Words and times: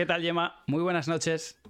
¿Qué 0.00 0.06
tal, 0.06 0.22
Gemma? 0.22 0.64
Muy 0.66 0.82
buenas 0.82 1.08
noches. 1.08 1.60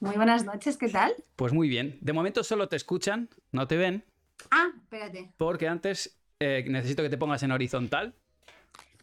Muy 0.00 0.16
buenas 0.16 0.44
noches, 0.44 0.76
¿qué 0.76 0.88
tal? 0.88 1.14
Pues 1.36 1.52
muy 1.52 1.68
bien. 1.68 1.96
De 2.00 2.12
momento 2.12 2.42
solo 2.42 2.68
te 2.68 2.74
escuchan, 2.74 3.28
no 3.52 3.68
te 3.68 3.76
ven. 3.76 4.04
Ah, 4.50 4.72
espérate. 4.82 5.32
Porque 5.36 5.68
antes 5.68 6.20
eh, 6.40 6.64
necesito 6.66 7.04
que 7.04 7.08
te 7.08 7.16
pongas 7.16 7.44
en 7.44 7.52
horizontal. 7.52 8.16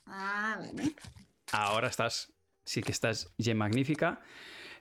Ah, 0.06 0.58
vale. 0.60 0.94
Ahora 1.54 1.88
estás, 1.88 2.34
sí 2.66 2.84
que 2.84 2.92
estás 2.92 3.34
Gemma 3.40 3.64
magnífica. 3.64 4.20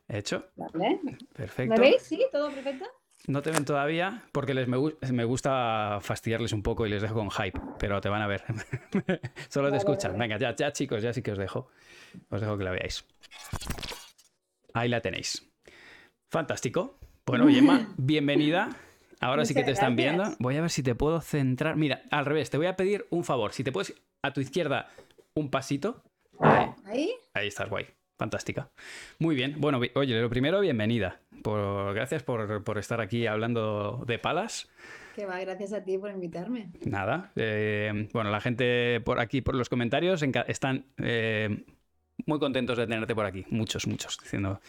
Hecho. 0.08 0.48
Vale. 0.56 0.98
Perfecto. 1.32 1.74
¿Me 1.74 1.78
veis? 1.78 2.02
¿Sí? 2.02 2.20
¿Todo 2.32 2.50
perfecto? 2.50 2.86
No 3.26 3.40
te 3.40 3.50
ven 3.50 3.64
todavía 3.64 4.22
porque 4.32 4.52
les 4.52 4.68
me, 4.68 4.76
me 5.12 5.24
gusta 5.24 5.98
fastidiarles 6.02 6.52
un 6.52 6.62
poco 6.62 6.86
y 6.86 6.90
les 6.90 7.00
dejo 7.00 7.14
con 7.14 7.30
hype, 7.30 7.58
pero 7.78 8.00
te 8.00 8.10
van 8.10 8.20
a 8.20 8.26
ver. 8.26 8.44
Solo 9.48 9.70
te 9.70 9.78
escuchan. 9.78 10.18
Venga, 10.18 10.36
ya, 10.38 10.54
ya 10.54 10.72
chicos, 10.72 11.02
ya 11.02 11.12
sí 11.12 11.22
que 11.22 11.32
os 11.32 11.38
dejo. 11.38 11.68
Os 12.28 12.40
dejo 12.40 12.58
que 12.58 12.64
la 12.64 12.70
veáis. 12.72 13.04
Ahí 14.74 14.88
la 14.88 15.00
tenéis. 15.00 15.48
Fantástico. 16.30 16.98
Bueno, 17.24 17.48
Gemma, 17.48 17.88
bienvenida. 17.96 18.76
Ahora 19.20 19.46
sí 19.46 19.54
que 19.54 19.64
te 19.64 19.70
están 19.70 19.96
gracias. 19.96 20.16
viendo. 20.16 20.36
Voy 20.38 20.56
a 20.56 20.60
ver 20.60 20.70
si 20.70 20.82
te 20.82 20.94
puedo 20.94 21.20
centrar. 21.22 21.76
Mira, 21.76 22.02
al 22.10 22.26
revés, 22.26 22.50
te 22.50 22.58
voy 22.58 22.66
a 22.66 22.76
pedir 22.76 23.06
un 23.08 23.24
favor. 23.24 23.52
Si 23.52 23.64
te 23.64 23.72
puedes 23.72 23.94
a 24.22 24.32
tu 24.32 24.42
izquierda 24.42 24.90
un 25.34 25.50
pasito. 25.50 26.02
Ahí. 26.40 26.66
¿Ahí? 26.84 27.10
Ahí 27.32 27.48
estás, 27.48 27.70
guay. 27.70 27.86
Fantástica. 28.18 28.68
Muy 29.18 29.34
bien. 29.34 29.54
Bueno, 29.58 29.80
oye, 29.94 30.20
lo 30.20 30.28
primero, 30.28 30.60
bienvenida. 30.60 31.20
Por, 31.42 31.94
gracias 31.94 32.22
por, 32.22 32.64
por 32.64 32.78
estar 32.78 33.00
aquí 33.00 33.26
hablando 33.26 34.04
de 34.06 34.18
palas. 34.18 34.70
Que 35.14 35.26
va, 35.26 35.38
gracias 35.40 35.72
a 35.72 35.84
ti 35.84 35.96
por 35.96 36.10
invitarme. 36.10 36.70
Nada. 36.84 37.30
eh, 37.36 38.08
bueno, 38.12 38.30
la 38.30 38.40
gente 38.40 39.00
por 39.04 39.20
aquí, 39.20 39.42
por 39.42 39.54
los 39.54 39.68
comentarios, 39.68 40.22
están 40.48 40.86
eh, 40.98 41.64
muy 42.26 42.38
contentos 42.38 42.76
de 42.78 42.86
tenerte 42.86 43.14
por 43.14 43.26
aquí. 43.26 43.44
Muchos, 43.50 43.86
muchos. 43.86 44.18
Diciendo. 44.20 44.60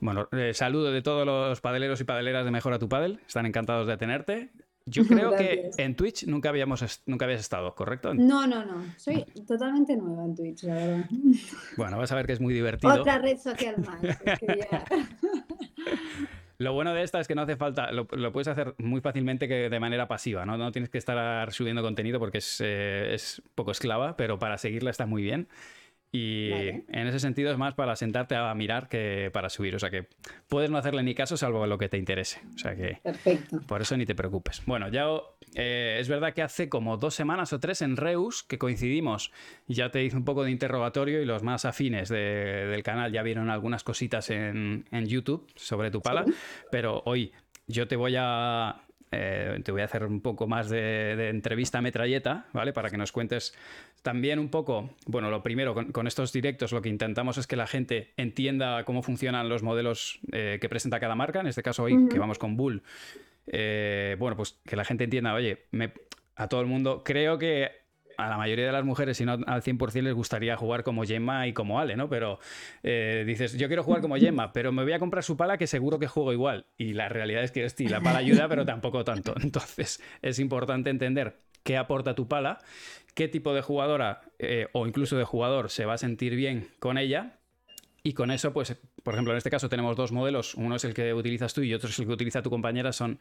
Bueno, 0.00 0.28
eh, 0.30 0.54
saludo 0.54 0.92
de 0.92 1.02
todos 1.02 1.26
los 1.26 1.60
padeleros 1.60 2.00
y 2.00 2.04
padeleras 2.04 2.44
de 2.44 2.52
Mejora 2.52 2.78
tu 2.78 2.88
Padel. 2.88 3.20
Están 3.26 3.46
encantados 3.46 3.88
de 3.88 3.96
tenerte. 3.96 4.50
Yo 4.90 5.04
creo 5.06 5.36
que 5.36 5.70
en 5.76 5.94
Twitch 5.94 6.26
nunca 6.26 6.48
habíamos 6.48 7.02
nunca 7.06 7.24
habías 7.24 7.40
estado, 7.40 7.74
¿correcto? 7.74 8.14
No, 8.14 8.46
no, 8.46 8.64
no. 8.64 8.84
Soy 8.96 9.24
totalmente 9.46 9.96
nueva 9.96 10.24
en 10.24 10.34
Twitch, 10.34 10.62
la 10.64 10.74
verdad. 10.74 11.04
Bueno, 11.76 11.96
vas 11.98 12.10
a 12.12 12.16
ver 12.16 12.26
que 12.26 12.32
es 12.32 12.40
muy 12.40 12.52
divertido. 12.54 13.00
Otra 13.00 13.18
red 13.18 13.36
social 13.38 13.76
más. 13.78 14.02
es 14.02 14.38
que 14.40 14.46
ya- 14.58 14.84
Lo 16.60 16.72
bueno 16.72 16.92
de 16.92 17.04
esta 17.04 17.20
es 17.20 17.28
que 17.28 17.36
no 17.36 17.42
hace 17.42 17.56
falta, 17.56 17.92
lo, 17.92 18.08
lo 18.10 18.32
puedes 18.32 18.48
hacer 18.48 18.74
muy 18.78 19.00
fácilmente 19.00 19.46
que 19.46 19.70
de 19.70 19.78
manera 19.78 20.08
pasiva, 20.08 20.44
¿no? 20.44 20.58
No 20.58 20.72
tienes 20.72 20.90
que 20.90 20.98
estar 20.98 21.52
subiendo 21.52 21.82
contenido 21.82 22.18
porque 22.18 22.38
es, 22.38 22.60
eh, 22.64 23.14
es 23.14 23.40
poco 23.54 23.70
esclava, 23.70 24.16
pero 24.16 24.40
para 24.40 24.58
seguirla 24.58 24.90
está 24.90 25.06
muy 25.06 25.22
bien. 25.22 25.46
Y 26.10 26.50
Vale. 26.50 26.84
en 26.88 27.06
ese 27.06 27.20
sentido 27.20 27.52
es 27.52 27.58
más 27.58 27.74
para 27.74 27.94
sentarte 27.94 28.34
a 28.34 28.54
mirar 28.54 28.88
que 28.88 29.30
para 29.32 29.50
subir. 29.50 29.74
O 29.76 29.78
sea 29.78 29.90
que 29.90 30.06
puedes 30.48 30.70
no 30.70 30.78
hacerle 30.78 31.02
ni 31.02 31.14
caso 31.14 31.36
salvo 31.36 31.66
lo 31.66 31.76
que 31.76 31.88
te 31.90 31.98
interese. 31.98 32.40
O 32.54 32.58
sea 32.58 32.74
que 32.74 32.98
Perfecto. 33.02 33.60
por 33.66 33.82
eso 33.82 33.94
ni 33.96 34.06
te 34.06 34.14
preocupes. 34.14 34.62
Bueno, 34.64 34.88
ya 34.88 35.06
eh, 35.54 35.98
es 36.00 36.08
verdad 36.08 36.32
que 36.32 36.40
hace 36.42 36.70
como 36.70 36.96
dos 36.96 37.14
semanas 37.14 37.52
o 37.52 37.60
tres 37.60 37.82
en 37.82 37.96
Reus 37.98 38.42
que 38.42 38.56
coincidimos, 38.58 39.32
ya 39.66 39.90
te 39.90 40.02
hice 40.02 40.16
un 40.16 40.24
poco 40.24 40.44
de 40.44 40.50
interrogatorio 40.50 41.20
y 41.20 41.26
los 41.26 41.42
más 41.42 41.66
afines 41.66 42.08
de- 42.08 42.66
del 42.68 42.82
canal 42.82 43.12
ya 43.12 43.22
vieron 43.22 43.50
algunas 43.50 43.84
cositas 43.84 44.30
en, 44.30 44.86
en 44.90 45.06
YouTube 45.06 45.46
sobre 45.56 45.90
tu 45.90 46.00
pala, 46.00 46.24
Sí. 46.24 46.32
pero 46.70 47.02
hoy 47.04 47.32
yo 47.66 47.86
te 47.86 47.96
voy 47.96 48.14
a... 48.18 48.80
eh, 49.10 49.60
te 49.64 49.72
voy 49.72 49.80
a 49.80 49.84
hacer 49.84 50.04
un 50.04 50.20
poco 50.20 50.46
más 50.46 50.68
de, 50.68 51.14
de 51.16 51.28
entrevista 51.30 51.80
metralleta, 51.80 52.46
¿vale? 52.52 52.72
Para 52.72 52.90
que 52.90 52.96
nos 52.96 53.12
cuentes 53.12 53.54
también 54.02 54.38
un 54.38 54.48
poco, 54.50 54.90
bueno, 55.06 55.30
lo 55.30 55.42
primero, 55.42 55.74
con, 55.74 55.92
con 55.92 56.06
estos 56.06 56.32
directos 56.32 56.72
lo 56.72 56.82
que 56.82 56.88
intentamos 56.88 57.38
es 57.38 57.46
que 57.46 57.56
la 57.56 57.66
gente 57.66 58.12
entienda 58.16 58.84
cómo 58.84 59.02
funcionan 59.02 59.48
los 59.48 59.62
modelos 59.62 60.20
eh, 60.32 60.58
que 60.60 60.68
presenta 60.68 61.00
cada 61.00 61.14
marca, 61.14 61.40
en 61.40 61.46
este 61.46 61.62
caso 61.62 61.84
hoy 61.84 62.08
que 62.08 62.18
vamos 62.18 62.38
con 62.38 62.56
Bull, 62.56 62.82
eh, 63.46 64.16
bueno, 64.18 64.36
pues 64.36 64.58
que 64.66 64.76
la 64.76 64.84
gente 64.84 65.04
entienda, 65.04 65.34
oye, 65.34 65.64
me- 65.70 65.92
a 66.36 66.46
todo 66.48 66.60
el 66.60 66.66
mundo, 66.66 67.02
creo 67.04 67.38
que 67.38 67.70
a 68.18 68.28
la 68.28 68.36
mayoría 68.36 68.66
de 68.66 68.72
las 68.72 68.84
mujeres, 68.84 69.16
si 69.16 69.24
no 69.24 69.38
al 69.46 69.62
100% 69.62 70.02
les 70.02 70.12
gustaría 70.12 70.56
jugar 70.56 70.82
como 70.82 71.04
Gemma 71.04 71.46
y 71.46 71.52
como 71.52 71.78
Ale, 71.78 71.96
¿no? 71.96 72.08
Pero 72.08 72.40
eh, 72.82 73.22
dices, 73.24 73.56
yo 73.56 73.68
quiero 73.68 73.84
jugar 73.84 74.02
como 74.02 74.16
Gemma, 74.18 74.52
pero 74.52 74.72
me 74.72 74.82
voy 74.82 74.92
a 74.92 74.98
comprar 74.98 75.22
su 75.22 75.36
pala 75.36 75.56
que 75.56 75.68
seguro 75.68 76.00
que 76.00 76.08
juego 76.08 76.32
igual. 76.32 76.66
Y 76.76 76.94
la 76.94 77.08
realidad 77.08 77.44
es 77.44 77.52
que, 77.52 77.64
hostia, 77.64 77.88
la 77.88 78.00
pala 78.00 78.18
ayuda, 78.18 78.48
pero 78.48 78.66
tampoco 78.66 79.04
tanto. 79.04 79.34
Entonces, 79.40 80.02
es 80.20 80.40
importante 80.40 80.90
entender 80.90 81.38
qué 81.62 81.76
aporta 81.76 82.16
tu 82.16 82.26
pala, 82.26 82.58
qué 83.14 83.28
tipo 83.28 83.54
de 83.54 83.62
jugadora 83.62 84.22
eh, 84.40 84.66
o 84.72 84.88
incluso 84.88 85.16
de 85.16 85.24
jugador 85.24 85.70
se 85.70 85.84
va 85.84 85.94
a 85.94 85.98
sentir 85.98 86.34
bien 86.34 86.68
con 86.80 86.98
ella 86.98 87.38
y 88.02 88.14
con 88.14 88.32
eso, 88.32 88.52
pues, 88.52 88.76
por 89.08 89.14
ejemplo, 89.14 89.32
en 89.32 89.38
este 89.38 89.48
caso 89.48 89.70
tenemos 89.70 89.96
dos 89.96 90.12
modelos. 90.12 90.54
Uno 90.54 90.76
es 90.76 90.84
el 90.84 90.92
que 90.92 91.14
utilizas 91.14 91.54
tú 91.54 91.62
y 91.62 91.72
otro 91.72 91.88
es 91.88 91.98
el 91.98 92.04
que 92.06 92.12
utiliza 92.12 92.42
tu 92.42 92.50
compañera. 92.50 92.92
Son 92.92 93.18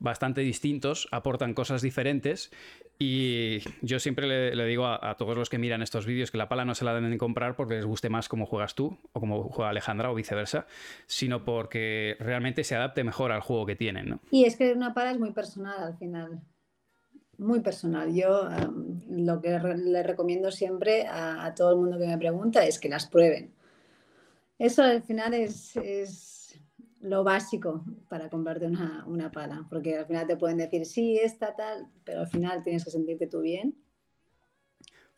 bastante 0.00 0.40
distintos, 0.40 1.06
aportan 1.12 1.54
cosas 1.54 1.80
diferentes. 1.80 2.50
Y 2.98 3.58
yo 3.82 4.00
siempre 4.00 4.26
le, 4.26 4.56
le 4.56 4.66
digo 4.66 4.84
a, 4.86 4.98
a 5.10 5.16
todos 5.16 5.36
los 5.36 5.48
que 5.48 5.58
miran 5.58 5.80
estos 5.80 6.06
vídeos 6.06 6.32
que 6.32 6.38
la 6.38 6.48
pala 6.48 6.64
no 6.64 6.74
se 6.74 6.84
la 6.84 6.92
deben 6.92 7.16
comprar 7.18 7.54
porque 7.54 7.74
les 7.74 7.84
guste 7.84 8.08
más 8.08 8.28
cómo 8.28 8.46
juegas 8.46 8.74
tú 8.74 8.98
o 9.12 9.20
cómo 9.20 9.44
juega 9.44 9.70
Alejandra 9.70 10.10
o 10.10 10.14
viceversa, 10.16 10.66
sino 11.06 11.44
porque 11.44 12.16
realmente 12.18 12.64
se 12.64 12.74
adapte 12.74 13.04
mejor 13.04 13.30
al 13.30 13.42
juego 13.42 13.64
que 13.64 13.76
tienen, 13.76 14.08
¿no? 14.08 14.18
Y 14.32 14.44
es 14.44 14.56
que 14.56 14.72
una 14.72 14.92
pala 14.92 15.12
es 15.12 15.20
muy 15.20 15.30
personal 15.30 15.84
al 15.84 15.96
final. 15.98 16.40
Muy 17.38 17.60
personal. 17.60 18.12
Yo 18.12 18.48
em, 18.50 19.02
lo 19.24 19.40
que 19.40 19.56
re- 19.56 19.78
le 19.78 20.02
recomiendo 20.02 20.50
siempre 20.50 21.06
a, 21.06 21.44
a 21.44 21.54
todo 21.54 21.70
el 21.70 21.76
mundo 21.76 21.96
que 21.96 22.08
me 22.08 22.18
pregunta 22.18 22.64
es 22.66 22.80
que 22.80 22.88
las 22.88 23.06
prueben. 23.06 23.52
Eso 24.62 24.84
al 24.84 25.02
final 25.02 25.34
es, 25.34 25.74
es 25.74 26.56
lo 27.00 27.24
básico 27.24 27.84
para 28.08 28.30
comprarte 28.30 28.64
una, 28.64 29.04
una 29.08 29.32
pala, 29.32 29.66
porque 29.68 29.98
al 29.98 30.06
final 30.06 30.28
te 30.28 30.36
pueden 30.36 30.56
decir 30.56 30.86
sí, 30.86 31.18
esta 31.18 31.56
tal, 31.56 31.88
pero 32.04 32.20
al 32.20 32.28
final 32.28 32.62
tienes 32.62 32.84
que 32.84 32.92
sentirte 32.92 33.26
tú 33.26 33.40
bien. 33.40 33.74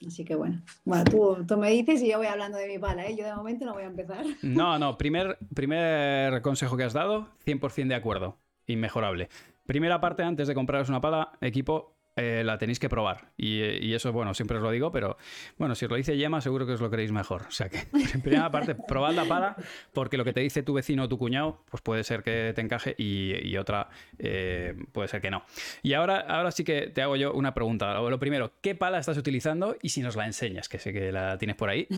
Así 0.06 0.24
que 0.24 0.34
bueno, 0.34 0.62
tú, 1.10 1.44
tú 1.46 1.58
me 1.58 1.70
dices 1.70 2.00
y 2.00 2.10
yo 2.10 2.16
voy 2.16 2.26
hablando 2.26 2.56
de 2.56 2.68
mi 2.68 2.78
pala, 2.78 3.06
¿eh? 3.06 3.16
Yo 3.16 3.26
de 3.26 3.34
momento 3.34 3.66
no 3.66 3.74
voy 3.74 3.82
a 3.82 3.88
empezar. 3.88 4.24
No, 4.42 4.78
no, 4.78 4.96
primer, 4.96 5.36
primer 5.54 6.40
consejo 6.40 6.78
que 6.78 6.84
has 6.84 6.94
dado, 6.94 7.28
100% 7.44 7.88
de 7.88 7.94
acuerdo, 7.96 8.38
inmejorable. 8.66 9.28
Primera 9.66 10.00
parte, 10.00 10.22
antes 10.22 10.48
de 10.48 10.54
compraros 10.54 10.88
una 10.88 11.02
pala, 11.02 11.32
equipo, 11.42 11.93
eh, 12.16 12.42
la 12.44 12.58
tenéis 12.58 12.78
que 12.78 12.88
probar. 12.88 13.32
Y, 13.36 13.60
y 13.62 13.94
eso, 13.94 14.12
bueno, 14.12 14.34
siempre 14.34 14.56
os 14.58 14.62
lo 14.62 14.70
digo, 14.70 14.92
pero 14.92 15.16
bueno, 15.58 15.74
si 15.74 15.84
os 15.84 15.90
lo 15.90 15.96
dice 15.96 16.16
Yema, 16.16 16.40
seguro 16.40 16.66
que 16.66 16.72
os 16.72 16.80
lo 16.80 16.90
queréis 16.90 17.12
mejor. 17.12 17.42
O 17.48 17.50
sea 17.50 17.68
que, 17.68 17.78
primera 18.22 18.50
parte, 18.50 18.74
probad 18.74 19.12
la 19.14 19.24
pala, 19.24 19.56
porque 19.92 20.16
lo 20.16 20.24
que 20.24 20.32
te 20.32 20.40
dice 20.40 20.62
tu 20.62 20.74
vecino 20.74 21.04
o 21.04 21.08
tu 21.08 21.18
cuñado, 21.18 21.64
pues 21.70 21.82
puede 21.82 22.04
ser 22.04 22.22
que 22.22 22.52
te 22.54 22.60
encaje 22.60 22.94
y, 22.98 23.46
y 23.48 23.56
otra 23.56 23.88
eh, 24.18 24.74
puede 24.92 25.08
ser 25.08 25.20
que 25.20 25.30
no. 25.30 25.44
Y 25.82 25.94
ahora, 25.94 26.20
ahora 26.20 26.50
sí 26.50 26.64
que 26.64 26.88
te 26.88 27.02
hago 27.02 27.16
yo 27.16 27.32
una 27.32 27.52
pregunta. 27.54 27.92
Lo 27.94 28.10
lo 28.10 28.18
primero, 28.18 28.52
¿qué 28.60 28.74
pala 28.74 28.98
estás 28.98 29.18
utilizando? 29.18 29.76
Y 29.82 29.88
si 29.88 30.00
nos 30.00 30.14
la 30.16 30.26
enseñas, 30.26 30.68
que 30.68 30.78
sé 30.78 30.92
que 30.92 31.10
la 31.10 31.36
tienes 31.38 31.56
por 31.56 31.68
ahí, 31.68 31.88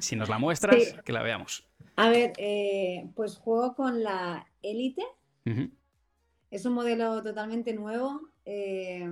si 0.00 0.16
nos 0.16 0.28
la 0.28 0.38
muestras, 0.38 0.76
Sí. 0.82 0.96
que 1.04 1.12
la 1.12 1.22
veamos. 1.22 1.66
A 1.96 2.08
ver, 2.08 2.32
eh, 2.38 3.08
pues 3.14 3.36
juego 3.36 3.74
con 3.74 4.02
la 4.02 4.46
Elite. 4.62 5.02
Es 6.50 6.64
un 6.64 6.74
modelo 6.74 7.22
totalmente 7.22 7.72
nuevo. 7.74 8.20
Eh, 8.46 9.04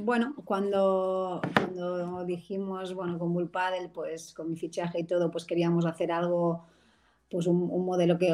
bueno, 0.00 0.34
cuando, 0.44 1.40
cuando 1.54 2.24
dijimos, 2.24 2.94
bueno, 2.94 3.18
con 3.18 3.32
Bull 3.32 3.50
Paddle, 3.50 3.88
pues 3.88 4.32
con 4.32 4.48
mi 4.50 4.56
fichaje 4.56 5.00
y 5.00 5.04
todo, 5.04 5.30
pues 5.30 5.44
queríamos 5.44 5.86
hacer 5.86 6.12
algo, 6.12 6.66
pues 7.28 7.46
un, 7.48 7.84
modelo 7.84 8.16
que 8.16 8.30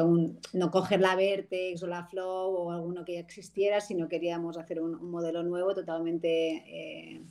no 0.53 0.71
coger 0.71 1.01
la 1.01 1.15
Vertex 1.15 1.81
o 1.81 1.87
la 1.87 2.05
Flow 2.05 2.55
o 2.55 2.71
alguno 2.71 3.03
que 3.03 3.13
ya 3.13 3.19
existiera, 3.19 3.81
sino 3.81 4.07
queríamos 4.07 4.57
hacer 4.57 4.79
un, 4.79 5.09
modelo 5.09 5.41
nuevo, 5.41 5.73
totalmente 5.73 6.63
eh, 6.67 7.25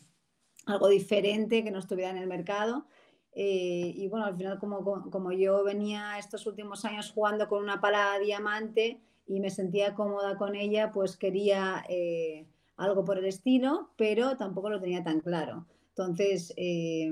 algo 0.67 0.89
diferente 0.89 1.63
que 1.63 1.71
no 1.71 1.79
estuviera 1.79 2.11
en 2.11 2.19
el 2.19 2.27
mercado. 2.27 2.87
Eh, 3.33 3.93
y 3.95 4.09
bueno, 4.09 4.27
al 4.27 4.37
final 4.37 4.59
como- 4.59 5.11
como 5.11 5.33
yo 5.33 5.63
venía 5.65 6.19
estos 6.19 6.47
últimos 6.47 6.84
años 6.84 7.10
jugando 7.13 7.48
con 7.48 7.63
una 7.63 7.81
pala 7.81 8.19
diamante 8.21 9.01
y 9.26 9.41
me 9.41 9.50
sentía 9.50 9.94
cómoda 9.94 10.36
con 10.36 10.54
ella, 10.54 10.92
pues 10.92 11.16
quería 11.16 11.84
eh, 11.88 12.47
algo 12.76 13.04
por 13.04 13.18
el 13.18 13.24
estilo, 13.24 13.91
pero 13.97 14.36
tampoco 14.36 14.71
lo 14.71 14.80
tenía 14.80 15.03
tan 15.03 15.21
claro. 15.21 15.66
Entonces, 15.91 16.53
eh, 16.56 17.10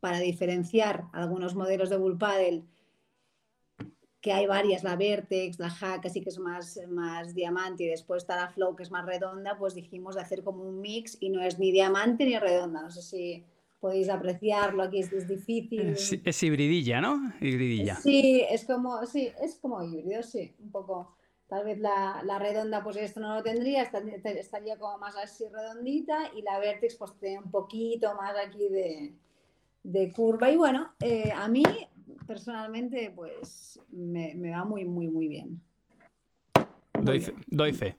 para 0.00 0.18
diferenciar 0.20 1.04
algunos 1.12 1.54
modelos 1.54 1.90
de 1.90 1.96
Bull 1.96 2.18
Paddle, 2.18 2.64
que 4.20 4.32
hay 4.32 4.46
varias, 4.46 4.84
la 4.84 4.94
Vertex, 4.94 5.58
la 5.58 5.68
Hack, 5.68 6.06
así 6.06 6.20
que 6.20 6.28
es 6.30 6.38
más, 6.38 6.78
más 6.88 7.34
diamante, 7.34 7.84
y 7.84 7.88
después 7.88 8.22
está 8.22 8.36
la 8.36 8.48
Flow, 8.48 8.76
que 8.76 8.84
es 8.84 8.90
más 8.92 9.04
redonda, 9.04 9.58
pues 9.58 9.74
dijimos 9.74 10.14
de 10.14 10.20
hacer 10.20 10.44
como 10.44 10.62
un 10.62 10.80
mix 10.80 11.18
y 11.20 11.28
no 11.28 11.42
es 11.42 11.58
ni 11.58 11.72
diamante 11.72 12.24
ni 12.24 12.38
redonda. 12.38 12.82
No 12.82 12.90
sé 12.90 13.02
si 13.02 13.44
podéis 13.80 14.08
apreciarlo, 14.08 14.84
aquí 14.84 15.00
es, 15.00 15.12
es 15.12 15.26
difícil. 15.26 15.88
Es, 15.88 16.12
es 16.12 16.42
hibridilla, 16.44 17.00
¿no? 17.00 17.32
Hibridilla. 17.40 17.96
Sí, 17.96 18.44
es 18.48 18.64
como, 18.64 19.04
sí, 19.06 19.28
es 19.42 19.56
como 19.56 19.82
híbrido, 19.82 20.22
sí, 20.22 20.52
un 20.60 20.70
poco. 20.70 21.16
Tal 21.52 21.66
vez 21.66 21.78
la, 21.80 22.22
la 22.24 22.38
redonda, 22.38 22.82
pues 22.82 22.96
esto 22.96 23.20
no 23.20 23.34
lo 23.34 23.42
tendría, 23.42 23.82
esta- 23.82 24.00
te- 24.02 24.40
estaría 24.40 24.78
como 24.78 24.96
más 24.96 25.14
así 25.18 25.44
redondita 25.52 26.30
y 26.34 26.40
la 26.40 26.58
Vertex 26.58 26.94
pues 26.96 27.12
tiene 27.20 27.40
un 27.40 27.50
poquito 27.50 28.14
más 28.14 28.34
aquí 28.42 28.70
de, 28.70 29.12
de 29.82 30.12
curva. 30.12 30.50
Y 30.50 30.56
bueno, 30.56 30.94
eh, 31.00 31.30
a 31.30 31.48
mí 31.48 31.62
personalmente, 32.26 33.12
pues 33.14 33.78
me, 33.90 34.34
va 34.50 34.64
muy, 34.64 34.86
muy, 34.86 35.08
muy 35.08 35.28
bien. 35.28 35.60
doy, 37.48 37.72
fe. 37.74 37.98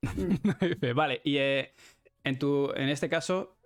Mm. 0.00 0.94
vale, 0.94 1.20
y 1.24 1.36
eh, 1.36 1.72
en, 2.24 2.38
tu, 2.38 2.70
en 2.74 2.88
este 2.88 3.10
caso... 3.10 3.58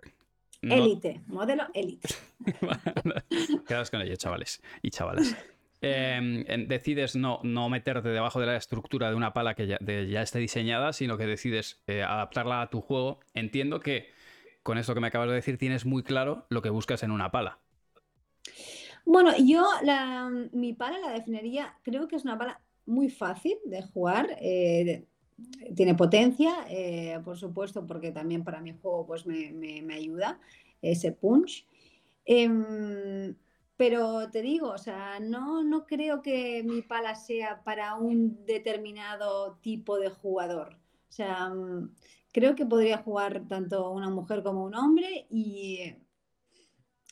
Élite, 0.63 1.23
modelo 1.29 1.63
élite. 1.75 2.09
Quedas 3.69 3.89
con 3.89 4.03
ello, 4.03 4.17
chavales 4.17 4.61
y 4.83 4.91
chavalas. 4.91 5.37
Em, 5.81 6.45
decides 6.67 7.15
no, 7.15 7.41
no, 7.45 7.69
meterte 7.69 8.09
debajo 8.09 8.41
de 8.41 8.47
la 8.47 8.57
estructura 8.57 9.11
de 9.11 9.17
una 9.17 9.33
pala 9.33 9.55
que 9.55 9.67
ya, 9.69 9.79
ya 9.81 10.23
esté 10.23 10.41
diseñada, 10.41 10.93
sino 10.93 11.17
que 11.17 11.27
decides 11.27 11.81
eh, 11.87 12.03
adaptarla 12.03 12.63
a 12.63 12.71
tu 12.71 12.81
juego. 12.81 13.21
Entiendo 13.35 13.81
que 13.81 14.09
con 14.65 14.77
esto 14.77 14.95
que 14.95 15.01
me 15.01 15.07
acabas 15.07 15.29
de 15.29 15.37
decir 15.37 15.57
tienes 15.57 15.87
muy 15.87 16.03
claro 16.03 16.47
lo 16.49 16.63
que 16.63 16.71
buscas 16.71 17.03
en 17.03 17.13
una 17.13 17.31
pala. 17.31 17.61
Bueno, 19.05 19.33
yo 19.39 19.67
mi 20.53 20.75
pala 20.75 20.99
la 20.99 21.13
definiría, 21.13 21.75
creo 21.83 22.09
que 22.09 22.17
es 22.17 22.25
una 22.25 22.37
pala 22.37 22.61
muy 22.85 23.09
fácil 23.09 23.57
de 23.65 23.83
jugar. 23.83 24.37
Eh, 24.41 25.07
tiene 25.77 25.95
potencia, 25.95 26.67
eh, 26.69 27.21
por 27.25 27.39
supuesto, 27.39 27.87
porque 27.87 28.11
también 28.11 28.43
para 28.43 28.61
mi 28.61 28.73
juego 28.73 29.07
pues 29.07 29.25
me, 29.25 29.95
ayuda 29.95 30.41
ese 30.83 31.13
punch. 31.13 31.65
Em, 32.25 33.35
pero 33.79 34.29
te 34.31 34.43
digo, 34.43 34.71
o 34.71 34.79
sea, 34.79 35.21
no, 35.21 35.63
no 35.63 35.87
creo 35.87 36.21
que 36.21 36.65
mi 36.65 36.83
pala 36.83 37.15
sea 37.15 37.63
para 37.65 37.95
un 37.95 38.45
determinado 38.45 39.59
tipo 39.63 39.99
de 39.99 40.11
jugador. 40.11 40.75
O 41.09 41.13
sea, 41.13 41.49
mm, 41.51 41.95
creo 42.33 42.57
que 42.57 42.67
podría 42.67 42.99
jugar 42.99 43.47
tanto 43.49 43.91
una 43.93 44.11
mujer 44.11 44.43
como 44.43 44.65
un 44.65 44.75
hombre 44.75 45.27
y 45.31 45.95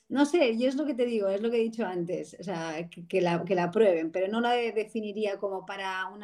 no 0.08 0.24
sé, 0.26 0.58
yo 0.58 0.68
es 0.68 0.76
lo 0.76 0.86
que 0.86 0.94
te 0.94 1.06
digo, 1.06 1.28
es 1.28 1.40
lo 1.40 1.50
que 1.50 1.58
he 1.58 1.62
dicho 1.62 1.84
antes, 1.86 2.36
o 2.38 2.42
sea, 2.42 2.88
que, 3.08 3.20
la, 3.20 3.44
que 3.44 3.54
la 3.54 3.70
prueben, 3.70 4.12
pero 4.12 4.28
no 4.28 4.40
la 4.40 4.52
definiría 4.52 5.38
como 5.38 5.66
para 5.66 6.06
un 6.08 6.22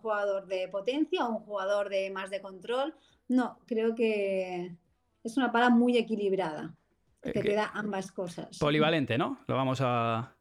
jugador 0.00 0.46
de 0.46 0.68
potencia 0.68 1.26
o 1.26 1.30
un 1.36 1.44
jugador 1.44 1.88
de 1.88 2.10
más 2.10 2.30
de 2.30 2.40
control. 2.40 2.94
No, 3.28 3.58
creo 3.66 3.94
que 3.94 4.76
es 5.24 5.36
una 5.36 5.52
pala 5.52 5.70
muy 5.70 5.96
equilibrada, 5.96 6.76
que 7.22 7.42
te 7.42 7.54
da 7.54 7.70
ambas 7.74 8.12
cosas. 8.12 8.58
Polivalente, 8.58 9.18
¿no? 9.18 9.40
Lo 9.46 9.56
vamos 9.56 9.80
a... 9.82 10.34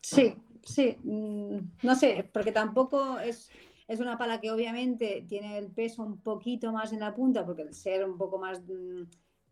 Sí, 0.00 0.34
sí, 0.62 0.96
mm, 1.02 1.58
no 1.82 1.94
sé, 1.94 2.28
porque 2.32 2.52
tampoco 2.52 3.18
es, 3.18 3.50
es 3.86 4.00
una 4.00 4.18
pala 4.18 4.40
que 4.40 4.50
obviamente 4.50 5.24
tiene 5.28 5.58
el 5.58 5.70
peso 5.70 6.02
un 6.02 6.20
poquito 6.20 6.72
más 6.72 6.92
en 6.92 7.00
la 7.00 7.14
punta, 7.14 7.44
porque 7.44 7.62
el 7.62 7.74
ser 7.74 8.04
un 8.04 8.16
poco 8.16 8.38
más 8.38 8.62
mm, 8.62 9.02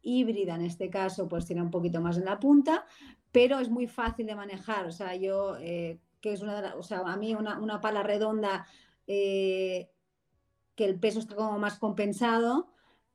híbrida 0.03 0.55
en 0.55 0.63
este 0.63 0.91
caso, 0.91 1.29
pues 1.29 1.47
tiene 1.47 1.63
un 1.63 1.71
poquito 1.71 2.01
más 2.01 2.17
en 2.17 2.25
la 2.25 2.41
punta, 2.41 2.85
pero 3.33 3.59
es 3.59 3.69
muy 3.69 3.87
fácil 3.87 4.27
de 4.27 4.35
manejar. 4.35 4.87
O 4.87 4.93
sea, 4.93 5.15
yo, 5.15 5.57
eh, 5.59 6.01
que 6.21 6.33
es 6.33 6.43
una 6.43 6.61
de 6.61 6.69
o 6.75 6.83
sea, 6.83 7.01
a 7.01 7.17
mí 7.17 7.35
una, 7.35 7.81
pala 7.81 8.03
redonda 8.03 8.67
eh, 9.07 9.91
que 10.75 10.85
el 10.85 10.99
peso 10.99 11.21
está 11.21 11.35
como 11.35 11.59
más 11.59 11.79
compensado, 11.79 12.73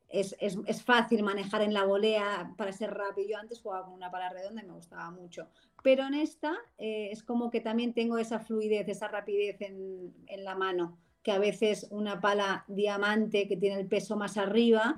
es, 0.09 0.83
fácil 0.83 1.23
manejar 1.23 1.61
en 1.61 1.73
la 1.73 1.85
volea 1.85 2.53
para 2.57 2.71
ser 2.71 2.93
rápido. 2.93 3.29
Yo 3.29 3.37
antes 3.37 3.61
jugaba 3.61 3.85
con 3.85 3.93
una 3.93 4.11
pala 4.11 4.29
redonda 4.29 4.61
y 4.61 4.65
me 4.65 4.73
gustaba 4.73 5.09
mucho. 5.11 5.47
Pero 5.83 6.05
en 6.05 6.13
esta 6.13 6.53
eh, 6.77 7.09
es 7.11 7.23
como 7.23 7.49
que 7.49 7.61
también 7.61 7.93
tengo 7.93 8.17
esa 8.17 8.39
fluidez, 8.39 8.87
esa 8.87 9.07
rapidez 9.07 9.61
en, 9.61 10.13
en 10.27 10.43
la 10.43 10.55
mano, 10.55 10.97
que 11.21 11.31
a 11.31 11.39
veces 11.39 11.87
una 11.89 12.21
pala 12.21 12.65
diamante 12.67 13.47
que 13.47 13.57
tiene 13.57 13.79
el 13.79 13.87
peso 13.87 14.15
más 14.15 14.37
arriba 14.37 14.95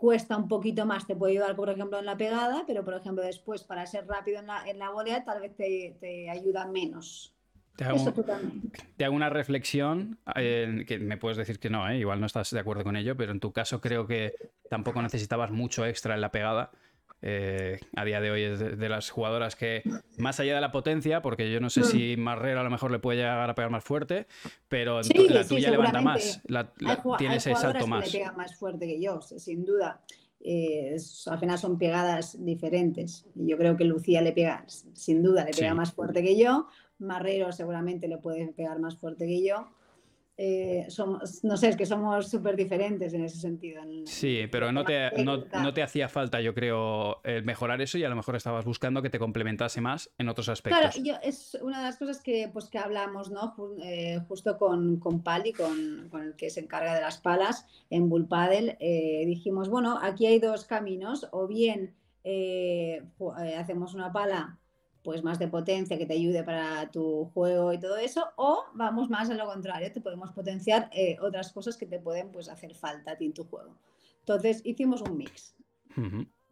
cuesta 0.00 0.34
un 0.34 0.48
poquito 0.48 0.86
más, 0.86 1.06
te 1.06 1.14
puede 1.14 1.34
ayudar, 1.34 1.54
por 1.54 1.68
ejemplo, 1.68 1.98
en 1.98 2.06
la 2.06 2.16
pegada, 2.16 2.64
pero 2.66 2.82
por 2.82 2.94
ejemplo 2.94 3.22
después 3.22 3.64
para 3.64 3.84
ser 3.84 4.06
rápido 4.06 4.40
en 4.40 4.46
la, 4.46 4.66
en 4.66 4.78
la 4.78 4.88
volea 4.88 5.24
tal 5.24 5.42
vez 5.42 5.54
te, 5.54 6.30
ayuda 6.30 6.64
menos. 6.66 7.34
Te 8.96 9.04
hago, 9.04 9.14
una 9.16 9.30
reflexión, 9.30 10.18
eh, 10.36 10.84
que 10.86 10.98
me 10.98 11.16
puedes 11.16 11.38
decir 11.38 11.58
que 11.58 11.70
no, 11.70 11.88
eh, 11.88 11.98
igual 11.98 12.20
no 12.20 12.26
estás 12.26 12.50
de 12.50 12.60
acuerdo 12.60 12.84
con 12.84 12.96
ello, 12.96 13.16
pero 13.16 13.32
en 13.32 13.40
tu 13.40 13.52
caso 13.52 13.80
creo 13.80 14.06
que 14.06 14.34
tampoco 14.68 15.00
necesitabas 15.02 15.50
mucho 15.50 15.86
extra 15.86 16.14
en 16.14 16.20
la 16.20 16.30
pegada 16.30 16.70
eh, 17.22 17.78
a 17.96 18.04
día 18.04 18.20
de 18.20 18.30
hoy 18.30 18.42
es 18.44 18.58
de, 18.58 18.88
las 18.88 19.10
jugadoras 19.10 19.54
que, 19.54 19.82
más 20.16 20.40
allá 20.40 20.54
de 20.54 20.60
la 20.60 20.72
potencia, 20.72 21.20
porque 21.20 21.50
yo 21.52 21.60
no 21.60 21.68
sé 21.68 21.84
si 21.84 22.16
Marrero 22.16 22.60
a 22.60 22.64
lo 22.64 22.70
mejor 22.70 22.90
le 22.90 22.98
puede 22.98 23.18
llegar 23.18 23.50
a 23.50 23.54
pegar 23.54 23.70
más 23.70 23.84
fuerte, 23.84 24.26
pero 24.68 25.00
la 25.02 25.44
tuya 25.44 25.70
levanta 25.70 26.00
más, 26.00 26.40
tiene 27.18 27.36
ese 27.36 27.54
salto 27.56 27.86
más. 27.86 28.04
Que 28.04 28.18
le 28.18 28.24
pega 28.24 28.32
más 28.32 28.56
fuerte 28.56 28.86
que 28.86 29.00
yo, 29.00 29.20
sin 29.20 29.64
duda. 29.64 30.00
Eh, 30.42 30.96
al 31.26 31.38
final 31.38 31.58
son 31.58 31.78
pegadas 31.78 32.42
diferentes. 32.42 33.26
Yo 33.34 33.58
creo 33.58 33.76
que 33.76 33.84
Lucía 33.84 34.22
le 34.22 34.32
pega, 34.32 34.64
sin 34.66 35.22
duda, 35.22 35.44
le 35.44 35.50
pega 35.50 35.74
más 35.74 35.92
fuerte 35.92 36.22
que 36.22 36.38
yo. 36.38 36.68
Marrero 37.00 37.52
seguramente 37.52 38.08
le 38.08 38.18
puede 38.18 38.52
pegar 38.52 38.78
más 38.78 38.96
fuerte 38.96 39.26
que 39.26 39.44
yo. 39.44 39.68
Eh, 40.42 40.86
somos, 40.88 41.44
no 41.44 41.54
sé, 41.58 41.68
es 41.68 41.76
que 41.76 41.84
somos 41.84 42.30
súper 42.30 42.56
diferentes 42.56 43.12
en 43.12 43.24
ese 43.24 43.36
sentido. 43.36 43.82
sí, 44.06 44.46
pero 44.50 44.72
no 44.72 44.86
te, 44.86 45.10
no, 45.22 45.74
te, 45.74 45.82
hacía 45.82 46.08
falta, 46.08 46.40
yo 46.40 46.54
creo, 46.54 47.20
mejorar 47.44 47.82
eso 47.82 47.98
y 47.98 48.04
a 48.04 48.08
lo 48.08 48.16
mejor 48.16 48.36
estabas 48.36 48.64
buscando 48.64 49.02
que 49.02 49.10
te 49.10 49.18
complementase 49.18 49.82
más 49.82 50.10
en 50.16 50.30
otros 50.30 50.48
aspectos. 50.48 50.96
Claro, 50.96 51.20
es 51.22 51.58
una 51.60 51.80
de 51.80 51.84
las 51.84 51.98
cosas 51.98 52.22
que, 52.22 52.48
pues, 52.50 52.70
que 52.70 52.78
hablamos, 52.78 53.30
¿no? 53.30 53.54
Eh, 53.82 54.18
justo 54.28 54.56
con, 54.56 54.98
con 54.98 55.22
Pali, 55.22 55.52
con, 55.52 56.08
con, 56.08 56.22
el 56.22 56.36
que 56.36 56.48
se 56.48 56.60
encarga 56.60 56.94
de 56.94 57.02
las 57.02 57.18
palas 57.18 57.66
en 57.90 58.08
Bullpadel, 58.08 58.78
eh, 58.80 59.24
dijimos, 59.26 59.68
bueno, 59.68 59.98
aquí 60.00 60.24
hay 60.24 60.38
dos 60.38 60.64
caminos, 60.64 61.28
o 61.32 61.48
bien 61.48 61.94
hacemos 63.58 63.92
una 63.92 64.10
pala 64.10 64.58
pues 65.02 65.22
más 65.24 65.38
de 65.38 65.48
potencia 65.48 65.96
que 65.96 66.06
te 66.06 66.14
ayude 66.14 66.42
para 66.44 66.90
tu 66.90 67.26
juego 67.32 67.72
y 67.72 67.78
todo 67.78 67.96
eso, 67.96 68.26
o 68.36 68.64
vamos 68.74 69.08
más 69.08 69.30
a 69.30 69.34
lo 69.34 69.46
contrario, 69.46 69.90
te 69.92 70.00
podemos 70.00 70.32
potenciar 70.32 70.90
eh, 70.92 71.16
otras 71.20 71.52
cosas 71.52 71.76
que 71.76 71.86
te 71.86 71.98
pueden 71.98 72.30
pues 72.30 72.48
hacer 72.48 72.74
falta 72.74 73.12
a 73.12 73.16
ti 73.16 73.26
en 73.26 73.32
tu 73.32 73.44
juego. 73.44 73.76
Entonces 74.20 74.60
hicimos 74.64 75.00
un 75.02 75.16
mix, 75.16 75.54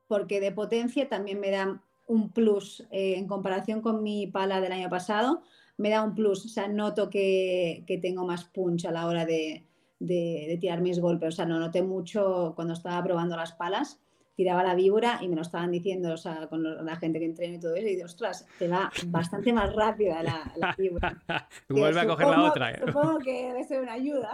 porque 0.07 0.41
de 0.41 0.53
potencia 0.53 1.09
también 1.09 1.41
me 1.41 1.51
da 1.51 1.83
un 2.07 2.31
plus 2.31 2.87
eh, 2.91 3.17
en 3.17 3.29
comparación 3.29 3.83
con 3.83 4.03
mi 4.03 4.27
pala 4.27 4.61
del 4.61 4.73
año 4.73 4.89
pasado, 4.89 5.43
me 5.77 5.91
da 5.91 6.03
un 6.03 6.15
plus, 6.15 6.47
o 6.47 6.49
sea, 6.49 6.67
noto 6.67 7.11
que, 7.11 7.85
tengo 8.03 8.27
más 8.27 8.45
punch 8.45 8.87
a 8.87 8.91
la 8.93 9.07
hora 9.07 9.27
de, 9.27 9.65
de 10.01 10.59
tirar 10.61 10.81
mis 10.81 10.99
golpes, 10.99 11.35
o 11.35 11.37
sea, 11.37 11.45
no 11.45 11.59
noté 11.59 11.83
mucho 11.83 12.55
cuando 12.57 12.73
estaba 12.73 13.03
probando 13.05 13.37
las 13.37 13.53
palas 13.53 14.01
tiraba 14.39 14.63
la 14.63 14.77
víbora 14.77 15.19
y 15.21 15.27
me 15.27 15.35
lo 15.35 15.43
estaban 15.43 15.73
diciendo, 15.73 16.13
o 16.13 16.17
sea, 16.17 16.47
con 16.47 16.63
la 16.63 16.95
gente 16.95 17.19
que 17.19 17.25
entrena 17.25 17.57
y 17.57 17.59
todo 17.59 17.75
eso, 17.75 17.89
y 17.89 17.97
digo, 17.97 18.05
ostras, 18.05 18.47
te 18.57 18.69
va 18.69 18.89
bastante 19.09 19.53
más 19.53 19.75
rápida 19.75 20.23
la, 20.23 20.53
la 20.57 20.73
víbora. 20.79 21.21
Vuelve 21.69 22.01
a 22.01 22.07
coger 22.07 22.29
la 22.29 22.45
otra. 22.45 22.71
¿eh? 22.71 22.81
Supongo 22.87 23.19
que 23.19 23.49
debe 23.49 23.65
ser 23.65 23.81
una 23.81 23.95
ayuda. 23.95 24.31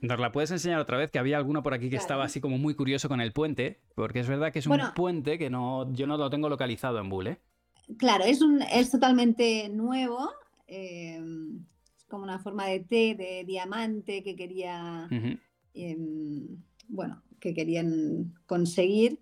¿Nos 0.00 0.20
la 0.20 0.30
puedes 0.30 0.52
enseñar 0.52 0.78
otra 0.78 0.96
vez? 0.96 1.10
Que 1.10 1.18
había 1.18 1.38
alguno 1.38 1.64
por 1.64 1.74
aquí 1.74 1.90
que 1.90 1.96
estaba 1.96 2.22
así 2.22 2.40
como 2.40 2.56
muy 2.56 2.76
curioso 2.76 3.08
con 3.08 3.20
el 3.20 3.32
puente, 3.32 3.80
porque 3.96 4.20
es 4.20 4.28
verdad 4.28 4.52
que 4.52 4.60
es 4.60 4.66
un 4.68 4.78
puente 4.94 5.38
que 5.38 5.50
no, 5.50 5.92
yo 5.92 6.06
no 6.06 6.16
lo 6.16 6.30
tengo 6.30 6.48
localizado 6.48 7.00
en 7.00 7.08
Bull, 7.08 7.26
¿eh? 7.26 7.40
Claro, 7.98 8.22
es, 8.22 8.42
un, 8.42 8.62
es 8.62 8.92
totalmente 8.92 9.70
nuevo. 9.70 10.30
Eh, 10.68 11.20
es 11.98 12.04
como 12.04 12.22
una 12.22 12.38
forma 12.38 12.66
de 12.66 12.78
T, 12.78 13.16
de 13.16 13.42
diamante 13.44 14.22
que 14.22 14.36
quería... 14.36 15.08
Em, 15.76 16.62
bueno, 16.86 17.24
que 17.44 17.52
querían 17.52 18.32
conseguir. 18.46 19.20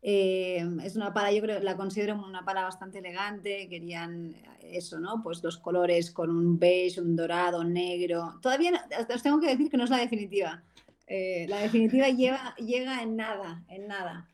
Eh, 0.00 0.66
es 0.82 0.96
una 0.96 1.12
pala, 1.12 1.30
yo 1.32 1.42
creo, 1.42 1.60
la 1.60 1.76
considero 1.76 2.14
una 2.14 2.42
pala 2.42 2.62
bastante 2.62 3.00
elegante, 3.00 3.68
querían 3.68 4.34
eso, 4.62 4.98
¿no? 4.98 5.22
Pues 5.22 5.42
los 5.42 5.58
colores 5.58 6.10
con 6.10 6.30
un 6.30 6.58
beige, 6.58 6.98
un 7.02 7.14
dorado, 7.14 7.62
negro. 7.64 8.38
Todavía 8.40 8.86
os 9.14 9.22
tengo 9.22 9.38
que 9.38 9.48
decir 9.48 9.68
que 9.70 9.76
no 9.76 9.84
es 9.84 9.90
la 9.90 9.98
definitiva. 9.98 10.62
Eh, 11.06 11.44
la 11.46 11.58
definitiva 11.58 12.08
lleva, 12.20 12.54
llega 12.56 13.02
en 13.02 13.16
nada, 13.16 13.62
en 13.68 13.86
nada. 13.86 14.30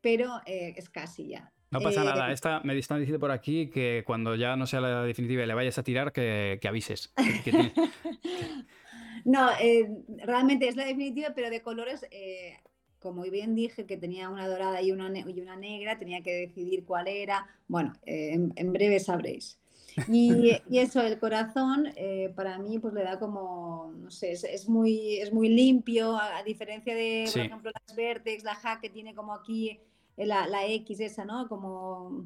Pero 0.00 0.40
eh, 0.46 0.72
es 0.74 0.88
casi 0.88 1.28
ya. 1.28 1.52
No 1.70 1.80
pasa 1.80 2.04
nada. 2.04 2.32
Esta, 2.32 2.60
me 2.64 2.78
están 2.78 3.00
diciendo 3.00 3.20
por 3.20 3.32
aquí 3.32 3.68
que 3.68 4.02
cuando 4.06 4.34
ya 4.34 4.56
no 4.56 4.66
sea 4.66 4.80
la 4.80 5.02
definitiva 5.02 5.42
y 5.42 5.46
le 5.46 5.54
vayas 5.54 5.76
a 5.76 5.82
tirar, 5.82 6.10
que, 6.12 6.58
avises. 6.66 7.12
No, 9.24 9.50
eh, 9.60 9.88
realmente 10.24 10.68
es 10.68 10.76
la 10.76 10.84
definitiva, 10.84 11.32
pero 11.34 11.50
de 11.50 11.62
colores, 11.62 12.06
eh, 12.10 12.56
como 12.98 13.22
bien 13.22 13.54
dije, 13.54 13.86
que 13.86 13.96
tenía 13.96 14.28
una 14.28 14.48
dorada 14.48 14.80
y 14.82 14.92
una, 14.92 15.10
y 15.18 15.40
una 15.40 15.56
negra, 15.56 15.98
tenía 15.98 16.22
que 16.22 16.34
decidir 16.34 16.84
cuál 16.84 17.08
era. 17.08 17.46
Bueno, 17.68 17.92
eh, 18.06 18.32
en, 18.32 18.72
breve 18.72 19.00
sabréis. 19.00 19.58
Y, 20.10 20.58
eso, 20.70 21.02
el 21.02 21.18
corazón, 21.18 21.86
para 22.34 22.58
mí, 22.58 22.78
pues 22.78 22.94
le 22.94 23.02
da 23.02 23.18
como, 23.18 23.92
no 23.94 24.10
sé, 24.10 24.32
es, 24.32 24.66
muy, 24.66 25.18
es 25.18 25.30
muy 25.34 25.50
limpio, 25.50 26.16
a, 26.16 26.42
diferencia 26.42 26.94
de, 26.94 27.28
por 27.30 27.42
ejemplo, 27.42 27.70
las 27.74 27.94
Vertex, 27.94 28.42
la 28.42 28.54
Hack, 28.54 28.80
que 28.80 28.88
tiene 28.88 29.14
como 29.14 29.34
aquí 29.34 29.78
la, 30.16 30.46
la 30.46 30.66
X 30.66 31.00
esa, 31.00 31.26
¿no? 31.26 31.46
Como, 31.46 32.24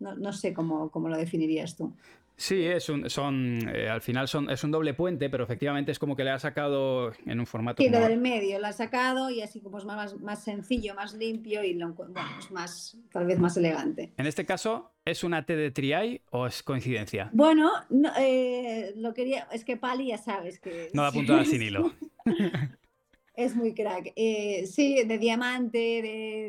no, 0.00 0.14
no 0.16 0.32
sé 0.34 0.52
cómo, 0.52 0.90
cómo, 0.90 1.08
lo 1.08 1.16
definirías 1.16 1.76
tú. 1.76 1.94
Sí, 2.38 2.64
es 2.64 2.88
un, 2.88 3.10
son, 3.10 3.68
eh, 3.74 3.88
al 3.88 4.00
final 4.00 4.28
son, 4.28 4.48
es 4.48 4.62
un 4.62 4.70
doble 4.70 4.94
puente, 4.94 5.28
pero 5.28 5.42
efectivamente 5.42 5.90
es 5.90 5.98
como 5.98 6.14
que 6.14 6.22
le 6.22 6.30
ha 6.30 6.38
sacado 6.38 7.12
en 7.26 7.40
un 7.40 7.46
formato. 7.46 7.82
Sí, 7.82 7.88
lo 7.88 7.98
del 7.98 8.20
medio, 8.20 8.60
lo 8.60 8.68
ha 8.68 8.72
sacado 8.72 9.28
y 9.28 9.42
así 9.42 9.60
como 9.60 9.78
es 9.78 9.84
más, 9.84 10.16
más 10.20 10.44
sencillo, 10.44 10.94
más 10.94 11.14
limpio 11.14 11.64
y 11.64 11.74
lo, 11.74 11.94
bueno, 11.94 12.14
es 12.38 12.52
más, 12.52 12.96
tal 13.10 13.26
vez 13.26 13.40
más 13.40 13.56
elegante. 13.56 14.12
En 14.16 14.26
este 14.26 14.46
caso, 14.46 14.92
¿es 15.04 15.24
una 15.24 15.44
T 15.44 15.56
de 15.56 15.72
Triay 15.72 16.22
o 16.30 16.46
es 16.46 16.62
coincidencia? 16.62 17.28
Bueno, 17.32 17.72
eh, 18.20 18.92
lo 18.94 19.12
quería, 19.14 19.48
es 19.50 19.64
que 19.64 19.76
Pali 19.76 20.06
ya 20.06 20.18
sabes 20.18 20.60
que. 20.60 20.90
No 20.94 21.02
da 21.02 21.10
puntada 21.12 21.44
sin 21.44 21.60
hilo. 21.60 21.92
es 23.34 23.56
muy 23.56 23.74
crack. 23.74 24.12
Eh, 24.14 24.64
sí, 24.66 25.02
de 25.02 25.18
diamante, 25.18 25.78
de, 25.78 25.98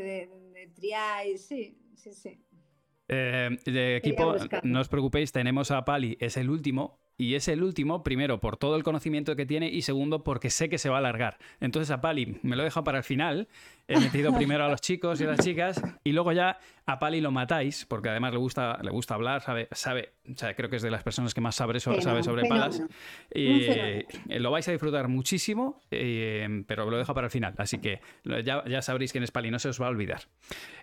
de, 0.04 0.30
de 0.54 0.68
Triay, 0.68 1.36
sí, 1.40 1.76
sí, 1.96 2.14
sí. 2.14 2.40
Eh, 3.10 3.58
de 3.66 3.98
equipo, 3.98 4.36
no 4.64 4.80
os 4.80 4.88
preocupéis, 4.88 5.32
tenemos 5.32 5.72
a 5.72 5.84
Pali, 5.84 6.16
es 6.20 6.38
el 6.38 6.50
último. 6.50 7.00
Y 7.18 7.36
es 7.36 7.50
el 7.50 7.64
último, 7.64 8.02
primero, 8.02 8.40
por 8.40 8.56
todo 8.56 8.78
el 8.78 8.84
conocimiento 8.84 9.36
que 9.36 9.46
tiene 9.46 9.68
y 9.68 9.82
segundo, 9.82 10.24
porque 10.24 10.50
sé 10.50 10.70
que 10.70 10.78
se 10.78 10.88
va 10.88 10.96
a 10.96 11.00
alargar. 11.00 11.38
Entonces 11.60 11.92
a 11.92 12.00
Pali 12.00 12.40
me 12.44 12.56
lo 12.56 12.62
he 12.62 12.66
dejado 12.66 12.86
para 12.86 13.00
el 13.00 13.04
final. 13.04 13.50
He 13.90 14.00
metido 14.00 14.34
primero 14.34 14.64
a 14.64 14.70
los 14.70 14.80
chicos 14.80 15.20
y 15.20 15.26
a 15.26 15.28
las 15.28 15.40
chicas 15.44 15.82
y 16.06 16.14
luego 16.14 16.32
ya 16.32 16.60
a 16.86 16.98
Pali 16.98 17.20
lo 17.20 17.32
matáis, 17.32 17.86
porque 17.86 18.08
además 18.08 18.32
le 18.32 18.38
gusta, 18.38 18.80
le 18.82 18.90
gusta 18.90 19.16
hablar, 19.16 19.42
sabe, 19.42 19.68
sabe, 19.74 20.14
o 20.32 20.38
sea, 20.38 20.56
creo 20.56 20.70
que 20.70 20.78
es 20.78 20.82
de 20.82 20.92
las 20.92 21.04
personas 21.04 21.34
que 21.34 21.42
más 21.42 21.56
sabe 21.56 21.78
sobre, 21.82 22.02
sabe 22.02 22.24
sobre 22.24 22.48
palas. 22.48 22.82
Y 23.36 23.68
lo 24.40 24.50
vais 24.50 24.66
a 24.70 24.72
disfrutar 24.72 25.10
muchísimo, 25.10 25.82
eh, 25.92 26.64
pero 26.68 26.90
lo 26.90 26.98
dejo 26.98 27.14
para 27.14 27.28
el 27.28 27.32
final. 27.32 27.54
Así 27.58 27.80
que 27.80 28.00
ya, 28.46 28.64
ya 28.66 28.82
sabréis 28.82 29.12
quién 29.12 29.26
es 29.26 29.32
Pali, 29.32 29.52
no 29.52 29.60
se 29.60 29.68
os 29.68 29.82
va 29.82 29.88
a 29.88 29.90
olvidar. 29.90 30.22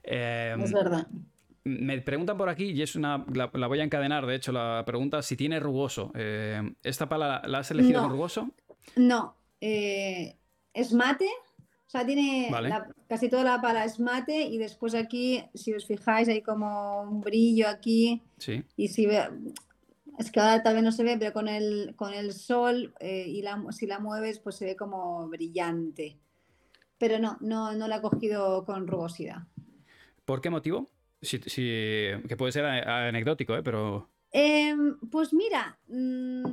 Eh, 0.02 0.54
es 0.62 0.72
verdad. 0.72 1.06
Me 1.66 2.00
preguntan 2.00 2.38
por 2.38 2.48
aquí, 2.48 2.66
y 2.70 2.80
es 2.80 2.94
una. 2.94 3.26
La, 3.34 3.66
voy 3.66 3.80
a 3.80 3.82
encadenar, 3.82 4.24
de 4.24 4.36
hecho, 4.36 4.52
la 4.52 4.84
pregunta 4.86 5.20
si 5.20 5.36
tiene 5.36 5.58
rugoso. 5.58 6.12
Eh, 6.14 6.62
¿Esta 6.84 7.08
pala 7.08 7.42
la 7.44 7.58
has 7.58 7.70
elegido 7.72 8.02
con 8.02 8.10
rugoso? 8.12 8.50
No. 8.94 9.34
Eh, 9.60 10.36
es 10.72 10.92
mate. 10.92 11.26
O 11.26 11.90
sea, 11.90 12.06
tiene. 12.06 12.52
casi 13.08 13.28
toda 13.28 13.42
la 13.42 13.60
pala 13.60 13.84
es 13.84 13.98
mate. 13.98 14.42
Y 14.42 14.58
después 14.58 14.94
aquí, 14.94 15.42
si 15.54 15.74
os 15.74 15.84
fijáis, 15.88 16.28
hay 16.28 16.40
como 16.40 17.02
un 17.02 17.20
brillo 17.20 17.68
aquí. 17.68 18.22
Sí. 18.38 18.62
Y 18.76 18.86
si 18.86 19.06
ve, 19.06 19.28
Es 20.20 20.30
que 20.30 20.38
ahora 20.38 20.62
tal 20.62 20.74
vez 20.74 20.84
no 20.84 20.92
se 20.92 21.02
ve, 21.02 21.16
pero 21.18 21.32
con 21.32 21.48
el, 21.48 21.94
con 21.96 22.14
el 22.14 22.32
sol 22.32 22.94
eh, 23.00 23.24
y 23.26 23.42
la, 23.42 23.60
si 23.72 23.88
la 23.88 23.98
mueves, 23.98 24.38
pues 24.38 24.54
se 24.54 24.66
ve 24.66 24.76
como 24.76 25.26
brillante. 25.26 26.16
Pero 26.96 27.18
no, 27.18 27.38
no, 27.40 27.74
no 27.74 27.88
la 27.88 27.96
he 27.96 28.00
cogido 28.02 28.64
con 28.64 28.86
rugosidad. 28.86 29.48
¿Por 30.24 30.40
qué 30.40 30.48
motivo? 30.48 30.88
Que 32.26 32.36
puede 32.36 32.52
ser 32.52 32.64
anecdótico, 32.64 33.54
¿eh? 33.56 33.62
pero... 33.62 34.08
Em, 34.32 34.98
pues 35.10 35.32
mira, 35.32 35.78
mm, 35.88 36.44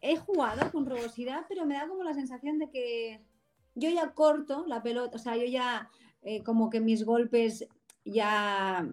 he 0.00 0.16
jugado 0.16 0.70
con 0.70 0.86
rugosidad, 0.86 1.46
pero 1.48 1.66
me 1.66 1.74
da 1.74 1.88
como 1.88 2.04
la 2.04 2.14
sensación 2.14 2.58
de 2.58 2.70
que 2.70 3.20
yo 3.74 3.90
ya 3.90 4.12
corto 4.12 4.64
la 4.66 4.82
pelota, 4.82 5.16
o 5.16 5.18
sea, 5.18 5.36
yo 5.36 5.44
ya 5.44 5.88
eh, 6.22 6.42
como 6.42 6.70
que 6.70 6.80
mis 6.80 7.04
golpes 7.04 7.66
ya 8.04 8.88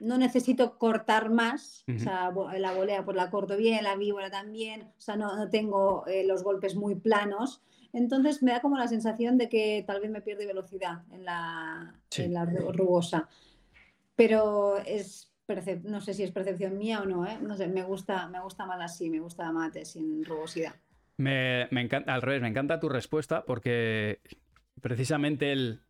no 0.00 0.18
necesito 0.18 0.78
cortar 0.78 1.30
más, 1.30 1.84
o 1.88 1.98
sea, 1.98 2.32
la 2.56 2.72
volea 2.72 3.04
pues 3.04 3.16
la 3.16 3.30
corto 3.30 3.56
bien, 3.56 3.82
la 3.82 3.96
víbora 3.96 4.30
también, 4.30 4.82
o 4.82 5.00
sea, 5.00 5.16
no, 5.16 5.50
tengo 5.50 6.06
eh, 6.06 6.24
los 6.24 6.44
golpes 6.44 6.76
muy 6.76 6.94
planos, 6.94 7.62
entonces 7.98 8.42
me 8.42 8.52
da 8.52 8.60
como 8.60 8.76
la 8.76 8.88
sensación 8.88 9.36
de 9.36 9.48
que 9.48 9.84
tal 9.86 10.00
vez 10.00 10.10
me 10.10 10.22
pierde 10.22 10.46
velocidad 10.46 11.02
en 11.12 11.24
la, 11.24 11.94
en 12.16 12.32
la 12.32 12.44
rugosa 12.44 13.28
pero 14.16 14.78
es 14.84 15.28
no 15.84 16.00
sé 16.00 16.12
si 16.12 16.22
es 16.22 16.30
percepción 16.30 16.76
mía 16.76 17.00
o 17.00 17.06
no, 17.06 17.26
¿eh? 17.26 17.38
no 17.40 17.56
sé, 17.56 17.68
me 17.68 17.82
gusta, 17.82 18.28
me 18.28 18.40
gusta 18.40 18.66
más 18.66 18.80
así, 18.80 19.08
me 19.08 19.20
gusta 19.20 19.50
mate 19.50 19.84
sin 19.84 20.24
rugosidad. 20.24 20.74
Me, 21.16 21.66
encanta, 21.70 22.14
al 22.14 22.22
revés, 22.22 22.42
me 22.42 22.48
encanta 22.48 22.78
tu 22.78 22.88
respuesta 22.88 23.44
porque 23.44 24.20
precisamente 24.80 25.52
el, 25.52 25.80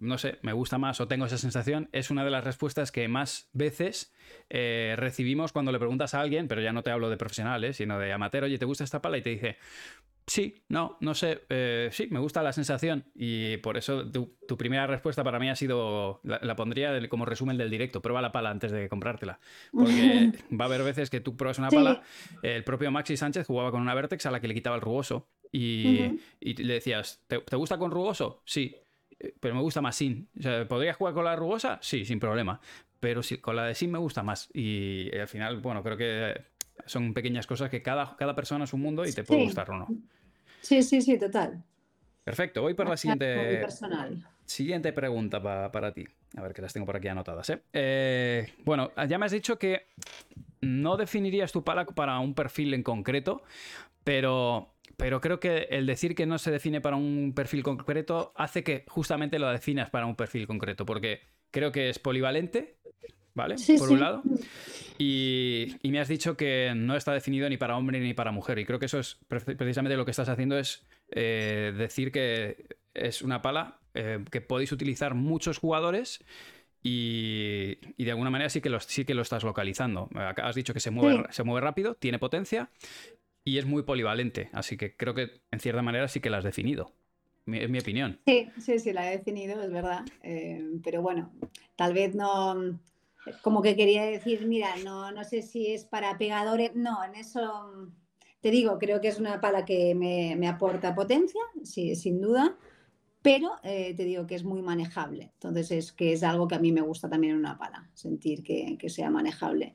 no 0.00 0.18
sé, 0.18 0.38
me 0.42 0.52
gusta 0.52 0.78
más 0.78 1.00
o 1.00 1.08
tengo 1.08 1.26
esa 1.26 1.38
sensación, 1.38 1.88
es 1.92 2.10
una 2.10 2.24
de 2.24 2.30
las 2.30 2.44
respuestas 2.44 2.92
que 2.92 3.06
más 3.08 3.50
veces 3.52 4.12
eh, 4.48 4.94
recibimos 4.96 5.52
cuando 5.52 5.72
le 5.72 5.78
preguntas 5.78 6.14
a 6.14 6.20
alguien, 6.20 6.48
pero 6.48 6.60
ya 6.60 6.72
no 6.72 6.82
te 6.82 6.90
hablo 6.90 7.10
de 7.10 7.16
profesionales, 7.16 7.76
sino 7.76 7.98
de 7.98 8.12
amateur, 8.12 8.44
oye, 8.44 8.58
¿te 8.58 8.64
gusta 8.64 8.84
esta 8.84 9.02
pala? 9.02 9.18
Y 9.18 9.22
te 9.22 9.30
dice, 9.30 9.56
Sí, 10.28 10.62
no, 10.68 10.98
no 11.00 11.14
sé. 11.14 11.44
Eh, 11.48 11.88
sí, 11.90 12.08
me 12.10 12.20
gusta 12.20 12.42
la 12.42 12.52
sensación 12.52 13.06
y 13.14 13.56
por 13.56 13.78
eso 13.78 14.10
tu, 14.10 14.36
primera 14.58 14.86
respuesta 14.86 15.24
para 15.24 15.38
mí 15.38 15.48
ha 15.48 15.56
sido, 15.56 16.20
la, 16.22 16.54
pondría 16.54 17.08
como 17.08 17.24
resumen 17.24 17.56
del 17.56 17.70
directo, 17.70 18.02
prueba 18.02 18.20
la 18.20 18.30
pala 18.30 18.50
antes 18.50 18.70
de 18.70 18.90
comprártela. 18.90 19.40
Porque 19.72 20.32
va 20.52 20.66
a 20.66 20.68
haber 20.68 20.82
veces 20.82 21.08
que 21.08 21.20
tú 21.20 21.34
pruebas 21.34 21.58
una 21.58 21.70
pala, 21.70 22.02
el 22.42 22.62
propio 22.62 22.90
Maxi 22.90 23.16
Sánchez 23.16 23.46
jugaba 23.46 23.70
con 23.70 23.80
una 23.80 23.94
Vertex 23.94 24.26
a 24.26 24.30
la 24.30 24.40
que 24.40 24.48
le 24.48 24.54
quitaba 24.54 24.76
el 24.76 24.82
rugoso 24.82 25.30
y, 25.50 26.20
le 26.40 26.74
decías, 26.74 27.24
¿te, 27.26 27.56
gusta 27.56 27.78
con 27.78 27.90
rugoso? 27.90 28.42
Sí, 28.44 28.76
pero 29.40 29.54
me 29.54 29.60
gusta 29.60 29.80
más 29.80 29.96
sin. 29.96 30.28
O 30.38 30.68
¿Podrías 30.68 30.96
jugar 30.96 31.14
con 31.14 31.24
la 31.24 31.36
rugosa? 31.36 31.78
Sí, 31.82 32.04
sin 32.04 32.20
problema. 32.20 32.60
Pero 33.00 33.22
si, 33.22 33.38
con 33.38 33.56
la 33.56 33.64
de 33.64 33.74
sin 33.74 33.90
me 33.90 33.98
gusta 33.98 34.22
más. 34.22 34.48
Y, 34.54 35.10
al 35.16 35.28
final, 35.28 35.58
bueno, 35.60 35.82
creo 35.82 35.96
que 35.96 36.40
son 36.86 37.14
pequeñas 37.14 37.46
cosas 37.46 37.70
que 37.70 37.82
cada, 37.82 38.16
cada 38.16 38.34
persona 38.34 38.64
es 38.64 38.72
un 38.72 38.80
mundo 38.80 39.06
y 39.06 39.12
te 39.12 39.24
puede 39.24 39.44
gustar 39.44 39.70
o 39.70 39.78
no. 39.78 39.88
Sí, 40.60 40.82
sí, 40.82 41.00
sí, 41.00 41.18
total. 41.18 41.62
Perfecto, 42.24 42.60
voy 42.60 42.74
por 42.74 42.86
la 42.86 42.96
siguiente, 42.96 43.66
siguiente 44.44 44.92
pregunta 44.92 45.40
para 45.40 45.92
ti. 45.92 46.04
A 46.36 46.42
ver, 46.42 46.52
que 46.52 46.60
las 46.60 46.72
tengo 46.72 46.84
por 46.84 46.96
aquí 46.96 47.08
anotadas. 47.08 47.48
¿eh? 47.50 47.62
¿eh? 47.72 48.52
bueno, 48.64 48.90
ya 49.08 49.16
me 49.16 49.26
has 49.26 49.32
dicho 49.32 49.58
que 49.58 49.86
no 50.60 50.96
definirías 50.96 51.52
tu 51.52 51.64
pala 51.64 51.86
para 51.86 52.18
un 52.18 52.34
perfil 52.34 52.74
en 52.74 52.82
concreto, 52.82 53.42
pero, 54.04 54.74
pero 54.96 55.20
creo 55.20 55.40
que 55.40 55.68
el 55.70 55.86
decir 55.86 56.14
que 56.14 56.26
no 56.26 56.38
se 56.38 56.50
define 56.50 56.80
para 56.80 56.96
un 56.96 57.32
perfil 57.34 57.62
concreto 57.62 58.32
hace 58.36 58.62
que 58.64 58.84
justamente 58.88 59.38
lo 59.38 59.48
definas 59.48 59.90
para 59.90 60.06
un 60.06 60.16
perfil 60.16 60.46
concreto, 60.46 60.86
porque 60.86 61.20
creo 61.50 61.72
que 61.72 61.88
es 61.88 61.98
polivalente, 61.98 62.78
¿vale? 63.34 63.56
Por 63.78 63.90
un 63.90 64.00
lado. 64.00 64.22
Y, 64.98 65.76
me 65.84 66.00
has 66.00 66.08
dicho 66.08 66.36
que 66.36 66.72
no 66.74 66.96
está 66.96 67.12
definido 67.12 67.48
ni 67.48 67.56
para 67.56 67.76
hombre 67.76 68.00
ni 68.00 68.14
para 68.14 68.32
mujer. 68.32 68.58
Y 68.58 68.64
creo 68.64 68.78
que 68.78 68.86
eso 68.86 68.98
es 68.98 69.18
precisamente 69.28 69.96
lo 69.96 70.04
que 70.04 70.10
estás 70.10 70.28
haciendo 70.28 70.58
es 70.58 70.86
eh, 71.10 71.72
decir 71.76 72.10
que 72.10 72.66
es 72.94 73.22
una 73.22 73.40
pala 73.40 73.78
eh, 73.94 74.24
que 74.30 74.40
podéis 74.40 74.72
utilizar 74.72 75.14
muchos 75.14 75.58
jugadores. 75.58 76.24
Y, 76.82 77.76
de 77.96 78.10
alguna 78.10 78.30
manera 78.30 78.48
sí 78.50 78.60
que, 78.60 78.70
lo, 78.70 78.80
sí 78.80 79.04
que 79.04 79.14
lo 79.14 79.22
estás 79.22 79.42
localizando. 79.44 80.08
Has 80.14 80.54
dicho 80.54 80.72
que 80.72 80.80
se 80.80 80.90
mueve, 80.90 81.24
se 81.30 81.42
mueve 81.42 81.60
rápido, 81.60 81.94
tiene 81.94 82.18
potencia 82.18 82.70
y 83.44 83.58
es 83.58 83.66
muy 83.66 83.82
polivalente. 83.82 84.50
Así 84.52 84.76
que 84.76 84.96
creo 84.96 85.14
que 85.14 85.42
en 85.50 85.60
cierta 85.60 85.82
manera 85.82 86.08
sí 86.08 86.20
que 86.20 86.30
la 86.30 86.38
has 86.38 86.44
definido. 86.44 86.94
Es 87.46 87.70
mi 87.70 87.78
opinión. 87.78 88.20
Sí, 88.26 88.48
sí, 88.58 88.78
sí, 88.78 88.92
la 88.92 89.10
he 89.10 89.16
definido, 89.16 89.62
es 89.62 89.70
verdad. 89.70 90.04
Eh, 90.22 90.62
pero 90.84 91.00
bueno, 91.00 91.32
tal 91.76 91.94
vez 91.94 92.14
no 92.14 92.78
como 93.42 93.62
que 93.62 93.76
quería 93.76 94.04
decir, 94.04 94.46
mira, 94.46 94.76
no, 94.84 95.12
no 95.12 95.24
sé 95.24 95.42
si 95.42 95.72
es 95.72 95.84
para 95.84 96.16
pegadores, 96.18 96.74
no, 96.74 97.04
en 97.04 97.14
eso 97.14 97.90
te 98.40 98.50
digo, 98.50 98.78
creo 98.78 99.00
que 99.00 99.08
es 99.08 99.18
una 99.18 99.40
pala 99.40 99.64
que 99.64 99.94
me, 99.94 100.48
aporta 100.48 100.94
potencia, 100.94 101.40
sí, 101.64 101.96
sin 101.96 102.20
duda, 102.20 102.56
pero 103.22 103.56
eh, 103.64 103.94
te 103.94 104.04
digo 104.04 104.26
que 104.26 104.36
es 104.36 104.44
muy 104.44 104.62
manejable. 104.62 105.32
Entonces 105.34 105.70
es 105.72 105.92
que 105.92 106.12
es 106.12 106.22
algo 106.22 106.46
que 106.46 106.54
a 106.54 106.60
mí 106.60 106.72
me 106.72 106.80
gusta 106.80 107.08
también 107.08 107.32
en 107.32 107.40
una 107.40 107.58
pala, 107.58 107.90
sentir 107.94 108.42
que, 108.42 108.78
sea 108.88 109.10
manejable 109.10 109.74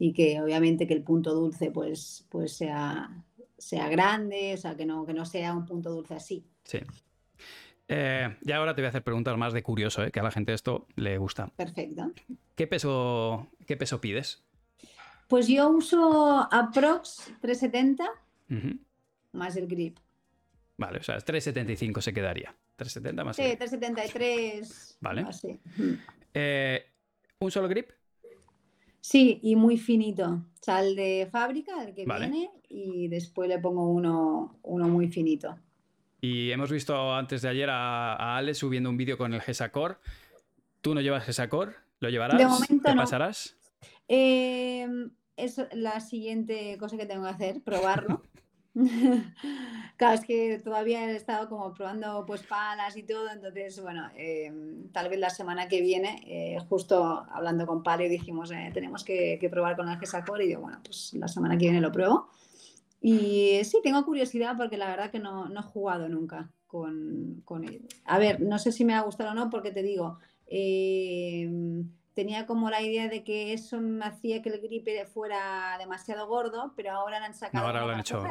y 0.00 0.14
que 0.14 0.40
obviamente 0.40 0.86
que 0.86 0.94
el 0.94 1.02
punto 1.02 1.34
dulce 1.34 1.70
pues, 1.70 2.26
pues 2.30 2.56
sea, 2.56 3.10
sea 3.58 3.86
grande, 3.90 4.54
o 4.54 4.56
sea, 4.56 4.74
que 4.74 4.86
no, 4.86 5.04
que 5.04 5.12
no 5.12 5.26
sea 5.26 5.54
un 5.54 5.66
punto 5.66 5.90
dulce 5.90 6.14
así. 6.14 6.42
Sí. 6.64 6.78
Eh, 7.86 8.34
ya 8.40 8.56
ahora 8.56 8.74
te 8.74 8.80
voy 8.80 8.86
a 8.86 8.88
hacer 8.88 9.04
preguntas 9.04 9.36
más 9.36 9.52
de 9.52 9.62
curioso, 9.62 10.02
eh, 10.02 10.10
que 10.10 10.18
a 10.18 10.22
la 10.22 10.30
gente 10.30 10.54
esto 10.54 10.86
le 10.96 11.18
gusta. 11.18 11.48
Perfecto. 11.48 12.12
¿Qué 12.56 12.66
peso, 12.66 13.50
qué 13.66 13.76
peso 13.76 14.00
pides? 14.00 14.42
Pues 15.28 15.46
yo 15.48 15.68
uso 15.68 16.48
aprox 16.50 17.30
370 17.42 18.08
más 19.32 19.54
el 19.56 19.66
grip. 19.66 19.98
Vale, 20.78 21.00
o 21.00 21.02
sea, 21.02 21.18
375 21.18 22.00
se 22.00 22.14
quedaría. 22.14 22.56
370 22.76 23.24
más. 23.24 23.36
Sí, 23.36 23.42
373. 23.42 24.96
Vale. 25.00 25.26
Eh, 26.32 26.86
¿Un 27.38 27.50
solo 27.50 27.68
grip? 27.68 27.90
Sí, 29.00 29.40
y 29.42 29.56
muy 29.56 29.78
finito. 29.78 30.44
Sal 30.60 30.94
de 30.94 31.28
fábrica, 31.30 31.82
el 31.82 31.94
que 31.94 32.04
viene, 32.04 32.50
y 32.68 33.08
después 33.08 33.48
le 33.48 33.58
pongo 33.58 33.88
uno, 33.88 34.58
uno 34.62 34.88
muy 34.88 35.08
finito. 35.08 35.58
Y 36.20 36.50
hemos 36.50 36.70
visto 36.70 37.14
antes 37.14 37.42
de 37.42 37.48
ayer 37.48 37.70
a, 37.70 38.36
Ale 38.36 38.54
subiendo 38.54 38.90
un 38.90 38.96
vídeo 38.96 39.16
con 39.16 39.32
el 39.32 39.40
GESACOR. 39.40 40.00
¿Tú 40.82 40.94
no 40.94 41.00
llevas 41.00 41.24
GESACOR? 41.24 41.74
¿Lo 42.00 42.10
llevarás? 42.10 42.38
De 42.38 42.46
momento 42.46 42.90
¿Te 42.90 42.94
pasarás? 42.94 43.56
Em, 44.06 45.10
es 45.36 45.60
la 45.72 46.00
siguiente 46.00 46.76
cosa 46.78 46.96
que 46.96 47.06
tengo 47.06 47.24
que 47.24 47.30
hacer, 47.30 47.62
probarlo. 47.62 48.22
claro, 49.96 50.14
es 50.14 50.24
que 50.24 50.60
todavía 50.62 51.10
he 51.10 51.16
estado 51.16 51.48
como 51.48 51.74
probando 51.74 52.24
pues 52.26 52.42
palas 52.42 52.96
y 52.96 53.02
todo, 53.02 53.30
entonces, 53.30 53.80
bueno, 53.82 54.08
em, 54.16 54.88
tal 54.92 55.08
vez 55.08 55.18
la 55.18 55.30
semana 55.30 55.68
que 55.68 55.80
viene, 55.80 56.20
eh, 56.26 56.58
justo 56.68 57.26
hablando 57.30 57.66
con 57.66 57.82
Pali, 57.82 58.08
dijimos, 58.08 58.50
eh, 58.52 58.70
tenemos 58.72 59.02
que, 59.04 59.38
probar 59.50 59.76
con 59.76 59.88
el 59.88 59.98
Gesacor 59.98 60.40
y 60.42 60.48
digo, 60.48 60.60
bueno, 60.62 60.80
pues 60.84 61.12
la 61.14 61.28
semana 61.28 61.58
que 61.58 61.64
viene 61.64 61.80
lo 61.80 61.90
pruebo. 61.92 62.28
Y 63.00 63.60
sí, 63.64 63.78
tengo 63.82 64.04
curiosidad 64.04 64.56
porque 64.56 64.76
la 64.76 64.88
verdad 64.88 65.10
que 65.10 65.18
no, 65.18 65.48
no 65.48 65.60
he 65.60 65.62
jugado 65.64 66.08
nunca 66.08 66.50
con, 66.66 67.42
con 67.44 67.64
él. 67.64 67.88
A 68.04 68.18
ver, 68.18 68.40
no 68.40 68.58
sé 68.58 68.72
si 68.72 68.84
me 68.84 68.94
ha 68.94 69.00
gustado 69.00 69.30
o 69.30 69.34
no 69.34 69.50
porque 69.50 69.72
te 69.72 69.82
digo, 69.82 70.18
em, 70.46 71.90
tenía 72.20 72.44
como 72.44 72.68
la 72.68 72.82
idea 72.82 73.08
de 73.08 73.24
que 73.24 73.54
eso 73.54 73.80
me 73.80 74.04
hacía 74.04 74.42
que 74.42 74.50
el 74.50 74.60
gripe 74.60 75.06
fuera 75.06 75.74
demasiado 75.78 76.26
gordo, 76.26 76.74
pero 76.76 76.92
ahora 76.92 77.18
lo 77.18 77.24
han 77.24 77.32
sacado 77.32 77.66
ahora 77.66 77.86
lo 77.86 77.92
han 77.92 78.00
hecho. 78.00 78.22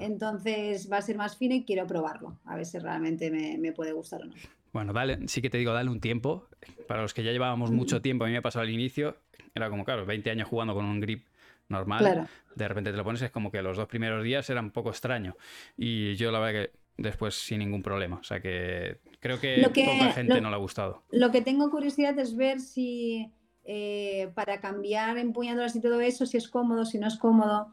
Entonces 0.00 0.90
va 0.90 0.96
a 0.96 1.02
ser 1.02 1.18
más 1.18 1.36
fino 1.36 1.54
y 1.54 1.64
quiero 1.64 1.86
probarlo, 1.86 2.38
a 2.46 2.56
ver 2.56 2.64
si 2.64 2.78
realmente 2.78 3.30
me, 3.30 3.72
puede 3.72 3.92
gustar 3.92 4.22
o 4.22 4.24
no. 4.24 4.34
Bueno, 4.72 4.94
dale, 4.94 5.28
sí 5.28 5.42
que 5.42 5.50
te 5.50 5.58
digo, 5.58 5.74
dale 5.74 5.90
un 5.90 6.00
tiempo. 6.00 6.48
Para 6.88 7.02
los 7.02 7.12
que 7.12 7.22
ya 7.22 7.30
llevábamos 7.30 7.70
mucho 7.70 8.00
tiempo, 8.00 8.24
a 8.24 8.28
mí 8.28 8.32
me 8.32 8.38
ha 8.38 8.42
pasado 8.42 8.62
al 8.62 8.70
inicio, 8.70 9.18
era 9.54 9.68
como, 9.68 9.84
claro, 9.84 10.06
20 10.06 10.30
años 10.30 10.48
jugando 10.48 10.72
con 10.72 10.86
un 10.86 11.00
grip 11.00 11.26
normal, 11.68 12.26
de 12.54 12.68
repente 12.68 12.90
te 12.90 12.96
lo 12.96 13.04
pones, 13.04 13.20
es 13.20 13.30
como 13.30 13.50
que 13.50 13.60
los 13.60 13.76
dos 13.76 13.86
primeros 13.86 14.24
días 14.24 14.48
era 14.48 14.60
un 14.60 14.70
poco 14.70 14.88
extraño. 14.88 15.36
Y 15.76 16.14
yo 16.14 16.32
la 16.32 16.38
verdad 16.38 16.62
que 16.62 16.84
después 16.96 17.34
sin 17.34 17.58
ningún 17.58 17.82
problema. 17.82 18.16
O 18.16 18.24
sea 18.24 18.40
que 18.40 18.98
creo 19.24 19.40
que, 19.40 19.62
poca 19.86 20.12
gente 20.12 20.38
no 20.42 20.50
le 20.50 20.54
ha 20.54 20.58
gustado. 20.58 21.02
Lo 21.10 21.30
que 21.30 21.40
tengo 21.40 21.70
curiosidad 21.70 22.18
es 22.18 22.36
ver 22.36 22.60
si 22.60 23.32
eh, 23.64 24.30
para 24.34 24.60
cambiar 24.60 25.16
empuñándolas 25.16 25.74
y 25.76 25.80
todo 25.80 26.02
eso, 26.02 26.26
si 26.26 26.36
es 26.36 26.46
cómodo, 26.46 26.84
si 26.84 26.98
no 26.98 27.06
es 27.06 27.16
cómodo. 27.16 27.72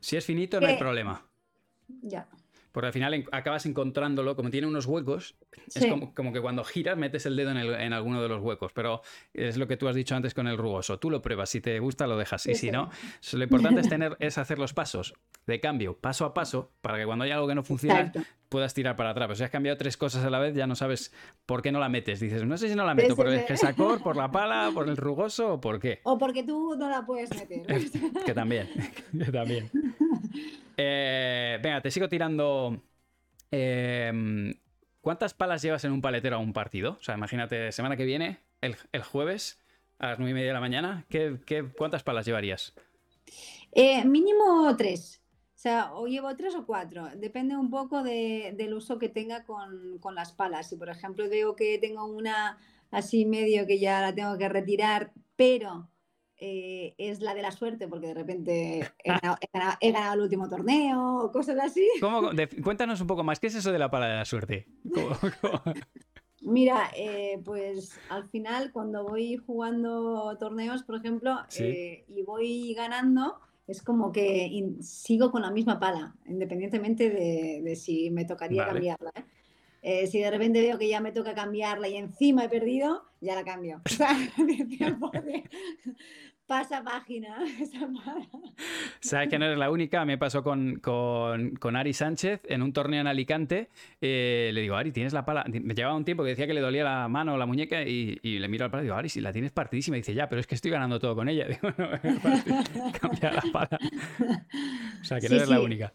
Si 0.00 0.16
es 0.16 0.24
finito, 0.24 0.58
no 0.60 0.66
hay 0.66 0.78
problema. 0.78 1.22
Ya. 2.00 2.26
Porque 2.72 2.86
al 2.86 2.92
final 2.94 3.24
acabas 3.30 3.66
encontrándolo, 3.66 4.34
como 4.34 4.50
tiene 4.50 4.66
unos 4.66 4.86
huecos, 4.86 5.36
es 5.74 5.86
como, 5.86 6.32
que 6.32 6.40
cuando 6.40 6.64
giras 6.64 6.96
metes 6.96 7.24
el 7.24 7.36
dedo 7.36 7.50
en, 7.52 7.92
alguno 7.92 8.20
de 8.20 8.28
los 8.28 8.42
huecos. 8.42 8.72
Pero 8.72 9.02
es 9.32 9.58
lo 9.58 9.68
que 9.68 9.76
tú 9.76 9.86
has 9.86 9.94
dicho 9.94 10.16
antes 10.16 10.34
con 10.34 10.48
el 10.48 10.56
rugoso. 10.56 10.98
Tú 10.98 11.08
lo 11.08 11.22
pruebas, 11.22 11.50
si 11.50 11.60
te 11.60 11.78
gusta 11.78 12.08
lo 12.08 12.16
dejas. 12.16 12.46
y 12.46 12.54
si 12.56 12.72
no, 12.72 12.90
lo 13.34 13.44
importante 13.44 13.82
es, 13.82 13.88
tener, 13.90 14.16
es 14.18 14.38
hacer 14.38 14.58
los 14.58 14.72
pasos 14.72 15.14
de 15.46 15.60
cambio, 15.60 15.98
paso 15.98 16.24
a 16.24 16.34
paso, 16.34 16.72
para 16.80 16.98
que 16.98 17.04
cuando 17.04 17.24
haya 17.24 17.34
algo 17.34 17.46
que 17.46 17.54
no 17.54 17.62
funciona, 17.62 18.10
puedas 18.54 18.72
tirar 18.72 18.94
para 18.94 19.10
atrás. 19.10 19.26
Pero 19.26 19.34
si 19.34 19.42
has 19.42 19.50
cambiado 19.50 19.76
tres 19.76 19.96
cosas 19.96 20.24
a 20.24 20.30
la 20.30 20.38
vez, 20.38 20.54
ya 20.54 20.68
no 20.68 20.76
sabes 20.76 21.12
por 21.44 21.60
qué 21.60 21.72
no 21.72 21.80
la 21.80 21.88
metes. 21.88 22.20
Dices, 22.20 22.44
no 22.44 22.56
sé 22.56 22.68
si 22.68 22.76
no 22.76 22.86
la 22.86 22.94
meto 22.94 23.16
por 23.16 23.26
el 23.26 23.40
gesacor, 23.40 24.00
por 24.00 24.14
la 24.14 24.30
pala, 24.30 24.70
por 24.72 24.88
el 24.88 24.96
rugoso 24.96 25.54
o 25.54 25.60
por 25.60 25.80
qué. 25.80 25.98
O 26.04 26.16
porque 26.16 26.44
tú 26.44 26.76
no 26.78 26.88
la 26.88 27.04
puedes 27.04 27.34
meter. 27.34 27.66
que 28.24 28.32
también, 28.32 28.70
que 29.18 29.32
también. 29.32 29.68
Eh, 30.76 31.58
venga, 31.60 31.80
te 31.80 31.90
sigo 31.90 32.08
tirando. 32.08 32.80
Em, 33.50 34.54
¿Cuántas 35.00 35.34
palas 35.34 35.60
llevas 35.60 35.84
en 35.84 35.90
un 35.90 36.00
paletero 36.00 36.36
a 36.36 36.38
un 36.38 36.52
partido? 36.52 36.96
O 37.00 37.02
sea, 37.02 37.16
imagínate, 37.16 37.72
semana 37.72 37.96
que 37.96 38.04
viene, 38.04 38.38
el, 38.60 38.76
jueves, 39.02 39.60
a 39.98 40.10
las 40.10 40.18
nueve 40.20 40.30
y 40.30 40.34
media 40.34 40.46
de 40.46 40.54
la 40.54 40.60
mañana, 40.60 41.06
¿qué, 41.10 41.38
cuántas 41.76 42.04
palas 42.04 42.24
llevarías? 42.24 42.72
Eh, 43.72 44.04
mínimo 44.04 44.72
tres. 44.78 45.23
O 45.64 45.66
sea, 45.66 45.94
o 45.94 46.06
llevo 46.06 46.36
tres 46.36 46.54
o 46.54 46.66
cuatro. 46.66 47.08
Depende 47.16 47.56
un 47.56 47.70
poco 47.70 48.02
del 48.02 48.74
uso 48.74 48.98
que 48.98 49.08
tenga 49.08 49.44
con, 49.44 49.96
con, 49.98 50.14
las 50.14 50.30
palas. 50.30 50.68
Si, 50.68 50.76
por 50.76 50.90
ejemplo, 50.90 51.26
veo 51.26 51.56
que 51.56 51.78
tengo 51.78 52.04
una 52.04 52.58
así 52.90 53.24
medio 53.24 53.66
que 53.66 53.78
ya 53.78 54.02
la 54.02 54.14
tengo 54.14 54.36
que 54.36 54.50
retirar, 54.50 55.14
pero 55.36 55.88
eh, 56.36 56.94
es 56.98 57.22
la 57.22 57.34
de 57.34 57.40
la 57.40 57.50
suerte, 57.50 57.88
porque 57.88 58.08
de 58.08 58.14
repente 58.14 58.92
he 59.04 59.10
ganado, 59.10 60.14
el 60.14 60.20
último 60.20 60.50
torneo 60.50 61.24
o 61.24 61.32
cosas 61.32 61.56
así. 61.58 61.88
cuéntanos 62.62 63.00
un 63.00 63.06
poco 63.06 63.24
más, 63.24 63.40
¿qué 63.40 63.46
es 63.46 63.54
eso 63.54 63.72
de 63.72 63.78
la 63.78 63.90
pala 63.90 64.08
de 64.08 64.16
la 64.16 64.26
suerte? 64.26 64.68
Mira, 66.42 66.90
eh, 66.94 67.40
pues 67.42 67.98
al 68.10 68.28
final 68.28 68.70
cuando 68.70 69.02
voy 69.04 69.38
jugando 69.38 70.36
torneos, 70.36 70.82
por 70.82 70.96
ejemplo, 70.96 71.38
eh, 71.58 72.04
y 72.06 72.22
voy 72.22 72.74
ganando, 72.74 73.40
es 73.66 73.82
como 73.82 74.12
que 74.12 74.74
sigo 74.80 75.30
con 75.30 75.42
la 75.42 75.50
misma 75.50 75.80
pala, 75.80 76.14
independientemente 76.26 77.10
de, 77.10 77.76
si 77.76 78.10
me 78.10 78.24
tocaría 78.24 78.66
cambiarla. 78.66 79.12
si 79.82 80.18
de 80.18 80.30
repente 80.30 80.60
veo 80.60 80.78
que 80.78 80.88
ya 80.88 81.00
me 81.00 81.12
toca 81.12 81.34
cambiarla 81.34 81.88
y 81.88 81.96
encima 81.96 82.44
he 82.44 82.48
perdido, 82.48 83.02
ya 83.20 83.34
la 83.34 83.44
cambio. 83.44 83.82
pasa 86.46 86.82
página. 86.82 87.38
Sabes 89.00 89.28
que 89.28 89.38
no 89.38 89.46
eres 89.46 89.58
la 89.58 89.70
única. 89.70 90.04
Me 90.04 90.18
pasó 90.18 90.42
con, 90.42 90.76
con, 90.80 91.76
Ari 91.76 91.92
Sánchez 91.92 92.42
en 92.48 92.62
un 92.62 92.72
torneo 92.72 93.00
en 93.00 93.06
Alicante. 93.06 93.68
Eh, 94.00 94.50
le 94.52 94.60
digo, 94.60 94.76
Ari, 94.76 94.92
tienes 94.92 95.12
la 95.12 95.24
pala. 95.24 95.44
Me 95.48 95.74
llevaba 95.74 95.96
un 95.96 96.04
tiempo 96.04 96.22
que 96.22 96.30
decía 96.30 96.46
que 96.46 96.54
le 96.54 96.60
dolía 96.60 96.84
la 96.84 97.08
mano 97.08 97.34
o 97.34 97.36
la 97.36 97.46
muñeca 97.46 97.82
y, 97.82 98.18
le 98.22 98.48
miro 98.48 98.64
al 98.64 98.70
pala 98.70 98.82
y 98.82 98.86
digo, 98.86 98.96
Ari, 98.96 99.08
si 99.08 99.20
la 99.20 99.32
tienes 99.32 99.52
partidísima. 99.52 99.96
Y 99.96 100.00
dice, 100.00 100.14
ya, 100.14 100.28
pero 100.28 100.40
es 100.40 100.46
que 100.46 100.54
estoy 100.54 100.70
ganando 100.70 100.98
todo 100.98 101.14
con 101.14 101.28
ella. 101.28 101.46
Digo, 101.48 101.72
no, 101.78 102.92
cambia 103.00 103.32
la 103.32 103.42
pala. 103.52 103.78
O 105.00 105.04
sea, 105.04 105.20
que 105.20 105.28
no 105.28 105.36
eres 105.36 105.48
la 105.48 105.60
única. 105.60 105.92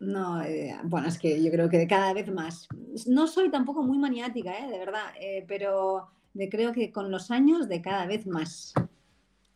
No, 0.00 0.40
eh, 0.42 0.76
bueno, 0.84 1.08
es 1.08 1.18
que 1.18 1.42
yo 1.42 1.50
creo 1.50 1.68
que 1.68 1.86
cada 1.88 2.12
vez 2.12 2.30
más. 2.30 2.68
No 3.06 3.26
soy 3.26 3.50
tampoco 3.50 3.82
muy 3.82 3.98
maniática, 3.98 4.56
¿eh? 4.58 4.70
de 4.70 4.78
verdad, 4.78 5.06
eh, 5.20 5.44
pero 5.48 6.08
creo 6.50 6.72
que 6.72 6.92
con 6.92 7.10
los 7.10 7.30
años 7.30 7.68
de 7.68 7.82
cada 7.82 8.06
vez 8.06 8.26
más. 8.26 8.74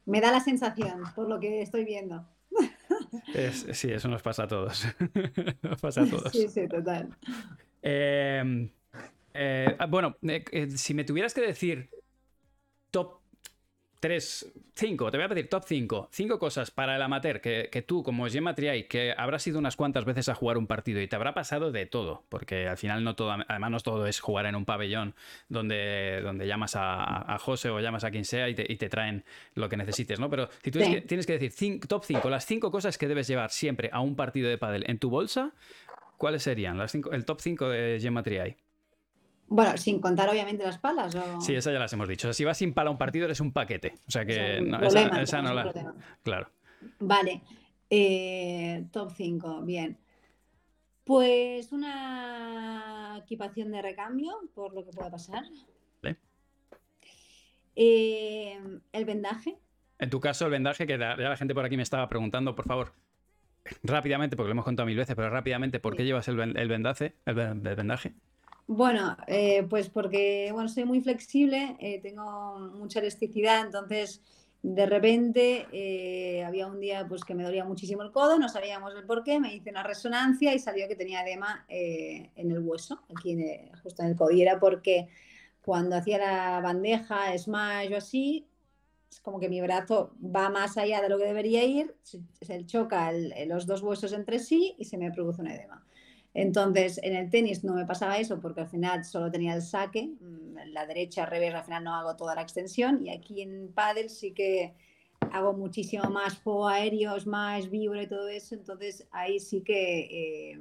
Me 0.04 0.20
da 0.20 0.32
la 0.32 0.40
sensación, 0.40 1.02
por 1.14 1.28
lo 1.28 1.38
que 1.40 1.62
estoy 1.62 1.84
viendo. 1.84 2.26
sí, 3.72 3.90
eso 3.90 4.08
nos 4.08 4.22
pasa 4.22 4.44
a 4.44 4.48
todos. 4.48 4.86
nos 5.62 5.80
pasa 5.80 6.02
a 6.02 6.06
todos. 6.06 6.32
Sí, 6.32 6.48
sí, 6.48 6.68
total. 6.68 7.08
Em, 7.82 8.70
eh, 9.34 9.76
bueno, 9.88 10.16
eh, 10.22 10.44
eh, 10.52 10.70
si 10.70 10.94
me 10.94 11.04
tuvieras 11.04 11.34
que 11.34 11.40
decir 11.40 11.90
top 12.90 13.21
3, 14.02 14.52
5, 14.74 15.10
te 15.12 15.16
voy 15.16 15.24
a 15.24 15.28
pedir 15.28 15.48
top 15.48 15.62
5. 15.64 16.08
5 16.10 16.38
cosas 16.40 16.72
para 16.72 16.96
el 16.96 17.02
amateur 17.02 17.40
que, 17.40 17.84
tú, 17.86 18.02
como 18.02 18.26
Gemma 18.26 18.52
Triay, 18.52 18.88
que 18.88 19.14
habrás 19.16 19.46
ido 19.46 19.60
unas 19.60 19.76
cuantas 19.76 20.04
veces 20.04 20.28
a 20.28 20.34
jugar 20.34 20.58
un 20.58 20.66
partido 20.66 21.00
y 21.00 21.06
te 21.06 21.14
habrá 21.14 21.34
pasado 21.34 21.70
de 21.70 21.86
todo, 21.86 22.24
porque 22.28 22.66
al 22.66 22.76
final 22.76 23.04
no 23.04 23.14
todo, 23.14 23.30
además 23.30 23.70
no 23.70 23.78
todo 23.78 24.08
es 24.08 24.18
jugar 24.18 24.46
en 24.46 24.56
un 24.56 24.64
pabellón 24.64 25.14
donde, 25.48 26.20
donde 26.20 26.48
llamas 26.48 26.72
a, 26.74 27.38
José 27.38 27.70
o 27.70 27.78
llamas 27.78 28.02
a 28.02 28.10
quien 28.10 28.24
sea 28.24 28.48
y 28.48 28.56
te, 28.56 28.88
traen 28.88 29.22
lo 29.54 29.68
que 29.68 29.76
necesites, 29.76 30.18
¿no? 30.18 30.28
Pero 30.28 30.48
si 30.64 30.72
tú 30.72 30.80
tienes 31.06 31.24
que 31.24 31.38
decir 31.38 31.78
top 31.86 32.02
5, 32.04 32.28
las 32.28 32.44
5 32.44 32.72
cosas 32.72 32.98
que 32.98 33.06
debes 33.06 33.28
llevar 33.28 33.50
siempre 33.50 33.88
a 33.92 34.00
un 34.00 34.16
partido 34.16 34.48
de 34.48 34.58
pádel 34.58 34.82
en 34.88 34.98
tu 34.98 35.10
bolsa, 35.10 35.52
¿cuáles 36.18 36.42
serían? 36.42 36.76
Las 36.76 36.90
cinco, 36.90 37.12
el 37.12 37.24
top 37.24 37.40
5 37.40 37.68
de 37.68 37.98
Gemma 38.00 38.24
Triay. 38.24 38.56
Bueno, 39.54 39.76
sin 39.76 40.00
contar 40.00 40.30
obviamente 40.30 40.64
las 40.64 40.78
palas. 40.78 41.14
Sí, 41.40 41.54
esa 41.54 41.70
ya 41.70 41.78
las 41.78 41.92
hemos 41.92 42.08
dicho. 42.08 42.32
si 42.32 42.42
vas 42.42 42.56
sin 42.56 42.72
pala 42.72 42.88
a 42.88 42.92
un 42.92 42.96
partido, 42.98 43.26
eres 43.26 43.38
un 43.40 43.52
paquete. 43.52 43.92
O 44.08 44.10
sea 44.10 44.24
que 44.24 44.58
esa, 45.20 45.42
no 45.42 45.52
la. 45.52 45.94
Claro. 46.22 46.50
Vale. 47.00 47.42
Eh, 47.90 48.86
top 48.90 49.12
5, 49.14 49.60
bien. 49.60 49.98
Pues 51.04 51.70
una 51.70 53.18
equipación 53.22 53.70
de 53.72 53.82
recambio, 53.82 54.38
por 54.54 54.72
lo 54.72 54.84
que 54.84 54.90
pueda 54.90 55.10
pasar. 55.10 55.44
Eh, 57.74 58.58
el 58.92 59.04
vendaje. 59.04 59.58
En 59.98 60.10
tu 60.10 60.20
caso, 60.20 60.46
el 60.46 60.50
vendaje, 60.50 60.86
que 60.86 60.98
ya 60.98 61.16
la 61.16 61.36
gente 61.36 61.54
por 61.54 61.64
aquí 61.64 61.76
me 61.76 61.82
estaba 61.82 62.08
preguntando, 62.08 62.54
por 62.54 62.66
favor, 62.66 62.94
rápidamente, 63.82 64.36
porque 64.36 64.48
lo 64.48 64.52
hemos 64.52 64.64
contado 64.64 64.86
mil 64.86 64.96
veces, 64.96 65.14
pero 65.14 65.30
rápidamente, 65.30 65.78
¿por 65.78 65.96
qué 65.96 66.04
llevas 66.04 66.28
el, 66.28 66.36
vendaje? 66.36 67.16
el 67.26 67.34
vendaje? 67.34 68.14
Bueno, 68.66 69.16
eh, 69.26 69.64
pues 69.68 69.88
porque 69.90 70.50
bueno, 70.52 70.68
soy 70.68 70.84
muy 70.84 71.00
flexible, 71.00 71.76
eh, 71.80 72.00
tengo 72.00 72.58
mucha 72.74 73.00
elasticidad, 73.00 73.66
entonces 73.66 74.22
de 74.62 74.86
repente 74.86 75.66
eh, 75.72 76.44
había 76.44 76.68
un 76.68 76.78
día 76.78 77.06
pues 77.08 77.24
que 77.24 77.34
me 77.34 77.42
dolía 77.42 77.64
muchísimo 77.64 78.02
el 78.02 78.12
codo, 78.12 78.38
no 78.38 78.48
sabíamos 78.48 78.94
el 78.94 79.04
por 79.04 79.24
qué, 79.24 79.40
me 79.40 79.54
hice 79.54 79.70
una 79.70 79.82
resonancia 79.82 80.54
y 80.54 80.60
salió 80.60 80.86
que 80.86 80.94
tenía 80.94 81.22
edema 81.22 81.66
en 81.68 82.50
el 82.50 82.60
hueso, 82.60 83.02
aquí 83.14 83.36
justo 83.82 84.02
en 84.02 84.10
el 84.10 84.16
codo. 84.16 84.30
Y 84.30 84.42
era 84.42 84.60
porque 84.60 85.08
cuando 85.64 85.96
hacía 85.96 86.18
la 86.18 86.60
bandeja, 86.60 87.36
smash 87.36 87.92
o 87.92 87.96
así, 87.96 88.48
es 89.10 89.20
como 89.20 89.40
que 89.40 89.48
mi 89.48 89.60
brazo 89.60 90.14
va 90.24 90.48
más 90.50 90.78
allá 90.78 91.02
de 91.02 91.08
lo 91.08 91.18
que 91.18 91.24
debería 91.24 91.64
ir, 91.64 91.94
se, 92.02 92.64
choca 92.66 93.12
los 93.46 93.66
dos 93.66 93.82
huesos 93.82 94.12
entre 94.12 94.38
sí 94.38 94.76
y 94.78 94.84
se 94.84 94.96
me 94.98 95.10
produce 95.10 95.42
un 95.42 95.48
edema. 95.48 95.81
Entonces, 96.34 96.98
en 97.02 97.14
el 97.14 97.30
tenis 97.30 97.62
no 97.62 97.74
me 97.74 97.84
pasaba 97.84 98.18
eso 98.18 98.40
porque 98.40 98.62
al 98.62 98.68
final 98.68 99.04
solo 99.04 99.30
tenía 99.30 99.54
el 99.54 99.62
saque, 99.62 100.14
mm, 100.18 100.72
la 100.72 100.86
derecha, 100.86 101.24
al 101.24 101.30
revés, 101.30 101.54
al 101.54 101.64
final 101.64 101.84
no 101.84 101.94
hago 101.94 102.16
toda 102.16 102.34
la 102.34 102.42
extensión 102.42 103.04
y 103.04 103.10
aquí 103.10 103.42
en 103.42 103.72
pádel 103.72 104.08
sí 104.08 104.32
que 104.32 104.74
hago 105.30 105.52
muchísimo 105.52 106.04
más 106.10 106.38
juego 106.40 106.68
aéreos, 106.68 107.26
más 107.26 107.70
vibro 107.70 108.00
y 108.00 108.06
todo 108.06 108.28
eso, 108.28 108.54
entonces 108.54 109.06
ahí 109.10 109.40
sí 109.40 109.62
que 109.62 110.52
eh, 110.52 110.58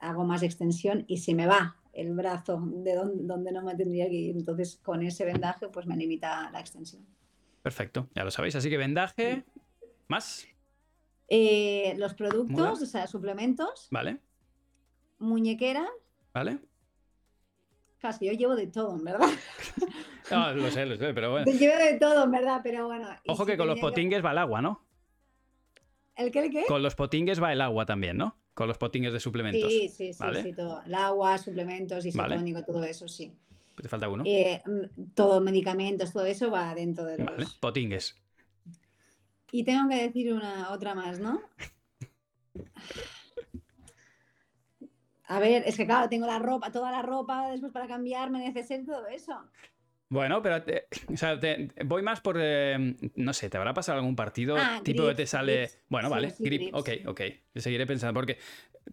hago 0.00 0.24
más 0.24 0.42
extensión 0.42 1.04
y 1.06 1.18
se 1.18 1.34
me 1.34 1.46
va 1.46 1.76
el 1.92 2.12
brazo 2.14 2.60
de 2.60 2.94
donde, 2.94 3.52
no 3.52 3.62
me 3.62 3.74
tendría 3.76 4.08
que 4.08 4.14
ir, 4.14 4.36
entonces 4.36 4.76
con 4.82 5.02
ese 5.02 5.24
vendaje 5.24 5.68
pues 5.68 5.86
me 5.86 5.96
limita 5.96 6.50
la 6.50 6.60
extensión. 6.60 7.06
Perfecto, 7.62 8.08
ya 8.14 8.24
lo 8.24 8.30
sabéis, 8.30 8.56
así 8.56 8.70
que 8.70 8.76
vendaje, 8.76 9.44
más. 10.08 10.46
Eh, 11.28 11.94
los 11.96 12.14
productos, 12.14 12.82
o 12.82 12.86
sea, 12.86 13.06
suplementos. 13.06 13.88
Vale. 13.90 14.18
Muñequera. 15.20 15.86
Vale. 16.34 16.58
Casi 18.00 18.26
yo 18.26 18.32
llevo 18.32 18.56
de 18.56 18.66
todo, 18.66 18.96
en 18.96 19.04
verdad. 19.04 19.28
No, 20.30 20.52
lo 20.52 20.70
sé, 20.70 20.86
lo 20.86 20.96
sé, 20.96 21.12
pero 21.12 21.32
bueno. 21.32 21.50
Llevo 21.58 21.76
de 21.76 21.98
todo, 21.98 22.22
en 22.22 22.30
verdad, 22.30 22.60
pero 22.62 22.86
bueno. 22.86 23.08
Ojo 23.26 23.44
que 23.44 23.56
con 23.56 23.66
los 23.66 23.80
potingues 23.80 24.24
va 24.24 24.30
el 24.30 24.38
agua, 24.38 24.62
¿no? 24.62 24.86
¿El 26.14 26.30
qué, 26.30 26.44
el 26.44 26.50
qué? 26.52 26.66
Con 26.68 26.84
los 26.84 26.94
potingues 26.94 27.42
va 27.42 27.52
el 27.52 27.60
agua 27.60 27.84
también, 27.84 28.16
¿no? 28.16 28.36
Con 28.54 28.68
los 28.68 28.78
potingues 28.78 29.12
de 29.12 29.18
suplementos. 29.18 29.68
Sí, 29.68 29.88
sí, 29.88 30.12
sí, 30.12 30.24
sí, 30.42 30.52
todo. 30.52 30.82
El 30.86 30.94
agua, 30.94 31.36
suplementos, 31.36 32.06
isotónico, 32.06 32.62
todo 32.64 32.84
eso, 32.84 33.08
sí. 33.08 33.32
¿Te 33.74 33.88
falta 33.88 34.08
uno? 34.08 34.22
Eh, 34.24 34.62
mm, 34.64 35.14
todo, 35.14 35.40
medicamentos, 35.40 36.12
todo 36.12 36.26
eso 36.26 36.48
va 36.48 36.76
dentro 36.76 37.04
de 37.06 37.18
los... 37.18 37.26
Vale, 37.26 37.46
potingues. 37.58 38.16
Y 39.50 39.64
tengo 39.64 39.88
que 39.88 39.96
decir 39.96 40.32
una 40.32 40.70
otra 40.70 40.94
más, 40.94 41.18
¿no? 41.18 41.40
A 45.30 45.38
ver, 45.38 45.62
es 45.64 45.76
que 45.76 45.86
claro, 45.86 46.08
tengo 46.08 46.26
la 46.26 46.40
ropa, 46.40 46.72
toda 46.72 46.90
la 46.90 47.02
ropa 47.02 47.50
después 47.50 47.72
para 47.72 47.86
cambiarme, 47.86 48.40
necesito 48.40 48.92
todo 48.92 49.06
eso. 49.06 49.40
Bueno, 50.08 50.42
pero 50.42 50.56
o 50.56 51.16
sea, 51.16 51.38
voy 51.84 52.02
más 52.02 52.20
por, 52.20 52.36
eh, 52.40 52.96
no 53.14 53.32
sé, 53.32 53.48
¿te 53.48 53.56
habrá 53.56 53.72
pasado 53.72 53.98
algún 53.98 54.16
partido 54.16 54.56
ah, 54.58 54.80
tipo 54.82 55.06
que 55.06 55.14
te 55.14 55.26
sale... 55.26 55.70
Bueno, 55.88 56.10
vale, 56.10 56.34
grip, 56.40 56.74
ok, 56.74 56.90
ok, 57.06 57.20
seguiré 57.54 57.86
pensando 57.86 58.12
porque, 58.12 58.38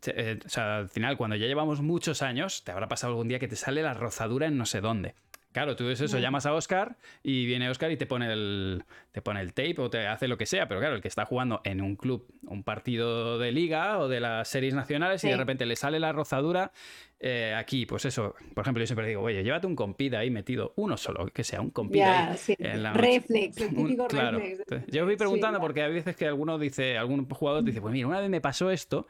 eh, 0.05 0.37
o 0.45 0.47
sea, 0.47 0.77
al 0.77 0.89
final, 0.89 1.17
cuando 1.17 1.35
ya 1.35 1.47
llevamos 1.47 1.81
muchos 1.81 2.21
años, 2.21 2.63
te 2.63 2.71
habrá 2.71 2.87
pasado 2.87 3.13
algún 3.13 3.27
día 3.27 3.39
que 3.39 3.47
te 3.47 3.55
sale 3.55 3.81
la 3.81 3.95
rozadura 3.95 4.45
en 4.45 4.59
no 4.59 4.67
sé 4.67 4.79
dónde. 4.79 5.15
Claro, 5.57 5.75
tú 5.75 5.89
es 5.89 5.99
eso, 6.01 6.19
llamas 6.19 6.45
a 6.45 6.53
Oscar 6.53 6.97
y 7.23 7.47
viene 7.47 7.67
Oscar 7.67 7.91
y 7.91 7.97
te 7.97 8.05
pone 8.05 8.31
el 8.31 8.83
te 9.11 9.23
pone 9.23 9.41
el 9.41 9.55
tape 9.55 9.77
o 9.79 9.89
te 9.89 10.05
hace 10.05 10.27
lo 10.27 10.37
que 10.37 10.45
sea, 10.45 10.67
pero 10.67 10.79
claro, 10.79 10.95
el 10.95 11.01
que 11.01 11.07
está 11.07 11.25
jugando 11.25 11.61
en 11.63 11.81
un 11.81 11.95
club, 11.95 12.27
un 12.43 12.61
partido 12.61 13.39
de 13.39 13.51
liga 13.51 13.97
o 13.97 14.07
de 14.07 14.19
las 14.19 14.47
series 14.47 14.75
nacionales 14.75 15.23
y 15.23 15.29
de 15.29 15.35
repente 15.35 15.65
le 15.65 15.75
sale 15.75 15.99
la 15.99 16.11
rozadura 16.11 16.73
eh, 17.19 17.55
aquí, 17.57 17.87
pues 17.87 18.05
eso, 18.05 18.35
por 18.53 18.63
ejemplo, 18.63 18.81
yo 18.81 18.87
siempre 18.87 19.07
digo, 19.07 19.23
oye, 19.23 19.43
llévate 19.43 19.65
un 19.65 19.75
compida 19.75 20.19
ahí 20.19 20.29
metido, 20.29 20.73
uno 20.75 20.97
solo, 20.97 21.25
que 21.27 21.43
sea 21.43 21.61
un 21.61 21.71
compida. 21.71 22.35
En 22.47 22.83
la 22.83 22.93
reflex, 22.93 23.57
el 23.57 23.75
típico 23.75 24.07
reflex. 24.07 24.85
Yo 24.87 25.05
voy 25.05 25.15
preguntando 25.15 25.59
porque 25.59 25.81
a 25.81 25.87
veces 25.87 26.15
que 26.15 26.27
alguno 26.27 26.59
dice, 26.59 26.97
algún 26.97 27.27
jugador 27.27 27.63
dice, 27.63 27.81
pues 27.81 27.91
mira, 27.91 28.07
una 28.07 28.19
vez 28.19 28.29
me 28.29 28.39
pasó 28.39 28.69
esto 28.69 29.07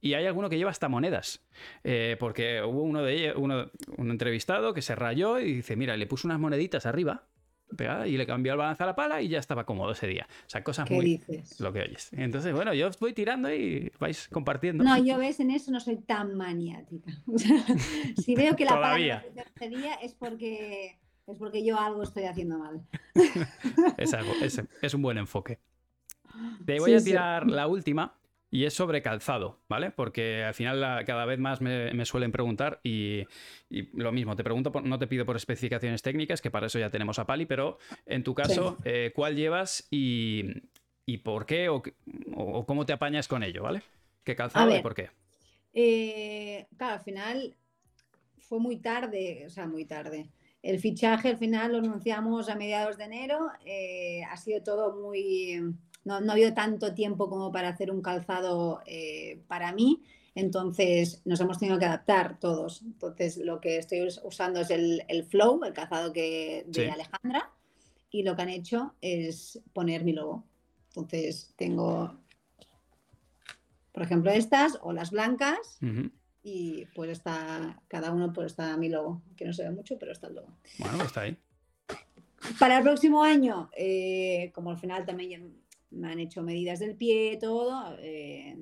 y 0.00 0.14
hay 0.14 0.26
alguno 0.26 0.48
que 0.48 0.56
lleva 0.56 0.70
hasta 0.70 0.88
monedas. 0.88 1.44
Eh, 1.82 2.16
porque 2.20 2.62
hubo 2.62 2.82
uno 2.82 3.02
de 3.02 3.14
ellos, 3.14 3.34
uno, 3.36 3.70
un 3.96 4.10
entrevistado 4.10 4.72
que 4.72 4.82
se 4.82 4.94
rayó 4.94 5.40
y 5.40 5.54
dice, 5.54 5.74
mira, 5.74 5.96
le 5.96 6.06
puso 6.06 6.28
unas 6.28 6.38
moneditas 6.38 6.86
arriba 6.86 7.24
y 8.06 8.16
le 8.16 8.26
cambió 8.26 8.52
el 8.52 8.58
balance 8.58 8.82
a 8.82 8.86
la 8.86 8.96
pala 8.96 9.20
y 9.22 9.28
ya 9.28 9.38
estaba 9.38 9.64
cómodo 9.64 9.92
ese 9.92 10.06
día. 10.06 10.26
O 10.46 10.50
sea, 10.50 10.64
cosas 10.64 10.90
muy... 10.90 11.22
Lo 11.58 11.72
que 11.72 11.80
oyes. 11.80 12.10
Entonces, 12.12 12.54
bueno, 12.54 12.74
yo 12.74 12.90
voy 13.00 13.12
tirando 13.12 13.52
y 13.52 13.92
vais 13.98 14.28
compartiendo. 14.28 14.84
No, 14.84 14.96
yo 15.02 15.18
ves, 15.18 15.40
en 15.40 15.50
eso 15.50 15.70
no 15.70 15.80
soy 15.80 15.96
tan 15.96 16.36
maniática. 16.36 17.12
si 18.22 18.34
veo 18.34 18.56
que 18.56 18.64
la 18.64 18.80
pala 18.80 19.24
ese 19.56 19.68
día 19.68 19.94
es 20.02 20.14
porque, 20.14 20.98
es 21.26 21.36
porque 21.38 21.64
yo 21.64 21.78
algo 21.78 22.02
estoy 22.02 22.24
haciendo 22.24 22.58
mal. 22.58 22.80
es, 23.96 24.62
es, 24.82 24.94
un 24.94 25.02
buen 25.02 25.18
enfoque. 25.18 25.58
Te 26.64 26.78
voy 26.78 26.94
a 26.94 27.00
tirar 27.00 27.46
la 27.46 27.66
última, 27.66 28.14
y 28.50 28.64
es 28.64 28.74
sobre 28.74 29.02
calzado, 29.02 29.60
¿vale? 29.68 29.90
Porque 29.90 30.42
al 30.44 30.54
final 30.54 31.04
cada 31.04 31.26
vez 31.26 31.38
más 31.38 31.60
me, 31.60 32.04
suelen 32.04 32.32
preguntar 32.32 32.80
y, 32.82 33.24
lo 33.68 34.12
mismo, 34.12 34.36
te 34.36 34.44
pregunto, 34.44 34.72
no 34.82 34.98
te 34.98 35.06
pido 35.06 35.26
por 35.26 35.36
especificaciones 35.36 36.02
técnicas, 36.02 36.40
que 36.40 36.50
para 36.50 36.66
eso 36.66 36.78
ya 36.78 36.90
tenemos 36.90 37.18
a 37.18 37.26
Pali, 37.26 37.46
pero 37.46 37.78
en 38.06 38.24
tu 38.24 38.34
caso, 38.34 38.78
eh, 38.84 39.12
¿cuál 39.14 39.36
llevas 39.36 39.86
y, 39.90 40.44
por 41.22 41.46
qué 41.46 41.68
o, 41.68 41.82
cómo 42.66 42.86
te 42.86 42.92
apañas 42.92 43.28
con 43.28 43.42
ello, 43.42 43.62
¿vale? 43.62 43.82
¿Qué 44.24 44.34
calzado 44.34 44.74
y 44.76 44.82
por 44.82 44.94
qué? 44.94 45.10
Eh, 45.74 46.66
claro, 46.76 46.94
al 46.94 47.00
final 47.00 47.54
fue 48.40 48.58
muy 48.58 48.78
tarde, 48.78 49.44
o 49.46 49.50
sea, 49.50 49.66
muy 49.66 49.84
tarde. 49.84 50.30
El 50.62 50.80
fichaje 50.80 51.28
al 51.28 51.38
final 51.38 51.72
lo 51.72 51.78
anunciamos 51.78 52.48
a 52.48 52.56
mediados 52.56 52.96
de 52.96 53.04
enero, 53.04 53.50
eh, 53.64 54.22
ha 54.24 54.36
sido 54.36 54.62
todo 54.62 54.96
muy 54.96 55.76
no, 56.08 56.22
no 56.22 56.30
ha 56.30 56.34
habido 56.34 56.54
tanto 56.54 56.94
tiempo 56.94 57.28
como 57.28 57.52
para 57.52 57.68
hacer 57.68 57.90
un 57.90 58.00
calzado 58.00 58.80
eh, 58.86 59.42
para 59.46 59.72
mí, 59.72 60.02
entonces 60.34 61.20
nos 61.26 61.38
hemos 61.40 61.58
tenido 61.58 61.78
que 61.78 61.84
adaptar 61.84 62.38
todos. 62.38 62.80
Entonces 62.82 63.36
lo 63.36 63.60
que 63.60 63.76
estoy 63.76 64.08
usando 64.22 64.60
es 64.60 64.70
el, 64.70 65.02
Flow, 65.28 65.62
el 65.64 65.74
calzado 65.74 66.12
que, 66.12 66.64
de 66.66 66.90
Alejandra, 66.90 67.50
y 68.10 68.22
lo 68.22 68.34
que 68.34 68.42
han 68.42 68.48
hecho 68.48 68.94
es 69.02 69.60
poner 69.74 70.02
mi 70.02 70.14
logo. 70.14 70.44
Entonces 70.88 71.52
tengo, 71.56 72.18
por 73.92 74.02
ejemplo, 74.02 74.30
estas 74.30 74.78
o 74.80 74.92
las 74.92 75.10
blancas. 75.10 75.78
Y 76.42 76.86
pues 76.94 77.10
está, 77.10 77.82
cada 77.88 78.12
uno 78.12 78.32
pues 78.32 78.46
está 78.46 78.74
mi 78.78 78.88
logo, 78.88 79.20
que 79.36 79.44
no 79.44 79.52
se 79.52 79.64
ve 79.64 79.70
mucho, 79.70 79.98
pero 79.98 80.12
está 80.12 80.28
el 80.28 80.36
logo. 80.36 80.56
Bueno, 80.78 81.04
está 81.04 81.22
ahí. 81.22 81.36
Para 82.58 82.78
el 82.78 82.84
próximo 82.84 83.22
año, 83.22 83.68
eh, 83.76 84.50
como 84.54 84.70
al 84.70 84.78
final 84.78 85.04
también 85.04 85.67
me 85.90 86.08
han 86.08 86.20
hecho 86.20 86.42
medidas 86.42 86.78
del 86.78 86.96
pie, 86.96 87.38
todo. 87.40 87.96
Eh, 88.00 88.56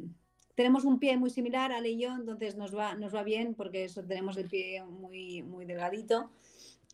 tenemos 0.54 0.84
un 0.84 0.98
pie 0.98 1.16
muy 1.16 1.30
similar, 1.30 1.72
Ale 1.72 1.90
y 1.90 1.98
yo, 1.98 2.14
entonces 2.14 2.56
nos 2.56 2.74
va, 2.74 2.94
nos 2.94 3.14
va 3.14 3.22
bien 3.22 3.54
porque 3.54 3.84
eso, 3.84 4.02
tenemos 4.04 4.36
el 4.36 4.48
pie 4.48 4.82
muy, 4.84 5.42
muy 5.42 5.66
delgadito 5.66 6.30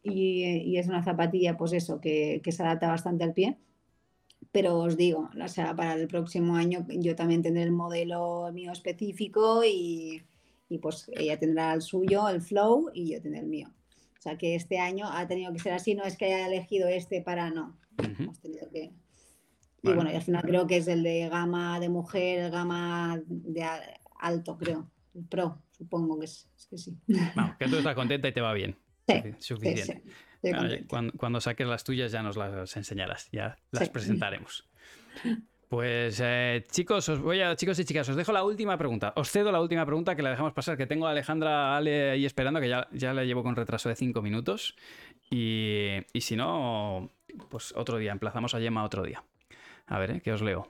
y, 0.03 0.77
es 0.77 0.88
una 0.88 1.05
zapatilla, 1.05 1.57
pues 1.57 1.73
eso, 1.73 2.01
que, 2.01 2.40
se 2.45 2.62
adapta 2.62 2.88
bastante 2.88 3.25
al 3.25 3.33
pie. 3.33 3.57
Pero 4.51 4.79
os 4.81 4.97
digo, 4.97 5.31
o 5.42 5.49
sea, 5.49 5.75
para 5.75 5.95
el 5.95 6.09
próximo 6.09 6.57
año 6.57 6.85
yo 6.88 7.14
también 7.14 7.42
tendré 7.42 7.62
el 7.62 7.73
modelo 7.73 8.51
mío 8.53 8.73
específico 8.73 9.62
y, 9.64 10.23
pues 10.81 11.11
ella 11.14 11.38
tendrá 11.38 11.73
el 11.75 11.83
suyo, 11.83 12.29
el 12.29 12.40
flow, 12.40 12.90
y 12.92 13.12
yo 13.12 13.23
tendré 13.23 13.40
el 13.40 13.47
mío. 13.47 13.68
O 14.18 14.23
sea 14.23 14.38
que 14.38 14.55
este 14.55 14.79
año 14.79 15.07
ha 15.09 15.27
tenido 15.27 15.53
que 15.53 15.59
ser 15.59 15.73
así, 15.73 15.95
no 15.95 16.05
es 16.05 16.16
que 16.16 16.27
haya 16.27 16.47
elegido 16.47 16.88
este 16.88 17.23
para 17.23 17.51
no. 17.51 17.77
Hemos 18.18 18.40
tenido 18.40 18.68
que, 18.71 18.90
y 19.83 19.92
bueno, 19.92 20.11
y 20.12 20.14
al 20.14 20.23
final 20.23 20.42
creo 20.42 20.66
que 20.66 20.77
es 20.77 20.87
el 20.87 21.03
de 21.03 21.29
gama 21.29 21.81
de 21.81 21.88
mujer, 21.88 22.51
gama 22.51 23.21
de 23.27 23.64
alto, 24.21 24.57
creo. 24.57 24.88
El 25.14 25.25
pro, 25.25 25.62
supongo 25.71 26.18
que 26.18 26.27
es, 26.27 26.49
que 26.71 26.79
sí. 26.79 26.97
Bueno, 27.07 27.57
que 27.59 27.68
tú 27.68 27.77
estás 27.77 27.95
contenta 27.97 28.29
y 28.29 28.33
te 28.33 28.40
va 28.40 28.53
bien. 28.55 28.77
Sí, 29.09 29.35
suficiente. 29.40 30.05
cuando, 31.18 31.40
saques 31.40 31.66
las 31.66 31.85
tuyas 31.85 32.12
ya 32.12 32.23
nos 32.23 32.37
las 32.37 32.77
enseñarás, 32.77 33.29
ya 33.33 33.59
las 33.71 33.88
presentaremos. 33.88 34.68
Pues 35.73 36.21
eh, 36.23 36.66
chicos, 36.71 37.09
os 37.09 37.18
voy 37.18 37.40
a, 37.40 37.57
chicos 37.57 37.79
y 37.79 37.87
chicas, 37.87 38.07
os 38.07 38.14
dejo 38.14 38.31
la 38.31 38.45
última 38.45 38.77
pregunta. 38.77 39.14
Os 39.16 39.31
cedo 39.31 39.51
la 39.51 39.59
última 39.59 39.87
pregunta 39.87 40.14
que 40.14 40.23
la 40.23 40.29
dejamos 40.29 40.53
pasar, 40.53 40.77
que 40.77 40.87
tengo 40.87 41.07
a 41.07 41.12
Alejandra 41.12 41.75
Ale 41.75 42.11
ahí 42.11 42.27
esperando, 42.27 42.61
que 42.61 42.68
ya, 42.68 42.88
ya 42.92 43.14
la 43.14 43.25
llevo 43.25 43.42
con 43.42 43.57
retraso 43.57 43.88
de 43.88 43.97
cinco 43.97 44.21
minutos. 44.21 44.77
Y, 45.31 45.92
y 46.12 46.21
si 46.21 46.37
no, 46.37 47.11
pues 47.49 47.73
otro 47.75 47.97
día, 47.97 48.12
emplazamos 48.12 48.55
a 48.55 48.61
Yema 48.61 48.85
otro 48.85 49.03
día. 49.03 49.25
A 49.87 49.99
ver, 49.99 50.11
¿eh? 50.12 50.21
que 50.21 50.33
os 50.33 50.42
leo. 50.42 50.68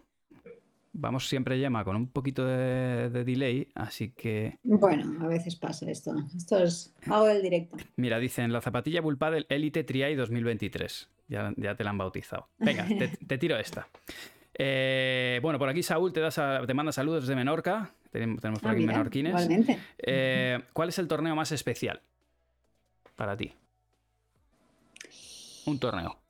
Vamos 0.94 1.27
siempre, 1.27 1.59
Yema, 1.59 1.85
con 1.85 1.96
un 1.96 2.09
poquito 2.09 2.44
de, 2.44 3.09
delay, 3.25 3.68
así 3.75 4.11
que... 4.11 4.59
Bueno, 4.62 5.25
a 5.25 5.29
veces 5.29 5.57
pasa 5.57 5.90
esto. 5.90 6.14
Esto 6.37 6.59
es 6.62 6.94
algo 7.07 7.27
del 7.27 7.40
directo. 7.40 7.79
Mira, 7.96 8.18
dicen 8.18 8.53
la 8.53 8.61
zapatilla 8.61 9.01
del 9.01 9.46
Elite 9.48 9.85
Triai 9.85 10.14
2023. 10.14 11.09
Ya, 11.29 11.55
ya 11.57 11.75
te 11.75 11.85
la 11.85 11.90
han 11.90 11.98
bautizado. 11.98 12.48
Venga, 12.59 12.87
te, 13.27 13.38
tiro 13.38 13.57
esta. 13.57 13.88
Eh, 14.53 15.40
bueno, 15.40 15.59
por 15.59 15.70
aquí 15.70 15.83
Saúl 15.83 16.12
te, 16.12 16.20
te 16.20 16.75
manda 16.75 16.92
saludos 16.92 17.22
desde 17.22 17.37
Menorca. 17.37 17.94
Tenemos, 18.11 18.61
por 18.61 18.70
ah, 18.70 18.72
aquí 18.72 18.85
menorquines. 18.85 19.31
Igualmente. 19.31 19.79
Eh, 19.96 20.61
¿Cuál 20.75 20.90
es 20.90 20.98
el 20.98 21.09
torneo 21.09 21.35
más 21.35 21.53
especial 21.53 22.03
para 23.16 23.35
ti? 23.35 23.55
Un 25.64 25.79
torneo. 25.79 26.22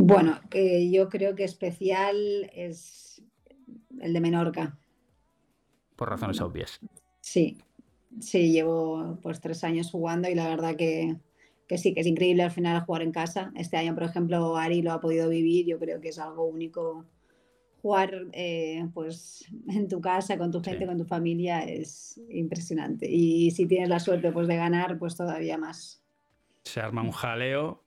Bueno, 0.00 0.38
yo 0.52 1.08
creo 1.08 1.34
que 1.34 1.42
especial 1.42 2.48
es 2.54 3.20
el 4.00 4.12
de 4.12 4.20
Menorca. 4.20 4.78
Por 5.96 6.08
razones 6.08 6.40
obvias. 6.40 6.78
Sí, 7.20 7.58
sí, 8.20 8.52
llevo 8.52 9.18
pues 9.20 9.40
tres 9.40 9.64
años 9.64 9.90
jugando 9.90 10.28
y 10.28 10.36
la 10.36 10.48
verdad 10.48 10.76
que, 10.76 11.16
sí, 11.76 11.94
que 11.94 12.00
es 12.00 12.06
increíble 12.06 12.44
al 12.44 12.52
final 12.52 12.80
jugar 12.82 13.02
en 13.02 13.10
casa. 13.10 13.50
Este 13.56 13.76
año, 13.76 13.92
por 13.94 14.04
ejemplo, 14.04 14.56
Ari 14.56 14.82
lo 14.82 14.92
ha 14.92 15.00
podido 15.00 15.28
vivir, 15.28 15.66
yo 15.66 15.80
creo 15.80 16.00
que 16.00 16.10
es 16.10 16.18
algo 16.20 16.46
único. 16.46 17.04
Jugar 17.82 18.26
eh, 18.32 18.88
pues 18.94 19.46
en 19.68 19.88
tu 19.88 20.00
casa, 20.00 20.38
con 20.38 20.52
tu 20.52 20.62
gente, 20.62 20.86
con 20.86 20.96
tu 20.96 21.06
familia, 21.06 21.64
es 21.64 22.20
impresionante. 22.28 23.10
Y 23.10 23.50
si 23.50 23.66
tienes 23.66 23.88
la 23.88 23.98
suerte 23.98 24.30
pues, 24.30 24.46
de 24.46 24.54
ganar, 24.54 24.96
pues 24.96 25.16
todavía 25.16 25.58
más 25.58 26.04
se 26.64 26.80
arma 26.80 27.02
un 27.02 27.10
jaleo. 27.12 27.82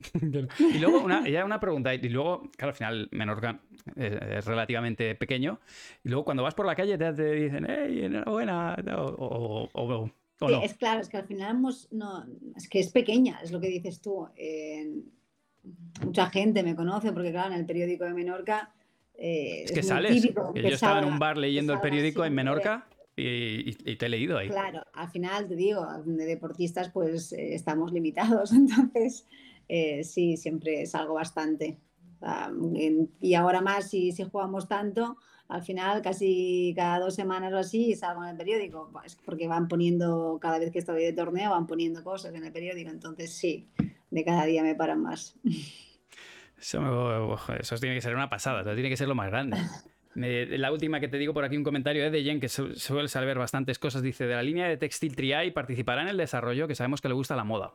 y 0.60 0.80
luego, 0.80 1.02
una, 1.02 1.28
ya 1.28 1.46
una 1.46 1.60
pregunta, 1.60 1.94
y 1.94 2.00
luego, 2.10 2.50
claro, 2.58 2.72
al 2.72 2.76
final 2.76 3.10
Menorca 3.12 3.60
es, 3.96 4.46
relativamente 4.46 5.16
pequeño, 5.16 5.60
y 6.04 6.10
luego 6.10 6.26
cuando 6.26 6.44
vas 6.44 6.56
por 6.56 6.66
la 6.66 6.76
calle 6.76 6.98
te, 6.98 7.14
dicen, 7.14 7.66
¡hey, 7.70 8.06
enhorabuena! 8.06 8.76
O, 8.98 9.70
o, 9.72 10.12
no. 10.42 10.64
Es 10.64 10.74
claro, 10.74 11.02
es 11.02 11.08
que 11.10 11.18
al 11.18 11.28
final 11.28 11.62
no, 11.62 12.26
es 12.56 12.68
que 12.68 12.80
es 12.80 12.92
pequeña, 12.92 13.40
es 13.44 13.52
lo 13.52 13.62
que 13.62 13.68
dices 13.68 14.02
tú. 14.02 14.28
mucha 16.04 16.30
gente 16.32 16.64
me 16.64 16.76
conoce 16.76 17.12
porque, 17.14 17.32
claro, 17.32 17.54
en 17.54 17.60
el 17.60 17.66
periódico 17.66 18.06
de 18.06 18.14
Menorca 18.14 18.74
eh, 19.24 19.66
Es 19.66 19.72
que 19.72 19.82
muy 19.82 19.88
sales. 19.88 20.22
típico 20.22 20.52
que 20.52 20.64
yo 20.64 20.70
estaba 20.70 21.00
en 21.00 21.06
un 21.06 21.20
bar 21.20 21.38
leyendo 21.38 21.74
el 21.74 21.80
periódico 21.80 22.26
en. 22.26 22.34
Menorca 22.34 22.88
y, 23.22 23.78
y- 23.86 23.96
te 23.96 24.06
he 24.06 24.10
leído 24.10 24.38
ahí. 24.38 24.48
Claro, 24.50 24.84
al 24.94 25.10
final 25.10 25.48
te 25.48 25.56
digo, 25.56 25.86
de 26.06 26.26
deportistas 26.26 26.90
pues 26.90 27.32
eh, 27.34 27.54
estamos 27.54 27.92
limitados, 27.92 28.52
entonces 28.54 29.26
eh, 29.68 30.04
sí, 30.04 30.38
siempre 30.38 30.86
salgo 30.86 31.14
bastante. 31.16 31.80
O 32.22 32.26
sea, 32.26 32.52
en- 32.76 33.10
y 33.20 33.34
ahora 33.34 33.62
más, 33.62 33.90
si, 33.90 34.12
si 34.12 34.24
jugamos 34.24 34.68
tanto, 34.68 35.18
al 35.48 35.64
final 35.64 36.02
casi 36.02 36.74
cada 36.76 37.00
dos 37.00 37.16
semanas 37.16 37.52
o 37.54 37.58
así 37.58 37.96
salgo 37.96 38.24
en 38.24 38.30
el 38.30 38.38
periódico, 38.38 38.90
pues, 38.94 39.18
porque 39.26 39.48
van 39.48 39.68
poniendo, 39.68 40.38
cada 40.42 40.60
vez 40.60 40.72
que 40.72 40.80
estoy 40.80 41.04
de 41.04 41.14
torneo, 41.14 41.52
van 41.52 41.68
poniendo 41.68 42.04
cosas 42.04 42.34
en 42.36 42.46
el 42.46 42.52
periódico, 42.52 42.90
entonces 42.90 43.34
sí, 43.34 43.70
de 44.10 44.24
cada 44.24 44.46
día 44.46 44.64
me 44.64 44.76
paran 44.76 45.02
más. 45.02 45.36
Eso, 46.60 47.36
eso 47.60 47.76
tiene 47.78 47.96
que 47.96 48.02
ser 48.02 48.14
una 48.14 48.30
pasada, 48.30 48.62
eso 48.62 48.74
tiene 48.76 48.90
que 48.90 48.96
ser 48.98 49.08
lo 49.08 49.16
más 49.16 49.32
grande. 49.32 49.58
La 50.14 50.72
última 50.72 51.00
que 51.00 51.08
te 51.08 51.18
digo 51.18 51.34
por 51.34 51.44
aquí, 51.46 51.56
un 51.58 51.64
comentario 51.64 52.10
de 52.12 52.24
Jen, 52.24 52.40
que 52.42 52.50
su- 52.50 52.76
suele 52.76 53.08
saber 53.08 53.38
bastantes 53.38 53.80
cosas. 53.80 54.02
Dice, 54.02 54.26
de 54.28 54.36
la 54.36 54.44
línea 54.44 54.68
de 54.68 54.78
Textil 54.78 55.16
Triai 55.16 55.52
participará 55.52 56.02
en 56.02 56.10
el 56.10 56.18
desarrollo, 56.18 56.68
que 56.68 56.76
sabemos 56.76 57.02
que 57.02 57.08
le 57.08 57.14
gusta 57.14 57.36
la 57.36 57.44
moda. 57.46 57.74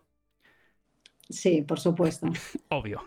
Sí, 1.28 1.62
por 1.62 1.78
supuesto. 1.80 2.40
Obvio. 2.70 3.02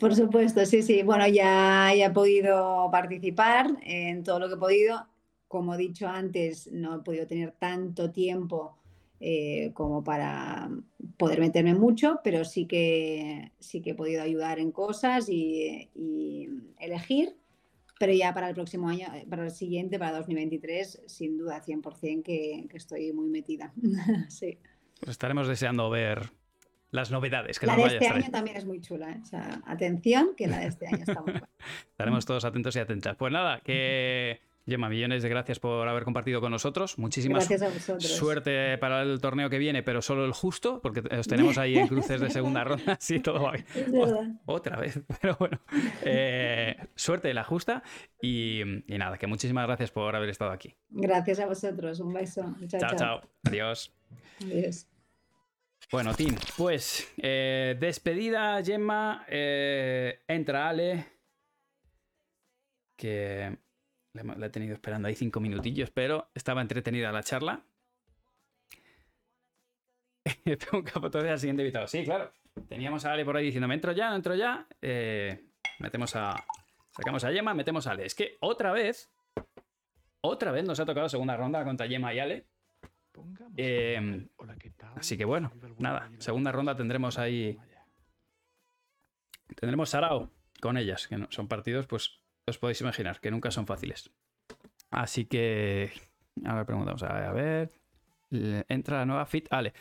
Por 0.00 0.14
supuesto, 0.14 0.64
sí, 0.66 0.82
sí. 0.82 1.02
Bueno, 1.02 1.26
ya, 1.28 1.92
ya 1.96 2.06
he 2.06 2.10
podido 2.10 2.88
participar 2.90 3.76
en 3.82 4.24
todo 4.24 4.38
lo 4.40 4.48
que 4.48 4.54
he 4.54 4.56
podido. 4.58 5.06
Como 5.48 5.74
he 5.74 5.78
dicho 5.78 6.08
antes, 6.08 6.70
no 6.72 6.96
he 6.96 6.98
podido 7.00 7.26
tener 7.26 7.52
tanto 7.52 8.10
tiempo 8.10 8.76
eh, 9.20 9.70
como 9.74 10.02
para 10.02 10.68
poder 11.16 11.38
meterme 11.40 11.74
mucho, 11.74 12.20
pero 12.24 12.44
sí 12.44 12.66
que, 12.66 13.52
sí 13.60 13.80
que 13.82 13.90
he 13.90 13.94
podido 13.94 14.22
ayudar 14.22 14.58
en 14.58 14.72
cosas 14.72 15.28
y, 15.28 15.90
y 15.94 16.48
elegir. 16.78 17.36
Pero 17.98 18.12
ya 18.12 18.34
para 18.34 18.48
el 18.48 18.54
próximo 18.54 18.88
año, 18.88 19.06
eh, 19.14 19.26
para 19.28 19.44
el 19.44 19.50
siguiente, 19.50 19.98
para 19.98 20.18
2023, 20.18 21.02
sin 21.06 21.38
duda 21.38 21.62
100% 21.62 22.22
que, 22.22 22.66
que 22.68 22.76
estoy 22.76 23.12
muy 23.12 23.28
metida. 23.28 23.72
Sí. 24.28 24.58
Pues 25.00 25.10
estaremos 25.10 25.48
deseando 25.48 25.90
ver 25.90 26.30
las 26.90 27.10
novedades 27.10 27.58
que 27.58 27.66
La 27.66 27.76
de 27.76 27.86
este 27.86 28.06
año 28.06 28.30
también 28.30 28.56
es 28.56 28.64
muy 28.64 28.80
chula. 28.80 29.10
¿eh? 29.10 29.20
O 29.20 29.26
sea, 29.26 29.62
atención, 29.66 30.30
que 30.36 30.46
la 30.46 30.60
de 30.60 30.68
este 30.68 30.86
año 30.86 31.02
está 31.06 31.20
muy 31.20 31.32
buena. 31.32 31.48
Estaremos 31.90 32.24
todos 32.24 32.44
atentos 32.44 32.76
y 32.76 32.78
atentas. 32.78 33.16
Pues 33.16 33.32
nada, 33.32 33.60
que 33.60 34.40
Gemma, 34.66 34.88
millones 34.88 35.22
de 35.22 35.28
gracias 35.28 35.58
por 35.60 35.86
haber 35.86 36.04
compartido 36.04 36.40
con 36.40 36.50
nosotros. 36.50 36.98
Muchísimas 36.98 37.46
Gracias 37.48 37.62
a 37.62 37.74
vosotros. 37.74 38.16
suerte 38.16 38.78
para 38.78 39.02
el 39.02 39.20
torneo 39.20 39.50
que 39.50 39.58
viene, 39.58 39.82
pero 39.82 40.00
solo 40.00 40.24
el 40.24 40.32
justo, 40.32 40.80
porque 40.80 41.02
os 41.14 41.26
tenemos 41.28 41.58
ahí 41.58 41.76
en 41.76 41.86
cruces 41.86 42.18
de 42.20 42.30
segunda 42.30 42.64
ronda. 42.64 42.96
Sí, 43.00 43.20
todo 43.20 43.42
va 43.42 43.52
bien. 43.52 43.66
Verdad. 43.92 44.32
Otra 44.46 44.76
vez, 44.78 44.98
pero 45.20 45.36
bueno. 45.38 45.60
Eh, 46.02 46.76
suerte 46.94 47.28
de 47.28 47.34
la 47.34 47.44
justa 47.44 47.82
y, 48.22 48.62
y 48.62 48.98
nada, 48.98 49.18
que 49.18 49.26
muchísimas 49.26 49.66
gracias 49.66 49.90
por 49.90 50.16
haber 50.16 50.30
estado 50.30 50.50
aquí. 50.52 50.74
Gracias 50.88 51.40
a 51.40 51.46
vosotros. 51.46 52.00
Un 52.00 52.14
beso. 52.14 52.42
Chao, 52.66 52.80
Chao, 52.80 52.90
chao. 52.90 52.96
chao. 52.98 53.22
Adiós. 53.44 53.92
Adiós. 54.42 54.86
Bueno, 55.92 56.14
Tim, 56.14 56.34
pues 56.56 57.12
eh, 57.18 57.76
despedida, 57.78 58.62
Gemma. 58.64 59.26
eh, 59.28 60.20
entra 60.26 60.70
Ale. 60.70 61.04
Que 62.96 63.58
la 64.14 64.22
la 64.22 64.46
he 64.46 64.50
tenido 64.50 64.72
esperando 64.74 65.08
ahí 65.08 65.14
cinco 65.14 65.40
minutillos, 65.40 65.90
pero 65.90 66.30
estaba 66.34 66.62
entretenida 66.62 67.12
la 67.12 67.22
charla. 67.22 67.64
Tengo 70.44 70.78
un 70.78 70.86
foto 70.86 71.22
del 71.22 71.38
siguiente 71.38 71.62
invitado. 71.62 71.86
Sí, 71.86 72.04
claro. 72.04 72.32
Teníamos 72.68 73.04
a 73.04 73.12
Ale 73.12 73.24
por 73.24 73.36
ahí 73.36 73.46
diciéndome, 73.46 73.74
entro 73.74 73.92
ya, 73.92 74.10
no 74.10 74.16
entro 74.16 74.34
ya. 74.34 74.66
Eh, 74.80 75.44
metemos 75.80 76.14
a. 76.16 76.44
Sacamos 76.90 77.24
a 77.24 77.32
Gemma, 77.32 77.54
metemos 77.54 77.86
a 77.86 77.90
Ale. 77.90 78.06
Es 78.06 78.14
que 78.14 78.36
otra 78.40 78.72
vez. 78.72 79.10
Otra 80.20 80.52
vez 80.52 80.64
nos 80.64 80.80
ha 80.80 80.86
tocado 80.86 81.08
segunda 81.08 81.36
ronda 81.36 81.64
contra 81.64 81.88
Gemma 81.88 82.14
y 82.14 82.20
Ale. 82.20 82.46
Eh, 83.56 84.26
así 84.96 85.16
que 85.16 85.24
bueno, 85.24 85.52
nada, 85.78 86.10
segunda 86.18 86.50
ronda 86.50 86.76
tendremos 86.76 87.18
ahí. 87.18 87.58
Tendremos 89.56 89.90
Sarao 89.90 90.30
con 90.60 90.78
ellas, 90.78 91.06
que 91.06 91.18
no, 91.18 91.26
son 91.30 91.46
partidos, 91.46 91.86
pues 91.86 92.23
os 92.46 92.58
podéis 92.58 92.80
imaginar, 92.80 93.20
que 93.20 93.30
nunca 93.30 93.50
son 93.50 93.66
fáciles. 93.66 94.10
Así 94.90 95.24
que. 95.26 95.92
Ahora 96.44 96.64
preguntamos, 96.66 97.02
a 97.02 97.12
ver, 97.12 97.24
a 97.24 97.32
ver. 97.32 97.70
Le- 98.30 98.66
Entra 98.68 98.98
la 98.98 99.06
nueva 99.06 99.26
Fit 99.26 99.46
Ale. 99.52 99.72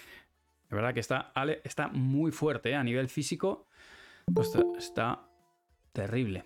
De 0.69 0.75
verdad 0.75 0.93
que 0.93 0.99
está, 1.01 1.31
Ale 1.35 1.61
está 1.63 1.87
muy 1.89 2.31
fuerte 2.31 2.71
¿eh? 2.71 2.75
a 2.75 2.83
nivel 2.83 3.09
físico. 3.09 3.67
está 4.77 5.27
terrible. 5.91 6.45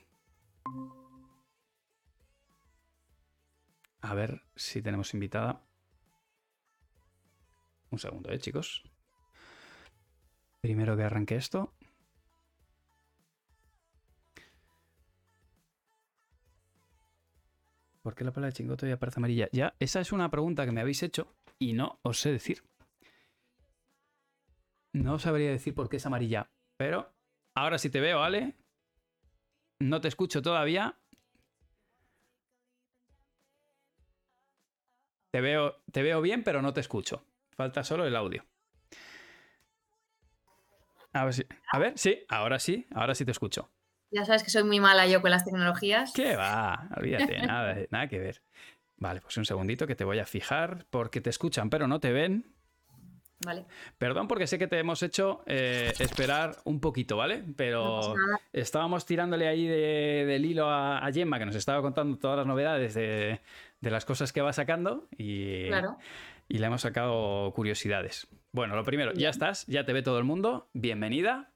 A 4.01 4.13
ver 4.13 4.43
si 4.55 4.81
tenemos 4.81 5.13
invitada. 5.13 5.61
Un 7.89 7.99
segundo, 7.99 8.31
eh, 8.31 8.39
chicos. 8.39 8.83
Primero 10.61 10.97
que 10.97 11.03
arranque 11.03 11.35
esto. 11.35 11.73
¿Por 18.07 18.15
qué 18.15 18.23
la 18.23 18.31
pala 18.31 18.47
de 18.47 18.53
chingoto 18.53 18.87
ya 18.87 18.93
aparece 18.93 19.19
amarilla? 19.19 19.49
Ya, 19.51 19.75
esa 19.79 19.99
es 19.99 20.13
una 20.13 20.31
pregunta 20.31 20.65
que 20.65 20.71
me 20.71 20.79
habéis 20.79 21.03
hecho 21.03 21.35
y 21.59 21.73
no 21.73 21.99
os 22.03 22.21
sé 22.21 22.31
decir. 22.31 22.63
No 24.93 25.19
sabría 25.19 25.51
decir 25.51 25.75
por 25.75 25.89
qué 25.89 25.97
es 25.97 26.05
amarilla, 26.05 26.49
pero 26.77 27.13
ahora 27.53 27.77
sí 27.77 27.89
te 27.89 27.99
veo, 27.99 28.23
Ale. 28.23 28.55
No 29.81 29.99
te 29.99 30.07
escucho 30.07 30.41
todavía. 30.41 30.97
Te 35.33 35.41
veo, 35.41 35.83
te 35.91 36.01
veo 36.01 36.21
bien, 36.21 36.45
pero 36.45 36.61
no 36.61 36.71
te 36.71 36.79
escucho. 36.79 37.25
Falta 37.57 37.83
solo 37.83 38.05
el 38.05 38.15
audio. 38.15 38.45
A 41.11 41.25
ver, 41.25 41.45
a 41.73 41.77
ver, 41.77 41.97
sí, 41.97 42.23
ahora 42.29 42.57
sí, 42.59 42.87
ahora 42.91 43.13
sí 43.15 43.25
te 43.25 43.31
escucho. 43.31 43.69
Ya 44.11 44.23
sabes 44.25 44.43
que 44.43 44.49
soy 44.49 44.63
muy 44.63 44.79
mala 44.79 45.05
yo 45.07 45.21
con 45.21 45.31
las 45.31 45.43
tecnologías. 45.45 46.13
¿Qué 46.13 46.35
va? 46.35 46.87
Olvídate, 46.97 47.39
nada, 47.39 47.75
nada 47.91 48.07
que 48.07 48.19
ver. 48.19 48.41
Vale, 48.97 49.21
pues 49.21 49.37
un 49.37 49.45
segundito 49.45 49.85
que 49.85 49.95
te 49.95 50.03
voy 50.05 50.19
a 50.19 50.25
fijar 50.25 50.85
porque 50.89 51.21
te 51.21 51.29
escuchan 51.29 51.69
pero 51.69 51.87
no 51.87 51.99
te 51.99 52.11
ven. 52.11 52.53
Vale. 53.45 53.65
Perdón 53.99 54.27
porque 54.27 54.47
sé 54.47 54.57
que 54.57 54.65
te 54.67 54.79
hemos 54.79 55.03
hecho 55.03 55.43
eh, 55.45 55.93
esperar 55.99 56.55
un 56.63 56.79
poquito, 56.79 57.17
¿vale? 57.17 57.43
Pero 57.55 58.15
estábamos 58.51 59.05
tirándole 59.05 59.47
ahí 59.47 59.67
de- 59.67 60.25
del 60.25 60.43
hilo 60.45 60.67
a, 60.71 60.97
a 61.05 61.11
Gemma 61.13 61.37
que 61.37 61.45
nos 61.45 61.55
estaba 61.55 61.83
contando 61.83 62.17
todas 62.17 62.37
las 62.37 62.47
novedades 62.47 62.95
de, 62.95 63.39
de 63.79 63.91
las 63.91 64.05
cosas 64.05 64.33
que 64.33 64.41
va 64.41 64.53
sacando 64.53 65.07
y, 65.15 65.67
Claro. 65.67 65.97
y 66.47 66.57
le 66.57 66.65
hemos 66.65 66.81
sacado 66.81 67.53
curiosidades. 67.53 68.25
Bueno, 68.51 68.75
lo 68.75 68.83
primero, 68.83 69.13
ya 69.13 69.29
estás, 69.29 69.67
ya 69.67 69.85
te 69.85 69.93
ve 69.93 70.01
todo 70.01 70.17
el 70.17 70.23
mundo, 70.23 70.71
bienvenida. 70.73 71.51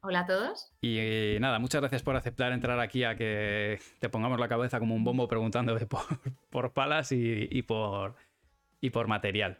Hola 0.00 0.20
a 0.20 0.26
todos. 0.26 0.70
Y 0.80 0.96
eh, 0.98 1.38
nada, 1.40 1.58
muchas 1.58 1.80
gracias 1.80 2.02
por 2.02 2.14
aceptar 2.16 2.52
entrar 2.52 2.78
aquí 2.80 3.02
a 3.04 3.16
que 3.16 3.80
te 3.98 4.08
pongamos 4.08 4.38
la 4.38 4.48
cabeza 4.48 4.78
como 4.78 4.94
un 4.94 5.02
bombo 5.04 5.26
preguntándote 5.28 5.86
por, 5.86 6.02
por 6.50 6.72
palas 6.72 7.10
y, 7.12 7.48
y 7.50 7.62
por, 7.62 8.14
y 8.80 8.90
por 8.90 9.08
material. 9.08 9.58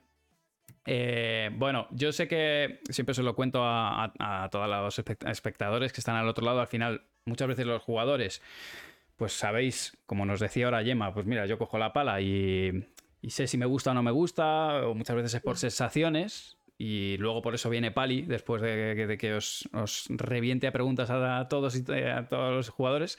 Eh, 0.87 1.51
bueno, 1.55 1.89
yo 1.91 2.13
sé 2.13 2.29
que 2.29 2.81
siempre 2.89 3.15
se 3.15 3.23
lo 3.23 3.35
cuento 3.35 3.63
a, 3.65 4.05
a- 4.19 4.45
a 4.45 4.49
todos 4.49 4.69
los 4.69 4.99
espect- 4.99 5.29
espectadores 5.29 5.93
que 5.93 6.01
están 6.01 6.17
al 6.17 6.29
otro 6.29 6.45
lado. 6.45 6.61
Al 6.61 6.69
final, 6.69 7.03
muchas 7.25 7.49
veces 7.49 7.67
los 7.67 7.83
jugadores, 7.83 8.41
pues 9.17 9.33
sabéis, 9.33 9.99
como 10.07 10.25
nos 10.25 10.39
decía 10.41 10.67
ahora 10.67 10.85
Gemma, 10.85 11.13
pues 11.13 11.27
mira, 11.27 11.47
yo 11.47 11.59
cojo 11.59 11.79
la 11.79 11.93
pala 11.93 12.21
y, 12.21 12.87
y 13.21 13.31
sé 13.31 13.49
si 13.49 13.59
me 13.59 13.67
gusta 13.67 13.91
o 13.91 13.95
no 13.95 14.03
me 14.05 14.13
gusta, 14.13 14.87
o 14.87 14.95
muchas 14.95 15.17
veces 15.17 15.35
es 15.35 15.43
por 15.43 15.59
sensaciones. 15.59 16.57
Y 16.81 17.17
luego 17.19 17.43
por 17.43 17.55
eso 17.57 17.69
viene 17.69 17.91
Pali, 17.91 18.23
después 18.23 18.63
de, 18.63 18.95
que- 18.97 19.07
de 19.09 19.19
que 19.19 19.35
os, 19.35 19.69
os 19.73 20.07
reviente 20.09 20.69
a 20.69 20.73
preguntas 20.73 21.11
a, 21.11 21.41
a 21.41 21.49
todos 21.49 21.75
y 21.77 21.85
eh, 21.93 22.11
a 22.13 22.29
todos 22.29 22.55
los 22.55 22.69
jugadores. 22.69 23.19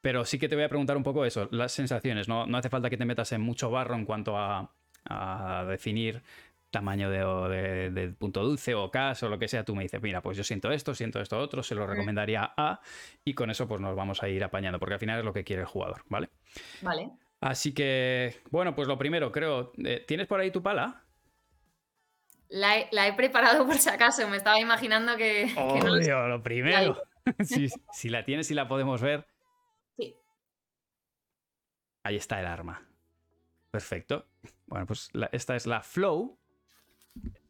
Pero 0.00 0.24
sí 0.24 0.38
que 0.38 0.48
te 0.48 0.56
voy 0.56 0.64
a 0.64 0.68
preguntar 0.68 0.96
un 0.96 1.02
poco 1.04 1.24
eso, 1.24 1.48
las 1.52 1.72
sensaciones. 1.72 2.28
No, 2.28 2.46
no 2.46 2.58
hace 2.58 2.68
falta 2.68 2.90
que 2.90 2.96
te 2.96 3.04
metas 3.04 3.30
en 3.32 3.40
mucho 3.40 3.70
barro 3.70 3.94
en 3.94 4.04
cuanto 4.04 4.36
a, 4.36 4.72
a 5.04 5.64
definir 5.68 6.22
tamaño 6.70 7.08
de, 7.08 7.90
de- 7.90 8.08
punto 8.10 8.42
dulce 8.44 8.74
o 8.74 8.90
cas 8.90 9.22
o 9.22 9.28
lo 9.28 9.38
que 9.38 9.48
sea. 9.48 9.64
Tú 9.64 9.74
me 9.76 9.82
dices, 9.84 10.02
mira, 10.02 10.20
pues 10.20 10.36
yo 10.36 10.44
siento 10.44 10.70
esto, 10.72 10.94
siento 10.94 11.20
esto 11.20 11.38
otro, 11.38 11.62
se 11.62 11.74
lo 11.74 11.86
recomendaría 11.86 12.52
a. 12.56 12.80
Y 13.24 13.34
con 13.34 13.50
eso 13.50 13.66
pues 13.68 13.80
nos 13.80 13.94
vamos 13.96 14.22
a 14.22 14.28
ir 14.28 14.42
apañando, 14.44 14.78
porque 14.80 14.94
al 14.94 15.00
final 15.00 15.20
es 15.20 15.24
lo 15.24 15.32
que 15.32 15.44
quiere 15.44 15.62
el 15.62 15.68
jugador, 15.68 16.02
¿vale? 16.08 16.28
Vale. 16.82 17.10
Así 17.40 17.72
que, 17.72 18.40
bueno, 18.50 18.74
pues 18.74 18.88
lo 18.88 18.98
primero, 18.98 19.30
creo, 19.32 19.72
eh, 19.84 20.04
¿tienes 20.06 20.26
por 20.26 20.40
ahí 20.40 20.50
tu 20.50 20.62
pala? 20.62 21.04
La 22.50 22.78
he, 22.78 22.88
la 22.92 23.06
he 23.06 23.12
preparado 23.12 23.66
por 23.66 23.76
si 23.76 23.88
acaso. 23.90 24.26
Me 24.28 24.36
estaba 24.38 24.58
imaginando 24.58 25.16
que, 25.16 25.52
que 25.54 25.80
no. 25.80 26.28
Lo 26.28 26.42
primero. 26.42 26.96
si, 27.40 27.68
si 27.92 28.08
la 28.08 28.24
tienes 28.24 28.50
y 28.50 28.54
la 28.54 28.66
podemos 28.68 29.02
ver, 29.02 29.26
Sí. 29.96 30.14
ahí 32.04 32.16
está 32.16 32.40
el 32.40 32.46
arma. 32.46 32.86
Perfecto. 33.70 34.26
Bueno, 34.66 34.86
pues 34.86 35.10
la- 35.12 35.28
esta 35.32 35.56
es 35.56 35.66
la 35.66 35.82
Flow. 35.82 36.38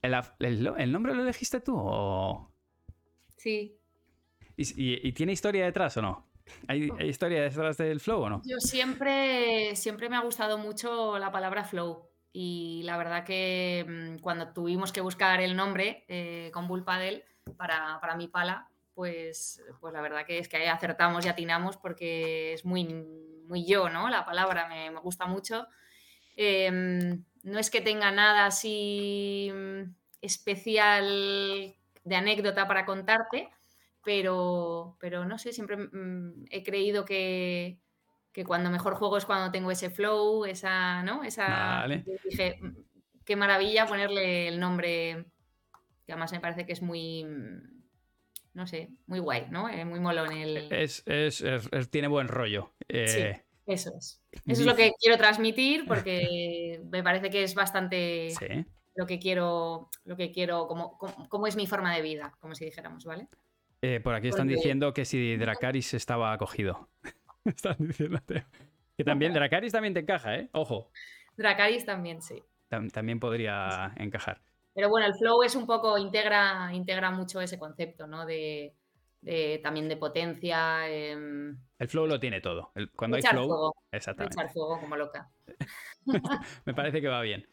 ¿El, 0.02 0.14
el- 0.40 0.66
el 0.78 0.92
nombre 0.92 1.14
lo 1.14 1.22
elegiste 1.22 1.60
tú? 1.60 1.76
o- 1.76 2.52
Sí. 3.36 3.78
¿Y, 4.56 4.62
y- 4.94 5.08
y 5.08 5.12
tiene 5.12 5.32
historia 5.32 5.64
detrás 5.64 5.96
o 5.96 6.02
no? 6.02 6.26
¿Hay, 6.66 6.90
historia 7.06 7.42
detrás 7.42 7.76
del 7.76 8.00
flow 8.00 8.22
o 8.22 8.30
no? 8.30 8.42
Yo 8.46 8.56
siempre, 8.58 9.76
siempre 9.76 10.08
me 10.08 10.16
ha 10.16 10.20
gustado 10.22 10.56
mucho 10.56 11.18
la 11.18 11.30
palabra 11.30 11.62
flow. 11.62 12.08
Y 12.40 12.82
la 12.84 12.96
verdad 12.96 13.24
que 13.24 13.84
mm, 13.88 14.20
cuando 14.20 14.52
tuvimos 14.52 14.92
que 14.92 15.00
buscar 15.00 15.40
el 15.40 15.56
nombre 15.56 16.04
eh, 16.06 16.52
con 16.52 16.68
Bull 16.68 16.84
Paddle 16.84 17.24
para, 17.56 17.98
para, 18.00 18.14
mi 18.14 18.28
pala, 18.28 18.70
pues, 18.94 19.60
pues 19.80 19.92
la 19.92 20.00
verdad 20.00 20.24
que 20.24 20.38
es 20.38 20.48
que 20.48 20.58
ahí 20.58 20.68
acertamos 20.68 21.26
y 21.26 21.28
atinamos 21.28 21.76
porque 21.78 22.52
es 22.52 22.64
muy, 22.64 22.84
muy 23.48 23.66
yo, 23.66 23.88
¿no? 23.88 24.08
La 24.08 24.24
palabra 24.24 24.68
me, 24.68 24.88
me 24.88 25.00
gusta 25.00 25.26
mucho. 25.26 25.66
Em, 26.36 27.24
no 27.42 27.58
es 27.58 27.70
que 27.70 27.80
tenga 27.80 28.12
nada 28.12 28.46
así 28.46 29.50
mm, 29.52 29.90
especial 30.20 31.74
de 32.04 32.16
anécdota 32.16 32.68
para 32.68 32.86
contarte, 32.86 33.48
pero, 34.04 34.96
pero 35.00 35.24
no 35.24 35.38
sé, 35.38 35.52
siempre 35.52 35.76
mm, 35.76 36.44
he 36.50 36.62
creído 36.62 37.04
que, 37.04 37.80
que, 38.32 38.44
cuando 38.44 38.70
mejor 38.70 38.94
juego 38.94 39.16
es 39.16 39.26
cuando 39.26 39.50
tengo 39.50 39.70
ese 39.70 39.90
flow, 39.90 40.44
esa, 40.44 41.02
¿no? 41.02 41.24
Esa, 41.24 41.86
Dije, 42.24 42.58
mm, 42.60 42.76
qué 43.24 43.36
maravilla 43.36 43.86
ponerle 43.86 44.48
el 44.48 44.60
nombre, 44.60 45.26
que 46.06 46.12
además 46.12 46.32
me 46.32 46.40
parece 46.40 46.66
que 46.66 46.72
es 46.72 46.82
muy, 46.82 47.26
no 48.54 48.66
sé, 48.66 48.90
muy 49.06 49.18
guay, 49.18 49.46
¿no? 49.50 49.68
Eh, 49.68 49.84
muy 49.84 50.00
molón. 50.00 50.32
El... 50.32 50.72
Es, 50.72 51.02
es, 51.06 51.44
tiene 51.90 52.08
buen 52.08 52.28
rollo. 52.28 52.72
Eh, 52.88 53.42
eso 53.66 53.90
es. 53.96 54.22
Eso 54.46 54.62
es 54.62 54.66
lo 54.66 54.74
que 54.74 54.92
quiero 54.98 55.18
transmitir 55.18 55.84
porque 55.86 56.80
me 56.90 57.02
parece 57.02 57.28
que 57.28 57.42
es 57.42 57.54
bastante 57.54 58.34
lo 58.98 59.06
que 59.06 59.20
quiero, 59.20 59.90
lo 60.04 60.16
que 60.16 60.32
quiero, 60.32 60.66
como, 60.66 60.98
como, 60.98 61.46
es 61.46 61.54
mi 61.54 61.68
forma 61.68 61.94
de 61.94 62.02
vida, 62.02 62.34
como 62.40 62.56
si 62.56 62.64
dijéramos, 62.64 63.04
¿vale? 63.04 63.28
Eh, 63.80 64.00
por 64.02 64.14
aquí 64.14 64.26
están 64.26 64.48
diciendo 64.48 64.92
que 64.92 65.04
si 65.04 65.36
Dracaris 65.36 65.94
estaba 65.94 66.32
acogido. 66.32 66.88
están 67.56 67.76
diciendo 67.78 68.20
que 68.96 69.04
también 69.04 69.32
Dracaris 69.32 69.72
también 69.72 69.94
te 69.94 70.00
encaja, 70.00 70.36
¿eh? 70.36 70.48
Ojo. 70.52 70.90
Dracaris 71.36 71.86
también, 71.86 72.20
sí. 72.20 72.42
también 72.92 73.20
podría 73.20 73.92
encajar. 73.96 74.40
Pero 74.74 74.88
bueno, 74.88 75.06
el 75.06 75.14
flow 75.14 75.42
es 75.42 75.54
un 75.54 75.66
poco, 75.66 75.98
integra, 75.98 76.70
integra 76.72 77.10
mucho 77.10 77.40
ese 77.40 77.58
concepto, 77.58 78.06
¿no? 78.06 78.26
De, 78.26 78.74
también 79.62 79.88
de 79.88 79.96
potencia. 79.96 80.88
Em, 80.88 81.56
el 81.78 81.88
flow 81.88 82.06
lo 82.06 82.18
tiene 82.18 82.40
todo. 82.40 82.72
cuando 82.96 83.16
hay 83.16 83.22
flow. 83.22 83.72
exactamente. 83.90 84.34
Echar 84.34 84.52
fuego 84.52 84.80
como 84.80 84.96
loca. 84.96 85.30
Me 86.64 86.74
parece 86.74 87.00
que 87.00 87.08
va 87.08 87.20
bien. 87.22 87.46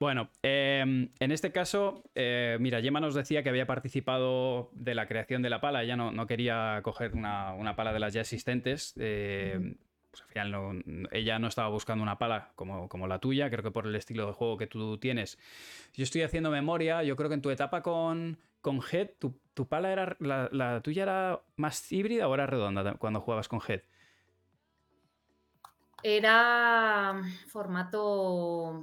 Bueno, 0.00 0.30
em, 0.42 1.10
en 1.20 1.30
este 1.30 1.52
caso, 1.52 2.02
eh, 2.14 2.56
mira, 2.58 2.80
Gemma 2.80 3.00
nos 3.00 3.14
decía 3.14 3.42
que 3.42 3.50
había 3.50 3.66
participado 3.66 4.70
de 4.72 4.94
la 4.94 5.06
creación 5.06 5.42
de 5.42 5.50
la 5.50 5.60
pala. 5.60 5.82
Ella 5.82 5.94
no, 5.94 6.10
no 6.10 6.26
quería 6.26 6.80
coger 6.82 7.12
una, 7.14 7.76
pala 7.76 7.92
de 7.92 8.00
las 8.00 8.14
ya 8.14 8.22
existentes. 8.22 8.94
Eh, 8.96 9.76
pues 10.10 10.22
al 10.22 10.28
final 10.28 11.08
ella 11.12 11.38
no 11.38 11.48
estaba 11.48 11.68
buscando 11.68 12.02
una 12.02 12.16
pala 12.16 12.50
como, 12.56 12.88
como, 12.88 13.08
la 13.08 13.18
tuya, 13.18 13.50
creo 13.50 13.62
que 13.62 13.70
por 13.70 13.86
el 13.86 13.94
estilo 13.94 14.26
de 14.26 14.32
juego 14.32 14.56
que 14.56 14.66
tú 14.66 14.96
tienes. 14.96 15.38
Yo 15.92 16.02
estoy 16.02 16.22
haciendo 16.22 16.50
memoria, 16.50 17.02
yo 17.02 17.14
creo 17.14 17.28
que 17.28 17.34
en 17.34 17.42
tu 17.42 17.50
etapa 17.50 17.82
con, 17.82 18.38
con 18.62 18.80
Head, 18.80 19.10
tu, 19.18 19.68
pala 19.68 19.92
era, 19.92 20.16
la, 20.18 20.80
tuya 20.80 21.02
era 21.02 21.42
más 21.56 21.92
híbrida 21.92 22.26
o 22.26 22.32
era 22.34 22.46
redonda 22.46 22.94
cuando 22.94 23.20
jugabas 23.20 23.48
con 23.48 23.60
Head? 23.68 23.82
Era 26.02 27.20
formato... 27.48 28.82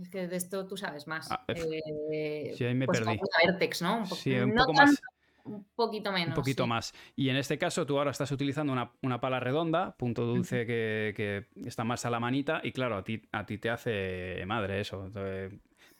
Es 0.00 0.08
que 0.08 0.26
de 0.26 0.36
esto 0.36 0.66
tú 0.66 0.76
sabes 0.76 1.06
más. 1.06 1.30
Ah, 1.30 1.44
eh, 1.48 2.52
sí, 2.56 2.64
ahí 2.64 2.74
me 2.74 2.86
pues 2.86 3.00
perdí. 3.00 3.20
Vertex, 3.46 3.82
¿no? 3.82 3.98
Un 3.98 4.06
sí, 4.06 4.34
un 4.34 4.54
poco 4.54 4.72
más 4.72 5.00
un 5.44 5.66
poquito 5.74 6.12
menos. 6.12 6.28
Un 6.28 6.34
poquito 6.34 6.66
más. 6.66 6.94
Y 7.16 7.28
en 7.28 7.36
este 7.36 7.58
caso 7.58 7.86
tú 7.86 7.98
ahora 7.98 8.10
estás 8.10 8.30
utilizando 8.30 8.72
una, 8.72 9.20
pala 9.20 9.40
redonda, 9.40 9.96
punto 9.96 10.24
dulce 10.24 10.66
que, 10.66 11.46
está 11.66 11.84
más 11.84 12.04
a 12.04 12.10
la 12.10 12.20
manita 12.20 12.60
y 12.62 12.72
claro, 12.72 12.96
a 12.96 13.04
ti, 13.04 13.22
a 13.32 13.44
ti 13.46 13.58
te 13.58 13.70
hace 13.70 14.42
madre 14.46 14.80
eso. 14.80 15.10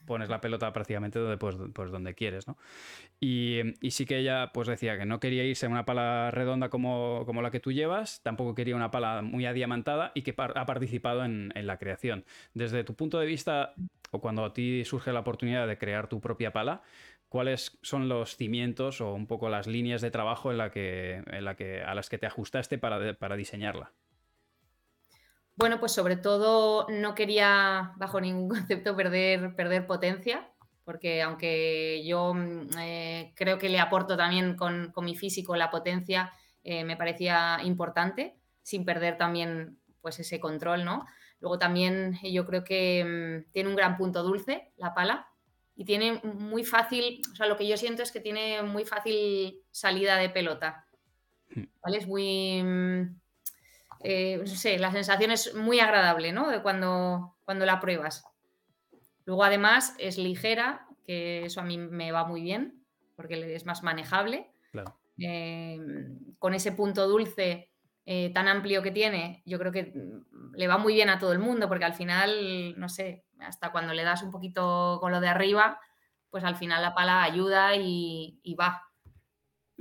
Pones 0.07 0.29
la 0.29 0.41
pelota 0.41 0.73
prácticamente 0.73 1.19
donde, 1.19 1.37
pues, 1.37 1.57
pues 1.73 1.91
donde 1.91 2.15
quieres, 2.15 2.47
¿no? 2.47 2.57
Y, 3.21 3.61
sí 3.91 4.07
que 4.07 4.19
ella 4.19 4.51
pues 4.53 4.69
decía 4.69 4.99
que 4.99 5.07
no 5.07 5.21
quería 5.21 5.45
irse 5.45 5.67
a 5.67 5.69
una 5.69 5.85
pala 5.85 6.31
redonda 6.31 6.69
como, 6.71 7.23
como, 7.27 7.43
la 7.43 7.51
que 7.51 7.61
tú 7.61 7.73
llevas, 7.73 8.23
tampoco 8.23 8.55
quería 8.55 8.77
una 8.77 8.91
pala 8.91 9.23
muy 9.23 9.47
adiamantada 9.47 10.13
y 10.15 10.23
que 10.23 10.35
ha 10.37 10.67
participado 10.67 11.25
en, 11.25 11.53
en 11.55 11.67
la 11.67 11.79
creación. 11.79 12.25
Desde 12.55 12.85
tu 12.85 12.95
punto 12.95 13.19
de 13.19 13.27
vista, 13.27 13.75
o 14.11 14.21
cuando 14.21 14.45
a 14.45 14.53
ti 14.53 14.85
surge 14.85 15.13
la 15.13 15.21
oportunidad 15.21 15.67
de 15.67 15.79
crear 15.79 16.09
tu 16.09 16.21
propia 16.21 16.53
pala, 16.53 16.83
cuáles 17.33 17.79
son 17.81 18.11
los 18.11 18.37
cimientos 18.37 19.01
o 19.01 19.15
un 19.15 19.27
poco 19.27 19.49
las 19.49 19.67
líneas 19.67 20.03
de 20.03 20.11
trabajo 20.11 20.51
en 20.51 20.59
la 20.59 20.71
que, 20.71 21.23
en 21.27 21.45
la 21.45 21.57
que, 21.57 21.83
a 21.83 21.95
las 21.95 22.11
que 22.11 22.19
te 22.19 22.27
ajustaste 22.27 22.77
para, 22.77 23.15
para 23.15 23.37
diseñarla. 23.37 23.93
Bueno, 25.63 25.79
pues 25.79 25.93
sobre 25.93 26.17
todo 26.17 26.89
no 26.89 27.15
quería 27.15 27.93
bajo 27.95 28.21
ningún 28.21 28.49
concepto 28.49 28.97
perder, 28.97 29.55
perder 29.55 29.87
potencia, 29.87 30.51
porque 30.85 31.23
aunque 31.23 32.03
yo 32.05 32.35
mm, 32.35 32.71
eh, 32.81 33.33
creo 33.37 33.59
que 33.59 33.69
le 33.69 33.79
aporto 33.79 34.17
también 34.17 34.57
con, 34.57 34.93
mi 35.03 35.15
físico 35.15 35.55
la 35.55 35.71
potencia, 35.71 36.33
eh, 36.65 36.83
me 36.83 36.97
parecía 36.97 37.61
importante, 37.63 38.41
sin 38.61 38.85
perder 38.85 39.17
también 39.17 39.79
pues 40.01 40.19
ese 40.19 40.41
control, 40.41 40.85
¿no? 40.85 41.07
Luego 41.39 41.61
también 41.61 42.19
yo 42.25 42.45
creo 42.45 42.65
que 42.65 43.45
mm, 43.47 43.53
tiene 43.53 43.69
un 43.69 43.77
gran 43.77 43.97
punto 43.97 44.25
dulce 44.25 44.73
la 44.79 44.95
pala, 44.95 45.29
y 45.77 45.85
tiene 45.85 46.21
muy 46.25 46.65
fácil, 46.65 47.23
o 47.31 47.37
sea, 47.37 47.47
lo 47.47 47.57
que 47.57 47.69
yo 47.69 47.77
siento 47.77 48.03
es 48.03 48.11
que 48.11 48.19
tiene 48.19 48.63
muy 48.65 48.85
fácil 48.85 49.61
salida 49.71 50.17
de 50.17 50.29
pelota. 50.29 50.89
Hmm. 51.55 51.67
¿Vale? 51.85 51.99
Es 51.99 52.09
muy, 52.09 52.61
mm, 52.65 53.22
eh, 54.05 54.39
no 54.39 54.47
sé, 54.47 54.79
la 54.79 54.93
sensación 54.93 55.31
es 55.31 55.55
muy 55.55 55.81
agradable, 55.81 56.33
¿no? 56.33 56.51
De 56.51 56.63
cuando, 56.63 57.37
cuando 57.45 57.67
la 57.67 57.81
pruebas. 57.81 58.25
Luego, 59.25 59.45
además, 59.45 59.95
es 59.99 60.19
ligera, 60.19 60.87
que 61.07 61.45
eso 61.45 61.61
a 61.61 61.65
mí 61.65 61.79
me 61.79 62.13
va 62.13 62.25
muy 62.25 62.43
bien, 62.43 62.85
porque 63.17 63.55
es 63.55 63.67
más 63.67 63.83
manejable. 63.83 64.51
Claro. 64.73 64.97
Eh, 65.19 65.79
con 66.39 66.55
ese 66.55 66.73
punto 66.73 67.07
dulce 67.07 67.71
eh, 68.05 68.33
tan 68.33 68.49
amplio 68.49 68.83
que 68.83 68.91
tiene, 68.91 69.43
yo 69.47 69.59
creo 69.59 69.71
que 69.71 69.93
mm, 69.95 70.55
le 70.55 70.67
va 70.67 70.79
muy 70.79 70.95
bien 70.95 71.09
a 71.09 71.19
todo 71.19 71.33
el 71.33 71.39
mundo, 71.39 71.69
porque 71.69 71.85
al 71.85 71.95
final, 71.95 72.79
no 72.79 72.89
sé, 72.89 73.25
hasta 73.39 73.71
cuando 73.71 73.95
le 73.95 74.03
das 74.03 74.23
un 74.23 74.31
poquito 74.31 74.99
con 75.01 75.13
lo 75.13 75.21
de 75.21 75.29
arriba, 75.29 75.79
pues 76.31 76.45
al 76.45 76.57
final 76.57 76.83
la 76.83 76.95
pala 76.95 77.23
ayuda 77.23 77.77
y, 77.77 78.57
va. 78.59 78.83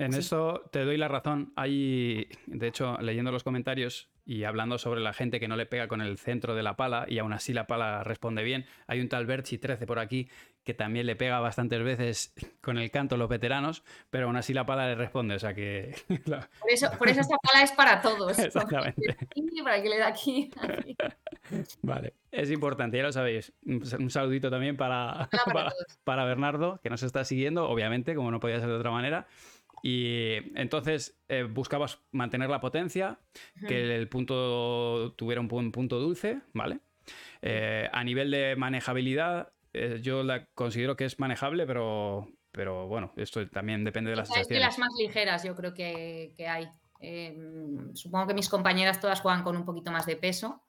En 0.05 0.13
eso 0.13 0.63
te 0.71 0.83
doy 0.83 0.97
la 0.97 1.07
razón. 1.07 1.53
Hay, 1.55 2.27
de 2.47 2.67
hecho, 2.67 2.97
leyendo 2.99 3.31
los 3.31 3.43
comentarios, 3.43 4.09
y 4.25 4.43
hablando 4.43 4.77
sobre 4.77 5.01
la 5.01 5.13
gente 5.13 5.39
que 5.39 5.47
no 5.47 5.55
le 5.55 5.65
pega 5.65 5.87
con 5.87 6.01
el 6.01 6.17
centro 6.17 6.55
de 6.55 6.63
la 6.63 6.75
pala 6.75 7.05
y 7.07 7.19
aún 7.19 7.33
así 7.33 7.53
la 7.53 7.67
pala 7.67 8.03
responde 8.03 8.43
bien, 8.43 8.65
hay 8.87 9.01
un 9.01 9.09
tal 9.09 9.25
Berchi 9.25 9.57
13 9.57 9.85
por 9.85 9.99
aquí 9.99 10.29
que 10.63 10.73
también 10.75 11.07
le 11.07 11.15
pega 11.15 11.39
bastantes 11.39 11.83
veces 11.83 12.33
con 12.61 12.77
el 12.77 12.91
canto 12.91 13.17
los 13.17 13.27
veteranos, 13.27 13.83
pero 14.11 14.27
aún 14.27 14.35
así 14.35 14.53
la 14.53 14.65
pala 14.65 14.87
le 14.87 14.95
responde, 14.95 15.35
o 15.35 15.39
sea 15.39 15.55
que... 15.55 15.95
Por, 16.61 16.71
eso, 16.71 16.87
por 16.97 17.09
eso 17.09 17.21
esta 17.21 17.35
pala 17.37 17.63
es 17.63 17.71
para 17.71 17.99
todos. 18.01 18.37
Exactamente. 18.39 19.17
Para 19.63 19.81
que 19.81 19.89
le 19.89 19.97
da 19.97 20.07
aquí, 20.07 20.51
Vale, 21.81 22.13
es 22.31 22.51
importante, 22.51 22.97
ya 22.97 23.03
lo 23.03 23.11
sabéis. 23.11 23.51
Un 23.65 24.09
saludito 24.09 24.49
también 24.49 24.77
para, 24.77 25.29
para 26.03 26.23
Bernardo, 26.25 26.79
que 26.83 26.89
nos 26.89 27.03
está 27.03 27.25
siguiendo, 27.25 27.67
obviamente, 27.67 28.15
como 28.15 28.31
no 28.31 28.39
podía 28.39 28.59
ser 28.59 28.69
de 28.69 28.75
otra 28.75 28.91
manera. 28.91 29.27
Y 29.83 30.35
entonces 30.55 31.19
eh, 31.27 31.43
buscabas 31.43 31.99
mantener 32.11 32.49
la 32.49 32.61
potencia, 32.61 33.19
que 33.67 33.95
el 33.95 34.07
punto 34.07 35.13
tuviera 35.15 35.41
un 35.41 35.47
punto 35.47 35.99
dulce, 35.99 36.41
¿vale? 36.53 36.79
Eh, 37.41 37.89
a 37.91 38.03
nivel 38.03 38.29
de 38.29 38.55
manejabilidad, 38.55 39.53
eh, 39.73 39.99
yo 40.01 40.23
la 40.23 40.45
considero 40.53 40.95
que 40.95 41.05
es 41.05 41.19
manejable, 41.19 41.65
pero, 41.65 42.27
pero 42.51 42.87
bueno, 42.87 43.13
esto 43.17 43.47
también 43.49 43.83
depende 43.83 44.11
de 44.11 44.17
las 44.17 44.35
Es 44.35 44.47
de 44.47 44.59
las 44.59 44.77
más 44.77 44.91
ligeras, 44.99 45.43
yo 45.43 45.55
creo 45.55 45.73
que, 45.73 46.35
hay. 46.47 46.69
supongo 47.93 48.27
que 48.27 48.33
mis 48.35 48.49
compañeras 48.49 48.99
todas 48.99 49.21
juegan 49.21 49.43
con 49.43 49.57
un 49.57 49.65
poquito 49.65 49.91
más 49.91 50.05
de 50.05 50.15
peso. 50.15 50.63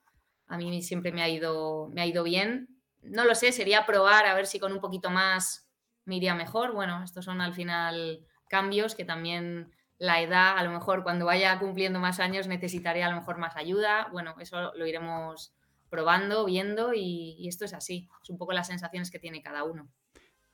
A 0.47 0.57
mí 0.57 0.81
siempre 0.81 1.11
me 1.11 1.21
ha 1.21 1.29
ido, 1.29 1.89
me 1.93 2.01
ha 2.01 2.05
ido 2.05 2.23
bien. 2.23 2.67
No 3.01 3.25
lo 3.25 3.35
sé, 3.35 3.51
sería 3.51 3.85
probar 3.85 4.25
a 4.25 4.33
ver 4.33 4.47
si 4.47 4.59
con 4.59 4.71
un 4.71 4.79
poquito 4.79 5.09
más 5.09 5.69
me 6.05 6.17
iría 6.17 6.35
mejor. 6.35 6.73
Bueno, 6.73 7.03
estos 7.03 7.25
son 7.25 7.41
al 7.41 7.53
final 7.53 8.25
cambios 8.53 8.93
que 8.93 9.03
también 9.03 9.71
la 9.97 10.21
edad, 10.21 10.59
a 10.59 10.63
lo 10.63 10.69
mejor 10.69 11.01
cuando 11.01 11.25
vaya 11.25 11.57
cumpliendo 11.57 11.99
más 11.99 12.19
años 12.19 12.45
necesitaré 12.45 13.01
a 13.03 13.09
lo 13.09 13.15
mejor 13.15 13.39
más 13.39 13.55
ayuda. 13.55 14.09
Bueno, 14.11 14.35
eso 14.39 14.71
lo 14.75 14.85
iremos 14.85 15.55
probando, 15.89 16.45
viendo 16.45 16.93
y, 16.93 17.47
esto 17.47 17.65
es 17.65 17.73
así. 17.73 18.07
Es 18.21 18.29
un 18.29 18.37
poco 18.37 18.53
las 18.53 18.67
sensaciones 18.67 19.09
que 19.09 19.17
tiene 19.17 19.41
cada 19.41 19.63
uno. 19.63 19.87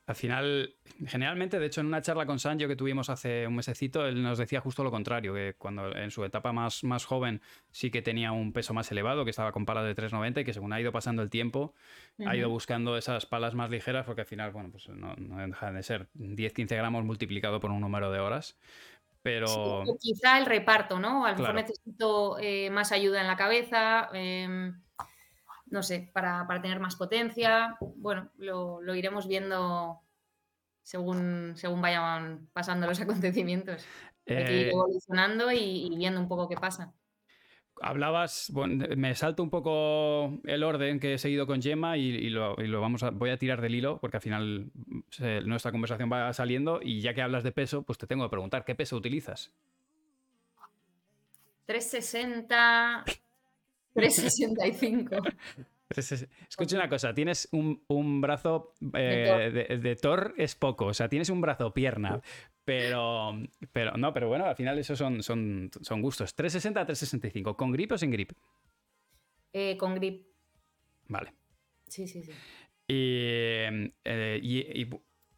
Al 0.09 0.15
final, 0.15 0.73
generalmente, 1.05 1.59
de 1.59 1.67
hecho, 1.67 1.81
en 1.81 1.87
una 1.87 2.01
charla 2.01 2.25
con 2.25 2.39
Sancho 2.39 2.67
que 2.67 2.75
tuvimos 2.75 3.11
hace 3.11 3.45
un 3.45 3.53
mesecito, 3.53 4.07
él 4.07 4.23
nos 4.23 4.39
decía 4.39 4.59
justo 4.59 4.83
lo 4.83 4.89
contrario, 4.89 5.35
que 5.35 5.53
cuando 5.55 5.95
en 5.95 6.09
su 6.09 6.25
etapa 6.25 6.51
más, 6.51 6.83
más 6.83 7.05
joven 7.05 7.43
sí 7.69 7.91
que 7.91 8.01
tenía 8.01 8.31
un 8.31 8.51
peso 8.51 8.73
más 8.73 8.91
elevado, 8.91 9.23
que 9.23 9.29
estaba 9.29 9.51
con 9.51 9.67
palas 9.67 9.85
de 9.85 9.95
3,90 9.95 10.41
y 10.41 10.45
que 10.45 10.53
según 10.53 10.73
ha 10.73 10.81
ido 10.81 10.91
pasando 10.91 11.21
el 11.21 11.29
tiempo, 11.29 11.75
ha 12.25 12.35
ido 12.35 12.49
buscando 12.49 12.97
esas 12.97 13.27
palas 13.27 13.53
más 13.53 13.69
ligeras 13.69 14.03
porque 14.03 14.21
al 14.21 14.27
final, 14.27 14.49
bueno, 14.49 14.71
pues 14.71 14.89
no, 14.89 15.13
no 15.15 15.37
dejan 15.45 15.75
de 15.75 15.83
ser 15.83 16.07
10-15 16.17 16.75
gramos 16.75 17.05
multiplicado 17.05 17.59
por 17.59 17.69
un 17.69 17.79
número 17.79 18.11
de 18.11 18.19
horas. 18.19 18.57
pero... 19.21 19.83
quizá 20.01 20.39
el 20.39 20.47
reparto, 20.47 20.99
¿no? 20.99 21.23
A 21.27 21.33
lo 21.33 21.37
mejor 21.37 21.53
necesito 21.53 22.39
eh, 22.39 22.71
más 22.71 22.91
ayuda 22.91 23.21
en 23.21 23.27
la 23.27 23.37
cabeza, 23.37 24.09
em, 24.13 24.81
no 25.71 25.83
sé, 25.83 26.09
para, 26.13 26.47
tener 26.61 26.79
más 26.79 26.95
potencia. 26.95 27.77
Bueno, 27.79 28.31
lo, 28.37 28.95
iremos 28.95 29.27
viendo 29.27 30.01
según, 30.83 31.53
según 31.55 31.81
vayan 31.81 32.49
pasando 32.53 32.87
los 32.87 32.99
acontecimientos. 33.01 33.85
Hay 34.27 34.45
que 34.45 34.59
ir 34.61 34.67
eh, 34.67 34.71
evolucionando 34.71 35.51
y 35.51 35.95
viendo 35.97 36.19
un 36.19 36.27
poco 36.27 36.47
qué 36.47 36.55
pasa 36.55 36.93
hablabas, 37.81 38.49
bueno, 38.53 38.85
me 38.95 39.15
salto 39.15 39.43
un 39.43 39.49
poco 39.49 40.39
el 40.45 40.63
orden 40.63 40.99
que 40.99 41.13
he 41.13 41.17
seguido 41.17 41.47
con 41.47 41.61
Gemma 41.61 41.97
y, 41.97 42.29
lo, 42.29 42.55
vamos 42.79 43.03
a, 43.03 43.11
voy 43.11 43.29
a 43.29 43.37
tirar 43.37 43.61
del 43.61 43.75
hilo 43.75 43.99
porque 43.99 44.17
al 44.17 44.21
final 44.21 44.71
nuestra 45.45 45.71
conversación 45.71 46.11
va 46.11 46.31
saliendo 46.33 46.79
y 46.81 47.01
ya 47.01 47.13
que 47.13 47.21
hablas 47.21 47.43
de 47.43 47.51
peso, 47.51 47.83
pues 47.83 47.97
te 47.97 48.07
tengo 48.07 48.25
que 48.25 48.29
preguntar, 48.29 48.65
¿qué 48.65 48.75
peso 48.75 48.95
utilizas? 48.95 49.51
360, 51.65 53.05
365. 53.93 55.15
Escucha 56.47 56.75
una 56.75 56.87
cosa, 56.87 57.13
tienes 57.13 57.49
un, 57.51 58.21
brazo 58.21 58.75
eh, 58.93 59.79
de, 59.81 59.95
Thor 59.95 60.35
es 60.37 60.53
poco, 60.55 60.85
o 60.85 60.93
sea, 60.93 61.09
tienes 61.09 61.29
un 61.29 61.41
brazo 61.41 61.73
pierna, 61.73 62.21
pero, 62.63 63.33
pero 63.71 63.97
no, 63.97 64.13
pero 64.13 64.27
bueno, 64.27 64.45
al 64.45 64.55
final 64.55 64.77
esos 64.77 64.99
son, 64.99 65.23
son, 65.23 65.71
son 65.81 66.01
gustos. 66.01 66.35
360 66.35 66.81
a 66.81 66.85
365, 66.85 67.57
¿con 67.57 67.71
grip 67.71 67.91
o 67.93 67.97
sin 67.97 68.11
grip? 68.11 68.33
Eh, 69.51 69.75
con 69.77 69.95
grip. 69.95 70.27
Vale. 71.07 71.33
Sí, 71.87 72.07
sí, 72.07 72.21
sí. 72.21 72.31
Y, 72.87 73.91
eh, 74.05 74.89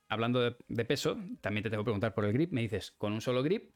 hablando 0.09 0.51
de, 0.67 0.85
peso, 0.85 1.17
también 1.39 1.63
te 1.63 1.69
tengo 1.69 1.83
que 1.83 1.85
preguntar 1.85 2.13
por 2.13 2.25
el 2.25 2.33
grip. 2.33 2.51
Me 2.51 2.61
dices, 2.61 2.91
con 2.91 3.13
un 3.13 3.21
solo 3.21 3.41
grip 3.41 3.73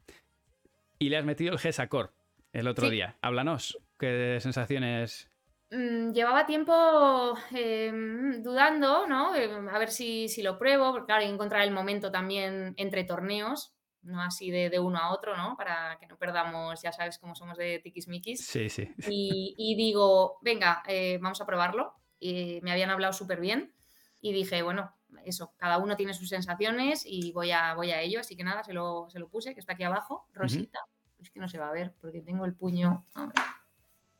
y 0.98 1.08
le 1.08 1.16
has 1.16 1.24
metido 1.24 1.52
el 1.52 1.58
GESACOR 1.58 2.14
el 2.52 2.68
otro 2.68 2.90
día. 2.90 3.16
Háblanos, 3.22 3.78
¿qué 3.98 4.38
sensaciones 4.40 5.30
Mm, 5.70 6.12
llevaba 6.12 6.46
tiempo 6.46 7.36
em, 7.50 8.42
dudando, 8.42 9.06
¿no? 9.06 9.34
Em, 9.34 9.68
a 9.68 9.78
ver 9.78 9.90
si, 9.90 10.28
lo 10.42 10.58
pruebo, 10.58 10.92
porque 10.92 11.06
claro, 11.06 11.22
hay 11.22 11.28
que 11.28 11.34
encontrar 11.34 11.62
el 11.62 11.72
momento 11.72 12.12
también 12.12 12.74
entre 12.76 13.04
torneos, 13.04 13.74
no 14.02 14.22
así 14.22 14.52
de, 14.52 14.78
uno 14.78 14.98
a 14.98 15.12
otro, 15.12 15.36
¿no? 15.36 15.56
Para 15.56 15.98
que 15.98 16.06
no 16.06 16.16
perdamos, 16.16 16.80
ya 16.82 16.92
sabes 16.92 17.18
cómo 17.18 17.34
somos 17.34 17.58
de 17.58 17.80
tiquismiquis. 17.80 18.46
Sí, 18.46 18.68
sí. 18.68 18.88
Y, 19.08 19.74
digo, 19.76 20.38
venga, 20.42 20.84
eh, 20.86 21.18
vamos 21.20 21.40
a 21.40 21.46
probarlo. 21.46 21.94
Y 22.20 22.60
me 22.62 22.70
habían 22.70 22.90
hablado 22.90 23.12
súper 23.12 23.40
bien 23.40 23.74
y 24.20 24.32
dije, 24.32 24.62
bueno, 24.62 24.94
eso, 25.24 25.52
cada 25.56 25.78
uno 25.78 25.96
tiene 25.96 26.14
sus 26.14 26.28
sensaciones 26.28 27.02
y 27.04 27.32
voy 27.32 27.50
a, 27.50 27.74
voy 27.74 27.90
a 27.90 28.00
ello. 28.00 28.20
Así 28.20 28.36
que 28.36 28.44
nada, 28.44 28.62
se 28.62 28.72
lo, 28.72 29.10
se 29.10 29.18
lo 29.18 29.28
puse, 29.28 29.54
que 29.54 29.60
está 29.60 29.72
aquí 29.72 29.82
abajo, 29.82 30.28
rosita. 30.32 30.78
Es 31.18 31.30
que 31.30 31.40
no 31.40 31.48
se 31.48 31.58
va 31.58 31.68
a 31.68 31.72
ver 31.72 31.92
porque 32.00 32.22
tengo 32.22 32.44
el 32.44 32.54
puño. 32.54 33.04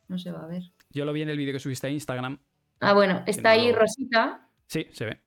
No 0.09 0.19
se 0.19 0.31
va 0.31 0.45
a 0.45 0.47
ver. 0.47 0.63
Yo 0.91 1.05
lo 1.05 1.13
vi 1.13 1.23
en 1.23 1.29
el 1.29 1.37
vídeo 1.37 1.53
que 1.53 1.59
subiste 1.59 1.87
a 1.87 1.91
Instagram. 1.91 2.39
Ah, 2.81 2.93
bueno, 2.93 3.23
está 3.27 3.51
ahí 3.51 3.73
Rosita. 3.73 4.49
Sí, 4.67 4.87
se 4.93 5.07
ve. 5.07 5.21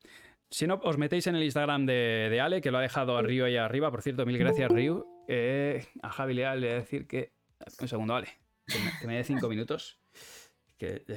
Si 0.50 0.66
no, 0.66 0.80
os 0.84 0.98
metéis 0.98 1.28
en 1.28 1.36
el 1.36 1.44
Instagram 1.44 1.86
de, 1.86 2.40
Ale, 2.42 2.62
que 2.62 2.72
lo 2.72 2.80
ha 2.80 2.82
dejado 2.82 3.18
a 3.18 3.22
Río 3.22 3.46
ahí 3.46 3.58
arriba. 3.58 3.92
Por 3.92 4.02
cierto, 4.02 4.26
mil 4.26 4.38
gracias, 4.38 4.72
Río. 4.72 5.06
Eh, 5.28 5.86
a 6.02 6.10
Javi 6.10 6.34
le 6.34 6.42
voy 6.44 6.68
a 6.68 6.74
decir 6.76 7.08
que. 7.08 7.34
Un 7.80 7.88
segundo, 7.88 8.16
Ale. 8.16 8.30
Que 9.02 9.08
me, 9.08 9.16
dé 9.16 9.24
cinco 9.24 9.48
minutos. 9.50 10.00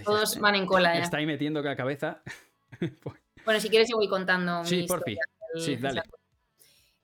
Todos 0.05 0.39
van 0.39 0.57
en 0.57 0.67
cola, 0.67 0.99
Está 0.99 1.19
ahí 1.19 1.27
metiendo 1.27 1.63
la 1.63 1.77
cabeza. 1.77 2.23
bueno, 3.45 3.61
si 3.61 3.69
quieres, 3.69 3.89
yo 3.89 3.97
voy 3.97 4.09
contando. 4.09 4.65
Sí, 4.65 4.85
por 4.89 5.03
fin. 5.05 5.17
Sí, 5.57 5.77
dale. 5.77 6.03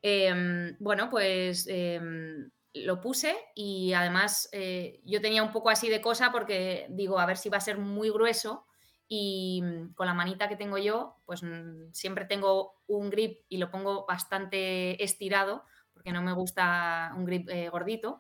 Em, 0.03 0.77
bueno, 0.79 1.09
pues. 1.09 1.67
Em, 1.69 2.51
lo 2.75 3.01
puse 3.01 3.37
y 3.55 3.93
además 3.93 4.49
eh, 4.53 5.01
yo 5.05 5.21
tenía 5.21 5.43
un 5.43 5.53
poco 5.53 5.71
así 5.71 5.89
de 5.89 6.01
cosa 6.01 6.31
porque 6.33 6.87
digo, 6.91 7.19
a 7.19 7.27
ver 7.27 7.37
si 7.37 7.49
va 7.49 7.59
a 7.59 7.63
ser 7.63 7.79
muy 7.79 8.11
grueso 8.11 8.67
y 9.09 9.63
mm, 9.63 9.95
con 9.95 10.07
la 10.07 10.15
manita 10.15 10.49
que 10.49 10.57
tengo 10.57 10.79
yo, 10.79 11.17
pues 11.25 11.43
mm, 11.43 11.93
siempre 11.93 12.27
tengo 12.27 12.75
un 12.87 13.11
grip 13.11 13.41
y 13.49 13.57
lo 13.57 13.71
pongo 13.71 14.07
bastante 14.07 15.03
estirado 15.03 15.65
porque 15.93 16.13
no 16.13 16.23
me 16.23 16.33
gusta 16.33 17.13
un 17.17 17.25
grip 17.25 17.49
eh, 17.49 17.69
gordito. 17.71 18.19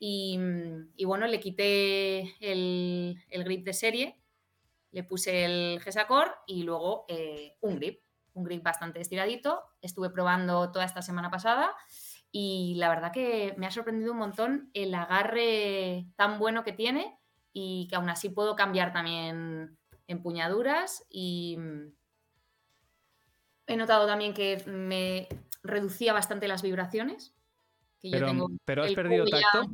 Mm, 0.00 0.92
y, 0.96 1.04
bueno, 1.06 1.26
le 1.26 1.40
quité 1.40 2.34
el, 2.40 3.16
grip 3.30 3.64
de 3.64 3.72
serie, 3.72 4.20
le 4.90 5.04
puse 5.04 5.44
el 5.44 5.80
Gesacor 5.80 6.34
y 6.46 6.62
luego 6.62 7.06
eh, 7.08 7.56
un 7.60 7.76
grip, 7.76 8.02
un 8.34 8.44
grip 8.44 8.62
bastante 8.62 9.00
estiradito. 9.00 9.62
Estuve 9.80 10.10
probando 10.10 10.70
toda 10.72 10.84
esta 10.84 11.00
semana 11.00 11.30
pasada 11.30 11.74
y 12.36 12.74
la 12.78 12.88
verdad 12.88 13.12
que 13.12 13.54
me 13.58 13.66
ha 13.68 13.70
sorprendido 13.70 14.10
un 14.10 14.18
montón 14.18 14.68
el 14.74 14.92
agarre 14.92 16.08
tan 16.16 16.40
bueno 16.40 16.64
que 16.64 16.72
tiene 16.72 17.16
y 17.52 17.86
que 17.88 17.94
aún 17.94 18.10
así 18.10 18.28
puedo 18.28 18.56
cambiar 18.56 18.92
también 18.92 19.78
empuñaduras 20.08 21.06
y 21.08 21.56
mm, 21.56 21.92
he 23.68 23.76
notado 23.76 24.08
también 24.08 24.34
que 24.34 24.60
me 24.66 25.28
reducía 25.62 26.12
bastante 26.12 26.48
las 26.48 26.62
vibraciones. 26.62 27.36
pero, 28.64 28.82
has 28.82 28.94
perdido 28.94 29.26
tacto. 29.26 29.70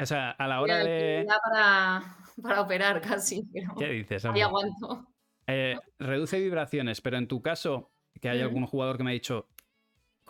O 0.00 0.06
sea, 0.06 0.32
a 0.32 0.48
la 0.48 0.60
hora 0.60 0.78
de. 0.78 1.28
Para, 2.42 2.60
operar 2.60 3.00
casi. 3.00 3.48
¿Qué 3.78 3.86
dices? 3.90 4.24
Aguanto. 4.24 5.06
Eh, 5.46 5.76
reduce 6.00 6.40
vibraciones, 6.40 7.00
pero 7.00 7.18
en 7.18 7.28
tu 7.28 7.40
caso, 7.40 7.92
que 8.20 8.28
hay 8.28 8.40
algún 8.40 8.66
jugador 8.66 8.96
que 8.96 9.04
me 9.04 9.10
ha 9.10 9.14
dicho, 9.14 9.48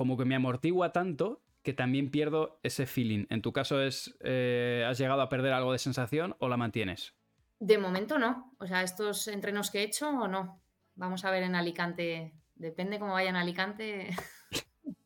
como 0.01 0.17
que 0.17 0.25
me 0.25 0.35
amortigua 0.35 0.93
tanto 0.93 1.43
que 1.63 1.75
también 1.75 2.11
pierdo 2.11 2.59
ese 2.63 2.87
feeling. 2.87 3.27
En 3.29 3.43
tu 3.43 3.53
caso 3.53 3.83
es, 3.83 4.17
eh, 4.21 4.83
¿has 4.89 4.97
llegado 4.97 5.21
a 5.21 5.29
perder 5.29 5.53
algo 5.53 5.73
de 5.73 5.79
sensación 5.79 6.37
o 6.39 6.49
la 6.49 6.57
mantienes? 6.57 7.13
De 7.59 7.77
momento 7.77 8.19
no. 8.19 8.55
O 8.59 8.67
sea, 8.67 8.83
estos 8.83 9.29
entrenos 9.29 9.71
que 9.71 9.81
he 9.81 9.83
hecho 9.83 10.09
o 10.09 10.27
no. 10.27 10.63
Vamos 10.95 11.27
a 11.27 11.31
ver 11.31 11.43
en 11.43 11.55
Alicante. 11.55 12.33
Depende 12.55 12.99
cómo 12.99 13.13
vaya 13.13 13.29
en 13.29 13.37
Alicante. 13.37 14.09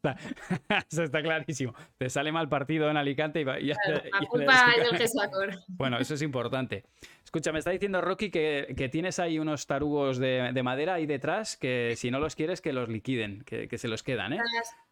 Eso 0.90 1.02
está 1.02 1.22
clarísimo. 1.22 1.74
Te 1.98 2.10
sale 2.10 2.32
mal 2.32 2.48
partido 2.48 2.90
en 2.90 2.96
Alicante 2.96 3.40
y, 3.40 3.44
ya, 3.44 3.74
la 3.86 4.26
culpa 4.28 4.72
es 4.76 4.90
del 4.90 4.98
Gesacor. 4.98 5.50
Bueno, 5.68 5.98
eso 5.98 6.14
es 6.14 6.22
importante. 6.22 6.84
Escucha, 7.24 7.52
me 7.52 7.58
está 7.58 7.70
diciendo 7.70 8.00
Rocky 8.00 8.30
que, 8.30 8.88
tienes 8.92 9.18
ahí 9.18 9.38
unos 9.38 9.66
tarugos 9.66 10.18
de, 10.18 10.60
madera 10.62 10.94
ahí 10.94 11.06
detrás 11.06 11.56
que 11.56 11.94
si 11.96 12.10
no 12.10 12.20
los 12.20 12.36
quieres 12.36 12.60
que 12.60 12.72
los 12.72 12.88
liquiden, 12.88 13.42
que, 13.44 13.78
se 13.78 13.88
los 13.88 14.02
quedan, 14.02 14.34
¿eh? 14.34 14.38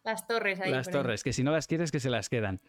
Las, 0.02 0.26
torres 0.26 0.60
ahí. 0.60 0.70
Las 0.70 0.90
torres, 0.90 1.22
que 1.22 1.32
si 1.32 1.44
no 1.44 1.52
las 1.52 1.66
quieres 1.66 1.92
que 1.92 2.00
se 2.00 2.10
las 2.10 2.28
quedan. 2.28 2.60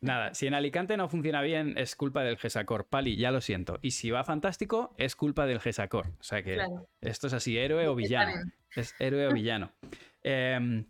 Nada, 0.00 0.34
si 0.34 0.46
en 0.46 0.54
Alicante 0.54 0.96
no 0.96 1.08
funciona 1.08 1.40
bien 1.40 1.74
es 1.76 1.96
culpa 1.96 2.22
del 2.22 2.36
Gesacor. 2.36 2.86
Pali, 2.86 3.16
ya 3.16 3.30
lo 3.30 3.40
siento. 3.40 3.78
Y 3.80 3.92
si 3.92 4.10
va 4.10 4.24
fantástico 4.24 4.94
es 4.98 5.16
culpa 5.16 5.46
del 5.46 5.60
Gesacor. 5.60 6.08
O 6.20 6.22
sea 6.22 6.42
que 6.42 6.58
esto 7.00 7.28
es 7.28 7.32
así, 7.32 7.56
héroe 7.56 7.88
o 7.88 7.94
villano. 7.94 8.32
Es 8.74 8.94
héroe 8.98 9.28
o 9.28 9.32
villano. 9.32 9.72
Eh, 10.22 10.84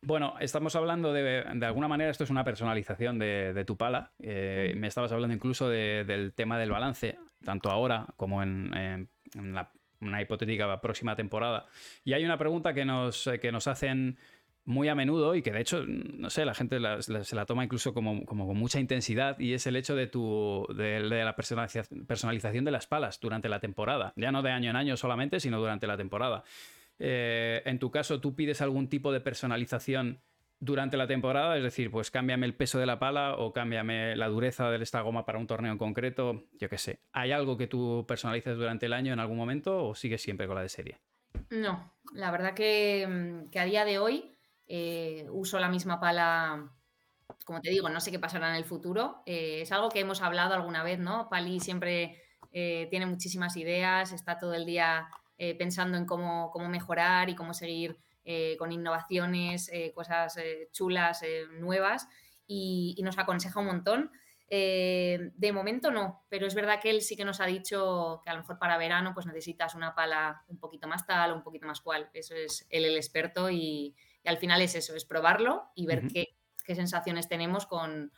bueno, 0.00 0.34
estamos 0.40 0.76
hablando 0.76 1.12
de, 1.12 1.44
de 1.52 1.66
alguna 1.66 1.88
manera, 1.88 2.10
esto 2.10 2.24
es 2.24 2.30
una 2.30 2.44
personalización 2.44 3.18
de, 3.18 3.64
tu 3.66 3.76
pala. 3.76 4.12
Eh, 4.20 4.74
me 4.76 4.86
estabas 4.86 5.12
hablando 5.12 5.34
incluso 5.34 5.68
del 5.68 6.32
tema 6.34 6.58
del 6.58 6.70
balance, 6.70 7.18
tanto 7.44 7.70
ahora 7.70 8.06
como 8.16 8.42
en, 8.42 9.08
una 10.00 10.22
hipotética 10.22 10.80
próxima 10.80 11.16
temporada. 11.16 11.66
Y 12.04 12.12
hay 12.12 12.24
una 12.24 12.38
pregunta 12.38 12.72
que 12.72 12.84
nos, 12.84 13.26
eh, 13.26 13.40
que 13.40 13.50
nos 13.50 13.66
hacen 13.66 14.18
muy 14.64 14.88
a 14.88 14.94
menudo 14.94 15.34
y 15.34 15.40
que 15.40 15.50
de 15.50 15.60
hecho, 15.60 15.82
no 15.86 16.28
sé, 16.28 16.44
la 16.44 16.54
gente 16.54 16.78
se 17.00 17.34
la 17.34 17.46
toma 17.46 17.64
incluso 17.64 17.94
como, 17.94 18.24
como, 18.26 18.46
con 18.46 18.56
mucha 18.56 18.78
intensidad 18.78 19.38
y 19.38 19.54
es 19.54 19.66
el 19.66 19.76
hecho 19.76 19.96
de, 19.96 20.06
tu, 20.06 20.66
de, 20.76 21.00
la 21.00 21.34
personalización 21.34 22.64
de 22.64 22.70
las 22.70 22.86
palas 22.86 23.18
durante 23.18 23.48
la 23.48 23.60
temporada. 23.60 24.12
Ya 24.14 24.30
no 24.30 24.42
de 24.42 24.50
año 24.50 24.68
en 24.68 24.76
año 24.76 24.96
solamente, 24.98 25.40
sino 25.40 25.58
durante 25.58 25.86
la 25.86 25.96
temporada. 25.96 26.44
Eh, 26.98 27.62
en 27.64 27.78
tu 27.78 27.90
caso, 27.90 28.20
tú 28.20 28.34
pides 28.34 28.60
algún 28.60 28.88
tipo 28.88 29.12
de 29.12 29.20
personalización 29.20 30.20
durante 30.60 30.96
la 30.96 31.06
temporada, 31.06 31.56
es 31.56 31.62
decir, 31.62 31.90
pues 31.90 32.10
cámbiame 32.10 32.44
el 32.44 32.54
peso 32.54 32.80
de 32.80 32.86
la 32.86 32.98
pala 32.98 33.36
o 33.36 33.52
cámbiame 33.52 34.16
la 34.16 34.28
dureza 34.28 34.70
de 34.70 34.82
esta 34.82 35.00
goma 35.02 35.24
para 35.24 35.38
un 35.38 35.46
torneo 35.46 35.70
en 35.70 35.78
concreto, 35.78 36.46
yo 36.58 36.68
qué 36.68 36.78
sé. 36.78 37.00
¿Hay 37.12 37.30
algo 37.30 37.56
que 37.56 37.68
tú 37.68 38.04
personalices 38.08 38.56
durante 38.56 38.86
el 38.86 38.92
año 38.92 39.12
en 39.12 39.20
algún 39.20 39.36
momento 39.36 39.86
o 39.86 39.94
sigues 39.94 40.20
siempre 40.20 40.48
con 40.48 40.56
la 40.56 40.62
de 40.62 40.68
serie? 40.68 40.98
No, 41.50 41.94
la 42.12 42.32
verdad 42.32 42.54
que, 42.54 43.06
mm, 43.06 43.56
a 43.56 43.64
día 43.64 43.84
de 43.84 43.98
hoy 43.98 44.34
eh, 44.66 45.26
uso 45.30 45.60
la 45.60 45.68
misma 45.68 46.00
pala, 46.00 46.68
como 47.44 47.60
te 47.60 47.70
digo, 47.70 47.88
no 47.88 48.00
sé 48.00 48.10
qué 48.10 48.18
pasará 48.18 48.50
en 48.50 48.56
el 48.56 48.64
futuro. 48.64 49.22
Eh, 49.26 49.60
es 49.62 49.70
algo 49.70 49.88
que 49.88 50.00
hemos 50.00 50.22
hablado 50.22 50.54
alguna 50.54 50.82
vez, 50.82 50.98
¿no? 50.98 51.28
Pali 51.28 51.60
siempre 51.60 52.22
tiene 52.50 53.06
muchísimas 53.06 53.56
ideas, 53.56 54.10
está 54.10 54.36
todo 54.36 54.54
el 54.54 54.66
día 54.66 55.08
eh, 55.38 55.54
pensando 55.56 55.96
en 55.96 56.04
cómo, 56.04 56.52
mejorar 56.68 57.30
y 57.30 57.36
cómo 57.36 57.54
seguir 57.54 57.96
eh, 58.24 58.56
con 58.58 58.72
innovaciones, 58.72 59.70
eh, 59.72 59.92
cosas 59.94 60.36
chulas, 60.72 61.22
nuevas, 61.60 62.08
y, 62.44 63.00
nos 63.04 63.18
aconseja 63.18 63.60
un 63.60 63.66
montón. 63.66 64.10
de 64.50 65.52
momento 65.52 65.92
no, 65.92 66.24
pero 66.28 66.46
es 66.46 66.54
verdad 66.54 66.80
que 66.80 66.90
él 66.90 67.02
sí 67.02 67.16
que 67.16 67.24
nos 67.24 67.40
ha 67.40 67.46
dicho 67.46 68.20
que 68.24 68.30
a 68.30 68.34
lo 68.34 68.40
mejor 68.40 68.58
para 68.58 68.78
verano 68.78 69.12
pues 69.14 69.26
necesitas 69.26 69.74
una 69.74 69.94
pala 69.94 70.42
un 70.48 70.58
poquito 70.58 70.88
más 70.88 71.06
tal 71.06 71.30
o 71.30 71.36
un 71.36 71.42
poquito 71.42 71.66
más 71.66 71.80
cual. 71.80 72.10
Eso 72.12 72.34
es 72.34 72.66
él 72.70 72.84
el 72.84 72.96
experto 72.96 73.48
y, 73.48 73.94
al 74.24 74.38
final 74.38 74.60
es 74.60 74.74
eso, 74.74 74.94
es 74.96 75.04
probarlo 75.04 75.70
y 75.74 75.86
ver 75.86 76.08
qué, 76.08 76.36
qué 76.64 76.74
sensaciones 76.74 77.28
tenemos 77.28 77.66
con, 77.66 78.12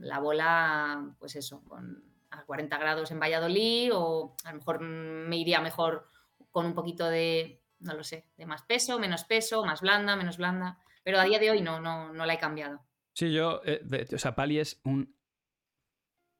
la 0.00 0.20
bola, 0.20 1.14
pues 1.18 1.36
eso, 1.36 1.62
con 1.64 2.02
a 2.30 2.44
40 2.44 2.78
grados 2.78 3.10
en 3.10 3.20
Valladolid 3.20 3.90
o 3.94 4.34
a 4.44 4.52
lo 4.52 4.58
mejor 4.58 4.80
me 4.80 5.36
iría 5.36 5.60
mejor 5.60 6.08
con 6.56 6.64
un 6.64 6.72
poquito 6.72 7.06
de, 7.10 7.60
no 7.80 7.92
lo 7.92 8.02
sé, 8.02 8.30
de 8.38 8.46
más 8.46 8.62
peso, 8.62 8.98
menos 8.98 9.24
peso, 9.24 9.62
más 9.66 9.82
blanda, 9.82 10.16
menos 10.16 10.38
blanda, 10.38 10.78
pero 11.02 11.20
a 11.20 11.24
día 11.24 11.38
de 11.38 11.50
hoy 11.50 11.60
no, 11.60 11.80
no, 11.82 12.14
no 12.14 12.24
la 12.24 12.32
he 12.32 12.38
cambiado. 12.38 12.80
Sí, 13.12 13.30
yo, 13.30 13.60
eh, 13.66 14.06
o 14.10 14.16
sea, 14.16 14.34
Pali 14.34 14.58
es 14.58 14.80
un 14.84 15.14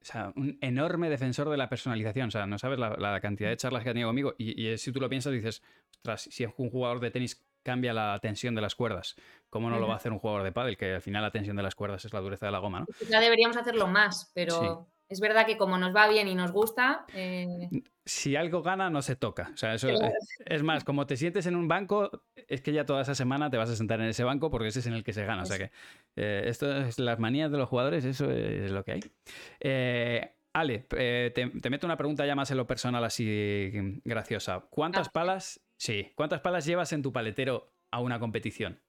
o 0.00 0.04
sea, 0.06 0.32
un 0.34 0.56
enorme 0.62 1.10
defensor 1.10 1.50
de 1.50 1.58
la 1.58 1.68
personalización. 1.68 2.28
O 2.28 2.30
sea, 2.30 2.46
no 2.46 2.58
sabes 2.58 2.78
la, 2.78 3.20
cantidad 3.20 3.50
de 3.50 3.58
charlas 3.58 3.82
que 3.82 3.90
ha 3.90 3.92
tenido 3.92 4.08
conmigo. 4.08 4.34
Y, 4.38 4.78
si 4.78 4.90
tú 4.90 5.00
lo 5.00 5.10
piensas, 5.10 5.34
dices, 5.34 5.62
ostras, 5.96 6.22
si 6.30 6.46
un 6.46 6.70
jugador 6.70 7.00
de 7.00 7.10
tenis 7.10 7.46
cambia 7.62 7.92
la 7.92 8.18
tensión 8.20 8.54
de 8.54 8.62
las 8.62 8.74
cuerdas, 8.74 9.16
¿cómo 9.50 9.68
no 9.68 9.78
lo 9.78 9.86
va 9.86 9.94
a 9.94 9.96
hacer 9.98 10.12
un 10.12 10.18
jugador 10.18 10.44
de 10.44 10.52
pádel? 10.52 10.78
Que 10.78 10.94
al 10.94 11.02
final 11.02 11.22
la 11.22 11.30
tensión 11.30 11.56
de 11.56 11.62
las 11.62 11.74
cuerdas 11.74 12.06
es 12.06 12.14
la 12.14 12.20
dureza 12.20 12.46
de 12.46 12.52
la 12.52 12.60
goma, 12.60 12.80
¿no? 12.80 12.86
Ya 13.10 13.20
deberíamos 13.20 13.58
hacerlo 13.58 13.86
más, 13.86 14.30
pero 14.34 14.88
es 15.08 15.20
verdad 15.20 15.46
que 15.46 15.56
como 15.56 15.78
nos 15.78 15.94
va 15.94 16.08
bien 16.08 16.28
y 16.28 16.34
nos 16.34 16.52
gusta. 16.52 17.04
Eh, 17.14 17.68
si 18.04 18.36
algo 18.36 18.62
gana, 18.62 18.90
no 18.90 19.02
se 19.02 19.16
toca. 19.16 19.50
O 19.54 19.56
sea, 19.56 19.74
eso 19.74 19.88
es, 20.44 20.62
más, 20.62 20.84
como 20.84 21.06
te 21.06 21.16
sientes 21.16 21.46
en 21.46 21.56
un 21.56 21.68
banco, 21.68 22.10
es 22.34 22.60
que 22.60 22.72
ya 22.72 22.84
toda 22.84 23.02
esa 23.02 23.14
semana 23.14 23.50
te 23.50 23.56
vas 23.56 23.70
a 23.70 23.76
sentar 23.76 24.00
en 24.00 24.06
ese 24.06 24.24
banco 24.24 24.50
porque 24.50 24.68
ese 24.68 24.80
es 24.80 24.86
en 24.86 24.94
el 24.94 25.04
que 25.04 25.12
se 25.12 25.24
gana. 25.24 25.42
O 25.42 25.46
sea 25.46 25.58
que 25.58 25.70
eh, 26.16 26.44
esto 26.46 26.74
es 26.76 26.98
las 26.98 27.18
manías 27.18 27.50
de 27.50 27.58
los 27.58 27.68
jugadores, 27.68 28.04
eso 28.04 28.30
es 28.30 28.70
lo 28.70 28.84
que 28.84 28.92
hay. 28.92 29.00
Eh, 29.60 30.32
Ale, 30.52 30.78
te, 30.80 31.70
meto 31.70 31.86
una 31.86 31.98
pregunta 31.98 32.24
ya 32.24 32.34
más 32.34 32.50
en 32.50 32.56
lo 32.56 32.66
personal, 32.66 33.04
así 33.04 33.70
graciosa. 34.04 34.66
¿Cuántas 34.70 35.10
palas, 35.10 35.60
sí, 35.76 36.12
cuántas 36.14 36.40
palas 36.40 36.64
llevas 36.64 36.92
en 36.92 37.02
tu 37.02 37.12
paletero 37.12 37.74
a 37.90 38.00
una 38.00 38.18
competición? 38.18 38.80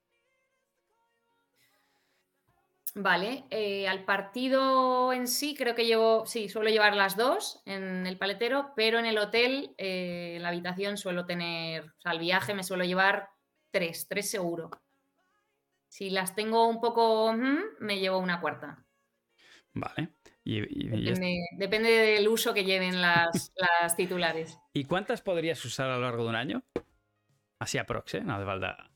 Vale, 2.94 3.44
eh, 3.50 3.86
al 3.88 4.04
partido 4.04 5.12
en 5.12 5.28
sí 5.28 5.54
creo 5.54 5.74
que 5.74 5.86
llevo, 5.86 6.26
sí, 6.26 6.48
suelo 6.48 6.70
llevar 6.70 6.96
las 6.96 7.16
dos 7.16 7.62
en 7.64 8.06
el 8.06 8.18
paletero, 8.18 8.72
pero 8.74 8.98
en 8.98 9.06
el 9.06 9.18
hotel, 9.18 9.74
eh, 9.78 10.34
en 10.36 10.42
la 10.42 10.48
habitación 10.48 10.96
suelo 10.96 11.26
tener, 11.26 11.84
o 11.84 12.00
sea, 12.00 12.12
al 12.12 12.18
viaje 12.18 12.54
me 12.54 12.64
suelo 12.64 12.84
llevar 12.84 13.30
tres, 13.70 14.06
tres 14.08 14.30
seguro. 14.30 14.70
Si 15.88 16.10
las 16.10 16.34
tengo 16.34 16.66
un 16.66 16.80
poco, 16.80 17.34
me 17.80 17.98
llevo 17.98 18.18
una 18.18 18.40
cuarta. 18.40 18.84
Vale. 19.72 20.14
depende, 20.44 21.90
del 21.90 22.28
uso 22.28 22.52
que 22.52 22.64
lleven 22.64 23.00
las, 23.00 23.52
las, 23.82 23.96
titulares. 23.96 24.58
¿Y 24.72 24.84
cuántas 24.84 25.22
podrías 25.22 25.64
usar 25.64 25.90
a 25.90 25.96
lo 25.96 26.02
largo 26.02 26.24
de 26.24 26.28
un 26.30 26.36
año? 26.36 26.64
Así 27.58 27.78
aprox, 27.78 28.14
¿eh? 28.14 28.20
No 28.22 28.38
de 28.38 28.44
falta 28.44 28.90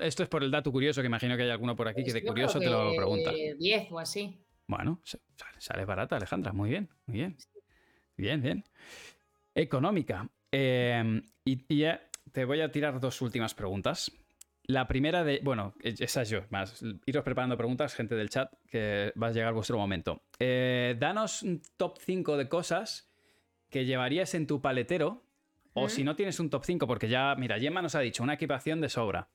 esto 0.00 0.22
es 0.22 0.28
por 0.28 0.42
el 0.42 0.50
dato 0.50 0.70
curioso, 0.72 1.00
que 1.00 1.06
imagino 1.06 1.36
que 1.36 1.42
hay 1.44 1.50
alguno 1.50 1.76
por 1.76 1.88
aquí 1.88 2.04
que 2.04 2.12
de 2.12 2.24
curioso 2.24 2.58
te 2.58 2.70
lo 2.70 2.94
pregunta. 2.94 3.32
10 3.32 3.92
o 3.92 3.98
así. 3.98 4.38
Bueno, 4.66 5.00
sale 5.58 5.84
barata, 5.84 6.16
Alejandra. 6.16 6.52
Muy 6.52 6.70
bien, 6.70 6.88
muy 7.06 7.18
bien. 7.18 7.36
Bien, 8.16 8.42
bien. 8.42 8.64
Económica. 9.54 10.28
Em, 10.50 11.22
y, 11.44 11.76
ya 11.76 12.02
te 12.32 12.44
voy 12.44 12.60
a 12.60 12.70
tirar 12.70 13.00
dos 13.00 13.22
últimas 13.22 13.54
preguntas. 13.54 14.12
La 14.64 14.86
primera 14.86 15.24
de. 15.24 15.40
Bueno, 15.42 15.74
e, 15.82 15.94
esa 15.98 16.22
es 16.22 16.28
yo. 16.28 16.42
Más, 16.50 16.82
iros 17.06 17.24
preparando 17.24 17.56
preguntas, 17.56 17.94
gente 17.94 18.14
del 18.14 18.28
chat, 18.28 18.52
que 18.68 19.12
va 19.20 19.28
a 19.28 19.32
llegar 19.32 19.54
vuestro 19.54 19.78
momento. 19.78 20.22
Eh, 20.38 20.96
danos 20.98 21.42
un 21.42 21.62
top 21.76 21.98
5 21.98 22.36
de 22.36 22.48
cosas 22.48 23.10
que 23.70 23.86
llevarías 23.86 24.34
en 24.34 24.46
tu 24.46 24.60
paletero 24.60 25.24
o 25.74 25.88
si 25.88 26.04
no 26.04 26.16
tienes 26.16 26.40
un 26.40 26.50
top 26.50 26.64
5, 26.64 26.86
porque 26.86 27.08
ya, 27.08 27.34
mira, 27.36 27.58
Gemma 27.58 27.82
nos 27.82 27.94
ha 27.94 28.00
dicho 28.00 28.22
una 28.22 28.34
equipación 28.34 28.80
de 28.80 28.88
sobra, 28.88 29.28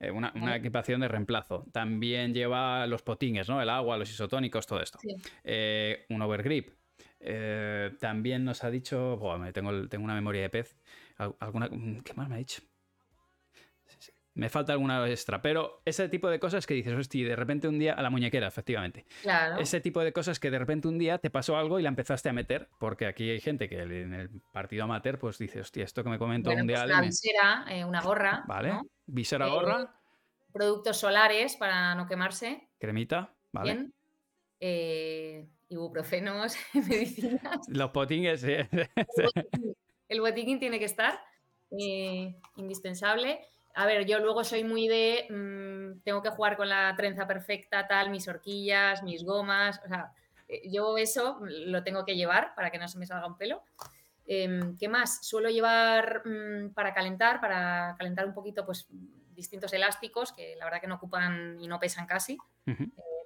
eh, 0.00 0.10
una, 0.10 0.56
equipación 0.56 1.02
de 1.02 1.08
reemplazo. 1.08 1.66
También 1.72 2.32
lleva 2.32 2.86
los 2.86 3.02
potines, 3.02 3.48
¿no? 3.48 3.60
El 3.60 3.68
agua, 3.68 3.98
los 3.98 4.10
isotónicos, 4.10 4.66
todo 4.66 4.80
esto. 4.80 4.98
Eh, 5.44 6.06
un 6.08 6.22
overgrip. 6.22 6.70
Eh, 7.20 7.92
también 8.00 8.44
nos 8.44 8.64
ha 8.64 8.70
dicho, 8.70 9.20
tengo, 9.52 9.88
tengo 9.88 10.04
una 10.04 10.14
memoria 10.14 10.40
de 10.40 10.50
pez. 10.50 10.76
Alguna, 11.38 11.68
¿Qué 11.68 12.14
más 12.14 12.30
me 12.30 12.36
ha 12.36 12.38
dicho? 12.38 12.62
Me 14.34 14.48
falta 14.48 14.72
alguna 14.72 15.08
extra. 15.08 15.42
Pero 15.42 15.82
ese 15.84 16.08
tipo 16.08 16.28
de 16.28 16.38
cosas 16.38 16.66
que 16.66 16.74
dices, 16.74 16.94
hostia, 16.94 17.28
de 17.28 17.36
repente 17.36 17.68
un 17.68 17.78
día, 17.78 17.94
a 17.94 18.02
la 18.02 18.10
muñequera, 18.10 18.46
efectivamente. 18.46 19.06
Claro. 19.22 19.60
Ese 19.60 19.80
tipo 19.80 20.00
de 20.00 20.12
cosas 20.12 20.38
que 20.38 20.50
de 20.50 20.58
repente 20.58 20.88
un 20.88 20.98
día 20.98 21.18
te 21.18 21.30
pasó 21.30 21.56
algo 21.56 21.78
y 21.78 21.82
la 21.82 21.88
empezaste 21.88 22.28
a 22.28 22.32
meter, 22.32 22.68
porque 22.78 23.06
aquí 23.06 23.30
hay 23.30 23.40
gente 23.40 23.68
que 23.68 23.80
en 23.80 24.14
el 24.14 24.30
partido 24.52 24.84
amateur, 24.84 25.18
pues 25.18 25.38
dice, 25.38 25.60
hostia, 25.60 25.84
esto 25.84 26.02
que 26.04 26.10
me 26.10 26.18
comentó 26.18 26.50
un 26.50 26.66
día. 26.66 26.82
Pues 26.82 26.90
una 26.90 27.00
visera, 27.00 27.64
eh, 27.68 27.84
una 27.84 28.00
gorra. 28.00 28.44
Vale. 28.48 28.80
Visera, 29.06 29.46
eh, 29.46 29.50
gorra. 29.50 29.94
Productos 30.52 30.96
solares 30.96 31.56
para 31.56 31.94
no 31.94 32.06
quemarse. 32.06 32.70
Cremita, 32.80 33.32
vale. 33.52 33.72
Bien. 33.72 33.94
Eh, 34.58 35.48
ibuprofenos, 35.68 36.56
medicinas. 36.74 37.68
Los 37.68 37.90
potines, 37.90 38.40
sí. 38.40 38.54
El 40.08 40.20
botiquín 40.20 40.58
tiene 40.58 40.80
que 40.80 40.86
estar. 40.86 41.20
indispensable. 42.56 43.40
A 43.74 43.86
ver, 43.86 44.04
yo 44.06 44.18
luego 44.18 44.42
soy 44.42 44.64
muy 44.64 44.88
de, 44.88 45.26
mm, 45.30 46.00
tengo 46.02 46.22
que 46.22 46.30
jugar 46.30 46.56
con 46.56 46.68
la 46.68 46.94
trenza 46.96 47.26
perfecta, 47.26 47.86
tal, 47.86 48.10
mis 48.10 48.26
horquillas, 48.26 49.02
mis 49.02 49.24
gomas, 49.24 49.80
o 49.84 49.88
sea, 49.88 50.12
eh, 50.48 50.62
yo 50.70 50.98
eso 50.98 51.38
lo 51.42 51.82
tengo 51.84 52.04
que 52.04 52.16
llevar 52.16 52.54
para 52.54 52.70
que 52.70 52.78
no 52.78 52.88
se 52.88 52.98
me 52.98 53.06
salga 53.06 53.26
un 53.26 53.36
pelo. 53.36 53.62
Em, 54.26 54.76
¿Qué 54.76 54.88
más? 54.88 55.24
Suelo 55.26 55.50
llevar 55.50 56.22
mm, 56.24 56.74
para 56.74 56.92
calentar, 56.92 57.40
para 57.40 57.94
calentar 57.96 58.26
un 58.26 58.34
poquito, 58.34 58.64
pues 58.66 58.86
distintos 59.34 59.72
elásticos 59.72 60.32
que 60.32 60.56
la 60.56 60.64
verdad 60.64 60.80
que 60.80 60.86
no 60.86 60.96
ocupan 60.96 61.56
y 61.60 61.68
no 61.68 61.78
pesan 61.78 62.06
casi, 62.06 62.36
eh, 62.66 62.74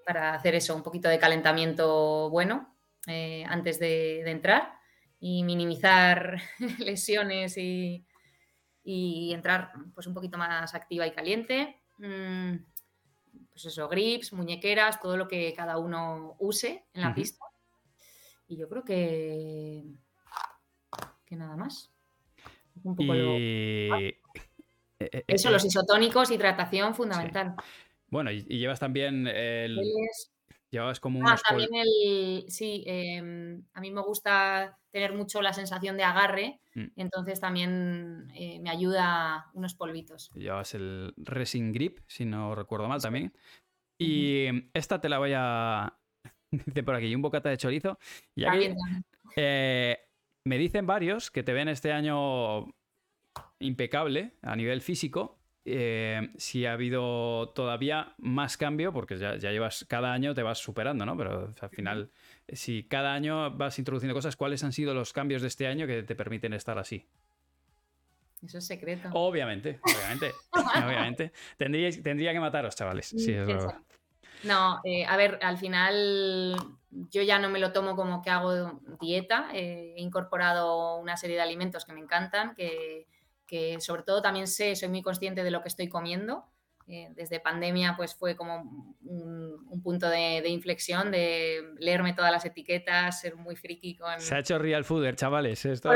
para 0.07 0.34
hacer 0.34 0.55
eso, 0.55 0.76
un 0.76 0.82
poquito 0.82 1.09
de 1.09 1.18
calentamiento 1.18 2.30
bueno 2.30 2.72
eh, 3.07 3.45
antes 3.49 3.80
de 3.80 4.30
entrar 4.30 4.74
y 5.18 5.42
minimizar 5.42 6.40
lesiones 6.78 7.57
y, 7.57 8.05
y 8.85 9.32
entrar 9.32 9.72
pues 9.95 10.07
un 10.07 10.14
poquito 10.14 10.39
más 10.39 10.74
activa 10.74 11.07
y 11.07 11.12
caliente. 11.12 11.80
Mm, 11.99 12.57
pues 13.51 13.64
eso, 13.64 13.89
grips, 13.89 14.32
muñequeras, 14.32 15.01
todo 15.01 15.16
lo 15.16 15.26
que 15.26 15.55
cada 15.55 15.78
uno 15.78 16.37
use 16.39 16.85
en 16.93 17.03
la 17.03 17.14
pista. 17.14 17.45
Y 18.47 18.57
yo 18.57 18.68
creo 18.68 18.85
que, 18.85 19.85
que 21.24 21.37
nada 21.37 21.57
más. 21.57 21.91
Un 22.82 22.97
poco 22.97 23.14
eh, 23.14 24.20
eh, 24.99 25.24
Eso, 25.26 25.51
los 25.51 25.64
eh, 25.64 25.68
isotónicos, 25.68 26.30
hidratación 26.30 26.95
fundamental. 26.95 27.55
Bueno, 28.09 28.30
y, 28.30 28.43
llevas 28.43 28.80
también 28.80 29.26
el, 29.26 29.80
Llevabas 30.70 30.99
como 30.99 31.20
un... 31.20 31.28
Ah, 31.28 31.39
también 31.49 31.70
el... 31.72 32.45
Sí, 32.49 32.82
em, 32.87 33.64
a 33.74 33.80
mí 33.80 33.93
me 33.93 34.03
gusta 34.03 34.76
tener 34.91 35.12
mucho 35.12 35.41
la 35.41 35.53
sensación 35.53 35.97
de 35.97 36.03
agarre, 36.03 36.61
mm. 36.75 36.93
entonces 36.97 37.41
también 37.41 38.29
eh, 38.35 38.61
me 38.61 38.70
ayuda 38.70 39.51
unos 39.55 39.75
polvitos. 39.75 40.31
Llevabas 40.35 40.75
el 40.75 41.14
Resin 41.16 41.72
Grip, 41.72 41.99
si 42.07 42.25
no 42.25 42.55
recuerdo 42.55 42.89
mal 42.89 43.03
también. 43.03 43.33
Y 43.99 44.47
esta 44.75 45.01
te 45.01 45.09
la 45.09 45.18
voy 45.18 45.33
a... 45.37 45.99
Dice 46.51 46.83
por 46.83 46.95
aquí, 46.95 47.14
un 47.14 47.22
bocata 47.22 47.49
de 47.49 47.57
chorizo. 47.57 47.99
Eh, 49.37 49.99
me 50.45 50.59
dicen 50.59 50.87
varios 50.87 51.31
que 51.31 51.43
te 51.43 51.53
ven 51.53 51.68
este 51.68 51.93
año 51.93 52.66
impecable 53.59 54.37
a 54.43 54.55
nivel 54.55 54.81
físico 54.81 55.41
eh, 55.66 56.31
si 56.37 56.66
ha 56.66 56.75
habido 56.75 57.51
todavía 57.55 58.14
más 58.18 58.59
cambio, 58.59 58.93
porque 58.93 59.16
ya, 59.16 59.37
llevas 59.37 59.87
cada 59.89 60.12
año 60.12 60.35
te 60.35 60.43
vas 60.43 60.59
superando, 60.59 61.07
¿no? 61.07 61.16
Pero 61.16 61.55
al 61.59 61.70
final, 61.70 62.11
si 62.49 62.84
cada 62.84 63.14
año 63.14 63.51
vas 63.57 63.78
introduciendo 63.78 64.14
cosas, 64.14 64.36
¿cuáles 64.36 64.64
han 64.64 64.72
sido 64.72 64.95
los 64.95 65.12
cambios 65.12 65.42
de 65.42 65.49
este 65.49 65.66
año 65.66 65.86
que 65.86 66.03
te 66.03 66.14
permiten 66.14 66.53
estar 66.53 66.78
así? 66.78 67.07
Eso 68.42 68.59
es 68.59 68.66
secreto. 68.66 69.09
Obviamente, 69.12 69.80
obviamente, 69.82 70.32
obviamente. 70.84 71.32
Tendría, 71.57 71.90
tendría, 72.03 72.32
que 72.32 72.40
mataros, 72.40 72.76
chavales. 72.76 73.07
Sí, 73.07 73.32
es 73.32 73.49
No, 74.42 74.80
eh, 74.84 75.07
a 75.07 75.16
ver, 75.16 75.38
al 75.42 75.57
final 75.57 76.57
yo 76.90 77.22
ya 77.22 77.38
no 77.38 77.49
me 77.49 77.59
lo 77.59 77.72
tomo 77.72 77.97
como 77.97 78.20
que 78.20 78.30
hago 78.30 78.80
dieta. 79.01 79.49
he 79.53 79.95
incorporado 79.97 80.97
una 80.97 81.16
serie 81.16 81.36
de 81.36 81.42
alimentos 81.42 81.84
que 81.84 81.95
me 81.95 82.01
encantan, 82.01 82.55
que 82.55 83.07
que 83.47 83.80
sobre 83.80 84.03
todo 84.03 84.22
también 84.22 84.47
sé, 84.47 84.74
soy 84.76 84.88
muy 84.88 85.03
consciente 85.03 85.45
de 85.45 85.51
lo 85.51 85.62
que 85.62 85.68
estoy 85.68 85.88
comiendo. 85.88 86.45
Eh, 86.87 87.09
desde 87.14 87.41
pandemia 87.41 87.95
pues 87.97 88.14
fue 88.14 88.37
como 88.37 88.95
un, 89.05 89.80
punto 89.82 90.09
de, 90.09 90.47
inflexión 90.49 91.11
de 91.11 91.74
leerme 91.78 92.12
todas 92.12 92.30
las 92.30 92.45
etiquetas, 92.45 93.20
ser 93.20 93.37
muy 93.37 93.57
friki 93.57 93.97
con... 93.97 94.20
Se 94.20 94.35
ha 94.35 94.39
hecho 94.39 94.59
real 94.59 94.85
fooder, 94.85 95.16
chavales. 95.16 95.64
Esto... 95.64 95.91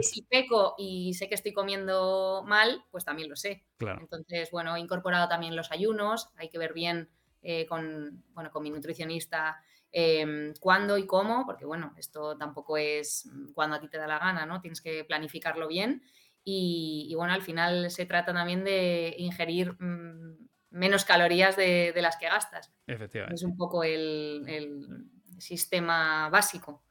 si 0.00 0.22
peco 0.22 0.74
y 0.78 1.14
sé 1.14 1.28
que 1.28 1.34
estoy 1.34 1.52
comiendo 1.52 2.44
mal, 2.46 2.84
pues 2.90 3.04
también 3.04 3.28
lo 3.28 3.36
sé. 3.36 3.64
Claro. 3.76 4.00
Entonces, 4.00 4.50
bueno, 4.50 4.74
he 4.76 4.80
incorporado 4.80 5.28
también 5.28 5.54
los 5.54 5.70
ayunos, 5.70 6.30
hay 6.36 6.48
que 6.48 6.58
ver 6.58 6.72
bien 6.72 7.10
eh, 7.42 7.66
con, 7.66 8.24
bueno, 8.32 8.50
con 8.50 8.62
mi 8.62 8.70
nutricionista 8.70 9.62
eh, 9.92 10.52
cuándo 10.60 10.96
y 10.98 11.06
cómo, 11.06 11.44
porque 11.46 11.64
bueno, 11.64 11.94
esto 11.96 12.36
tampoco 12.36 12.76
es 12.76 13.28
cuando 13.54 13.76
a 13.76 13.80
ti 13.80 13.88
te 13.88 13.98
da 13.98 14.06
la 14.06 14.18
gana, 14.18 14.46
¿no? 14.46 14.60
Tienes 14.60 14.80
que 14.80 15.04
planificarlo 15.04 15.68
bien 15.68 16.02
y, 16.52 17.14
bueno, 17.14 17.32
al 17.32 17.42
final 17.42 17.90
se 17.90 18.06
trata 18.06 18.32
también 18.32 18.64
de 18.64 19.14
ingerir 19.18 19.72
mm, 19.80 20.48
menos 20.70 21.04
calorías 21.04 21.56
de, 21.56 21.92
las 21.96 22.16
que 22.16 22.26
gastas. 22.26 22.72
Efectivamente. 22.86 23.34
Es 23.34 23.42
un 23.42 23.56
poco 23.56 23.84
el, 23.84 25.06
sistema 25.38 26.28
básico. 26.28 26.82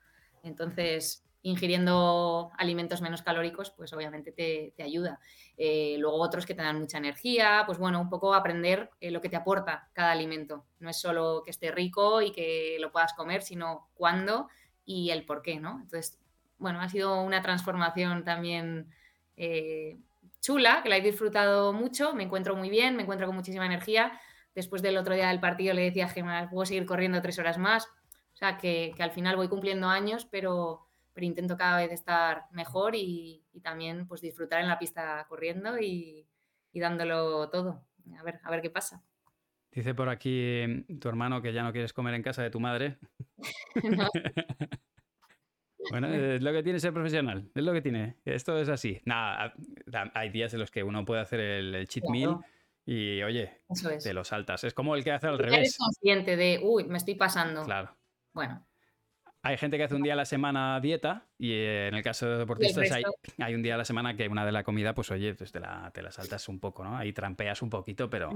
Entonces, 0.41 1.23
ingiriendo 1.43 2.51
alimentos 2.57 3.01
menos 3.01 3.21
calóricos, 3.21 3.69
pues 3.69 3.93
obviamente 3.93 4.31
te, 4.31 4.81
ayuda. 4.81 5.19
Eh, 5.55 5.97
luego 5.99 6.19
otros 6.19 6.45
que 6.45 6.55
te 6.55 6.63
dan 6.63 6.79
mucha 6.79 6.97
energía, 6.97 7.63
pues 7.67 7.77
bueno, 7.77 8.01
un 8.01 8.09
poco 8.09 8.33
aprender 8.33 8.89
eh, 9.01 9.11
lo 9.11 9.21
que 9.21 9.29
te 9.29 9.35
aporta 9.35 9.89
cada 9.93 10.11
alimento. 10.11 10.65
No 10.79 10.89
es 10.89 10.99
solo 10.99 11.43
que 11.43 11.51
esté 11.51 11.71
rico 11.71 12.21
y 12.21 12.31
que 12.31 12.77
lo 12.79 12.91
puedas 12.91 13.13
comer, 13.13 13.43
sino 13.43 13.89
cuándo 13.93 14.47
y 14.83 15.11
el 15.11 15.25
por 15.25 15.43
qué, 15.43 15.59
¿no? 15.59 15.81
Entonces, 15.81 16.19
bueno, 16.57 16.81
ha 16.81 16.89
sido 16.89 17.21
una 17.21 17.41
transformación 17.41 18.23
también 18.23 18.89
eh, 19.39 19.97
chula, 20.41 20.81
que 20.83 20.89
la 20.89 20.97
he 20.97 21.01
disfrutado 21.01 21.73
mucho, 21.73 22.13
me 22.13 22.23
encuentro 22.23 22.55
muy 22.55 22.69
bien, 22.69 22.95
me 22.95 23.03
encuentro 23.03 23.25
con 23.25 23.35
muchísima 23.35 23.65
energía. 23.65 24.19
Después 24.53 24.81
del 24.81 24.97
otro 24.97 25.15
día 25.15 25.29
del 25.29 25.39
partido 25.39 25.73
le 25.73 25.83
decía 25.83 26.05
a 26.05 26.09
Gemma, 26.09 26.49
puedo 26.49 26.65
seguir 26.65 26.85
corriendo 26.85 27.21
tres 27.21 27.39
horas 27.39 27.57
más. 27.57 27.85
O 27.85 28.37
sea, 28.37 28.57
que, 28.57 28.93
al 28.99 29.11
final 29.11 29.37
voy 29.37 29.47
cumpliendo 29.47 29.87
años, 29.87 30.25
pero, 30.25 30.87
pero 31.13 31.25
intento 31.25 31.57
cada 31.57 31.77
vez 31.77 31.91
estar 31.91 32.45
mejor 32.51 32.95
y, 32.95 33.43
también 33.63 34.07
pues 34.07 34.21
disfrutar 34.21 34.61
en 34.61 34.69
la 34.69 34.79
pista 34.79 35.25
corriendo 35.27 35.77
y, 35.79 36.25
y, 36.71 36.79
dándolo 36.79 37.49
todo. 37.49 37.83
A 38.17 38.23
ver, 38.23 38.39
a 38.43 38.51
ver 38.51 38.61
qué 38.61 38.69
pasa. 38.69 39.03
Dice 39.71 39.93
por 39.93 40.09
aquí 40.09 40.85
tu 40.99 41.09
hermano 41.09 41.41
que 41.41 41.53
ya 41.53 41.63
no 41.63 41.71
quieres 41.71 41.93
comer 41.93 42.13
en 42.13 42.23
casa 42.23 42.41
de 42.41 42.49
tu 42.49 42.59
madre. 42.59 42.97
Bueno, 45.91 46.07
es 46.13 46.41
lo 46.41 46.51
que 46.51 46.63
tiene 46.63 46.79
ser 46.79 46.93
profesional, 46.93 47.49
es 47.53 47.63
lo 47.63 47.73
que 47.73 47.81
tiene. 47.81 48.17
Esto 48.25 48.57
es 48.59 48.69
así. 48.69 49.01
Nada, 49.05 49.53
hay 50.13 50.29
días 50.29 50.53
en 50.53 50.59
los 50.59 50.71
que 50.71 50.83
uno 50.83 51.05
puede 51.05 51.21
hacer 51.21 51.39
el, 51.39 51.87
cheat 51.87 52.05
meal 52.09 52.37
y, 52.85 53.21
oye, 53.23 53.61
te 54.03 54.13
lo 54.13 54.23
saltas. 54.23 54.63
Es 54.63 54.73
como 54.73 54.95
el 54.95 55.03
que 55.03 55.11
hace 55.11 55.27
al 55.27 55.39
revés. 55.39 55.57
Eres 55.57 55.77
consciente 55.77 56.35
de, 56.35 56.59
uy, 56.61 56.83
me 56.85 56.97
estoy 56.97 57.15
pasando. 57.15 57.63
Claro. 57.63 57.95
Bueno, 58.33 58.67
hay 59.41 59.57
gente 59.57 59.77
que 59.77 59.83
hace 59.83 59.95
un 59.95 60.03
día 60.03 60.13
a 60.13 60.15
la 60.17 60.25
semana 60.25 60.79
dieta 60.81 61.27
y 61.37 61.53
eh, 61.53 61.87
en 61.87 61.95
el 61.95 62.03
caso 62.03 62.27
de 62.27 62.37
deportistas 62.37 62.91
hay, 62.91 63.55
un 63.55 63.61
día 63.61 63.75
a 63.75 63.77
la 63.77 63.85
semana 63.85 64.15
que 64.15 64.27
una 64.27 64.45
de 64.45 64.51
la 64.51 64.63
comida, 64.63 64.93
pues 64.93 65.11
oye, 65.11 65.33
pues 65.33 65.51
te 65.51 65.59
la, 65.59 65.91
te 65.93 66.01
la 66.01 66.11
saltas 66.11 66.49
un 66.49 66.59
poco, 66.59 66.83
¿no? 66.83 66.97
Ahí 66.97 67.13
trampeas 67.13 67.61
un 67.61 67.69
poquito, 67.69 68.09
pero, 68.09 68.31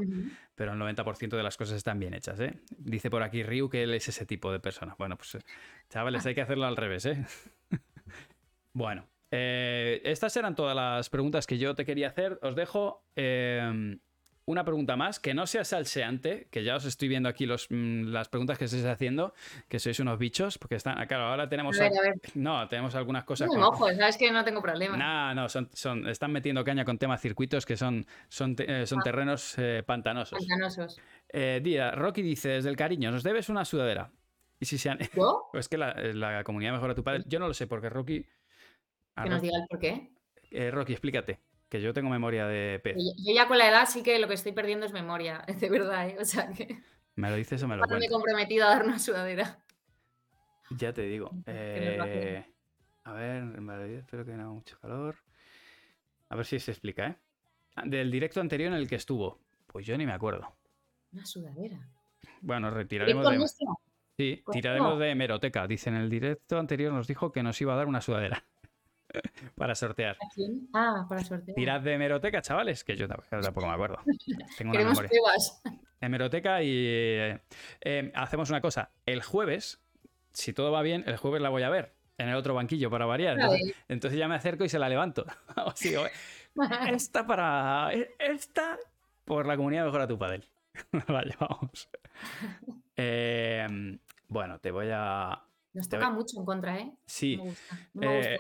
pero 0.56 0.74
el 0.74 0.80
90% 0.80 1.36
de 1.36 1.43
las 1.43 1.58
cosas 1.58 1.76
están 1.76 1.99
bien 1.99 2.14
hechas, 2.14 2.39
¿eh? 2.39 2.54
Dice 2.78 3.10
por 3.10 3.22
aquí 3.24 3.43
Ryu 3.43 3.70
que 3.70 3.84
él 3.84 3.93
es 3.93 4.08
ese 4.08 4.26
tipo 4.26 4.51
de 4.51 4.60
persona. 4.60 4.95
Bueno, 4.97 5.18
pues 5.18 5.38
chavales, 5.89 6.26
hay 6.26 6.36
que 6.36 6.41
hacerlo 6.41 6.66
al 6.66 6.78
revés, 6.78 7.06
¿eh? 7.06 7.26
bueno, 8.74 9.06
eh, 9.30 10.01
estas 10.06 10.38
eran 10.38 10.56
todas 10.56 10.76
las 10.76 11.10
preguntas 11.10 11.47
que 11.47 11.58
yo 11.58 11.76
te 11.76 11.86
quería 11.86 12.08
hacer. 12.08 12.39
Os 12.41 12.56
dejo 12.56 13.04
una 14.45 14.65
pregunta 14.65 14.95
más, 14.95 15.19
que 15.19 15.33
no 15.33 15.47
sea 15.47 15.63
salseante, 15.63 16.47
que 16.51 16.63
ya 16.63 16.75
os 16.75 16.85
estoy 16.85 17.07
viendo 17.07 17.29
aquí 17.29 17.45
los, 17.45 17.67
mm, 17.69 18.07
las 18.07 18.27
preguntas 18.27 18.57
que 18.57 18.65
estáis 18.65 18.85
haciendo, 18.85 19.33
que 19.69 19.79
sois 19.79 19.99
unos 19.99 20.19
bichos, 20.19 20.57
porque 20.57 20.75
están, 20.75 20.99
ah, 20.99 21.07
claro, 21.07 21.25
ahora 21.25 21.47
tenemos... 21.47 21.77
No, 22.35 22.67
tenemos 22.67 22.95
algunas 22.95 23.23
cosas... 23.23 23.49
No, 23.53 23.69
ojo, 23.69 23.93
sabes 23.93 24.17
que 24.17 24.31
no 24.31 24.43
tengo 24.43 24.61
problema. 24.61 24.97
No, 24.97 25.33
no, 25.33 25.49
son, 25.49 25.69
son, 25.73 26.07
están 26.07 26.31
metiendo 26.31 26.63
caña 26.63 26.83
con 26.83 26.97
temas 26.97 27.21
circuitos 27.21 27.65
que 27.65 27.77
son, 27.77 28.05
son, 28.27 28.55
eh, 28.59 28.85
son 28.85 28.99
ah. 28.99 29.03
terrenos 29.03 29.55
eh, 29.57 29.83
pantanosos. 29.85 30.39
Pantanosos. 30.39 30.99
Eh, 31.29 31.61
Día, 31.63 31.91
Rocky 31.91 32.21
dice, 32.21 32.49
desde 32.49 32.69
el 32.69 32.75
cariño, 32.75 33.11
nos 33.11 33.23
debes 33.23 33.49
una 33.49 33.63
sudadera. 33.63 34.11
Y 34.59 34.65
si 34.65 34.77
se 34.77 34.89
han... 34.89 34.99
¿Yo? 35.15 35.49
Pues 35.53 35.69
que 35.69 35.77
la, 35.77 35.93
la 35.93 36.43
comunidad 36.43 36.73
mejora 36.73 36.95
tu 36.95 37.03
padre. 37.03 37.23
Yo 37.27 37.39
no 37.39 37.47
lo 37.47 37.53
sé, 37.53 37.67
porque 37.67 37.89
Rocky... 37.89 38.25
Que 39.21 39.29
nos 39.29 39.41
diga 39.41 39.57
el 39.57 39.67
por 39.69 39.79
qué. 39.79 40.09
Rocky, 40.71 40.93
explícate 40.93 41.53
que 41.74 41.82
yo 41.82 41.91
tengo 41.91 42.07
memoria 42.11 42.45
de 42.45 42.80
pez. 42.84 42.95
Yo 42.95 43.34
ya 43.34 43.47
con 43.47 43.57
la 43.57 43.67
edad 43.67 43.88
sí 43.89 44.03
que 44.03 44.19
lo 44.19 44.28
que 44.28 44.36
estoy 44.36 44.51
perdiendo 44.51 44.86
es 44.86 44.93
memoria, 44.93 45.43
de 45.59 45.69
verdad, 45.71 46.07
¿eh? 46.07 46.17
O 46.19 46.24
sea 46.24 46.53
que... 46.53 46.78
¿Me 47.15 47.32
lo 47.32 47.36
dices 47.36 47.63
o 47.63 47.67
me 47.67 47.76
lo 47.76 47.82
cuentas? 47.82 47.99
me 47.99 48.05
he 48.05 48.09
comprometido 48.09 48.67
a 48.67 48.69
dar 48.69 48.86
una 48.86 48.99
sudadera. 48.99 49.57
Ya 50.78 50.93
te 50.93 51.01
digo. 51.01 51.32
Eh, 51.47 52.45
a 53.05 53.13
ver, 53.13 53.43
espero 53.89 54.24
que 54.24 54.34
no 54.34 54.43
haga 54.43 54.51
mucho 54.51 54.78
calor. 54.80 55.15
A 56.30 56.36
ver 56.36 56.45
si 56.45 56.59
se 56.59 56.69
explica, 56.69 57.07
¿eh? 57.07 57.17
Ah, 57.76 57.84
del 57.88 58.11
directo 58.11 58.39
anterior 58.39 58.71
en 58.71 58.78
el 58.78 58.88
que 58.88 58.95
estuvo. 58.95 59.39
Pues 59.65 59.88
yo 59.88 59.97
ni 59.97 60.05
me 60.05 60.13
acuerdo. 60.13 60.55
Una 61.11 61.26
sudadera. 61.26 61.89
Bueno, 62.41 62.69
retiraremos 62.69 63.57
de... 63.57 63.67
Sí, 64.15 64.43
tiraremos 64.51 64.99
de 64.99 65.09
hemeroteca. 65.09 65.65
Dice, 65.65 65.89
en 65.89 65.95
el 65.95 66.07
directo 66.07 66.59
anterior 66.59 66.93
nos 66.93 67.07
dijo 67.07 67.32
que 67.32 67.41
nos 67.41 67.59
iba 67.61 67.74
a 67.74 67.78
dar 67.78 67.88
una 67.88 67.99
sudadera. 67.99 68.45
para 69.55 69.76
sortear. 69.76 70.18
Ah, 70.74 71.05
para 71.07 71.24
sortear. 71.24 71.55
Tirad 71.55 71.82
de 71.82 71.93
hemeroteca, 71.93 72.41
chavales, 72.41 72.84
que 72.84 72.95
yo 72.95 73.07
tampoco 73.07 73.68
me 73.68 73.74
acuerdo. 73.74 73.99
Tengo 74.57 74.72
una 74.72 74.84
memoria. 74.84 75.09
Hemeroteca 76.01 76.61
y 76.64 76.72
eh, 76.72 77.39
eh, 77.82 78.11
hacemos 78.16 78.49
una 78.49 78.61
cosa. 78.61 78.91
El 79.05 79.22
jueves, 79.24 79.82
si 80.34 80.53
todo 80.53 80.72
va 80.72 80.82
bien, 80.82 81.03
el 81.07 81.18
jueves 81.18 81.41
la 81.41 81.49
voy 81.49 81.64
a 81.64 81.70
ver 81.70 81.93
en 82.18 82.30
el 82.30 82.36
otro 82.36 82.53
banquillo 82.53 82.89
para 82.89 83.05
variar. 83.05 83.38
Entonces, 83.88 84.20
ya 84.20 84.28
me 84.28 84.36
acerco 84.36 84.64
y 84.66 84.70
se 84.70 84.80
la 84.80 84.89
levanto. 84.89 85.26
esta 86.91 87.26
para. 87.26 87.91
Esta 88.20 88.78
por 89.26 89.45
la 89.45 89.55
comunidad 89.55 89.86
mejora 89.86 90.07
tu 90.07 90.18
padel. 90.18 90.45
Vaya, 91.07 91.36
vamos. 91.39 91.89
Eh, 92.95 93.97
bueno, 94.28 94.59
te 94.59 94.72
voy 94.72 94.88
a. 94.91 95.43
Nos 95.74 95.89
toca 95.89 96.09
mucho 96.09 96.39
en 96.39 96.45
contra, 96.45 96.78
¿eh? 96.78 96.91
Sí. 97.05 97.39
Me 97.93 98.38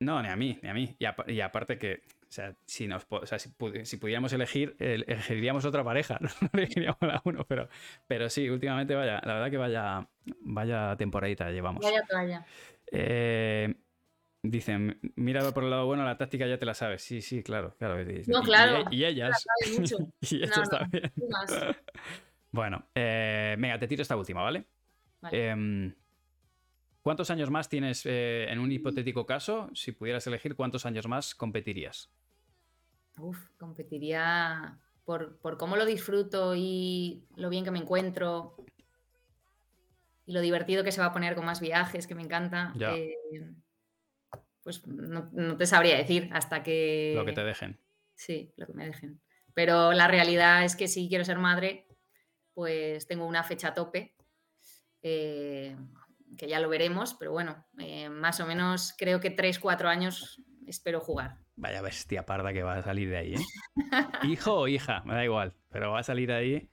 no, 0.00 0.22
ni 0.22 0.28
a 0.28 0.36
mí, 0.36 0.58
ni 0.62 0.68
a 0.68 0.74
mí. 0.74 0.96
Y, 0.98 1.40
aparte 1.40 1.78
que, 1.78 2.02
o 2.22 2.30
sea, 2.30 2.54
si, 2.66 2.86
nos, 2.86 3.06
si, 3.84 3.96
pudiéramos 3.96 4.32
elegir, 4.32 4.76
elegiríamos 4.78 5.64
otra 5.64 5.82
pareja, 5.82 6.18
no 6.20 6.28
elegiríamos 6.52 7.02
a 7.02 7.20
uno, 7.24 7.44
pero, 7.44 7.68
pero 8.06 8.28
sí, 8.30 8.48
últimamente 8.48 8.94
vaya, 8.94 9.20
la 9.24 9.34
verdad 9.34 9.50
que 9.50 9.56
vaya, 9.56 10.08
vaya 10.40 10.96
temporadita 10.96 11.50
llevamos. 11.50 11.82
Vaya 11.84 12.02
toalla. 12.08 12.46
Eh, 12.90 13.74
dicen, 14.42 14.98
mira 15.16 15.50
por 15.52 15.64
el 15.64 15.70
lado 15.70 15.86
bueno, 15.86 16.04
la 16.04 16.16
táctica 16.16 16.46
ya 16.46 16.58
te 16.58 16.66
la 16.66 16.74
sabes. 16.74 17.02
Sí, 17.02 17.20
sí, 17.20 17.42
claro, 17.42 17.74
claro. 17.78 17.96
No, 18.26 18.42
claro. 18.42 18.84
Y, 18.90 19.04
ellas. 19.04 19.44
y 20.20 20.36
ellas 20.36 20.68
también. 20.70 21.12
bueno, 22.52 22.84
eh, 22.94 23.56
venga, 23.58 23.78
te 23.78 23.88
tiro 23.88 24.02
esta 24.02 24.16
última, 24.16 24.42
¿vale? 24.42 24.64
vale. 25.20 25.94
¿Cuántos 27.02 27.30
años 27.30 27.50
más 27.50 27.68
tienes 27.68 28.04
eh, 28.06 28.46
en 28.50 28.58
un 28.58 28.70
hipotético 28.70 29.24
caso? 29.24 29.70
Si 29.74 29.92
pudieras 29.92 30.26
elegir, 30.26 30.56
¿cuántos 30.56 30.84
años 30.84 31.06
más 31.06 31.34
competirías? 31.34 32.10
Uf, 33.18 33.38
competiría 33.56 34.78
por, 35.04 35.38
cómo 35.56 35.76
lo 35.76 35.86
disfruto 35.86 36.54
y 36.54 37.24
lo 37.36 37.48
bien 37.48 37.64
que 37.64 37.70
me 37.70 37.78
encuentro 37.78 38.56
y 40.26 40.32
lo 40.32 40.42
divertido 40.42 40.84
que 40.84 40.92
se 40.92 41.00
va 41.00 41.06
a 41.06 41.12
poner 41.12 41.34
con 41.34 41.46
más 41.46 41.60
viajes, 41.60 42.06
que 42.06 42.14
me 42.14 42.22
encanta. 42.22 42.74
Eh, 42.78 43.16
pues 44.62 44.86
no, 44.86 45.30
no, 45.32 45.56
te 45.56 45.64
sabría 45.64 45.96
decir 45.96 46.28
hasta 46.32 46.62
que... 46.62 47.14
Lo 47.16 47.24
que 47.24 47.32
te 47.32 47.42
dejen. 47.42 47.80
Sí, 48.14 48.52
lo 48.56 48.66
que 48.66 48.74
me 48.74 48.84
dejen. 48.84 49.18
Pero 49.54 49.92
la 49.92 50.08
realidad 50.08 50.64
es 50.64 50.76
que 50.76 50.88
si 50.88 51.08
quiero 51.08 51.24
ser 51.24 51.38
madre, 51.38 51.86
pues 52.52 53.06
tengo 53.06 53.24
una 53.24 53.42
fecha 53.44 53.68
a 53.68 53.74
tope. 53.74 54.14
Eh, 55.00 55.74
que 56.36 56.48
ya 56.48 56.60
lo 56.60 56.68
veremos, 56.68 57.14
pero 57.14 57.32
bueno, 57.32 57.64
eh, 57.78 58.08
más 58.08 58.40
o 58.40 58.46
menos 58.46 58.94
creo 58.98 59.20
que 59.20 59.34
3-4 59.34 59.86
años 59.86 60.42
espero 60.66 61.00
jugar. 61.00 61.38
Vaya 61.56 61.82
bestia 61.82 62.24
parda 62.24 62.52
que 62.52 62.62
va 62.62 62.76
a 62.76 62.82
salir 62.82 63.08
de 63.10 63.16
ahí, 63.16 63.34
¿eh? 63.34 63.44
Hijo 64.24 64.54
o 64.54 64.68
hija, 64.68 65.02
me 65.04 65.14
da 65.14 65.24
igual, 65.24 65.54
pero 65.70 65.92
va 65.92 66.00
a 66.00 66.04
salir 66.04 66.28
de 66.28 66.34
ahí. 66.34 66.70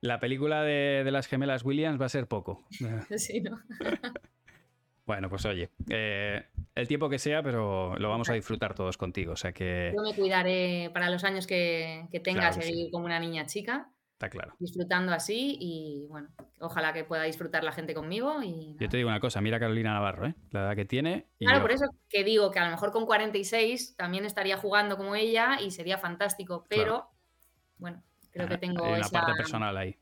La 0.00 0.20
película 0.20 0.62
de, 0.62 1.08
las 1.10 1.26
gemelas 1.26 1.64
Williams 1.64 2.00
va 2.00 2.06
a 2.06 2.10
ser 2.10 2.26
poco. 2.26 2.66
Sí, 3.16 3.40
¿no? 3.40 3.58
bueno, 5.06 5.30
pues 5.30 5.44
oye, 5.46 5.70
eh, 5.88 6.44
el 6.74 6.88
tiempo 6.88 7.08
que 7.08 7.18
sea, 7.18 7.42
pero 7.42 7.96
lo 7.96 8.08
vamos 8.10 8.28
a 8.28 8.34
disfrutar 8.34 8.74
todos 8.74 8.96
contigo. 8.98 9.32
O 9.32 9.36
sea 9.36 9.52
que. 9.52 9.92
Yo 9.96 10.02
me 10.02 10.14
cuidaré 10.14 10.90
para 10.92 11.08
los 11.08 11.24
años 11.24 11.46
que, 11.46 12.08
tengas, 12.22 12.58
como 12.92 13.06
una 13.06 13.18
niña 13.18 13.46
chica. 13.46 13.90
Está 14.16 14.30
claro. 14.30 14.54
Disfrutando 14.58 15.12
así 15.12 15.58
y 15.60 16.06
bueno, 16.08 16.30
ojalá 16.60 16.94
que 16.94 17.04
pueda 17.04 17.24
disfrutar 17.24 17.62
la 17.62 17.72
gente 17.72 17.92
conmigo. 17.92 18.42
Y 18.42 18.74
Yo 18.80 18.88
te 18.88 18.96
digo 18.96 19.10
una 19.10 19.20
cosa, 19.20 19.42
mira 19.42 19.60
Carolina 19.60 19.92
Navarro, 19.92 20.28
¿eh? 20.28 20.34
la 20.52 20.60
edad 20.62 20.74
que 20.74 20.86
tiene. 20.86 21.26
claro, 21.38 21.60
por 21.60 21.70
eso 21.70 21.84
que 22.08 22.24
digo 22.24 22.50
que 22.50 22.58
a 22.58 22.64
lo 22.64 22.70
mejor 22.70 22.92
con 22.92 23.04
46 23.04 23.94
también 23.94 24.24
estaría 24.24 24.56
jugando 24.56 24.96
como 24.96 25.14
ella 25.16 25.58
y 25.60 25.70
sería 25.70 25.98
fantástico, 25.98 26.64
pero 26.66 27.10
bueno, 27.76 28.02
creo 28.30 28.48
que 28.48 28.56
tengo 28.56 28.86
Hay 28.86 29.00
una 29.00 29.08
parte 29.10 29.32
personal 29.36 29.76
ahí. 29.76 29.98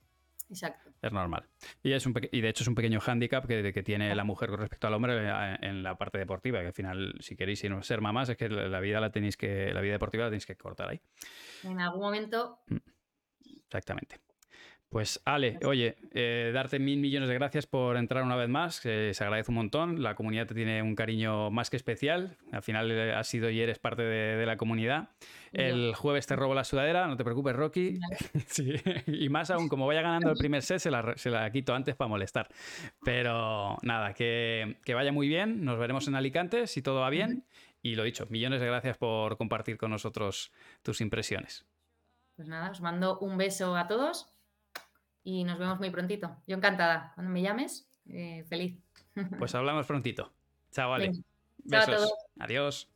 Exacto. 0.48 0.92
Es 1.02 1.12
normal. 1.12 1.48
Y, 1.82 1.90
es 1.90 2.06
un 2.06 2.14
y 2.30 2.40
de 2.40 2.48
hecho 2.48 2.62
es 2.62 2.68
un 2.68 2.76
pequeño 2.76 3.00
hándicap 3.00 3.46
que, 3.46 3.72
que 3.72 3.82
tiene 3.82 4.14
la 4.14 4.22
mujer 4.22 4.48
con 4.48 4.60
respecto 4.60 4.86
al 4.86 4.94
hombre 4.94 5.28
eh, 5.28 5.56
en 5.60 5.82
la 5.82 5.98
parte 5.98 6.18
deportiva, 6.18 6.60
que 6.60 6.68
al 6.68 6.72
final, 6.72 7.14
si 7.18 7.34
queréis 7.34 7.66
ser 7.80 8.00
mamás, 8.00 8.28
es 8.28 8.36
que 8.36 8.48
la 8.48 8.78
vida 8.78 9.00
la 9.00 9.10
tenéis 9.10 9.36
que, 9.36 9.74
la 9.74 9.80
vida 9.80 9.94
deportiva 9.94 10.22
la 10.22 10.30
tenéis 10.30 10.46
que 10.46 10.54
cortar 10.54 10.90
ahí. 10.90 11.00
En 11.64 11.80
algún 11.80 12.00
momento 12.00 12.60
mm. 12.68 12.93
Exactamente. 13.75 14.20
Pues 14.89 15.20
Ale, 15.25 15.59
oye, 15.64 15.97
eh, 16.12 16.53
darte 16.55 16.79
mil 16.79 17.01
millones 17.01 17.29
de 17.29 17.35
gracias 17.35 17.66
por 17.66 17.97
entrar 17.97 18.22
una 18.22 18.37
vez 18.37 18.49
más, 18.49 18.77
se 18.77 19.12
agradece 19.18 19.51
un 19.51 19.57
montón, 19.57 20.01
la 20.05 20.14
comunidad 20.14 20.47
te 20.47 20.55
tiene 20.55 20.83
un 20.83 20.95
cariño 20.95 21.51
más 21.51 21.68
que 21.68 21.77
especial, 21.77 22.37
al 22.53 22.62
final 22.62 22.93
eh, 22.93 23.12
has 23.12 23.27
sido 23.27 23.51
y 23.51 23.61
eres 23.61 23.81
parte 23.81 24.03
de, 24.03 24.47
la 24.47 24.57
comunidad. 24.57 25.09
El 25.53 25.97
jueves 25.97 26.29
te 26.29 26.37
robo 26.37 26.55
la 26.55 26.62
sudadera, 26.62 27.09
no 27.09 27.16
te 27.16 27.25
preocupes 27.25 27.57
Rocky, 27.57 27.99
sí. 28.47 28.75
y 29.09 29.29
más 29.31 29.51
aún, 29.51 29.68
como 29.68 29.89
vaya 29.89 30.03
ganando 30.03 30.31
el 30.31 30.37
primer 30.37 30.62
set, 30.62 30.79
se 30.79 30.91
la, 30.93 31.51
quito 31.51 31.75
antes 31.75 31.97
para 31.97 32.09
molestar. 32.09 32.47
Pero 33.03 33.77
nada, 33.83 34.14
que, 34.14 34.77
que, 34.85 34.95
vaya 34.95 35.11
muy 35.11 35.27
bien, 35.27 35.64
nos 35.64 35.77
veremos 35.77 36.07
en 36.07 36.14
Alicante 36.14 36.68
si 36.68 36.83
todo 36.83 37.01
va 37.01 37.11
bien, 37.11 37.45
y 37.83 37.97
lo 37.97 38.05
dicho, 38.05 38.27
millones 38.31 38.61
de 38.61 38.68
gracias 38.68 38.97
por 38.97 39.37
compartir 39.37 39.77
con 39.77 39.91
nosotros 39.91 40.53
tus 40.85 41.01
impresiones. 41.01 41.66
Pues 42.37 42.49
nada, 42.49 42.70
os 42.70 42.80
mando 42.80 43.18
un 43.20 43.37
beso 43.37 43.76
a 43.76 43.87
todos 43.87 44.32
y 45.22 45.45
nos 45.45 45.59
vemos 45.59 45.78
muy 45.78 45.91
prontito. 45.91 46.37
Yo 46.47 46.57
encantada. 46.57 47.12
Cuando 47.14 47.32
me 47.32 47.43
llames, 47.43 47.89
eh, 48.09 48.45
feliz. 48.49 48.78
Pues 49.39 49.55
hablamos 49.55 49.87
prontito. 49.87 50.32
Chao, 50.72 50.91
vale. 50.91 51.12
Besos. 51.59 52.12
Adiós. 52.41 52.91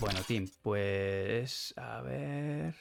Bueno, 0.00 0.20
Tim, 0.26 0.46
pues 0.62 1.72
a 1.78 2.02
ver. 2.02 2.74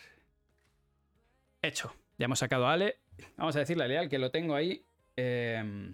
Hecho. 1.61 1.93
Ya 2.17 2.25
hemos 2.25 2.39
sacado 2.39 2.67
a 2.67 2.73
Ale. 2.73 2.99
Vamos 3.37 3.55
a 3.55 3.59
decirle 3.59 3.85
a 3.85 3.87
Leal 3.87 4.09
que 4.09 4.19
lo 4.19 4.29
tengo 4.29 4.55
ahí. 4.55 4.85
Em, 5.15 5.93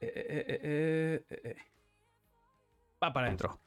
eh, 0.00 1.22
eh, 1.30 1.56
Va 3.02 3.12
para 3.12 3.26
adentro. 3.26 3.60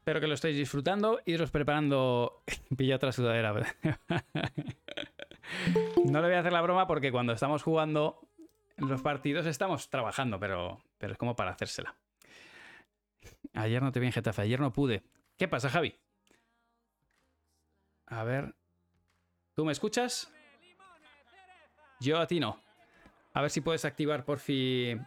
Espero 0.00 0.18
que 0.18 0.26
lo 0.26 0.34
estéis 0.34 0.56
disfrutando. 0.56 1.20
Iros 1.26 1.50
preparando. 1.50 2.42
Pilla 2.76 2.96
otra 2.96 3.12
sudadera. 3.12 3.52
no 6.06 6.20
le 6.22 6.26
voy 6.26 6.36
a 6.36 6.40
hacer 6.40 6.54
la 6.54 6.62
broma 6.62 6.86
porque 6.86 7.12
cuando 7.12 7.34
estamos 7.34 7.62
jugando 7.62 8.26
los 8.78 9.02
partidos 9.02 9.44
estamos 9.44 9.90
trabajando, 9.90 10.40
pero, 10.40 10.80
pero 10.96 11.12
es 11.12 11.18
como 11.18 11.36
para 11.36 11.50
hacérsela. 11.50 11.94
Ayer 13.52 13.82
no 13.82 13.92
te 13.92 14.00
vi 14.00 14.06
en 14.06 14.12
Getafe, 14.12 14.40
ayer 14.40 14.58
no 14.58 14.72
pude. 14.72 15.02
¿Qué 15.36 15.48
pasa, 15.48 15.68
Javi? 15.68 15.94
A 18.06 18.24
ver. 18.24 18.54
¿Tú 19.52 19.66
me 19.66 19.72
escuchas? 19.72 20.32
Yo 22.00 22.18
a 22.18 22.26
ti 22.26 22.40
no. 22.40 22.58
A 23.34 23.42
ver 23.42 23.50
si 23.50 23.60
puedes 23.60 23.84
activar 23.84 24.24
por 24.24 24.38
fin 24.38 25.06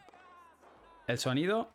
el 1.07 1.17
sonido. 1.17 1.73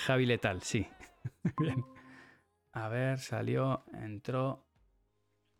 Javi 0.00 0.26
Letal, 0.26 0.62
sí. 0.62 0.86
Bien. 1.58 1.84
A 2.72 2.88
ver, 2.88 3.18
salió, 3.18 3.84
entró. 3.92 4.66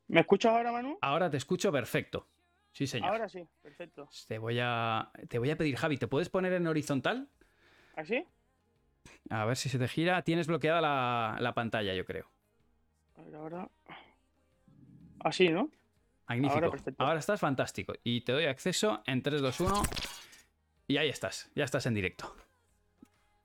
¿Me 0.08 0.20
escuchas 0.20 0.52
ahora, 0.52 0.72
Manu? 0.72 0.98
Ahora 1.02 1.30
te 1.30 1.36
escucho 1.36 1.70
perfecto. 1.70 2.28
Sí, 2.72 2.86
señor. 2.86 3.10
Ahora 3.10 3.28
sí, 3.28 3.46
perfecto. 3.62 4.08
Te 4.28 4.38
voy 4.38 4.58
a, 4.60 5.10
te 5.28 5.38
voy 5.38 5.50
a 5.50 5.56
pedir, 5.56 5.76
Javi, 5.76 5.98
¿te 5.98 6.06
puedes 6.06 6.28
poner 6.28 6.52
en 6.52 6.66
horizontal? 6.66 7.28
¿Así? 7.96 8.24
¿Ah, 9.28 9.42
a 9.42 9.44
ver 9.44 9.56
si 9.56 9.68
se 9.68 9.78
te 9.78 9.88
gira. 9.88 10.22
Tienes 10.22 10.46
bloqueada 10.46 10.80
la, 11.40 11.54
pantalla, 11.54 11.94
yo 11.94 12.04
creo. 12.04 12.30
A 13.16 13.22
ver, 13.22 13.34
ahora. 13.34 13.68
Así, 15.20 15.48
¿no? 15.48 15.70
Magnífico. 16.28 16.64
Ahora, 16.64 16.82
ahora, 16.98 17.18
estás 17.18 17.40
fantástico. 17.40 17.92
Y 18.04 18.22
te 18.22 18.32
doy 18.32 18.46
acceso 18.46 19.02
en 19.06 19.22
3, 19.22 19.42
2, 19.42 19.60
1. 19.60 19.82
Y 20.86 20.96
ahí 20.96 21.08
estás. 21.08 21.50
Ya 21.54 21.64
estás 21.64 21.86
en 21.86 21.94
directo. 21.94 22.34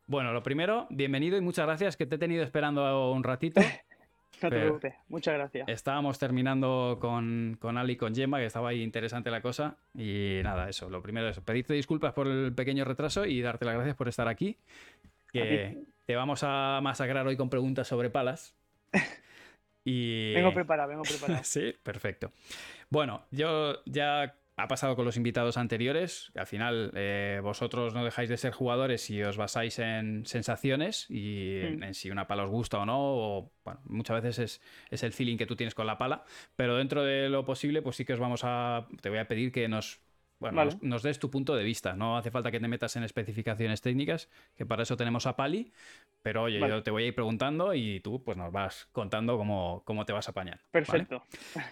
Bueno, 0.07 0.33
lo 0.33 0.43
primero, 0.43 0.85
bienvenido 0.91 1.35
y 1.35 1.41
muchas 1.41 1.65
gracias 1.65 1.97
que 1.97 2.05
te 2.05 2.15
he 2.15 2.17
tenido 2.19 2.43
esperando 2.43 3.11
un 3.11 3.23
ratito. 3.23 3.59
no 4.43 4.49
te 4.49 4.59
preocupes, 4.59 4.93
muchas 5.09 5.33
gracias. 5.33 5.67
Estábamos 5.67 6.19
terminando 6.19 6.99
con, 7.01 7.57
con 7.59 7.75
Ali 7.79 7.93
y 7.93 7.95
con 7.95 8.13
Gemma, 8.13 8.37
que 8.37 8.45
estaba 8.45 8.69
ahí 8.69 8.83
interesante 8.83 9.31
la 9.31 9.41
cosa. 9.41 9.77
Y 9.95 10.41
nada, 10.43 10.69
eso, 10.69 10.91
lo 10.91 11.01
primero 11.01 11.27
es 11.27 11.39
pedirte 11.39 11.73
disculpas 11.73 12.13
por 12.13 12.27
el 12.27 12.53
pequeño 12.53 12.85
retraso 12.85 13.25
y 13.25 13.41
darte 13.41 13.65
las 13.65 13.73
gracias 13.73 13.95
por 13.95 14.07
estar 14.07 14.27
aquí. 14.27 14.57
Que 15.31 15.83
te 16.05 16.15
vamos 16.15 16.41
a 16.43 16.79
masacrar 16.83 17.25
hoy 17.25 17.35
con 17.35 17.49
preguntas 17.49 17.87
sobre 17.87 18.09
palas. 18.11 18.55
Y... 19.87 20.33
Vengo 20.33 20.51
preparado, 20.51 20.89
vengo 20.89 21.03
preparado. 21.03 21.41
sí, 21.43 21.71
perfecto. 21.83 22.31
Bueno, 22.89 23.21
yo 23.29 23.83
ya 23.85 24.33
ha 24.57 24.67
pasado 24.67 24.95
con 24.95 25.05
los 25.05 25.17
invitados 25.17 25.57
anteriores. 25.57 26.31
Al 26.35 26.47
final, 26.47 26.91
eh, 26.95 27.39
vosotros 27.43 27.93
no 27.93 28.05
dejáis 28.05 28.29
de 28.29 28.37
ser 28.37 28.53
jugadores 28.53 29.01
si 29.01 29.21
os 29.21 29.35
basáis 29.35 29.79
en 29.79 30.25
sensaciones 30.25 31.09
y 31.09 31.59
en, 31.59 31.83
en, 31.83 31.93
si 31.93 32.09
una 32.09 32.27
pala 32.27 32.43
os 32.43 32.49
gusta 32.49 32.79
o 32.79 32.85
no. 32.85 32.99
O, 32.99 33.51
bueno, 33.65 33.81
muchas 33.85 34.21
veces 34.21 34.39
es, 34.39 34.61
es, 34.89 35.03
el 35.03 35.11
feeling 35.11 35.37
que 35.37 35.45
tú 35.45 35.55
tienes 35.55 35.75
con 35.75 35.87
la 35.87 35.97
pala. 35.97 36.23
Pero 36.55 36.77
dentro 36.77 37.03
de 37.03 37.27
lo 37.27 37.43
posible, 37.43 37.81
pues 37.81 37.97
sí 37.97 38.05
que 38.05 38.13
os 38.13 38.19
vamos 38.19 38.41
a. 38.43 38.87
Te 39.01 39.09
voy 39.09 39.19
a 39.19 39.27
pedir 39.27 39.51
que 39.51 39.67
nos 39.67 40.04
bueno, 40.53 40.77
nos, 40.81 41.03
des 41.03 41.19
tu 41.19 41.29
punto 41.29 41.55
de 41.55 41.63
vista. 41.63 41.95
No 41.95 42.17
hace 42.17 42.31
falta 42.31 42.51
que 42.51 42.59
te 42.59 42.67
metas 42.67 42.95
en 42.95 43.03
especificaciones 43.03 43.81
técnicas, 43.81 44.29
que 44.55 44.65
para 44.65 44.83
eso 44.83 44.97
tenemos 44.97 45.25
a 45.25 45.35
Pali. 45.35 45.71
Pero 46.21 46.43
oye, 46.43 46.59
yo 46.59 46.83
te 46.83 46.91
voy 46.91 47.03
a 47.03 47.07
ir 47.07 47.15
preguntando 47.15 47.73
y 47.73 47.99
tú 47.99 48.23
pues 48.23 48.37
nos 48.37 48.51
vas 48.51 48.87
contando 48.91 49.37
cómo, 49.37 49.83
cómo 49.85 50.05
te 50.05 50.13
vas 50.13 50.27
a 50.27 50.31
apañar. 50.31 50.59
Perfecto. 50.71 51.23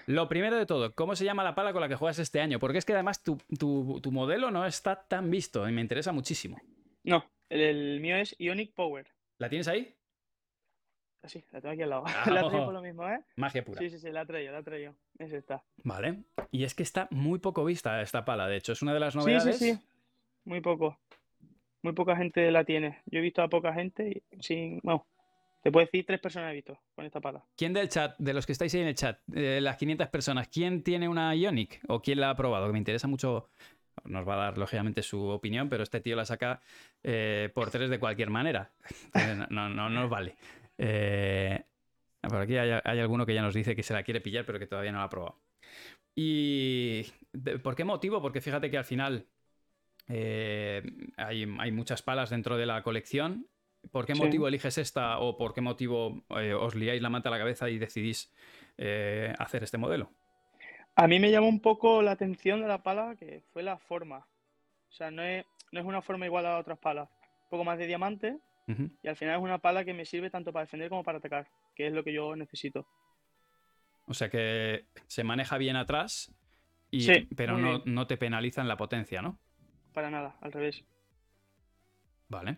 Lo 0.07 0.27
primero 0.27 0.57
de 0.57 0.65
todo, 0.65 0.93
¿cómo 0.93 1.15
se 1.15 1.25
llama 1.25 1.43
la 1.43 1.55
pala 1.55 1.73
con 1.73 1.81
la 1.81 1.89
que 1.89 1.95
juegas 1.95 2.19
este 2.19 2.41
año? 2.41 2.59
Porque 2.59 2.77
es 2.77 2.85
que 2.85 2.93
además 2.93 3.23
tu, 3.23 3.39
modelo 4.11 4.51
no 4.51 4.65
está 4.65 5.07
tan 5.07 5.29
visto 5.29 5.67
y 5.67 5.71
me 5.71 5.81
interesa 5.81 6.11
muchísimo. 6.11 6.61
No, 7.03 7.25
el 7.49 7.99
mío 7.99 8.15
es 8.17 8.35
Ionic 8.39 8.73
Power. 8.73 9.07
¿La 9.37 9.49
tienes 9.49 9.67
ahí? 9.67 9.95
Sí, 11.25 11.43
la 11.51 11.61
tengo 11.61 11.73
aquí 11.73 11.81
al 11.81 11.89
lado. 11.89 12.03
la 12.27 12.47
traigo 12.47 12.65
por 12.65 12.73
lo 12.73 12.81
mismo, 12.81 13.07
¿eh? 13.07 13.19
Magia 13.37 13.63
pura. 13.63 13.79
Sí, 13.79 13.89
sí, 13.89 13.99
sí, 13.99 14.11
la 14.11 14.25
traigo, 14.25 14.51
la 14.51 14.61
traigo. 14.61 14.95
Es 15.17 15.31
esta. 15.31 15.63
Vale. 15.83 16.23
Y 16.51 16.63
es 16.63 16.75
que 16.75 16.83
está 16.83 17.07
muy 17.11 17.39
poco 17.39 17.63
vista 17.63 18.01
esta 18.01 18.25
pala, 18.25 18.47
de 18.47 18.57
hecho. 18.57 18.73
Es 18.73 18.81
una 18.81 18.93
de 18.93 18.99
las 18.99 19.15
novedades. 19.15 19.57
Sí, 19.57 19.71
sí, 19.71 19.75
sí. 19.75 19.85
Muy 20.45 20.61
poco. 20.61 20.99
Muy 21.81 21.93
poca 21.93 22.15
gente 22.15 22.51
la 22.51 22.63
tiene. 22.63 23.01
Yo 23.05 23.19
he 23.19 23.21
visto 23.21 23.41
a 23.41 23.47
poca 23.47 23.73
gente 23.73 24.23
y 24.31 24.41
sin. 24.41 24.79
Bueno, 24.83 25.05
te 25.61 25.71
puedo 25.71 25.85
decir 25.85 26.05
tres 26.05 26.19
personas 26.19 26.51
he 26.51 26.55
visto 26.55 26.77
con 26.93 27.05
esta 27.05 27.21
pala. 27.21 27.43
¿Quién 27.55 27.73
del 27.73 27.87
chat, 27.87 28.17
de 28.17 28.33
los 28.33 28.45
que 28.45 28.51
estáis 28.51 28.73
ahí 28.73 28.81
en 28.81 28.87
el 28.87 28.95
chat, 28.95 29.19
de 29.27 29.61
las 29.61 29.77
500 29.77 30.09
personas, 30.09 30.49
quién 30.49 30.83
tiene 30.83 31.07
una 31.07 31.33
Ionic 31.35 31.81
o 31.87 32.01
quién 32.01 32.19
la 32.19 32.31
ha 32.31 32.35
probado? 32.35 32.67
Que 32.67 32.73
me 32.73 32.79
interesa 32.79 33.07
mucho. 33.07 33.49
Nos 34.05 34.27
va 34.27 34.33
a 34.33 34.37
dar, 34.37 34.57
lógicamente, 34.57 35.03
su 35.03 35.23
opinión, 35.27 35.69
pero 35.69 35.83
este 35.83 36.01
tío 36.01 36.15
la 36.15 36.25
saca 36.25 36.61
eh, 37.03 37.49
por 37.53 37.69
tres 37.69 37.89
de 37.89 37.99
cualquier 37.99 38.29
manera. 38.29 38.71
no, 39.49 39.69
no, 39.69 39.69
no 39.69 39.89
nos 39.89 40.09
vale. 40.09 40.35
Eh, 40.85 41.63
por 42.21 42.41
aquí 42.41 42.57
hay, 42.57 42.99
alguno 42.99 43.25
que 43.25 43.33
ya 43.33 43.41
nos 43.41 43.53
dice 43.53 43.75
que 43.75 43.83
se 43.83 43.93
la 43.93 44.03
quiere 44.03 44.19
pillar, 44.19 44.45
pero 44.45 44.59
que 44.59 44.67
todavía 44.67 44.91
no 44.91 44.97
la 44.97 45.05
ha 45.05 45.09
probado. 45.09 45.39
¿Y 46.13 47.03
por 47.63 47.75
qué 47.75 47.85
motivo? 47.85 48.21
Porque 48.21 48.41
fíjate 48.41 48.69
que 48.69 48.77
al 48.77 48.83
final 48.83 49.25
eh, 50.09 50.83
hay, 51.15 51.45
muchas 51.71 52.01
palas 52.01 52.29
dentro 52.29 52.57
de 52.57 52.65
la 52.65 52.83
colección. 52.83 53.47
¿Por 53.91 54.05
qué 54.05 54.13
motivo 54.13 54.47
eliges 54.47 54.77
esta 54.77 55.19
o 55.19 55.37
por 55.37 55.53
qué 55.53 55.61
motivo 55.61 56.23
eh, 56.37 56.53
os 56.53 56.75
liáis 56.75 57.01
la 57.01 57.09
manta 57.09 57.29
a 57.29 57.31
la 57.31 57.39
cabeza 57.39 57.69
y 57.69 57.77
decidís 57.77 58.31
hacer 59.37 59.63
este 59.63 59.77
modelo? 59.77 60.09
A 60.95 61.07
mí 61.07 61.19
me 61.19 61.31
llamó 61.31 61.47
un 61.47 61.61
poco 61.61 62.01
la 62.01 62.11
atención 62.11 62.61
de 62.61 62.67
la 62.67 62.83
pala 62.83 63.15
que 63.17 63.41
fue 63.51 63.63
la 63.63 63.77
forma. 63.77 64.27
O 64.89 64.91
sea, 64.91 65.11
no 65.11 65.23
es, 65.23 65.45
no 65.71 65.79
es 65.79 65.85
una 65.85 66.01
forma 66.01 66.25
igual 66.25 66.45
a 66.45 66.59
otras 66.59 66.77
palas. 66.77 67.09
Un 67.45 67.49
poco 67.49 67.63
más 67.63 67.77
de 67.77 67.87
diamante, 67.87 68.37
y 68.67 69.07
al 69.07 69.15
final 69.17 69.35
es 69.37 69.43
una 69.43 69.57
pala 69.57 69.83
que 69.83 69.93
me 69.93 70.05
sirve 70.05 70.29
tanto 70.29 70.53
para 70.53 70.65
defender 70.65 70.89
como 70.89 71.03
para 71.03 71.17
atacar, 71.17 71.47
que 71.75 71.87
es 71.87 71.93
lo 71.93 72.03
que 72.03 72.13
yo 72.13 72.35
necesito. 72.35 72.87
O 74.05 74.13
sea 74.13 74.29
que 74.29 74.85
se 75.07 75.23
maneja 75.23 75.57
bien 75.57 75.75
atrás, 75.75 76.33
y, 76.91 77.25
pero 77.35 77.57
no, 77.57 78.07
te 78.07 78.17
penaliza 78.17 78.61
en 78.61 78.67
la 78.67 78.77
potencia, 78.77 79.21
¿no? 79.21 79.39
Para 79.93 80.09
nada, 80.09 80.37
al 80.41 80.51
revés. 80.51 80.83
Vale. 82.29 82.57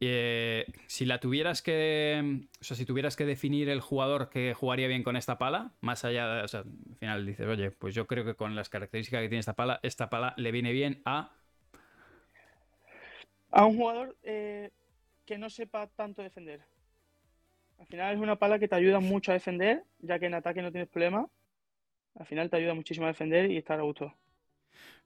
Eh, 0.00 0.66
si 0.86 1.04
la 1.04 1.18
tuvieras 1.18 1.62
que. 1.62 2.46
O 2.60 2.64
sea, 2.64 2.76
si 2.76 2.84
tuvieras 2.84 3.16
que 3.16 3.24
definir 3.24 3.68
el 3.68 3.80
jugador 3.80 4.28
que 4.28 4.54
jugaría 4.54 4.88
bien 4.88 5.02
con 5.02 5.16
esta 5.16 5.38
pala, 5.38 5.72
más 5.80 6.04
allá 6.04 6.26
de. 6.28 6.42
O 6.42 6.48
sea, 6.48 6.60
al 6.60 6.96
final 6.96 7.26
dices, 7.26 7.46
oye, 7.46 7.70
pues 7.70 7.94
yo 7.94 8.06
creo 8.06 8.24
que 8.24 8.34
con 8.34 8.54
las 8.54 8.68
características 8.68 9.22
que 9.22 9.28
tiene 9.28 9.40
esta 9.40 9.54
pala, 9.54 9.80
esta 9.82 10.10
pala 10.10 10.34
le 10.36 10.50
viene 10.50 10.72
bien 10.72 11.00
a. 11.04 11.32
A 13.50 13.66
un 13.66 13.76
jugador 13.76 14.16
eh, 14.24 14.70
que 15.24 15.38
no 15.38 15.50
sepa 15.50 15.86
tanto 15.88 16.22
defender. 16.22 16.60
Al 17.78 17.86
final 17.86 18.14
es 18.14 18.20
una 18.20 18.36
pala 18.36 18.58
que 18.58 18.68
te 18.68 18.76
ayuda 18.76 19.00
mucho 19.00 19.30
a 19.32 19.34
defender, 19.34 19.82
ya 19.98 20.18
que 20.18 20.26
en 20.26 20.34
ataque 20.34 20.62
no 20.62 20.70
tienes 20.70 20.88
problema. 20.88 21.28
Al 22.18 22.26
final 22.26 22.48
te 22.48 22.56
ayuda 22.56 22.74
muchísimo 22.74 23.06
a 23.06 23.08
defender 23.08 23.50
y 23.50 23.56
estar 23.56 23.78
a 23.78 23.82
gusto. 23.82 24.14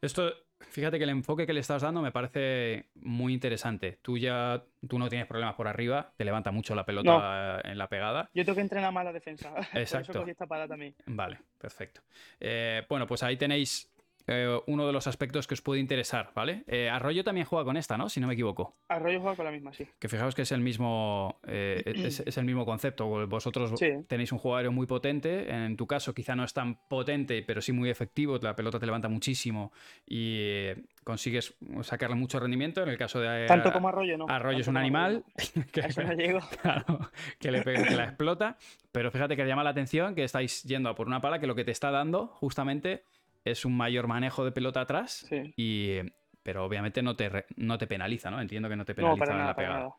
Esto, 0.00 0.32
fíjate 0.60 0.98
que 0.98 1.04
el 1.04 1.10
enfoque 1.10 1.46
que 1.46 1.52
le 1.52 1.60
estás 1.60 1.82
dando 1.82 2.02
me 2.02 2.12
parece 2.12 2.86
muy 2.94 3.32
interesante. 3.32 3.98
Tú 4.02 4.18
ya, 4.18 4.62
tú 4.86 4.98
no 4.98 5.08
tienes 5.08 5.26
problemas 5.26 5.54
por 5.54 5.66
arriba, 5.66 6.12
te 6.16 6.24
levanta 6.24 6.50
mucho 6.50 6.74
la 6.74 6.84
pelota 6.84 7.60
en 7.64 7.78
la 7.78 7.88
pegada. 7.88 8.30
Yo 8.34 8.44
tengo 8.44 8.56
que 8.56 8.62
entrenar 8.62 8.92
más 8.92 9.04
la 9.04 9.12
defensa. 9.12 9.54
Exacto. 9.74 10.12
Por 10.12 10.22
eso 10.22 10.30
esta 10.30 10.46
pala 10.46 10.68
también. 10.68 10.94
Vale, 11.06 11.38
perfecto. 11.58 12.02
Eh, 12.38 12.84
bueno, 12.88 13.06
pues 13.06 13.22
ahí 13.22 13.36
tenéis 13.36 13.90
eh, 14.30 14.60
uno 14.66 14.86
de 14.86 14.92
los 14.92 15.06
aspectos 15.06 15.46
que 15.46 15.54
os 15.54 15.62
puede 15.62 15.80
interesar, 15.80 16.32
¿vale? 16.34 16.62
Eh, 16.66 16.90
Arroyo 16.90 17.24
también 17.24 17.46
juega 17.46 17.64
con 17.64 17.78
esta, 17.78 17.96
¿no? 17.96 18.10
Si 18.10 18.20
no 18.20 18.26
me 18.26 18.34
equivoco. 18.34 18.76
Arroyo 18.88 19.20
juega 19.20 19.36
con 19.36 19.46
la 19.46 19.50
misma, 19.50 19.72
sí. 19.72 19.86
Que 19.98 20.06
fijaos 20.08 20.34
que 20.34 20.42
es 20.42 20.52
el 20.52 20.60
mismo, 20.60 21.40
eh, 21.46 21.82
es, 21.86 22.36
el 22.36 22.44
mismo 22.44 22.66
concepto. 22.66 23.26
Vosotros 23.26 23.72
tenéis 24.06 24.30
un 24.30 24.38
jugador 24.38 24.70
muy 24.70 24.86
potente. 24.86 25.50
En 25.50 25.78
tu 25.78 25.86
caso, 25.86 26.12
quizá 26.12 26.36
no 26.36 26.44
es 26.44 26.52
tan 26.52 26.76
potente, 26.88 27.42
pero 27.42 27.62
sí 27.62 27.72
muy 27.72 27.88
efectivo. 27.88 28.38
La 28.42 28.54
pelota 28.54 28.78
te 28.78 28.84
levanta 28.84 29.08
muchísimo 29.08 29.72
y 30.06 30.72
consigues 31.04 31.56
sacarle 31.80 32.16
mucho 32.16 32.38
rendimiento. 32.38 32.82
En 32.82 32.90
el 32.90 32.98
caso 32.98 33.20
de. 33.20 33.46
Tanto 33.46 33.72
como 33.72 33.88
Arroyo, 33.88 34.18
¿no? 34.18 34.26
Arroyo 34.28 34.58
es 34.58 34.68
un 34.68 34.76
animal 34.76 35.24
que, 35.72 35.80
que, 37.38 37.50
le 37.50 37.62
que 37.62 37.96
la 37.96 38.04
explota. 38.04 38.58
Pero 38.92 39.10
fíjate 39.10 39.36
que 39.36 39.46
llama 39.46 39.64
la 39.64 39.70
atención 39.70 40.14
que 40.14 40.24
estáis 40.24 40.64
yendo 40.64 40.90
a 40.90 40.94
por 40.94 41.06
una 41.06 41.22
pala 41.22 41.38
que 41.38 41.46
lo 41.46 41.54
que 41.54 41.64
te 41.64 41.70
está 41.70 41.90
dando 41.90 42.26
justamente 42.26 43.04
es 43.50 43.64
un 43.64 43.76
mayor 43.76 44.06
manejo 44.06 44.44
de 44.44 44.52
pelota 44.52 44.80
atrás, 44.80 45.28
y, 45.56 45.98
pero 46.42 46.64
obviamente 46.64 47.02
no 47.02 47.16
te, 47.16 47.46
no 47.56 47.78
te 47.78 47.86
penaliza, 47.86 48.30
¿no? 48.30 48.40
Entiendo 48.40 48.68
que 48.68 48.76
no 48.76 48.84
te 48.84 48.94
penaliza 48.94 49.32
en 49.32 49.38
la 49.38 49.54
pegada. 49.54 49.90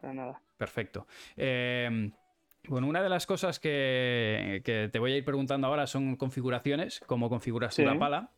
Para 0.00 0.14
nada. 0.14 0.40
Perfecto. 0.56 1.06
Em, 1.36 2.12
bueno, 2.68 2.86
una 2.86 3.02
de 3.02 3.08
las 3.08 3.26
cosas 3.26 3.58
que, 3.58 4.60
te 4.64 4.98
voy 4.98 5.12
a 5.12 5.16
ir 5.16 5.24
preguntando 5.24 5.66
ahora 5.66 5.86
son 5.86 6.16
configuraciones, 6.16 7.00
cómo 7.06 7.28
configuras 7.28 7.78
la 7.78 7.98
pala. 7.98 8.30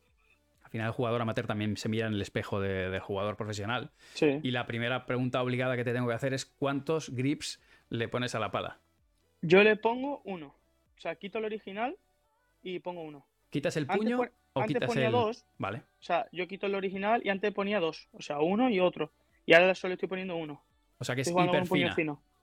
Al 0.63 0.71
final 0.71 0.87
el 0.87 0.93
jugador 0.93 1.21
amateur 1.21 1.45
también 1.45 1.77
se 1.77 1.89
mira 1.89 2.07
en 2.07 2.13
el 2.13 2.21
espejo 2.21 2.59
del 2.59 2.99
jugador 2.99 3.35
profesional. 3.37 3.91
Y 4.21 4.51
la 4.51 4.65
primera 4.65 5.05
pregunta 5.05 5.41
obligada 5.41 5.75
que 5.75 5.83
te 5.83 5.93
tengo 5.93 6.07
que 6.07 6.15
hacer 6.15 6.33
es 6.33 6.45
¿cuántos 6.45 7.09
grips 7.09 7.61
le 7.89 8.07
pones 8.07 8.33
a 8.35 8.39
la 8.39 8.51
pala? 8.51 8.79
Yo 9.41 9.63
le 9.63 9.75
pongo 9.75 10.21
uno. 10.25 10.55
O 10.97 11.01
sea, 11.01 11.15
quito 11.15 11.37
el 11.37 11.45
original 11.45 11.95
y 12.63 12.79
pongo 12.79 13.03
uno. 13.03 13.25
¿Quitas 13.55 13.77
el 13.77 13.87
puño 13.87 14.19
o 14.19 14.59
antes 14.59 14.75
quitas 14.75 14.89
ponía 14.89 15.05
el...? 15.05 15.13
dos. 15.13 15.45
Vale. 15.57 15.77
O 15.77 16.03
sea, 16.03 16.27
yo 16.33 16.45
quito 16.45 16.67
el 16.67 16.75
original 16.75 17.21
y 17.23 17.29
antes 17.29 17.53
ponía 17.53 17.79
dos. 17.79 18.09
O 18.11 18.21
sea, 18.21 18.39
uno 18.39 18.69
y 18.69 18.81
otro. 18.81 19.13
Y 19.45 19.53
ahora 19.53 19.73
solo 19.75 19.93
estoy 19.93 20.09
poniendo 20.09 20.35
uno. 20.35 20.61
O 20.97 21.05
sea 21.05 21.15
que 21.15 21.21
es 21.21 21.29
hiper 21.29 21.65
fina. 21.65 21.95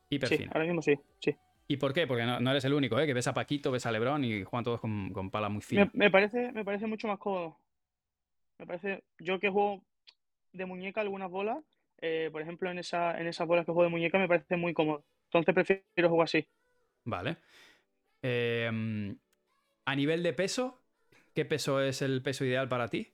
Hiper 0.09 0.29
sí, 0.31 0.47
ahora 0.51 0.65
mismo 0.65 0.81
sí, 0.81 0.99
sí. 1.19 1.37
¿Y 1.69 1.77
por 1.77 1.93
qué? 1.93 2.07
Porque 2.07 2.25
no, 2.25 2.51
eres 2.51 2.65
el 2.65 2.73
único, 2.73 2.99
¿eh? 2.99 3.05
Que 3.05 3.13
ves 3.13 3.27
a 3.27 3.35
Paquito, 3.35 3.71
ves 3.71 3.85
a 3.85 3.93
Lebron 3.93 4.25
y 4.25 4.43
juegan 4.43 4.65
todos 4.65 4.81
con, 4.81 5.31
pala 5.31 5.51
muy 5.51 5.61
fina. 5.61 5.91
Me, 5.93 6.11
parece, 6.11 6.51
me 6.53 6.65
parece 6.65 6.87
mucho 6.87 7.09
más 7.09 7.19
cómodo. 7.19 7.59
Me 8.59 8.67
parece... 8.67 9.05
Yo 9.19 9.39
que 9.39 9.51
juego 9.51 9.83
de 10.55 10.65
muñeca 10.65 11.03
algunas 11.03 11.31
bolas, 11.31 11.59
eh, 12.01 12.31
por 12.33 12.41
ejemplo, 12.41 12.71
en, 12.71 12.79
esa, 12.79 13.21
en 13.21 13.27
esas 13.27 13.47
bolas 13.47 13.67
que 13.67 13.73
juego 13.73 13.85
de 13.85 13.91
muñeca 13.91 14.19
me 14.19 14.29
parece 14.29 14.57
muy 14.57 14.73
cómodo. 14.73 15.05
Entonces 15.27 15.55
prefiero 15.55 16.09
jugar 16.09 16.25
así. 16.25 16.47
Vale. 17.05 17.37
Em, 18.23 19.15
a 19.85 19.95
nivel 19.95 20.23
de 20.23 20.33
peso, 20.33 20.82
¿Qué 21.35 21.45
peso 21.45 21.81
es 21.81 22.03
el 22.03 22.23
peso 22.23 22.45
ideal 22.45 22.69
para 22.69 22.89
ti? 22.89 23.13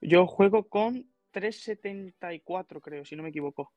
Yo 0.00 0.26
juego 0.26 0.68
con 0.68 1.06
374, 1.32 2.80
creo, 2.80 3.04
si 3.04 3.16
no 3.16 3.22
me 3.22 3.30
equivoco. 3.30 3.72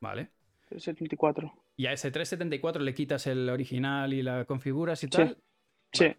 Vale. 0.00 0.30
374. 0.68 1.52
¿Y 1.76 1.86
a 1.86 1.92
ese 1.92 2.10
374 2.10 2.82
le 2.82 2.94
quitas 2.94 3.26
el 3.26 3.48
original 3.48 4.12
y 4.12 4.22
la 4.22 4.44
configuras 4.44 5.02
y 5.02 5.08
tal? 5.08 5.38
Sí. 5.92 6.14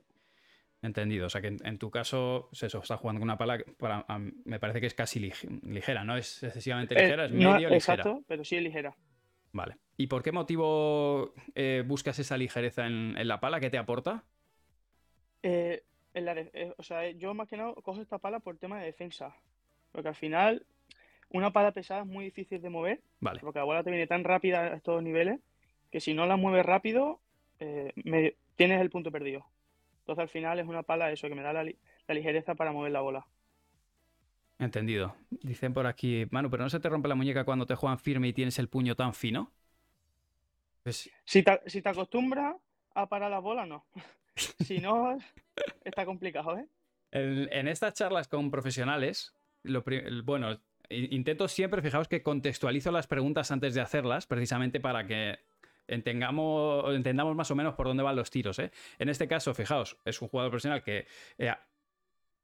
Entendido. 0.82 1.28
O 1.28 1.30
sea 1.30 1.42
que 1.42 1.56
en, 1.64 1.78
tu 1.78 1.90
caso, 1.90 2.48
pues 2.50 2.64
eso, 2.64 2.80
estás 2.80 3.00
jugando 3.00 3.20
con 3.20 3.30
una 3.30 3.38
pala 3.38 3.64
para, 3.78 4.06
me 4.18 4.60
parece 4.60 4.82
que 4.82 4.88
es 4.88 4.94
casi 4.94 5.20
ligera, 5.20 6.04
no 6.04 6.18
es 6.18 6.44
excesivamente 6.44 6.96
eh, 6.96 7.04
ligera, 7.04 7.26
es 7.26 7.32
medio 7.32 7.70
ligera. 7.70 7.76
Exacto, 7.76 8.24
pero 8.28 8.44
sí 8.44 8.58
es 8.58 8.64
ligera. 8.64 8.96
Vale. 9.54 9.78
¿Y 9.96 10.08
por 10.08 10.24
qué 10.24 10.32
motivo 10.32 11.34
eh, 11.56 11.84
buscas 11.86 12.18
esa 12.20 12.38
ligereza 12.38 12.88
en, 12.88 13.16
en, 13.18 13.28
la 13.28 13.40
pala? 13.40 13.60
¿Qué 13.60 13.70
te 13.70 13.78
aporta? 13.78 14.24
Eh, 15.44 15.84
eh, 16.14 16.74
o 16.78 16.84
sea, 16.84 17.10
yo 17.12 17.34
más 17.34 17.48
que 17.48 17.58
nada 17.58 17.74
cojo 17.74 18.02
esta 18.02 18.18
pala 18.18 18.40
por 18.40 18.58
tema 18.58 18.80
de 18.80 18.86
defensa. 18.86 19.36
Porque 19.92 20.10
al 20.10 20.16
final, 20.16 20.66
una 21.30 21.52
pala 21.52 21.72
pesada 21.72 22.02
es 22.02 22.08
muy 22.08 22.26
difícil 22.26 22.62
de 22.62 22.70
mover. 22.70 23.02
Vale. 23.20 23.40
Porque 23.40 23.60
la 23.60 23.66
bola 23.66 23.84
te 23.84 23.92
viene 23.92 24.08
tan 24.08 24.24
rápida 24.24 24.62
a 24.62 24.76
estos 24.76 25.02
niveles 25.04 25.40
que 25.92 26.00
si 26.00 26.14
no 26.14 26.26
la 26.26 26.38
mueves 26.38 26.66
rápido, 26.66 27.20
eh, 27.60 27.94
tienes 28.56 28.82
el 28.82 28.90
punto 28.90 29.12
perdido. 29.12 29.46
Entonces 30.00 30.22
al 30.24 30.30
final 30.30 30.60
es 30.60 30.68
una 30.68 30.84
pala 30.84 31.12
eso 31.12 31.28
que 31.28 31.36
me 31.36 31.44
da 31.44 31.54
la, 31.54 31.66
ligereza 32.08 32.56
para 32.56 32.72
mover 32.72 32.92
la 32.92 33.02
bola. 33.02 33.28
Entendido. 34.58 35.16
Dicen 35.30 35.74
por 35.74 35.88
aquí, 35.88 36.28
Manu, 36.32 36.50
pero 36.50 36.64
no 36.64 36.70
se 36.70 36.80
te 36.80 36.90
rompe 36.90 37.08
la 37.08 37.16
muñeca 37.16 37.46
cuando 37.46 37.66
te 37.66 37.76
juegan 37.76 38.00
firme 38.00 38.28
y 38.28 38.34
tienes 38.34 38.60
el 38.60 38.68
puño 38.68 38.96
tan 38.96 39.14
fino. 39.14 39.52
Pues... 40.84 41.10
Si, 41.26 41.44
te, 41.44 41.62
si 41.68 41.82
te 41.82 41.90
acostumbras 41.90 42.56
a 42.94 43.08
parar 43.08 43.32
la 43.32 43.40
bola, 43.40 43.66
no. 43.66 43.86
Si 44.60 44.80
no, 44.80 45.18
está 45.84 46.06
complicado, 46.06 46.58
¿eh? 46.58 46.68
En, 47.12 47.68
estas 47.68 47.94
charlas 47.94 48.28
con 48.28 48.50
profesionales, 48.52 49.34
lo, 49.64 49.84
bueno, 50.24 50.62
intento 50.90 51.48
siempre, 51.48 51.82
fijaos 51.82 52.08
que 52.08 52.24
contextualizo 52.24 52.92
las 52.92 53.08
preguntas 53.08 53.52
antes 53.52 53.74
de 53.74 53.82
hacerlas, 53.82 54.28
precisamente 54.28 54.80
para 54.80 55.06
que 55.06 55.40
entendamos, 55.88 56.96
entendamos 56.96 57.36
más 57.36 57.52
o 57.52 57.56
menos 57.56 57.76
por 57.76 57.88
dónde 57.88 58.04
van 58.04 58.16
los 58.16 58.30
tiros. 58.30 58.60
¿eh? 58.60 58.72
En 58.98 59.10
este 59.10 59.28
caso, 59.28 59.54
fijaos, 59.54 59.98
es 60.06 60.22
un 60.22 60.30
jugador 60.30 60.52
profesional 60.52 60.84
que... 60.84 61.06
Eh, 61.38 61.54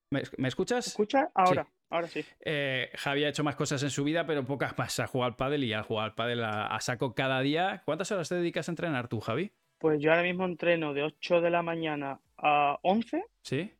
¿me, 0.09 0.47
escuchas? 0.47 0.87
¿Escucha? 0.87 1.29
Ahora, 1.33 1.65
ahora 1.89 2.07
sí. 2.07 2.25
Eh, 2.41 2.91
Javi 2.95 3.23
ha 3.23 3.29
hecho 3.29 3.45
más 3.45 3.55
cosas 3.55 3.81
en 3.83 3.89
su 3.89 4.03
vida, 4.03 4.25
pero 4.25 4.45
pocas 4.45 4.77
más. 4.77 4.99
Ha 4.99 5.07
jugado 5.07 5.31
al 5.31 5.35
pádel 5.37 5.63
y 5.63 5.71
ha 5.71 5.83
jugado 5.83 6.05
al 6.05 6.15
pádel 6.15 6.43
a 6.43 6.77
saco 6.81 7.15
cada 7.15 7.39
día. 7.39 7.83
¿Cuántas 7.85 8.11
horas 8.11 8.27
te 8.27 8.35
dedicas 8.35 8.67
a 8.67 8.71
entrenar 8.73 9.07
tú, 9.07 9.21
Javi? 9.21 9.53
Pues 9.77 10.01
yo 10.01 10.11
ahora 10.11 10.23
mismo 10.23 10.45
entreno 10.45 10.93
de 10.93 11.03
8 11.03 11.41
de 11.41 11.49
la 11.49 11.61
mañana 11.61 12.19
a 12.37 12.79
11. 12.81 13.23
Sí. 13.41 13.71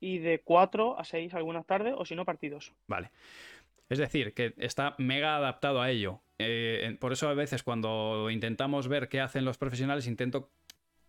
Y 0.00 0.18
de 0.18 0.40
4 0.40 0.98
a 0.98 1.04
6 1.04 1.34
algunas 1.34 1.66
tardes, 1.66 1.94
o 1.96 2.04
si 2.04 2.14
no, 2.14 2.24
partidos. 2.24 2.72
Vale. 2.86 3.10
Es 3.88 3.98
decir, 3.98 4.32
que 4.34 4.54
está 4.56 4.94
mega 4.98 5.36
adaptado 5.36 5.80
a 5.80 5.90
ello. 5.90 6.20
Eh, 6.38 6.96
por 6.98 7.12
eso 7.12 7.28
a 7.28 7.34
veces 7.34 7.62
cuando 7.62 8.30
intentamos 8.30 8.88
ver 8.88 9.08
qué 9.08 9.20
hacen 9.20 9.44
los 9.44 9.58
profesionales, 9.58 10.06
intento 10.06 10.50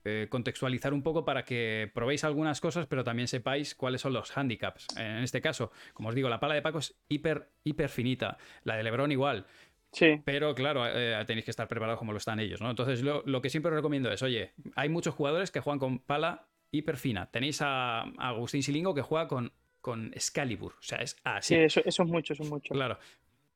eh, 0.05 0.27
contextualizar 0.29 0.93
un 0.93 1.01
poco 1.01 1.23
para 1.23 1.45
que 1.45 1.89
probéis 1.93 2.25
algunas 2.25 2.59
cosas, 2.59 2.87
pero 2.87 3.05
también 3.05 3.29
sepáis 3.29 3.73
cuáles 3.73 4.01
son 4.01 4.11
los 4.11 4.37
handicaps. 4.37 4.87
En 4.97 5.23
este 5.23 5.39
caso, 5.39 5.71
como 5.93 6.09
os 6.09 6.15
digo, 6.15 6.27
la 6.27 6.41
pala 6.41 6.55
de 6.55 6.61
Paco 6.61 6.79
es 6.79 6.93
hiper, 7.07 7.47
hiper 7.63 7.87
finita. 7.87 8.37
La 8.65 8.75
de 8.75 8.83
Lebron 8.83 9.13
igual. 9.13 9.45
Sí. 9.93 10.21
Pero 10.25 10.55
claro, 10.55 10.85
eh, 10.87 11.23
tenéis 11.25 11.45
que 11.45 11.51
estar 11.51 11.67
preparados 11.67 11.99
como 11.99 12.11
lo 12.11 12.17
están 12.17 12.39
ellos, 12.39 12.59
¿no? 12.59 12.69
Entonces, 12.69 13.01
lo, 13.03 13.41
que 13.41 13.49
siempre 13.49 13.71
os 13.71 13.75
recomiendo 13.75 14.11
es, 14.11 14.21
oye, 14.23 14.51
hay 14.75 14.89
muchos 14.89 15.13
jugadores 15.13 15.51
que 15.51 15.59
juegan 15.59 15.79
con 15.79 15.99
pala 15.99 16.47
hiper 16.71 16.97
fina. 16.97 17.27
Tenéis 17.27 17.61
a, 17.61 18.01
Agustín 18.17 18.63
Silingo 18.63 18.95
que 18.95 19.03
juega 19.03 19.27
con, 19.27 19.53
con 19.79 20.11
Excalibur. 20.13 20.73
O 20.73 20.83
sea, 20.83 20.97
es 20.97 21.15
así. 21.23 21.55
Sí, 21.55 21.61
eso, 21.61 21.81
es 21.85 21.99
mucho, 21.99 22.33
eso 22.33 22.43
es 22.43 22.49
mucho. 22.49 22.73
Claro. 22.73 22.97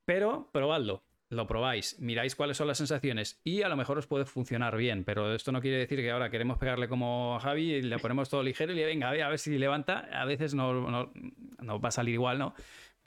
Pero 0.05 0.49
probadlo. 0.53 1.03
Lo 1.29 1.45
probáis, 1.45 1.99
miráis 1.99 2.38
cuáles 2.38 2.55
son 2.55 2.67
las 2.67 2.77
sensaciones 2.77 3.41
y 3.43 3.61
a 3.61 3.67
lo 3.67 3.75
mejor 3.75 3.97
os 3.97 4.07
puede 4.07 4.23
funcionar 4.23 4.77
bien, 4.77 5.03
pero 5.03 5.35
esto 5.35 5.51
no 5.51 5.59
quiere 5.59 5.77
decir 5.77 5.99
que 5.99 6.09
ahora 6.09 6.29
queremos 6.29 6.57
pegarle 6.57 6.88
como 6.88 7.35
a 7.35 7.41
Javi 7.41 7.73
y 7.73 7.81
le 7.81 7.99
ponemos 7.99 8.29
todo 8.29 8.43
ligero 8.43 8.71
y 8.71 8.77
le 8.77 8.85
venga, 8.85 9.09
a 9.09 9.11
ver, 9.11 9.38
si 9.38 9.57
levanta. 9.57 10.07
A 10.13 10.23
veces 10.23 10.53
no, 10.53 10.89
no, 10.89 11.11
no 11.59 11.81
va 11.81 11.89
a 11.89 11.91
salir 11.91 12.13
igual, 12.13 12.39
¿no? 12.39 12.53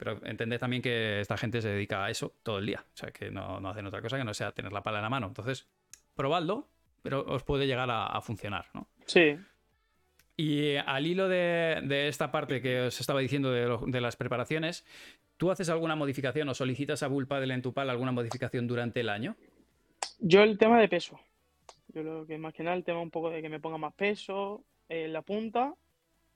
Pero 0.01 0.19
entended 0.25 0.59
también 0.59 0.81
que 0.81 1.19
esta 1.19 1.37
gente 1.37 1.61
se 1.61 1.69
dedica 1.69 2.03
a 2.03 2.09
eso 2.09 2.33
todo 2.41 2.57
el 2.57 2.65
día. 2.65 2.83
O 2.83 2.97
sea, 2.97 3.11
que 3.11 3.29
no, 3.29 3.57
hacen 3.69 3.85
otra 3.85 4.01
cosa 4.01 4.17
que 4.17 4.23
no 4.23 4.33
sea 4.33 4.51
tener 4.51 4.71
la 4.71 4.81
pala 4.81 4.97
en 4.97 5.03
la 5.03 5.11
mano. 5.11 5.27
Entonces, 5.27 5.67
probadlo, 6.15 6.67
pero 7.03 7.23
os 7.23 7.43
puede 7.43 7.67
llegar 7.67 7.87
a, 7.91 8.19
funcionar, 8.21 8.65
¿no? 8.73 8.87
Sí. 9.05 9.37
Y 10.35 10.75
al 10.77 11.05
hilo 11.05 11.29
de, 11.29 12.07
esta 12.07 12.31
parte 12.31 12.63
que 12.63 12.81
os 12.81 12.99
estaba 12.99 13.19
diciendo 13.19 13.51
de, 13.51 14.01
las 14.01 14.15
preparaciones, 14.15 14.87
¿tú 15.37 15.51
haces 15.51 15.69
alguna 15.69 15.95
modificación 15.95 16.49
o 16.49 16.55
solicitas 16.55 17.03
a 17.03 17.07
Bullpaddle 17.07 17.53
en 17.53 17.61
tu 17.61 17.71
pala 17.71 17.91
alguna 17.91 18.11
modificación 18.11 18.65
durante 18.65 19.01
el 19.01 19.09
año? 19.09 19.35
Yo 20.17 20.41
el 20.41 20.57
tema 20.57 20.79
de 20.79 20.89
peso. 20.89 21.19
Yo 21.89 22.01
lo 22.01 22.25
que 22.25 22.39
más 22.39 22.55
que 22.55 22.63
nada 22.63 22.75
el 22.75 22.83
tema 22.83 23.01
un 23.01 23.11
poco 23.11 23.29
de 23.29 23.43
que 23.43 23.49
me 23.49 23.59
ponga 23.59 23.77
más 23.77 23.93
peso 23.93 24.63
en 24.89 25.13
la 25.13 25.21
punta 25.21 25.75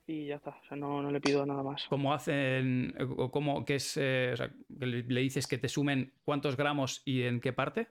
y 0.08 0.28
ya 0.28 0.36
está. 0.36 0.52
O 0.52 0.68
sea, 0.68 0.78
no, 0.78 1.10
le 1.12 1.22
pido 1.22 1.46
nada 1.46 1.64
más. 1.64 1.86
¿Cómo 1.90 2.14
hacen, 2.14 2.96
o 3.18 3.32
cómo, 3.32 3.66
que 3.66 3.76
es, 3.76 3.98
eh, 3.98 4.32
o 4.34 4.38
sea, 4.38 4.52
le 4.80 5.22
dices 5.22 5.48
que 5.48 5.58
te 5.58 5.70
sumen 5.70 6.14
cuántos 6.24 6.58
gramos 6.58 7.02
y 7.06 7.24
en 7.24 7.40
qué 7.40 7.54
parte? 7.54 7.88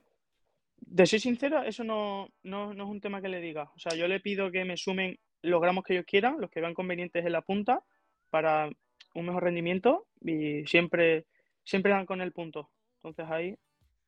De 0.77 1.05
ser 1.05 1.19
sincero, 1.19 1.63
eso 1.63 1.83
no, 1.83 2.29
no, 2.43 2.71
es 2.71 2.79
un 2.79 3.01
tema 3.01 3.21
que 3.21 3.29
le 3.29 3.41
diga. 3.41 3.71
O 3.75 3.79
sea, 3.79 3.97
yo 3.97 4.07
le 4.07 4.19
pido 4.19 4.51
que 4.51 4.65
me 4.65 4.77
sumen 4.77 5.19
los 5.41 5.61
gramos 5.61 5.83
que 5.83 5.93
ellos 5.93 6.05
quieran, 6.05 6.39
los 6.39 6.49
que 6.49 6.61
vean 6.61 6.73
convenientes 6.73 7.25
en 7.25 7.31
la 7.31 7.41
punta, 7.41 7.83
para 8.29 8.69
un 9.13 9.25
mejor 9.25 9.43
rendimiento 9.43 10.07
y 10.21 10.65
siempre, 10.65 11.25
siempre 11.63 11.91
dan 11.91 12.05
con 12.05 12.21
el 12.21 12.31
punto. 12.31 12.69
Entonces 12.97 13.25
ahí. 13.29 13.57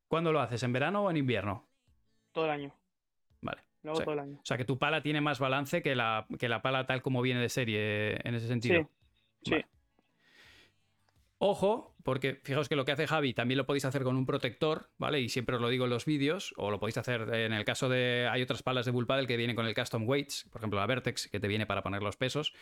¿Cuándo 0.08 0.32
lo 0.32 0.40
haces? 0.40 0.64
¿En 0.64 0.74
verano 0.74 1.04
o 1.04 1.12
en 1.12 1.18
invierno? 1.18 1.68
Todo 2.32 2.46
el 2.46 2.52
año. 2.52 2.74
O 3.94 3.96
sea, 3.96 4.06
todo 4.06 4.14
el 4.14 4.20
año. 4.20 4.38
O 4.42 4.46
sea, 4.46 4.58
que 4.58 4.66
tu 4.66 4.78
pala 4.78 5.02
tiene 5.02 5.22
más 5.22 5.40
balance 5.40 5.82
que 5.82 5.96
la, 5.96 6.26
que 6.40 6.50
la 6.50 6.62
pala 6.62 6.86
tal 6.86 7.02
como 7.02 7.22
viene 7.22 7.42
de 7.42 7.50
serie 7.50 8.20
en 8.28 8.36
ese 8.36 8.48
sentido. 8.48 8.90
Sí. 9.44 9.56
Ojo, 11.40 11.96
porque 12.04 12.40
fijaos 12.44 12.68
que 12.68 12.76
lo 12.76 12.84
que 12.84 12.94
hace 12.94 13.06
Javi 13.06 13.34
también 13.34 13.60
lo 13.60 13.68
podéis 13.68 13.86
hacer 13.86 14.04
con 14.04 14.18
un 14.18 14.26
protector, 14.26 14.90
¿vale? 14.98 15.20
Y 15.20 15.30
siempre 15.30 15.56
os 15.56 15.62
lo 15.62 15.70
digo 15.70 15.84
en 15.84 15.92
los 15.92 16.06
vídeos, 16.06 16.54
o 16.58 16.72
lo 16.72 16.80
podéis 16.80 16.98
hacer 16.98 17.32
en 17.32 17.54
el 17.54 17.64
caso 17.64 17.90
de. 17.90 18.28
Hay 18.32 18.42
otras 18.42 18.64
palas 18.64 18.86
de 18.86 18.92
Bullpaddle 18.92 19.28
que 19.28 19.38
vienen 19.38 19.56
con 19.56 19.68
el 19.68 19.76
custom 19.76 20.08
weights, 20.08 20.48
por 20.52 20.62
ejemplo 20.62 20.80
la 20.80 20.88
Vertex, 20.88 21.28
que 21.28 21.40
te 21.40 21.48
viene 21.48 21.68
para 21.68 21.84
poner 21.84 22.02
los 22.02 22.18
pesos. 22.18 22.54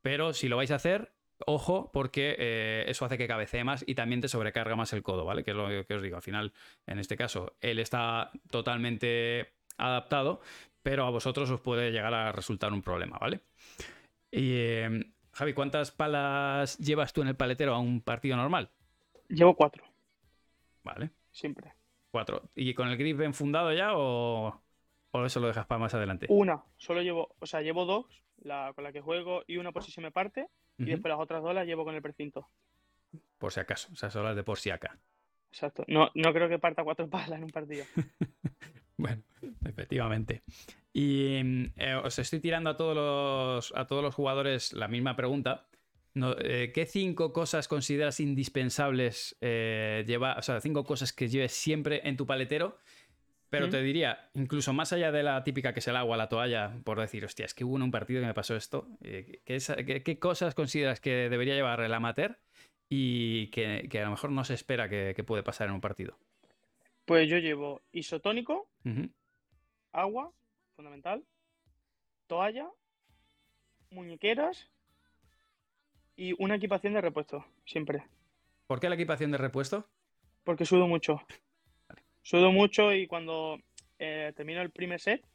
Pero 0.00 0.32
si 0.32 0.48
lo 0.48 0.56
vais 0.56 0.70
a 0.70 0.76
hacer, 0.76 1.12
ojo, 1.44 1.90
porque 1.92 2.36
eh, 2.38 2.84
eso 2.86 3.04
hace 3.04 3.18
que 3.18 3.26
cabecee 3.26 3.64
más 3.64 3.82
y 3.84 3.96
también 3.96 4.20
te 4.20 4.28
sobrecarga 4.28 4.76
más 4.76 4.92
el 4.92 5.02
codo, 5.02 5.24
¿vale? 5.24 5.42
Que 5.42 5.50
es 5.50 5.56
lo 5.56 5.68
que 5.84 5.94
os 5.94 6.02
digo. 6.02 6.14
Al 6.14 6.22
final, 6.22 6.52
en 6.86 7.00
este 7.00 7.16
caso, 7.16 7.56
él 7.60 7.80
está 7.80 8.30
totalmente 8.48 9.54
adaptado, 9.76 10.40
pero 10.82 11.04
a 11.04 11.10
vosotros 11.10 11.50
os 11.50 11.60
puede 11.60 11.90
llegar 11.90 12.14
a 12.14 12.32
resultar 12.32 12.72
un 12.72 12.82
problema, 12.82 13.18
¿vale? 13.18 13.40
Y 14.30 14.56
em, 14.58 15.12
Javi, 15.32 15.54
¿cuántas 15.54 15.90
palas 15.90 16.78
llevas 16.78 17.12
tú 17.12 17.22
en 17.22 17.28
el 17.28 17.36
paletero 17.36 17.74
a 17.74 17.78
un 17.78 18.00
partido 18.00 18.36
normal? 18.36 18.70
Llevo 19.28 19.54
cuatro. 19.54 19.84
Vale. 20.82 21.10
Siempre. 21.30 21.74
Cuatro. 22.10 22.50
¿Y 22.54 22.74
con 22.74 22.88
el 22.88 22.96
grip 22.96 23.20
enfundado 23.20 23.72
ya 23.72 23.96
o, 23.96 24.60
o 25.10 25.24
eso 25.24 25.40
lo 25.40 25.48
dejas 25.48 25.66
para 25.66 25.78
más 25.78 25.94
adelante? 25.94 26.26
Una. 26.28 26.62
Solo 26.76 27.02
llevo, 27.02 27.34
o 27.38 27.46
sea, 27.46 27.60
llevo 27.60 27.84
dos, 27.84 28.06
la 28.42 28.72
con 28.74 28.84
la 28.84 28.92
que 28.92 29.00
juego 29.00 29.42
y 29.46 29.58
una 29.58 29.72
por 29.72 29.84
si 29.84 29.92
se 29.92 30.00
me 30.00 30.10
parte. 30.10 30.48
Y 30.78 30.86
después 30.86 31.10
las 31.10 31.20
otras 31.20 31.42
dos 31.42 31.54
las 31.54 31.66
llevo 31.66 31.84
con 31.84 31.94
el 31.94 32.00
precinto. 32.00 32.48
Por 33.36 33.52
si 33.52 33.60
acaso. 33.60 33.92
O 33.92 33.96
sea, 33.96 34.08
son 34.08 34.24
las 34.24 34.34
de 34.34 34.42
por 34.42 34.58
si 34.58 34.70
acá. 34.70 34.98
Exacto. 35.50 35.84
No, 35.88 36.10
no 36.14 36.32
creo 36.32 36.48
que 36.48 36.58
parta 36.58 36.82
cuatro 36.84 37.06
palas 37.10 37.32
en 37.38 37.44
un 37.44 37.50
partido. 37.50 37.84
bueno, 39.00 39.22
efectivamente. 39.64 40.42
Y 40.92 41.36
eh, 41.76 41.94
os 42.02 42.18
estoy 42.18 42.40
tirando 42.40 42.70
a 42.70 42.76
todos 42.76 42.96
los, 42.96 43.72
a 43.78 43.86
todos 43.86 44.02
los 44.02 44.14
jugadores 44.14 44.72
la 44.72 44.88
misma 44.88 45.16
pregunta. 45.16 45.66
Eh, 46.14 46.72
¿Qué 46.74 46.86
cinco 46.86 47.32
cosas 47.32 47.68
consideras 47.68 48.18
indispensables 48.18 49.36
eh, 49.40 50.04
llevar, 50.06 50.38
o 50.38 50.42
sea, 50.42 50.60
cinco 50.60 50.84
cosas 50.84 51.12
que 51.12 51.28
lleves 51.28 51.52
siempre 51.52 52.00
en 52.08 52.16
tu 52.16 52.26
paletero? 52.26 52.78
Pero 53.50 53.68
te 53.68 53.82
diría, 53.82 54.30
incluso 54.34 54.72
más 54.72 54.92
allá 54.92 55.10
de 55.10 55.24
la 55.24 55.42
típica 55.42 55.72
que 55.72 55.80
es 55.80 55.88
el 55.88 55.96
agua, 55.96 56.16
la 56.16 56.28
toalla, 56.28 56.78
por 56.84 57.00
decir, 57.00 57.24
hostia, 57.24 57.44
es 57.44 57.52
que 57.52 57.64
hubo 57.64 57.74
en 57.76 57.82
un 57.82 57.90
partido 57.90 58.20
que 58.20 58.28
me 58.28 58.34
pasó 58.34 58.54
esto. 58.54 58.86
¿qué, 59.02 60.18
cosas 60.20 60.54
consideras 60.54 61.00
que 61.00 61.28
debería 61.28 61.54
llevar 61.54 61.80
el 61.80 61.92
amateur 61.92 62.38
y 62.88 63.48
que, 63.48 63.88
a 63.92 64.04
lo 64.04 64.10
mejor 64.10 64.30
no 64.30 64.44
se 64.44 64.54
espera 64.54 64.88
que, 64.88 65.24
puede 65.26 65.42
pasar 65.42 65.66
en 65.66 65.74
un 65.74 65.80
partido? 65.80 66.16
Pues 67.10 67.28
yo 67.28 67.38
llevo 67.38 67.82
isotónico, 67.90 68.68
agua, 69.90 70.30
fundamental, 70.76 71.24
toalla, 72.28 72.70
muñequeras 73.90 74.70
y 76.14 76.40
una 76.40 76.54
equipación 76.54 76.94
de 76.94 77.00
repuesto, 77.00 77.44
siempre. 77.66 78.04
¿Por 78.68 78.78
qué 78.78 78.88
la 78.88 78.94
equipación 78.94 79.32
de 79.32 79.38
repuesto? 79.38 79.88
Porque 80.44 80.64
sudo 80.64 80.86
mucho. 80.86 81.20
Sudo 82.22 82.52
mucho 82.52 82.92
y 82.92 83.08
cuando 83.08 83.58
eh, 83.98 84.32
termino 84.36 84.62
el 84.62 84.70
primer 84.70 85.00
set, 85.00 85.26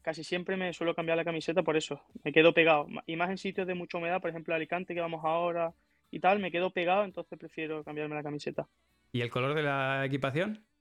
casi 0.00 0.24
siempre 0.24 0.56
me 0.56 0.72
suelo 0.72 0.94
cambiar 0.94 1.18
la 1.18 1.24
camiseta 1.24 1.62
por 1.62 1.76
eso. 1.76 2.00
Me 2.24 2.32
quedo 2.32 2.54
pegado. 2.54 2.86
Y 3.04 3.16
más 3.16 3.28
en 3.28 3.36
sitios 3.36 3.66
de 3.66 3.74
mucha 3.74 3.98
humedad, 3.98 4.22
por 4.22 4.30
ejemplo, 4.30 4.54
Alicante, 4.54 4.94
que 4.94 5.02
vamos 5.02 5.22
ahora 5.26 5.74
y 6.10 6.20
tal, 6.20 6.38
me 6.38 6.50
quedo 6.50 6.70
pegado, 6.70 7.04
entonces 7.04 7.38
prefiero 7.38 7.84
cambiarme 7.84 8.14
la 8.14 8.22
camiseta. 8.22 8.66
¿Y 9.12 9.20
el 9.20 9.28
color 9.28 9.52
de 9.52 9.62
la 9.62 10.06
equipación? 10.06 10.71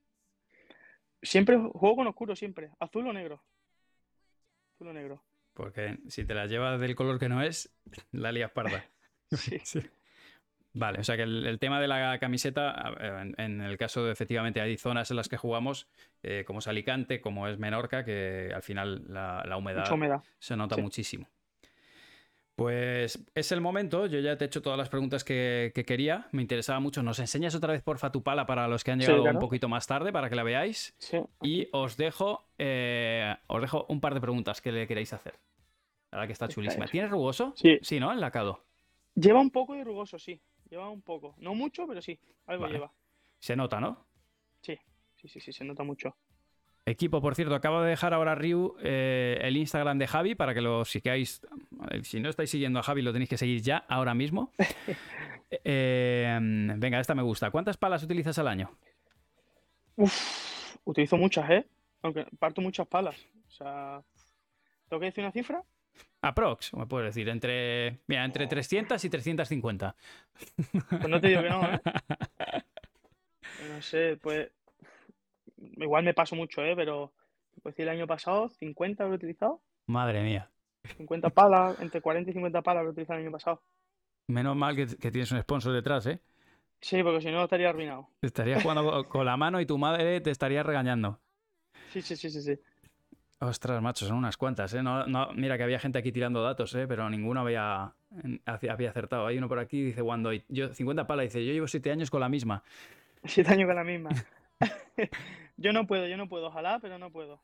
Siempre 1.21 1.57
juego 1.57 1.97
con 1.97 2.07
oscuro, 2.07 2.35
siempre. 2.35 2.71
Azul 2.79 3.07
o 3.07 3.13
negro 3.13 3.43
negro. 4.91 5.23
Porque 5.53 5.97
si 6.07 6.25
te 6.25 6.33
la 6.33 6.47
llevas 6.47 6.79
del 6.79 6.95
color 6.95 7.19
que 7.19 7.29
no 7.29 7.43
es, 7.43 7.71
la 8.11 8.31
lías 8.31 8.51
parda. 8.51 8.85
sí. 9.63 9.79
Vale, 10.73 10.99
o 10.99 11.03
sea 11.03 11.17
que 11.17 11.23
el, 11.23 11.59
tema 11.59 11.81
de 11.81 11.87
la 11.89 12.17
camiseta, 12.17 12.93
en, 13.37 13.59
el 13.59 13.77
caso 13.77 14.05
de 14.05 14.13
efectivamente 14.13 14.61
hay 14.61 14.77
zonas 14.77 15.11
en 15.11 15.17
las 15.17 15.27
que 15.27 15.35
jugamos, 15.35 15.89
eh, 16.23 16.45
como 16.47 16.59
es 16.59 16.67
Alicante, 16.67 17.19
como 17.19 17.49
es 17.49 17.59
Menorca, 17.59 18.05
que 18.05 18.51
al 18.55 18.63
final 18.63 19.03
la, 19.09 19.57
humedad, 19.57 20.23
se 20.39 20.55
nota 20.55 20.77
muchísimo. 20.77 21.27
Pues 22.61 23.23
es 23.33 23.51
el 23.51 23.59
momento, 23.59 24.05
yo 24.05 24.19
ya 24.19 24.37
te 24.37 24.45
he 24.45 24.47
hecho 24.47 24.61
todas 24.61 24.77
las 24.77 24.89
preguntas 24.89 25.23
que, 25.23 25.71
quería, 25.87 26.27
me 26.31 26.43
interesaba 26.43 26.79
mucho. 26.79 27.01
¿Nos 27.01 27.17
enseñas 27.19 27.55
otra 27.55 27.73
vez, 27.73 27.81
porfa, 27.81 28.11
tu 28.11 28.21
pala 28.21 28.45
para 28.45 28.67
los 28.67 28.83
que 28.83 28.91
han 28.91 28.99
llegado 28.99 29.23
un 29.23 29.39
poquito 29.39 29.67
más 29.67 29.87
tarde, 29.87 30.13
para 30.13 30.29
que 30.29 30.35
la 30.35 30.43
veáis? 30.43 30.93
Sí. 30.99 31.17
Y 31.41 31.67
os 31.71 31.97
dejo, 31.97 32.45
eh, 32.59 33.35
os 33.47 33.61
dejo 33.61 33.85
un 33.89 33.99
par 33.99 34.13
de 34.13 34.21
preguntas 34.21 34.61
que 34.61 34.71
le 34.71 34.85
queréis 34.87 35.11
hacer. 35.11 35.33
La 36.11 36.17
verdad 36.17 36.27
que 36.27 36.33
está 36.33 36.47
chulísima. 36.47 36.85
¿Tienes 36.85 37.09
rugoso? 37.09 37.53
Sí. 37.55 37.79
Sí, 37.81 37.99
¿no? 37.99 38.11
Enlacado. 38.11 38.63
Lleva 39.15 39.39
un 39.39 39.49
poco 39.49 39.73
de 39.73 39.83
rugoso, 39.83 40.19
sí. 40.19 40.39
Lleva 40.69 40.89
un 40.89 41.01
poco. 41.01 41.35
No 41.39 41.55
mucho, 41.55 41.87
pero 41.87 42.01
sí. 42.01 42.19
Algo 42.45 42.67
lleva. 42.67 42.91
Se 43.39 43.55
nota, 43.55 43.79
¿no? 43.79 44.05
Sí, 44.61 44.77
sí, 45.15 45.27
sí, 45.27 45.39
sí, 45.39 45.51
se 45.51 45.63
nota 45.63 45.83
mucho. 45.83 46.15
Equipo, 46.85 47.21
por 47.21 47.35
cierto, 47.35 47.53
acabo 47.53 47.81
de 47.81 47.91
dejar 47.91 48.13
ahora 48.13 48.33
Ryu 48.33 48.75
eh, 48.81 49.37
el 49.41 49.55
Instagram 49.55 49.99
de 49.99 50.07
Javi 50.07 50.33
para 50.33 50.53
que 50.55 50.61
lo 50.61 50.83
sigáis. 50.83 51.41
Si 52.01 52.19
no 52.19 52.29
estáis 52.29 52.49
siguiendo 52.49 52.79
a 52.79 52.83
Javi, 52.83 53.03
lo 53.03 53.13
tenéis 53.13 53.29
que 53.29 53.37
seguir 53.37 53.61
ya, 53.61 53.77
ahora 53.87 54.13
mismo. 54.13 54.51
Eh, 55.65 56.39
venga, 56.77 57.01
esta 57.01 57.13
me 57.13 57.23
gusta. 57.23 57.51
¿Cuántas 57.51 57.75
palas 57.75 58.01
utilizas 58.03 58.39
al 58.39 58.47
año? 58.47 58.71
Uf, 59.97 60.77
utilizo 60.85 61.17
muchas, 61.17 61.49
¿eh? 61.49 61.67
Aunque 62.03 62.25
parto 62.39 62.61
muchas 62.61 62.87
palas. 62.87 63.17
O 63.49 63.51
sea, 63.51 64.01
¿tengo 64.87 65.01
que 65.01 65.07
decir 65.07 65.25
una 65.25 65.33
cifra? 65.33 65.61
Aprox, 66.21 66.73
me 66.73 66.85
puedo 66.85 67.03
decir, 67.03 67.27
entre, 67.27 67.99
mira, 68.07 68.23
entre 68.23 68.47
300 68.47 69.03
y 69.03 69.09
350. 69.09 69.93
Pues 70.89 71.09
no 71.09 71.19
te 71.19 71.27
digo 71.27 71.41
que 71.41 71.49
no, 71.49 71.65
¿eh? 71.65 71.81
No 73.69 73.81
sé, 73.81 74.17
pues 74.21 74.49
igual 75.77 76.03
me 76.03 76.13
paso 76.13 76.35
mucho, 76.35 76.63
¿eh? 76.63 76.73
Pero 76.75 77.13
pues 77.61 77.77
el 77.79 77.89
año 77.89 78.07
pasado 78.07 78.49
50 78.49 79.03
lo 79.05 79.11
he 79.11 79.15
utilizado. 79.15 79.61
Madre 79.87 80.23
mía. 80.23 80.49
50 80.97 81.29
palas, 81.29 81.79
entre 81.79 82.01
40 82.01 82.31
y 82.31 82.33
50 82.33 82.61
palas 82.61 82.83
lo 82.83 82.89
he 82.89 82.91
utilizado 82.91 83.19
el 83.19 83.25
año 83.25 83.31
pasado. 83.31 83.61
Menos 84.27 84.55
mal 84.55 84.75
que, 84.75 84.85
tienes 84.85 85.31
un 85.31 85.41
sponsor 85.41 85.73
detrás, 85.73 86.05
¿eh? 86.07 86.19
Sí, 86.79 87.03
porque 87.03 87.21
si 87.21 87.29
no 87.29 87.43
estaría 87.43 87.69
arruinado. 87.69 88.07
Te 88.19 88.27
estarías 88.27 88.63
jugando 88.63 89.03
con 89.09 89.25
la 89.25 89.37
mano 89.37 89.61
y 89.61 89.65
tu 89.65 89.77
madre 89.77 90.21
te 90.21 90.31
estaría 90.31 90.63
regañando. 90.63 91.19
Sí, 91.91 92.01
sí, 92.01 92.15
sí, 92.15 92.29
sí, 92.29 92.41
sí. 92.41 92.59
Ostras, 93.39 93.81
macho, 93.81 94.05
son 94.05 94.17
unas 94.17 94.37
cuantas, 94.37 94.73
¿eh? 94.73 94.83
No, 94.83 95.05
no, 95.07 95.31
mira 95.33 95.57
que 95.57 95.63
había 95.63 95.79
gente 95.79 95.97
aquí 95.97 96.11
tirando 96.11 96.43
datos, 96.43 96.73
¿eh? 96.75 96.85
Pero 96.87 97.09
ninguno 97.09 97.41
había, 97.41 97.93
había 98.45 98.89
acertado. 98.89 99.25
Hay 99.25 99.37
uno 99.37 99.49
por 99.49 99.59
aquí, 99.59 99.83
dice, 99.83 100.03
cuando 100.03 100.31
yo, 100.47 100.73
50 100.73 101.07
palas, 101.07 101.25
dice, 101.25 101.45
yo 101.45 101.51
llevo 101.51 101.67
7 101.67 101.91
años 101.91 102.11
con 102.11 102.21
la 102.21 102.29
misma. 102.29 102.63
7 103.23 103.51
años 103.51 103.67
con 103.67 103.75
la 103.75 103.83
misma. 103.83 104.09
yo 105.61 105.73
no 105.73 105.87
puedo, 105.87 106.07
yo 106.07 106.17
no 106.17 106.27
puedo, 106.27 106.47
ojalá, 106.47 106.79
pero 106.79 106.97
no 106.97 107.11
puedo. 107.11 107.39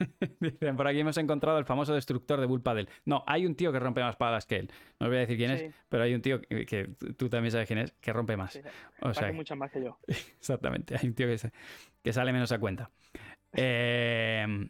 Dicen, 0.40 0.76
por 0.76 0.86
aquí 0.86 1.00
hemos 1.00 1.16
encontrado 1.16 1.58
el 1.58 1.64
famoso 1.64 1.94
destructor 1.94 2.40
de 2.40 2.46
Bull 2.46 2.62
No, 3.04 3.24
hay 3.26 3.46
un 3.46 3.54
tío 3.54 3.72
que 3.72 3.80
rompe 3.80 4.00
más 4.02 4.16
palas 4.16 4.46
que 4.46 4.56
él. 4.56 4.70
No 5.00 5.06
os 5.06 5.10
voy 5.10 5.16
a 5.16 5.20
decir 5.20 5.36
quién 5.36 5.50
es, 5.50 5.74
pero 5.88 6.04
hay 6.04 6.14
un 6.14 6.22
tío 6.22 6.40
que, 6.40 6.90
tú 7.16 7.28
también 7.28 7.50
sabes 7.50 7.66
quién 7.66 7.80
es, 7.80 7.92
que 8.00 8.12
rompe 8.12 8.36
más. 8.36 8.60
o 9.00 9.14
sea, 9.14 9.32
muchas 9.32 9.58
más 9.58 9.70
que 9.70 9.82
yo. 9.82 9.98
Exactamente, 10.06 10.96
hay 10.96 11.08
un 11.08 11.14
tío 11.14 11.26
que, 12.02 12.12
sale 12.12 12.32
menos 12.32 12.52
a 12.52 12.58
cuenta. 12.58 12.90
Em, 13.52 14.68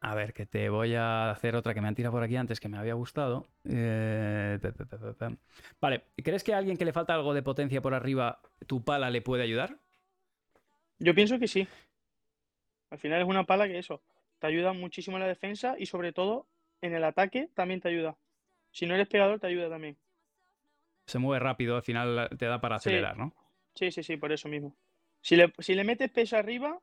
a 0.00 0.14
ver, 0.14 0.32
que 0.32 0.46
te 0.46 0.68
voy 0.68 0.94
a 0.94 1.30
hacer 1.30 1.56
otra 1.56 1.74
que 1.74 1.80
me 1.80 1.88
han 1.88 1.94
tirado 1.94 2.12
por 2.12 2.22
aquí 2.22 2.36
antes 2.36 2.60
que 2.60 2.68
me 2.68 2.78
había 2.78 2.94
gustado. 2.94 3.46
Eh, 3.64 4.58
vale, 5.80 6.04
¿crees 6.16 6.44
que 6.44 6.54
a 6.54 6.58
alguien 6.58 6.76
que 6.76 6.84
le 6.84 6.92
falta 6.92 7.14
algo 7.14 7.34
de 7.34 7.42
potencia 7.42 7.82
por 7.82 7.94
arriba, 7.94 8.40
tu 8.66 8.84
pala 8.84 9.10
le 9.10 9.22
puede 9.22 9.42
ayudar? 9.42 9.78
Yo 10.98 11.14
pienso 11.14 11.38
que 11.38 11.48
sí. 11.48 11.66
Al 12.90 12.98
final 12.98 13.20
es 13.20 13.28
una 13.28 13.44
pala 13.44 13.68
que 13.68 13.78
eso, 13.78 14.02
te 14.38 14.46
ayuda 14.46 14.72
muchísimo 14.72 15.16
en 15.16 15.22
la 15.22 15.28
defensa 15.28 15.76
y 15.78 15.86
sobre 15.86 16.12
todo 16.12 16.46
en 16.80 16.94
el 16.94 17.04
ataque 17.04 17.50
también 17.54 17.80
te 17.80 17.88
ayuda. 17.88 18.16
Si 18.70 18.86
no 18.86 18.94
eres 18.94 19.08
pegador, 19.08 19.40
te 19.40 19.46
ayuda 19.46 19.68
también. 19.68 19.96
Se 21.06 21.18
mueve 21.18 21.40
rápido, 21.40 21.76
al 21.76 21.82
final 21.82 22.30
te 22.38 22.46
da 22.46 22.60
para 22.60 22.76
acelerar, 22.76 23.16
¿no? 23.16 23.34
Sí, 23.74 23.90
sí, 23.90 24.02
sí, 24.02 24.16
por 24.16 24.32
eso 24.32 24.48
mismo. 24.48 24.74
Si 25.22 25.36
le, 25.36 25.52
si 25.58 25.74
le 25.74 25.84
metes 25.84 26.10
peso 26.10 26.36
arriba 26.36 26.78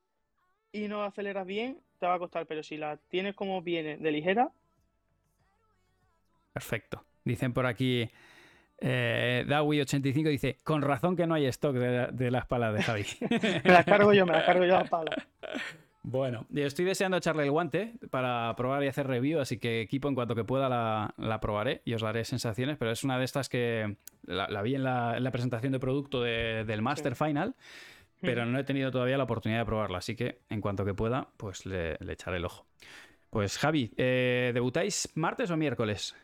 y 0.72 0.88
no 0.88 1.04
aceleras 1.04 1.46
bien, 1.46 1.82
te 2.00 2.08
va 2.08 2.16
a 2.16 2.20
costar, 2.20 2.46
pero 2.48 2.64
si 2.64 2.78
la 2.78 2.98
tienes 2.98 3.36
como 3.36 3.62
viene 3.62 3.98
de 3.98 4.12
ligera. 4.12 4.52
Perfecto. 6.54 7.06
Dicen 7.24 7.54
por 7.54 7.66
aquí, 7.66 8.10
eh, 8.88 9.46
Dawi85 9.48 10.30
dice, 10.30 10.58
con 10.64 10.84
razón 10.84 11.16
que 11.16 11.26
no 11.26 11.34
hay 11.34 11.48
stock 11.48 11.76
de, 11.76 12.30
las 12.30 12.46
palas 12.46 12.72
de 12.76 12.84
Javi. 12.84 13.06
me 13.64 13.72
las 13.72 13.84
cargo 13.84 14.14
yo, 14.14 14.28
me 14.28 14.34
las 14.34 14.44
cargo 14.44 14.64
yo 14.64 14.74
las 14.74 14.90
palas. 14.90 15.16
Bueno, 16.04 16.46
estoy 16.54 16.86
deseando 16.86 17.18
echarle 17.18 17.46
el 17.46 17.50
guante 17.50 17.94
para 18.12 18.54
probar 18.56 18.84
y 18.84 18.88
hacer 18.88 19.08
review, 19.08 19.40
así 19.40 19.58
que 19.58 19.82
equipo 19.82 20.08
en 20.08 20.14
cuanto 20.14 20.36
que 20.36 20.44
pueda 20.44 20.70
la, 20.70 21.40
probaré 21.42 21.82
y 21.84 21.96
os 21.96 22.04
daré 22.04 22.26
sensaciones, 22.26 22.78
pero 22.78 22.92
es 22.92 23.04
una 23.04 23.18
de 23.18 23.26
estas 23.26 23.50
que 23.50 23.96
la, 24.28 24.62
vi 24.62 24.76
en 24.76 24.84
la, 24.84 25.30
presentación 25.32 25.74
de 25.74 25.80
producto 25.80 26.22
del 26.22 26.82
Master 26.84 27.16
Final, 27.16 27.56
pero 28.22 28.46
no 28.46 28.60
he 28.60 28.64
tenido 28.64 28.92
todavía 28.92 29.18
la 29.18 29.24
oportunidad 29.24 29.62
de 29.62 29.66
probarla, 29.66 29.98
así 29.98 30.16
que 30.16 30.42
en 30.52 30.62
cuanto 30.62 30.86
que 30.86 30.94
pueda, 30.94 31.30
pues 31.38 31.66
le, 31.66 31.98
echaré 32.08 32.38
el 32.38 32.46
ojo. 32.46 32.68
Pues 33.32 33.58
Javi, 33.58 33.92
eh, 33.98 34.52
¿debutáis 34.54 35.10
martes 35.16 35.50
o 35.50 35.58
miércoles? 35.58 36.16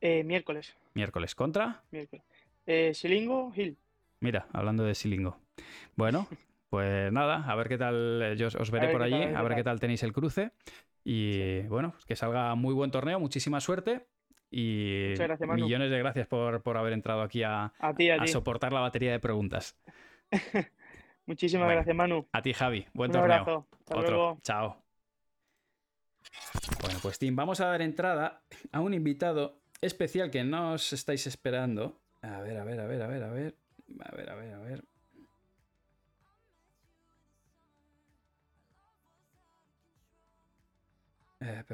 Eh, 0.00 0.24
miércoles. 0.24 0.74
Miércoles. 0.96 1.34
¿Contra? 1.34 1.82
Miércoles. 1.90 2.24
Eh, 2.64 2.94
Silingo, 2.94 3.52
Hill. 3.54 3.76
Mira, 4.20 4.46
hablando 4.54 4.82
de 4.82 4.94
Silingo. 4.94 5.38
Bueno, 5.94 6.26
pues 6.70 7.12
nada, 7.12 7.44
a 7.46 7.54
ver 7.54 7.68
qué 7.68 7.76
tal. 7.76 8.34
Yo 8.38 8.46
os 8.46 8.70
veré 8.70 8.88
por 8.88 9.02
allí, 9.02 9.22
a 9.22 9.42
ver 9.42 9.54
qué 9.54 9.62
tal 9.62 9.78
tenéis 9.78 10.02
el 10.02 10.14
cruce. 10.14 10.52
Y 11.04 11.60
bueno, 11.64 11.94
que 12.06 12.16
salga 12.16 12.54
muy 12.54 12.72
buen 12.72 12.90
torneo, 12.90 13.20
muchísima 13.20 13.60
suerte. 13.60 14.06
Y 14.50 15.12
millones 15.54 15.90
de 15.90 15.98
gracias 15.98 16.26
por, 16.28 16.78
haber 16.78 16.94
entrado 16.94 17.20
aquí 17.20 17.42
a, 17.42 17.74
soportar 18.24 18.72
la 18.72 18.80
batería 18.80 19.12
de 19.12 19.20
preguntas. 19.20 19.76
Muchísimas 21.26 21.68
gracias, 21.68 21.94
Manu. 21.94 22.26
A 22.32 22.40
ti, 22.40 22.54
Javi. 22.54 22.86
Buen 22.94 23.12
torneo. 23.12 23.66
Otro. 23.90 24.38
Chao. 24.42 24.82
Bueno, 26.80 26.98
pues 27.02 27.18
Tim, 27.18 27.36
vamos 27.36 27.60
a 27.60 27.66
dar 27.66 27.82
entrada 27.82 28.40
a 28.72 28.80
un 28.80 28.94
invitado 28.94 29.58
especial 29.80 30.30
que 30.30 30.44
no 30.44 30.72
os 30.72 30.92
estáis 30.92 31.26
esperando. 31.26 32.00
A 32.22 32.40
ver, 32.40 32.58
a 32.58 32.64
ver, 32.64 32.80
a 32.80 32.86
ver, 32.86 33.02
a 33.02 33.06
ver, 33.06 33.22
a 33.22 33.30
ver. 33.30 33.56
A 34.00 34.16
ver, 34.16 34.30
a 34.30 34.34
ver, 34.34 34.54
a 34.54 34.58
ver. 34.58 34.84
Eh, 41.40 41.64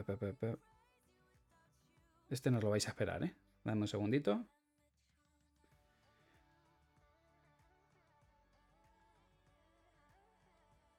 este 2.31 2.51
no 2.51 2.61
lo 2.61 2.71
vais 2.71 2.87
a 2.87 2.91
esperar, 2.91 3.23
¿eh? 3.23 3.35
Dame 3.65 3.83
un 3.83 3.89
segundito. 3.89 4.45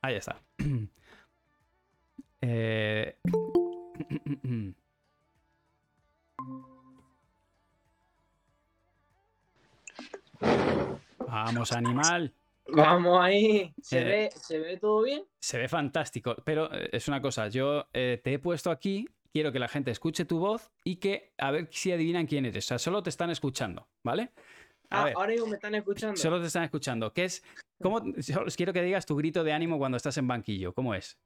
Ahí 0.02 0.16
está. 0.16 0.42
eh... 2.42 3.18
Vamos, 11.28 11.72
animal. 11.72 12.34
Vamos 12.68 13.20
ahí. 13.22 13.74
¿Se, 13.82 14.00
eh, 14.00 14.04
ve, 14.04 14.30
¿Se 14.36 14.60
ve 14.60 14.78
todo 14.78 15.04
bien? 15.04 15.24
Se 15.40 15.58
ve 15.58 15.68
fantástico. 15.68 16.36
Pero 16.44 16.74
eh, 16.74 16.90
es 16.92 17.08
una 17.08 17.22
cosa, 17.22 17.48
yo 17.48 17.88
eh, 17.94 18.22
te 18.24 18.34
he 18.34 18.40
puesto 18.40 18.72
aquí, 18.72 19.08
quiero 19.32 19.52
que 19.52 19.60
la 19.60 19.68
gente 19.68 19.92
escuche 19.92 20.26
tu 20.26 20.40
voz 20.40 20.72
y 20.84 20.98
que 20.98 21.34
a 21.38 21.52
ver 21.52 21.68
si 21.72 21.92
adivinan 21.92 22.26
quién 22.26 22.46
eres. 22.46 22.66
O 22.66 22.68
sea, 22.70 22.80
solo 22.80 23.04
te 23.04 23.10
están 23.10 23.30
escuchando, 23.30 23.88
¿vale? 24.04 24.32
ah, 24.90 25.12
ahora 25.16 25.32
mismo 25.32 25.48
me 25.48 25.56
están 25.56 25.76
escuchando. 25.76 26.16
Solo 26.16 26.40
te 26.40 26.48
están 26.48 26.64
escuchando. 26.64 27.12
¿Qué 27.14 27.26
es? 27.26 27.44
¿Cómo? 27.82 28.00
Solo 28.22 28.46
quiero 28.56 28.74
que 28.74 28.82
digas 28.82 29.06
tu 29.06 29.16
grito 29.16 29.44
de 29.44 29.54
ánimo 29.54 29.78
cuando 29.78 29.98
estás 29.98 30.18
en 30.18 30.28
banquillo. 30.28 30.74
¿Cómo 30.74 30.94
es? 30.94 31.18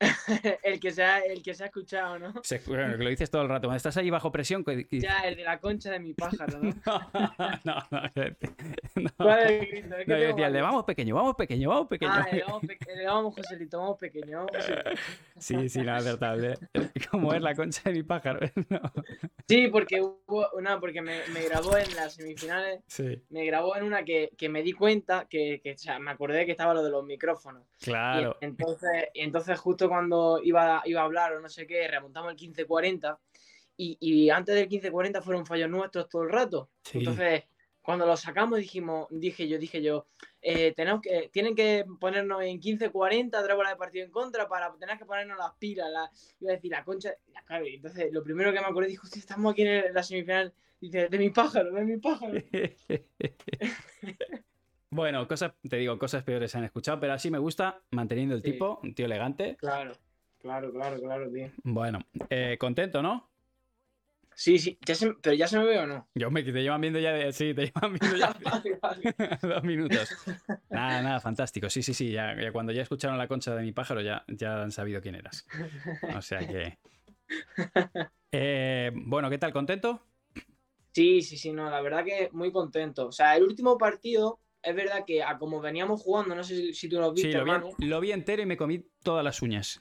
el, 0.62 0.78
que 0.78 0.90
se 0.92 1.02
ha, 1.02 1.18
el 1.18 1.42
que 1.42 1.54
se 1.54 1.64
ha 1.64 1.66
escuchado, 1.66 2.18
¿no? 2.18 2.32
lo 2.32 3.08
dices 3.08 3.30
todo 3.30 3.42
el 3.42 3.48
rato. 3.48 3.66
Cuando 3.66 3.76
estás 3.76 3.96
ahí 3.96 4.10
bajo 4.10 4.30
presión. 4.30 4.64
Ya, 4.90 5.20
el 5.20 5.36
de 5.36 5.44
la 5.44 5.58
concha 5.58 5.90
de 5.90 5.98
mi 5.98 6.14
pájaro, 6.14 6.60
¿no? 6.60 6.74
no, 7.64 7.74
no, 7.90 8.02
no. 8.94 9.10
¿Cuál 9.16 9.40
es 9.40 9.50
el 9.50 9.66
grito? 9.66 9.96
no, 10.06 10.18
yo 10.18 10.26
decía, 10.28 10.46
el 10.46 10.52
de 10.52 10.62
vamos 10.62 10.84
pequeño, 10.84 11.14
vamos 11.14 11.34
pequeño, 11.36 11.68
vamos 11.68 11.88
pequeño. 11.88 12.12
Ah, 12.14 12.26
el 12.30 12.38
de 12.38 12.44
vamos, 12.44 12.62
pe 12.66 12.78
el 12.86 12.98
de 12.98 13.06
vamos 13.06 13.34
Joselito, 13.34 13.78
vamos 13.78 13.98
pequeño, 13.98 14.46
vamos 14.46 14.52
Sí, 15.38 15.68
sí, 15.68 15.80
nada, 15.80 15.98
acertable. 15.98 16.54
¿Cómo 17.10 17.34
es 17.34 17.42
la 17.42 17.54
concha 17.54 17.82
de 17.84 17.92
mi 17.92 18.02
pájaro? 18.02 18.40
Sí, 19.48 19.68
porque 19.68 20.00
hubo 20.00 20.48
una, 20.54 20.78
porque 20.78 21.00
me, 21.00 21.26
me, 21.32 21.42
grabó 21.42 21.76
en 21.76 21.94
las 21.96 22.14
semifinales. 22.14 22.82
Sí. 22.86 23.22
Me 23.30 23.44
grabó 23.46 23.76
en 23.76 23.84
una 23.84 24.04
que, 24.04 24.30
que 24.36 24.48
me 24.48 24.62
di 24.62 24.72
cuenta 24.72 25.26
que, 25.28 25.60
que 25.62 25.72
o 25.72 25.78
sea, 25.78 25.98
me 25.98 26.10
acordé 26.10 26.44
que 26.44 26.52
estaba 26.52 26.74
lo 26.74 26.82
de 26.82 26.90
los 26.90 27.04
micrófonos. 27.04 27.62
Claro. 27.80 28.36
Y 28.40 28.44
entonces, 28.44 29.08
y 29.14 29.22
entonces 29.22 29.58
justo 29.58 29.87
cuando 29.88 30.40
iba, 30.42 30.82
iba 30.84 31.00
a 31.00 31.04
hablar 31.04 31.32
o 31.32 31.40
no 31.40 31.48
sé 31.48 31.66
qué, 31.66 31.88
remontamos 31.88 32.30
el 32.30 32.36
1540 32.36 33.18
y, 33.76 33.96
y 34.00 34.30
antes 34.30 34.54
del 34.54 34.68
1540 34.68 35.22
fueron 35.22 35.46
fallos 35.46 35.70
nuestros 35.70 36.08
todo 36.08 36.22
el 36.22 36.30
rato. 36.30 36.70
Entonces, 36.92 37.44
cuando 37.88 38.04
lo 38.04 38.18
sacamos 38.18 38.58
dijimos, 38.58 39.06
dije 39.10 39.48
yo, 39.48 39.58
dije 39.58 39.80
yo, 39.80 40.08
eh, 40.42 40.74
tenemos 40.76 41.00
que, 41.00 41.30
tienen 41.32 41.54
que 41.54 41.86
ponernos 41.98 42.42
en 42.42 42.60
15-40, 42.60 43.42
tres 43.42 43.56
bolas 43.56 43.72
de 43.72 43.78
partido 43.78 44.04
en 44.04 44.10
contra 44.10 44.46
para 44.46 44.70
tener 44.76 44.98
que 44.98 45.06
ponernos 45.06 45.38
las 45.38 45.54
pilas, 45.54 45.88
la, 45.90 46.10
iba 46.40 46.52
a 46.52 46.56
decir, 46.56 46.70
la 46.70 46.84
concha, 46.84 47.14
claro, 47.46 47.64
entonces 47.66 48.12
lo 48.12 48.22
primero 48.22 48.52
que 48.52 48.60
me 48.60 48.66
acordé, 48.66 48.88
dijo, 48.88 49.06
si 49.06 49.20
estamos 49.20 49.52
aquí 49.52 49.62
en 49.62 49.94
la 49.94 50.02
semifinal, 50.02 50.52
dice, 50.78 51.08
de 51.08 51.18
mi 51.18 51.30
pájaro, 51.30 51.72
de 51.72 51.84
mi 51.84 51.96
pájaro. 51.96 52.34
Bueno, 54.90 55.28
cosas, 55.28 55.52
te 55.68 55.76
digo, 55.76 55.98
cosas 55.98 56.24
peores 56.24 56.50
se 56.50 56.58
han 56.58 56.64
escuchado, 56.64 56.98
pero 56.98 57.12
así 57.12 57.30
me 57.30 57.38
gusta, 57.38 57.82
manteniendo 57.90 58.34
el 58.34 58.42
tipo, 58.42 58.80
un 58.82 58.94
tío 58.94 59.06
elegante. 59.06 59.56
Claro, 59.56 59.92
claro, 60.38 60.72
claro, 60.72 60.98
claro, 60.98 61.30
tío. 61.30 61.50
Bueno, 61.62 62.00
eh, 62.30 62.56
contento, 62.58 63.02
¿no? 63.02 63.28
Sí, 64.34 64.56
sí, 64.58 64.78
pero 65.20 65.34
ya 65.34 65.48
se 65.48 65.58
me 65.58 65.64
ve 65.64 65.80
o 65.80 65.86
no. 65.86 66.08
Yo 66.14 66.30
me 66.30 66.44
te 66.44 66.52
llevan 66.52 66.80
viendo 66.80 67.00
ya, 67.00 67.32
sí, 67.32 67.52
te 67.54 67.66
llevan 67.66 67.98
viendo 67.98 68.16
ya 68.16 68.32
dos 69.42 69.64
minutos. 69.64 70.16
Nada, 70.70 71.02
nada, 71.02 71.20
fantástico. 71.20 71.68
Sí, 71.68 71.82
sí, 71.82 71.92
sí, 71.92 72.12
ya, 72.12 72.36
cuando 72.52 72.72
ya 72.72 72.82
escucharon 72.82 73.18
la 73.18 73.26
concha 73.26 73.54
de 73.56 73.62
mi 73.62 73.72
pájaro 73.72 74.00
ya, 74.00 74.24
ya 74.28 74.62
han 74.62 74.70
sabido 74.70 75.00
quién 75.00 75.16
eras. 75.16 75.44
O 76.16 76.22
sea 76.22 76.46
que... 76.46 76.78
Eh, 78.30 78.92
bueno, 78.94 79.30
¿qué 79.30 79.38
tal? 79.38 79.54
¿Contento? 79.54 80.02
Sí, 80.92 81.22
sí, 81.22 81.38
sí, 81.38 81.50
no, 81.50 81.70
la 81.70 81.80
verdad 81.80 82.04
que 82.04 82.28
muy 82.32 82.52
contento. 82.52 83.06
O 83.06 83.12
sea, 83.12 83.34
el 83.34 83.42
último 83.42 83.78
partido 83.78 84.38
es 84.62 84.74
verdad 84.74 85.04
que 85.06 85.22
a 85.22 85.38
como 85.38 85.60
veníamos 85.60 86.02
jugando, 86.02 86.34
no 86.34 86.42
sé 86.42 86.72
si, 86.72 86.88
tú 86.88 86.98
lo 86.98 87.12
viste. 87.12 87.32
Sí, 87.32 87.86
lo 87.86 88.00
vi, 88.00 88.12
entero 88.12 88.42
y 88.42 88.46
me 88.46 88.56
comí 88.56 88.84
todas 89.02 89.24
las 89.24 89.40
uñas. 89.42 89.80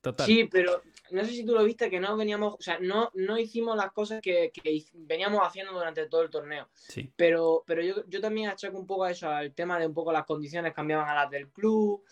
Total. 0.00 0.26
Sí, 0.26 0.48
pero 0.50 0.82
no 1.10 1.24
sé 1.24 1.32
si 1.32 1.44
tú 1.44 1.52
lo 1.54 1.64
viste 1.64 1.90
que 1.90 2.00
no 2.00 2.16
veníamos, 2.16 2.54
o 2.54 2.62
sea, 2.62 2.78
no, 2.80 3.10
no 3.14 3.38
hicimos 3.38 3.76
las 3.76 3.92
cosas 3.92 4.20
que, 4.20 4.52
veníamos 4.94 5.40
haciendo 5.42 5.72
durante 5.72 6.06
todo 6.06 6.22
el 6.22 6.30
torneo. 6.30 6.68
Sí. 6.72 7.12
Pero, 7.16 7.64
pero 7.66 7.82
yo, 7.82 8.04
yo 8.06 8.20
también 8.20 8.48
achaco 8.48 8.78
un 8.78 8.86
poco 8.86 9.04
a 9.04 9.10
eso, 9.10 9.28
al 9.28 9.54
tema 9.54 9.78
de 9.78 9.86
un 9.86 9.94
poco 9.94 10.12
las 10.12 10.24
condiciones 10.24 10.74
cambiaban 10.74 11.08
a 11.08 11.14
las 11.14 11.30
del 11.30 11.50
club. 11.50 12.02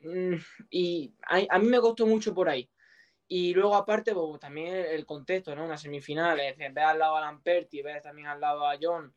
Mm, 0.00 0.34
y 0.70 1.14
a, 1.22 1.58
mí 1.58 1.68
me 1.68 1.80
costó 1.80 2.06
mucho 2.06 2.34
por 2.34 2.48
ahí. 2.48 2.68
Y 3.28 3.54
luego, 3.54 3.76
aparte, 3.76 4.12
pues, 4.12 4.40
también 4.40 4.74
el 4.74 5.06
contexto, 5.06 5.54
¿no? 5.54 5.64
Una 5.64 5.76
semifinal, 5.76 6.40
es 6.40 6.56
decir, 6.56 6.72
ves 6.74 6.84
al 6.84 6.98
lado 6.98 7.16
a 7.16 7.20
Lamperti, 7.20 7.82
ves 7.82 8.02
también 8.02 8.26
al 8.26 8.40
lado 8.40 8.66
a 8.66 8.76
John, 8.80 9.14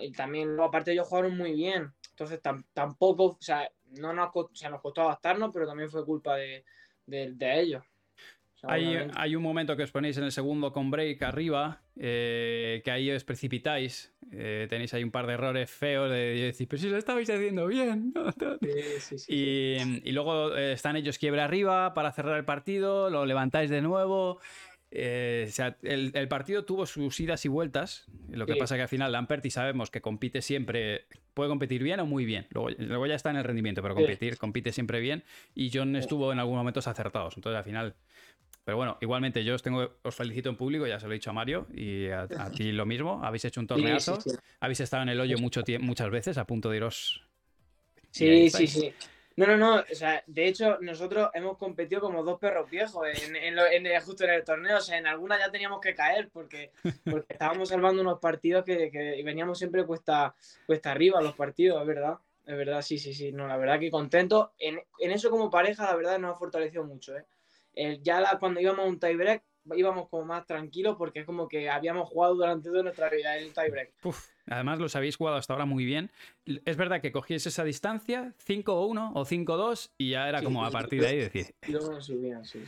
y 0.00 0.12
también, 0.12 0.58
aparte 0.60 0.92
ellos 0.92 1.08
jugaron 1.08 1.36
muy 1.36 1.52
bien. 1.52 1.92
Entonces 2.10 2.40
tampoco, 2.72 3.24
o 3.24 3.38
sea, 3.40 3.68
no 3.98 4.12
nos, 4.12 4.30
nos 4.34 4.80
costó 4.80 5.02
adaptarnos, 5.02 5.50
pero 5.52 5.66
también 5.66 5.90
fue 5.90 6.04
culpa 6.04 6.36
de, 6.36 6.64
ellos. 7.06 7.82
hay, 8.62 9.36
un 9.36 9.42
momento 9.42 9.76
que 9.76 9.82
os 9.82 9.90
ponéis 9.90 10.16
en 10.16 10.24
el 10.24 10.32
segundo 10.32 10.72
con 10.72 10.90
break 10.90 11.22
arriba, 11.22 11.82
eh, 11.96 12.82
que 12.84 12.90
ahí 12.90 13.10
os 13.10 13.24
precipitáis. 13.24 14.14
Eh, 14.32 14.66
tenéis 14.70 14.94
ahí 14.94 15.04
un 15.04 15.10
par 15.10 15.26
de 15.26 15.34
errores 15.34 15.70
feos 15.70 16.10
de, 16.10 16.34
decir, 16.34 16.68
pero 16.68 16.80
si 16.80 16.88
lo 16.88 16.96
estabais 16.96 17.28
haciendo 17.28 17.66
bien. 17.66 18.14
y, 19.28 20.12
luego 20.12 20.56
eh, 20.56 20.72
están 20.72 20.96
ellos 20.96 21.18
quiebra 21.18 21.44
arriba 21.44 21.94
para 21.94 22.12
cerrar 22.12 22.38
el 22.38 22.44
partido, 22.44 23.10
lo 23.10 23.26
levantáis 23.26 23.70
de 23.70 23.82
nuevo. 23.82 24.40
Eh, 24.96 25.50
el, 25.82 26.28
partido 26.28 26.64
tuvo 26.64 26.86
sus 26.86 27.18
idas 27.18 27.44
y 27.44 27.48
vueltas. 27.48 28.06
Lo 28.30 28.46
que 28.46 28.54
pasa 28.54 28.76
que 28.76 28.82
al 28.82 28.88
final 28.88 29.10
Lamperti 29.10 29.50
sabemos 29.50 29.90
que 29.90 30.00
compite 30.00 30.40
siempre, 30.40 31.06
puede 31.34 31.50
competir 31.50 31.82
bien 31.82 31.98
o 31.98 32.06
muy 32.06 32.24
bien. 32.24 32.46
Luego, 32.50 33.06
ya 33.06 33.16
está 33.16 33.30
en 33.30 33.36
el 33.36 33.44
rendimiento, 33.44 33.82
pero 33.82 33.96
competir, 33.96 34.38
compite 34.38 34.70
siempre 34.70 35.00
bien. 35.00 35.24
Y 35.52 35.70
John 35.74 35.96
estuvo 35.96 36.32
en 36.32 36.38
algunos 36.38 36.60
momentos 36.60 36.86
acertados. 36.86 37.36
Entonces 37.36 37.58
al 37.58 37.64
final. 37.64 37.94
Pero 38.64 38.78
bueno, 38.78 38.96
igualmente 39.02 39.44
yo 39.44 39.56
os 39.56 39.62
tengo, 39.62 39.98
os 40.02 40.14
felicito 40.14 40.48
en 40.48 40.56
público, 40.56 40.86
ya 40.86 40.98
se 40.98 41.06
lo 41.06 41.12
he 41.12 41.16
dicho 41.16 41.28
a 41.28 41.34
Mario 41.34 41.66
y 41.74 42.06
a, 42.08 42.28
ti 42.56 42.72
lo 42.72 42.86
mismo. 42.86 43.20
Habéis 43.22 43.44
hecho 43.44 43.60
un 43.60 43.66
torneazo, 43.66 44.18
habéis 44.60 44.80
estado 44.80 45.02
en 45.02 45.10
el 45.10 45.20
hoyo 45.20 45.36
mucho 45.38 45.62
muchas 45.80 46.08
veces 46.08 46.38
a 46.38 46.46
punto 46.46 46.70
de 46.70 46.78
iros. 46.78 47.20
Sí, 48.10 48.48
sí, 48.48 48.66
sí. 48.68 48.92
No, 49.36 49.46
no, 49.46 49.56
no. 49.56 49.76
O 49.80 49.94
sea, 49.94 50.22
de 50.26 50.46
hecho, 50.46 50.78
nosotros 50.80 51.30
hemos 51.34 51.58
competido 51.58 52.00
como 52.00 52.22
dos 52.22 52.38
perros 52.38 52.70
viejos 52.70 53.06
en, 53.06 53.36
en, 53.36 54.00
justo 54.00 54.24
en 54.24 54.30
el 54.30 54.44
torneo. 54.44 54.78
O 54.78 54.80
sea, 54.80 54.98
en 54.98 55.06
alguna 55.06 55.38
ya 55.38 55.50
teníamos 55.50 55.80
que 55.80 55.94
caer 55.94 56.30
porque, 56.32 56.70
porque 57.04 57.32
estábamos 57.32 57.68
salvando 57.68 58.02
unos 58.02 58.20
partidos 58.20 58.64
que, 58.64 58.90
que 58.90 59.22
veníamos 59.24 59.58
siempre 59.58 59.84
cuesta, 59.84 60.34
cuesta 60.66 60.92
arriba 60.92 61.20
los 61.20 61.34
partidos, 61.34 61.80
es 61.80 61.86
verdad. 61.86 62.18
Es 62.46 62.56
verdad, 62.56 62.82
sí, 62.82 62.98
sí, 62.98 63.14
sí. 63.14 63.32
No, 63.32 63.48
la 63.48 63.56
verdad 63.56 63.80
que 63.80 63.90
contento. 63.90 64.52
En, 64.58 64.80
en 64.98 65.10
eso 65.10 65.30
como 65.30 65.50
pareja, 65.50 65.84
la 65.84 65.96
verdad, 65.96 66.18
nos 66.18 66.34
ha 66.34 66.38
fortalecido 66.38 66.84
mucho. 66.84 67.16
¿eh? 67.16 67.24
ya 68.02 68.20
la, 68.20 68.38
cuando 68.38 68.60
íbamos 68.60 68.84
a 68.84 68.88
un 68.88 69.00
tiebreak, 69.00 69.42
íbamos 69.74 70.08
como 70.08 70.24
más 70.24 70.46
tranquilos 70.46 70.96
porque 70.96 71.20
es 71.20 71.26
como 71.26 71.48
que 71.48 71.70
habíamos 71.70 72.08
jugado 72.08 72.34
durante 72.34 72.68
toda 72.68 72.82
nuestra 72.82 73.08
vida 73.10 73.36
en 73.38 73.44
el 73.44 73.52
tiebreak. 73.52 73.92
además 74.46 74.78
los 74.78 74.96
habéis 74.96 75.16
jugado 75.16 75.36
hasta 75.36 75.52
ahora 75.52 75.64
muy 75.64 75.84
bien. 75.84 76.10
Es 76.64 76.76
verdad 76.76 77.00
que 77.00 77.12
cogíais 77.12 77.46
esa 77.46 77.64
distancia, 77.64 78.34
5-1 78.46 79.12
o 79.14 79.24
5-2, 79.24 79.90
y 79.98 80.10
ya 80.10 80.28
era 80.28 80.42
como 80.42 80.64
a 80.64 80.70
partir 80.70 81.00
de 81.00 81.06
ahí 81.06 81.18
decir. 81.18 81.54
Y 81.66 81.72
luego 81.72 82.00
subían, 82.00 82.44
sí. 82.44 82.62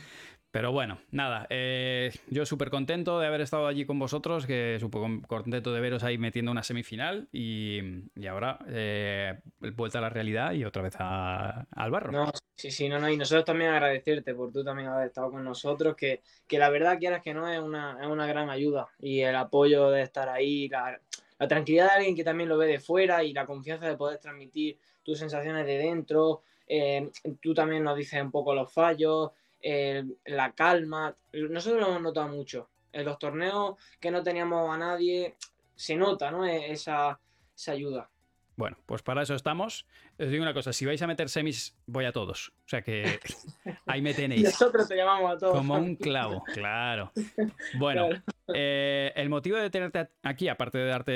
Pero 0.57 0.71
bueno, 0.71 0.97
nada, 1.11 1.45
eh, 1.51 2.11
yo 2.31 2.43
súper 2.43 2.71
contento 2.71 3.19
de 3.19 3.27
haber 3.27 3.41
estado 3.41 3.67
allí 3.67 3.85
con 3.85 3.99
vosotros, 3.99 4.47
que 4.47 4.77
súper 4.79 5.21
contento 5.27 5.71
de 5.71 5.79
veros 5.79 6.03
ahí 6.03 6.17
metiendo 6.17 6.51
una 6.51 6.63
semifinal 6.63 7.27
y, 7.31 7.79
ahora 8.27 8.57
eh, 8.67 9.37
vuelta 9.75 9.99
a 9.99 10.01
la 10.01 10.09
realidad 10.09 10.53
y 10.53 10.65
otra 10.65 10.81
vez 10.81 10.95
al 10.97 11.91
barro. 11.91 12.11
No, 12.11 12.31
sí, 12.55 12.71
sí, 12.71 12.89
no, 12.89 12.97
no, 12.97 13.07
y 13.07 13.17
nosotros 13.17 13.45
también 13.45 13.69
agradecerte 13.69 14.33
por 14.33 14.51
tú 14.51 14.63
también 14.63 14.89
haber 14.89 15.09
estado 15.09 15.29
con 15.29 15.43
nosotros, 15.43 15.95
que, 15.95 16.23
la 16.49 16.69
verdad 16.69 16.97
quieras 16.97 17.21
que 17.21 17.35
no 17.35 17.47
es 17.47 17.59
una, 17.59 17.95
es 18.01 18.07
una 18.07 18.25
gran 18.25 18.49
ayuda 18.49 18.87
y 18.97 19.19
el 19.19 19.35
apoyo 19.35 19.91
de 19.91 20.01
estar 20.01 20.27
ahí, 20.27 20.69
la, 20.69 20.99
tranquilidad 21.47 21.89
de 21.89 21.97
alguien 21.97 22.15
que 22.15 22.23
también 22.23 22.49
lo 22.49 22.57
ve 22.57 22.65
de 22.65 22.79
fuera 22.79 23.23
y 23.23 23.31
la 23.31 23.45
confianza 23.45 23.87
de 23.87 23.95
poder 23.95 24.17
transmitir 24.17 24.79
tus 25.03 25.19
sensaciones 25.19 25.67
de 25.67 25.77
dentro, 25.77 26.41
eh, 26.65 27.11
tú 27.43 27.53
también 27.53 27.83
nos 27.83 27.95
dices 27.95 28.19
un 28.19 28.31
poco 28.31 28.55
los 28.55 28.73
fallos 28.73 29.33
la 29.61 30.51
calma. 30.53 31.15
Nosotros 31.33 31.81
lo 31.81 31.87
hemos 31.89 32.01
notado 32.01 32.27
mucho. 32.29 32.69
En 32.91 33.05
los 33.05 33.19
torneos 33.19 33.75
que 33.99 34.11
no 34.11 34.23
teníamos 34.23 34.73
a 34.73 34.77
nadie, 34.77 35.35
se 35.75 35.95
nota, 35.95 36.31
¿no? 36.31 36.45
E, 36.45 36.71
esa, 36.71 37.19
esa 37.55 37.71
ayuda. 37.71 38.09
Bueno, 38.57 38.75
pues 38.87 39.03
para 39.03 39.21
eso 39.21 39.35
estamos. 39.35 39.85
Os 40.19 40.29
digo 40.31 40.41
una 40.41 40.53
cosa, 40.53 40.73
si 40.73 40.83
vais 40.83 40.99
a 41.03 41.07
meter 41.07 41.29
semis, 41.29 41.77
voy 41.85 42.05
a 42.05 42.11
todos. 42.11 42.49
O 42.65 42.69
sea 42.69 42.81
que 42.81 43.19
ahí 43.85 44.01
me 44.01 44.15
tenéis. 44.15 44.45
Nosotros 44.45 44.87
te 44.87 44.95
llamamos 44.95 45.35
a 45.35 45.37
todos. 45.37 45.55
Como 45.55 45.75
un 45.75 45.95
clavo, 45.95 46.43
claro. 46.53 47.11
Bueno, 47.77 48.09
eh, 48.53 49.13
el 49.15 49.29
motivo 49.29 49.57
de 49.57 49.69
tenerte 49.69 50.09
aquí, 50.23 50.47
aparte 50.47 50.79
de 50.79 50.87
darte 50.87 51.13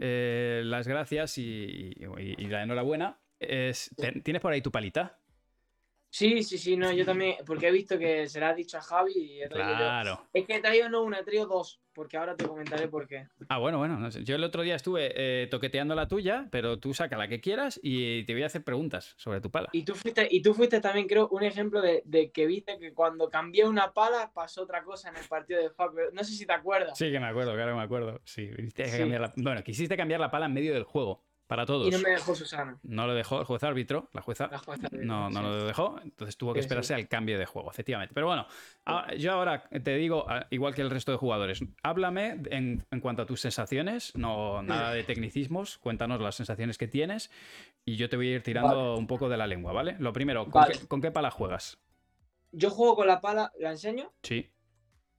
eh, 0.00 0.62
las 0.64 0.88
gracias 0.88 1.38
y, 1.38 1.94
la 2.38 2.64
enhorabuena, 2.64 3.16
es, 3.38 3.94
¿tienes 4.24 4.42
por 4.42 4.52
ahí 4.52 4.60
tu 4.60 4.72
palita? 4.72 5.20
Sí, 6.12 6.42
sí, 6.42 6.58
sí, 6.58 6.76
no, 6.76 6.92
yo 6.92 7.06
también, 7.06 7.36
porque 7.46 7.68
he 7.68 7.72
visto 7.72 7.98
que 7.98 8.28
se 8.28 8.38
la 8.38 8.50
ha 8.50 8.54
dicho 8.54 8.76
a 8.76 8.82
Javi 8.82 9.14
y 9.16 9.42
he 9.42 9.48
traído 9.48 9.76
Claro. 9.76 10.28
Es 10.34 10.44
que 10.44 10.56
he 10.56 10.60
traído 10.60 10.90
no 10.90 11.02
una, 11.04 11.20
he 11.20 11.24
traído 11.24 11.46
dos, 11.46 11.80
porque 11.94 12.18
ahora 12.18 12.36
te 12.36 12.46
comentaré 12.46 12.86
por 12.86 13.08
qué. 13.08 13.28
Ah, 13.48 13.56
bueno, 13.56 13.78
bueno, 13.78 13.98
no 13.98 14.10
sé. 14.10 14.22
yo 14.22 14.34
el 14.34 14.44
otro 14.44 14.60
día 14.60 14.74
estuve 14.74 15.12
eh, 15.16 15.46
toqueteando 15.46 15.94
la 15.94 16.08
tuya, 16.08 16.48
pero 16.50 16.78
tú 16.78 16.92
saca 16.92 17.16
la 17.16 17.28
que 17.28 17.40
quieras 17.40 17.80
y 17.82 18.24
te 18.24 18.34
voy 18.34 18.42
a 18.42 18.46
hacer 18.46 18.62
preguntas 18.62 19.14
sobre 19.16 19.40
tu 19.40 19.50
pala. 19.50 19.70
Y 19.72 19.84
tú 19.84 19.94
fuiste, 19.94 20.28
y 20.30 20.42
tú 20.42 20.52
fuiste 20.52 20.82
también, 20.82 21.08
creo, 21.08 21.28
un 21.28 21.44
ejemplo 21.44 21.80
de, 21.80 22.02
que 22.30 22.46
viste 22.46 22.78
que 22.78 22.92
cuando 22.92 23.30
cambié 23.30 23.64
una 23.66 23.94
pala 23.94 24.32
pasó 24.34 24.64
otra 24.64 24.84
cosa 24.84 25.08
en 25.08 25.16
el 25.16 25.24
partido 25.24 25.62
de 25.62 25.70
Fuck. 25.70 25.94
No 26.12 26.22
sé 26.24 26.34
si 26.34 26.44
te 26.44 26.52
acuerdas. 26.52 26.98
Sí, 26.98 27.10
que 27.10 27.20
me 27.20 27.26
acuerdo, 27.28 27.54
claro 27.54 27.72
que 27.72 27.78
me 27.78 27.84
acuerdo. 27.84 28.20
Sí, 28.24 28.50
Bueno, 29.36 29.64
quisiste 29.64 29.96
cambiar 29.96 30.20
la 30.20 30.30
pala 30.30 30.44
en 30.44 30.52
medio 30.52 30.74
del 30.74 30.84
juego. 30.84 31.24
Para 31.52 31.66
todos. 31.66 31.86
Y 31.86 31.90
no 31.90 31.98
me 31.98 32.08
dejó 32.08 32.34
Susana. 32.34 32.78
No 32.82 33.06
lo 33.06 33.12
dejó 33.12 33.40
el 33.40 33.44
juez 33.44 33.62
árbitro, 33.62 34.08
la 34.14 34.22
jueza. 34.22 34.48
no, 34.92 35.28
no 35.28 35.42
lo 35.42 35.66
dejó, 35.66 36.00
entonces 36.02 36.38
tuvo 36.38 36.54
que 36.54 36.60
esperarse 36.60 36.94
al 36.94 37.06
cambio 37.08 37.38
de 37.38 37.44
juego, 37.44 37.70
efectivamente. 37.70 38.14
Pero 38.14 38.26
bueno, 38.26 38.46
yo 39.18 39.32
ahora 39.32 39.62
te 39.68 39.94
digo, 39.96 40.24
igual 40.48 40.74
que 40.74 40.80
el 40.80 40.88
resto 40.88 41.12
de 41.12 41.18
jugadores, 41.18 41.62
háblame 41.82 42.40
en, 42.46 42.86
cuanto 43.02 43.20
a 43.20 43.26
tus 43.26 43.42
sensaciones, 43.42 44.16
no 44.16 44.62
nada 44.62 44.94
de 44.94 45.04
tecnicismos, 45.04 45.76
cuéntanos 45.76 46.22
las 46.22 46.36
sensaciones 46.36 46.78
que 46.78 46.88
tienes 46.88 47.30
y 47.84 47.96
yo 47.96 48.08
te 48.08 48.16
voy 48.16 48.28
a 48.28 48.36
ir 48.36 48.42
tirando 48.42 48.96
un 48.96 49.06
poco 49.06 49.28
de 49.28 49.36
la 49.36 49.46
lengua, 49.46 49.74
¿vale? 49.74 49.96
Lo 49.98 50.14
primero, 50.14 50.48
¿con, 50.48 51.02
qué, 51.02 51.10
pala 51.10 51.30
juegas? 51.30 51.76
Yo 52.52 52.70
juego 52.70 52.96
con 52.96 53.06
la 53.06 53.20
pala, 53.20 53.52
¿la 53.58 53.72
enseño? 53.72 54.10
Sí. 54.22 54.50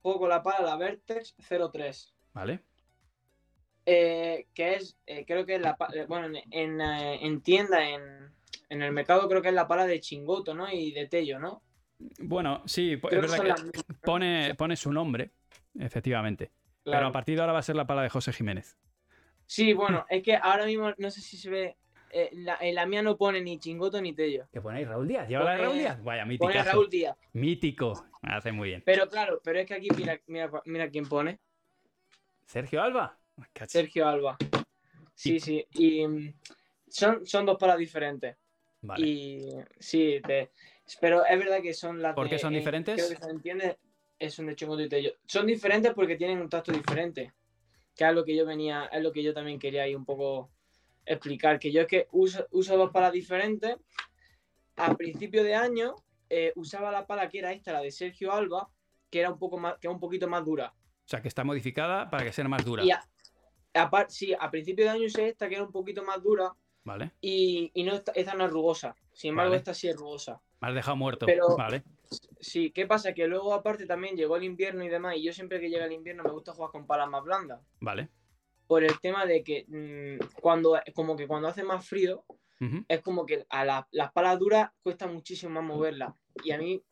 Juego 0.02 0.18
con 0.18 0.30
la 0.30 0.42
pala, 0.42 0.66
la 0.66 0.76
Vertex 0.76 1.36
03. 1.72 2.12
Vale. 2.32 2.64
Eh, 3.86 4.46
que 4.54 4.74
es, 4.74 4.96
eh, 5.06 5.26
creo 5.26 5.44
que 5.44 5.56
es 5.56 5.60
la, 5.60 5.76
eh, 5.92 6.06
bueno, 6.08 6.38
en, 6.50 7.40
tienda, 7.42 7.86
en, 7.90 8.02
el 8.70 8.92
mercado 8.92 9.28
creo 9.28 9.42
que 9.42 9.48
es 9.48 9.54
la 9.54 9.68
pala 9.68 9.86
de 9.86 10.00
Chingoto, 10.00 10.54
¿no? 10.54 10.70
Y 10.72 10.92
de 10.92 11.06
Tello, 11.06 11.38
¿no? 11.38 11.62
Bueno, 12.18 12.62
sí, 12.64 12.92
es 12.92 13.00
verdad 13.02 13.54
que 13.54 13.94
pone, 14.02 14.54
pone 14.54 14.76
su 14.76 14.90
nombre, 14.90 15.32
efectivamente. 15.78 16.50
Pero 16.82 17.06
a 17.06 17.12
partir 17.12 17.36
de 17.36 17.42
ahora 17.42 17.52
va 17.52 17.58
a 17.58 17.62
ser 17.62 17.76
la 17.76 17.86
pala 17.86 18.02
de 18.02 18.08
José 18.08 18.32
Jiménez. 18.32 18.78
Sí, 19.46 19.74
bueno, 19.74 20.06
es 20.08 20.22
que 20.22 20.36
ahora 20.36 20.64
mismo 20.64 20.92
no 20.96 21.10
sé 21.10 21.20
si 21.20 21.36
se 21.36 21.50
ve. 21.50 21.76
en 22.10 22.74
la 22.74 22.86
mía 22.86 23.02
no 23.02 23.18
pone 23.18 23.42
ni 23.42 23.58
Chingoto 23.58 24.00
ni 24.00 24.14
Tello. 24.14 24.48
¿Qué 24.50 24.62
pone 24.62 24.78
ahí 24.78 24.84
Raúl 24.86 25.06
Díaz? 25.06 25.28
¿Lleva 25.28 25.44
la 25.44 25.52
de 25.52 25.58
Raúl 25.58 25.78
Díaz? 25.78 26.02
Vaya, 26.02 26.24
mítico. 26.24 26.46
Pone 26.46 26.62
Raúl 26.62 26.88
Díaz. 26.88 27.16
Mítico. 27.34 28.06
Hace 28.22 28.50
muy 28.50 28.70
bien. 28.70 28.82
Pero 28.86 29.08
claro, 29.10 29.40
pero 29.44 29.58
es 29.60 29.66
que 29.66 29.74
aquí 29.74 29.88
mira, 29.94 30.18
mira, 30.26 30.50
mira 30.64 30.88
quién 30.88 31.06
pone. 31.06 31.38
Sergio 32.46 32.82
Alba. 32.82 33.18
Sergio 33.66 34.06
Alba. 34.06 34.36
Sí, 35.14 35.38
sí. 35.40 35.66
Y 35.72 36.06
mm, 36.06 36.34
son, 36.88 37.24
son 37.26 37.46
dos 37.46 37.56
palas 37.58 37.78
diferentes. 37.78 38.36
Vale. 38.82 39.06
Y 39.06 39.48
sí, 39.78 40.20
pero 41.00 41.24
es 41.24 41.38
verdad 41.38 41.62
que 41.62 41.72
son 41.72 42.02
las. 42.02 42.14
¿Por 42.14 42.28
qué 42.28 42.38
son 42.38 42.52
diferentes? 42.52 42.94
Creo 42.94 43.08
que 43.08 43.24
se 43.24 43.30
entiende. 43.30 43.78
Es 44.18 44.38
un 44.38 44.50
y 44.50 45.12
Son 45.26 45.46
diferentes 45.46 45.92
porque 45.92 46.16
tienen 46.16 46.40
un 46.40 46.48
tacto 46.48 46.72
diferente. 46.72 47.32
Que 47.96 48.04
es 48.04 48.14
lo 48.14 48.24
que 48.24 48.36
yo 48.36 48.46
venía, 48.46 48.86
es 48.86 49.02
lo 49.02 49.12
que 49.12 49.22
yo 49.22 49.34
también 49.34 49.58
quería 49.58 49.82
ahí 49.82 49.94
un 49.94 50.04
poco 50.04 50.50
explicar. 51.04 51.58
Que 51.58 51.72
yo 51.72 51.82
es 51.82 51.86
que 51.86 52.08
uso, 52.12 52.46
uso 52.50 52.76
dos 52.76 52.90
palas 52.90 53.12
diferentes. 53.12 53.76
A 54.76 54.94
principio 54.96 55.44
de 55.44 55.54
año 55.54 55.94
eh, 56.28 56.52
usaba 56.56 56.90
la 56.90 57.06
pala 57.06 57.28
que 57.28 57.38
era 57.38 57.52
esta, 57.52 57.72
la 57.72 57.80
de 57.80 57.90
Sergio 57.90 58.32
Alba, 58.32 58.68
que 59.10 59.20
era 59.20 59.30
un 59.30 59.38
poco 59.38 59.58
más, 59.58 59.78
que 59.78 59.88
un 59.88 60.00
poquito 60.00 60.28
más 60.28 60.44
dura. 60.44 60.72
O 60.76 61.08
sea, 61.08 61.20
que 61.20 61.28
está 61.28 61.44
modificada 61.44 62.10
para 62.10 62.24
que 62.24 62.32
sea 62.32 62.48
más 62.48 62.64
dura 62.64 62.82
sí, 64.08 64.34
a 64.38 64.50
principio 64.50 64.84
de 64.84 64.90
año 64.90 65.06
usé 65.06 65.28
esta 65.28 65.48
que 65.48 65.56
era 65.56 65.64
un 65.64 65.72
poquito 65.72 66.02
más 66.04 66.22
dura. 66.22 66.54
Vale. 66.84 67.12
Y, 67.20 67.72
no 67.84 67.94
esta, 67.94 68.34
no 68.34 68.44
es 68.44 68.50
rugosa. 68.50 68.94
Sin 69.12 69.30
embargo, 69.30 69.54
esta 69.54 69.72
sí 69.72 69.88
es 69.88 69.96
rugosa. 69.96 70.40
Me 70.60 70.68
has 70.68 70.74
dejado 70.74 70.96
muerto. 70.96 71.26
vale. 71.56 71.82
Sí, 72.40 72.70
¿qué 72.70 72.86
pasa? 72.86 73.14
Que 73.14 73.26
luego, 73.26 73.54
aparte, 73.54 73.86
también 73.86 74.16
llegó 74.16 74.36
el 74.36 74.44
invierno 74.44 74.84
y 74.84 74.88
demás. 74.88 75.16
Y 75.16 75.22
yo 75.22 75.32
siempre 75.32 75.60
que 75.60 75.70
llega 75.70 75.86
el 75.86 75.92
invierno 75.92 76.22
me 76.22 76.30
gusta 76.30 76.52
jugar 76.52 76.70
con 76.70 76.86
palas 76.86 77.08
más 77.08 77.24
blandas. 77.24 77.60
Vale. 77.80 78.10
Por 78.66 78.84
el 78.84 78.98
tema 79.00 79.26
de 79.26 79.42
que 79.42 79.64
mm, 79.66 80.40
cuando, 80.40 80.78
como 80.94 81.16
que 81.16 81.26
cuando 81.26 81.48
hace 81.48 81.64
más 81.64 81.86
frío, 81.86 82.24
es 82.88 83.02
como 83.02 83.26
que 83.26 83.44
a 83.50 83.64
las 83.90 84.12
palas 84.12 84.38
duras 84.38 84.70
cuesta 84.82 85.06
muchísimo 85.06 85.52
más 85.52 85.64
moverlas. 85.64 86.14
Y 86.44 86.52
a 86.52 86.58
mí, 86.58 86.82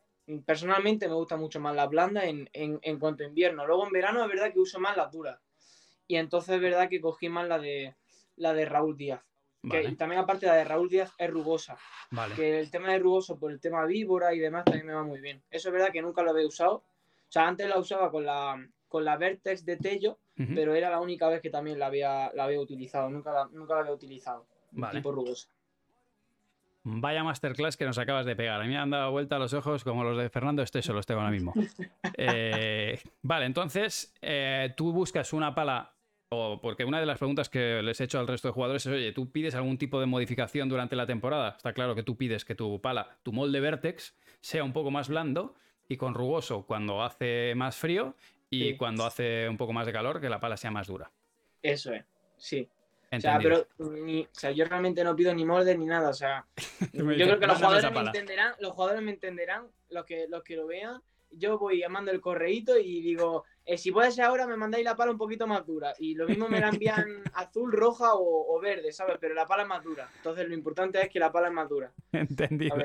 personalmente, 0.45 1.07
me 1.07 1.15
gusta 1.15 1.35
mucho 1.35 1.59
más 1.59 1.75
las 1.75 1.89
blandas 1.89 2.25
en, 2.25 2.49
en 2.53 2.99
cuanto 2.99 3.23
a 3.23 3.27
invierno. 3.27 3.65
Luego 3.65 3.85
en 3.85 3.93
verano 3.93 4.23
es 4.23 4.29
verdad 4.29 4.53
que 4.53 4.59
uso 4.59 4.79
más 4.79 4.97
las 4.97 5.11
duras. 5.11 5.39
Y 6.07 6.17
entonces 6.17 6.55
es 6.55 6.61
verdad 6.61 6.89
que 6.89 7.01
cogí 7.01 7.29
más 7.29 7.47
la 7.47 7.59
de, 7.59 7.95
la 8.35 8.53
de 8.53 8.65
Raúl 8.65 8.97
Díaz. 8.97 9.21
Que 9.69 9.89
también 9.93 10.19
aparte 10.19 10.45
la 10.45 10.55
de 10.55 10.65
Raúl 10.65 10.89
Díaz 10.89 11.13
es 11.17 11.29
rugosa. 11.29 11.77
Que 12.35 12.59
el 12.59 12.69
tema 12.69 12.91
de 12.91 12.99
rugoso 12.99 13.39
por 13.39 13.51
el 13.51 13.61
tema 13.61 13.85
víbora 13.85 14.33
y 14.33 14.39
demás 14.39 14.65
también 14.65 14.85
me 14.85 14.93
va 14.93 15.03
muy 15.03 15.21
bien. 15.21 15.41
Eso 15.49 15.69
es 15.69 15.73
verdad 15.73 15.91
que 15.91 16.01
nunca 16.01 16.21
lo 16.21 16.31
había 16.31 16.45
usado. 16.45 16.75
O 16.75 17.31
sea, 17.33 17.47
antes 17.47 17.67
la 17.69 17.79
usaba 17.79 18.11
con 18.11 18.25
la, 18.25 18.61
con 18.89 19.05
la 19.05 19.15
Vertex 19.15 19.65
de 19.65 19.77
Tello, 19.77 20.19
pero 20.35 20.75
era 20.75 20.89
la 20.89 20.99
única 20.99 21.29
vez 21.29 21.41
que 21.41 21.49
también 21.49 21.79
la 21.79 21.85
había, 21.85 22.31
la 22.33 22.43
había 22.43 22.59
utilizado. 22.59 23.09
Nunca 23.09 23.31
la, 23.31 23.45
nunca 23.53 23.75
la 23.75 23.79
había 23.81 23.93
utilizado. 23.93 24.45
Vale. 24.71 24.99
Tipo 24.99 25.13
rugosa. 25.13 25.47
Vaya 26.85 27.23
masterclass 27.23 27.77
que 27.77 27.85
nos 27.85 27.97
acabas 27.97 28.25
de 28.25 28.35
pegar. 28.35 28.59
A 28.59 28.63
mí 28.65 28.69
me 28.69 28.77
han 28.77 28.89
dado 28.89 29.09
vuelta 29.11 29.39
los 29.39 29.53
ojos 29.53 29.85
como 29.85 30.03
los 30.03 30.17
de 30.17 30.29
Fernando 30.29 30.61
Esteso, 30.61 30.91
los 30.91 31.05
tengo 31.05 31.21
ahora 31.21 31.31
mismo. 31.31 31.53
Eh, 32.15 32.99
vale, 33.23 33.47
entonces 33.47 34.13
eh, 34.21 34.73
tú 34.77 34.93
buscas 34.93 35.33
una 35.33 35.55
pala, 35.55 35.92
o 36.35 36.61
porque 36.61 36.85
una 36.85 36.99
de 36.99 37.05
las 37.05 37.17
preguntas 37.17 37.49
que 37.49 37.81
les 37.81 37.99
he 38.01 38.05
hecho 38.05 38.19
al 38.19 38.27
resto 38.27 38.47
de 38.47 38.53
jugadores 38.53 38.85
es, 38.85 38.91
oye, 38.91 39.11
¿tú 39.11 39.31
pides 39.31 39.55
algún 39.55 39.77
tipo 39.77 39.99
de 39.99 40.05
modificación 40.05 40.69
durante 40.69 40.95
la 40.95 41.05
temporada? 41.05 41.55
Está 41.57 41.73
claro 41.73 41.95
que 41.95 42.03
tú 42.03 42.17
pides 42.17 42.45
que 42.45 42.55
tu 42.55 42.81
pala, 42.81 43.17
tu 43.23 43.31
molde 43.31 43.59
Vertex, 43.59 44.15
sea 44.41 44.63
un 44.63 44.73
poco 44.73 44.91
más 44.91 45.09
blando 45.09 45.55
y 45.87 45.97
con 45.97 46.13
rugoso 46.13 46.65
cuando 46.65 47.03
hace 47.03 47.53
más 47.55 47.75
frío 47.75 48.15
y 48.49 48.77
cuando 48.77 49.05
hace 49.05 49.49
un 49.49 49.57
poco 49.57 49.73
más 49.73 49.85
de 49.85 49.93
calor, 49.93 50.21
que 50.21 50.29
la 50.29 50.39
pala 50.39 50.57
sea 50.57 50.71
más 50.71 50.87
dura. 50.87 51.11
Eso 51.61 51.93
es, 51.93 52.03
sí. 52.37 52.67
O 53.11 53.19
sea, 53.19 53.37
pero 53.39 53.67
o 53.77 54.27
sea, 54.31 54.51
yo 54.51 54.65
realmente 54.65 55.03
no 55.03 55.15
pido 55.15 55.33
ni 55.33 55.45
molde 55.45 55.77
ni 55.77 55.85
nada. 55.85 56.09
O 56.09 56.13
sea, 56.13 56.45
yo 56.93 57.05
creo 57.05 57.39
que 57.39 57.47
los 57.47 57.57
jugadores 57.57 57.91
me 57.91 57.99
entenderán, 57.99 58.53
los 58.59 58.71
jugadores 58.73 59.03
me 59.03 59.11
entenderán, 59.11 59.67
los 59.89 60.05
que, 60.05 60.27
los 60.27 60.43
que 60.43 60.55
lo 60.55 60.67
vean. 60.67 61.01
Yo 61.37 61.57
voy 61.57 61.79
llamando 61.79 62.11
el 62.11 62.21
correíto 62.21 62.77
y 62.77 63.01
digo, 63.01 63.45
eh, 63.65 63.77
si 63.77 63.91
puede 63.91 64.11
ser 64.11 64.25
ahora, 64.25 64.47
me 64.47 64.57
mandáis 64.57 64.83
la 64.83 64.95
pala 64.95 65.11
un 65.11 65.17
poquito 65.17 65.47
más 65.47 65.65
dura. 65.65 65.93
Y 65.99 66.15
lo 66.15 66.27
mismo 66.27 66.47
me 66.47 66.59
la 66.59 66.69
envían 66.69 67.05
azul, 67.33 67.71
roja 67.71 68.11
o, 68.13 68.59
verde, 68.61 68.91
¿sabes? 68.91 69.17
Pero 69.19 69.33
la 69.33 69.45
pala 69.45 69.63
es 69.63 69.69
más 69.69 69.83
dura. 69.83 70.09
Entonces 70.17 70.47
lo 70.47 70.53
importante 70.53 71.01
es 71.01 71.09
que 71.09 71.19
la 71.19 71.31
pala 71.31 71.47
es 71.47 71.53
más 71.53 71.69
dura. 71.69 71.91
Entendido. 72.11 72.75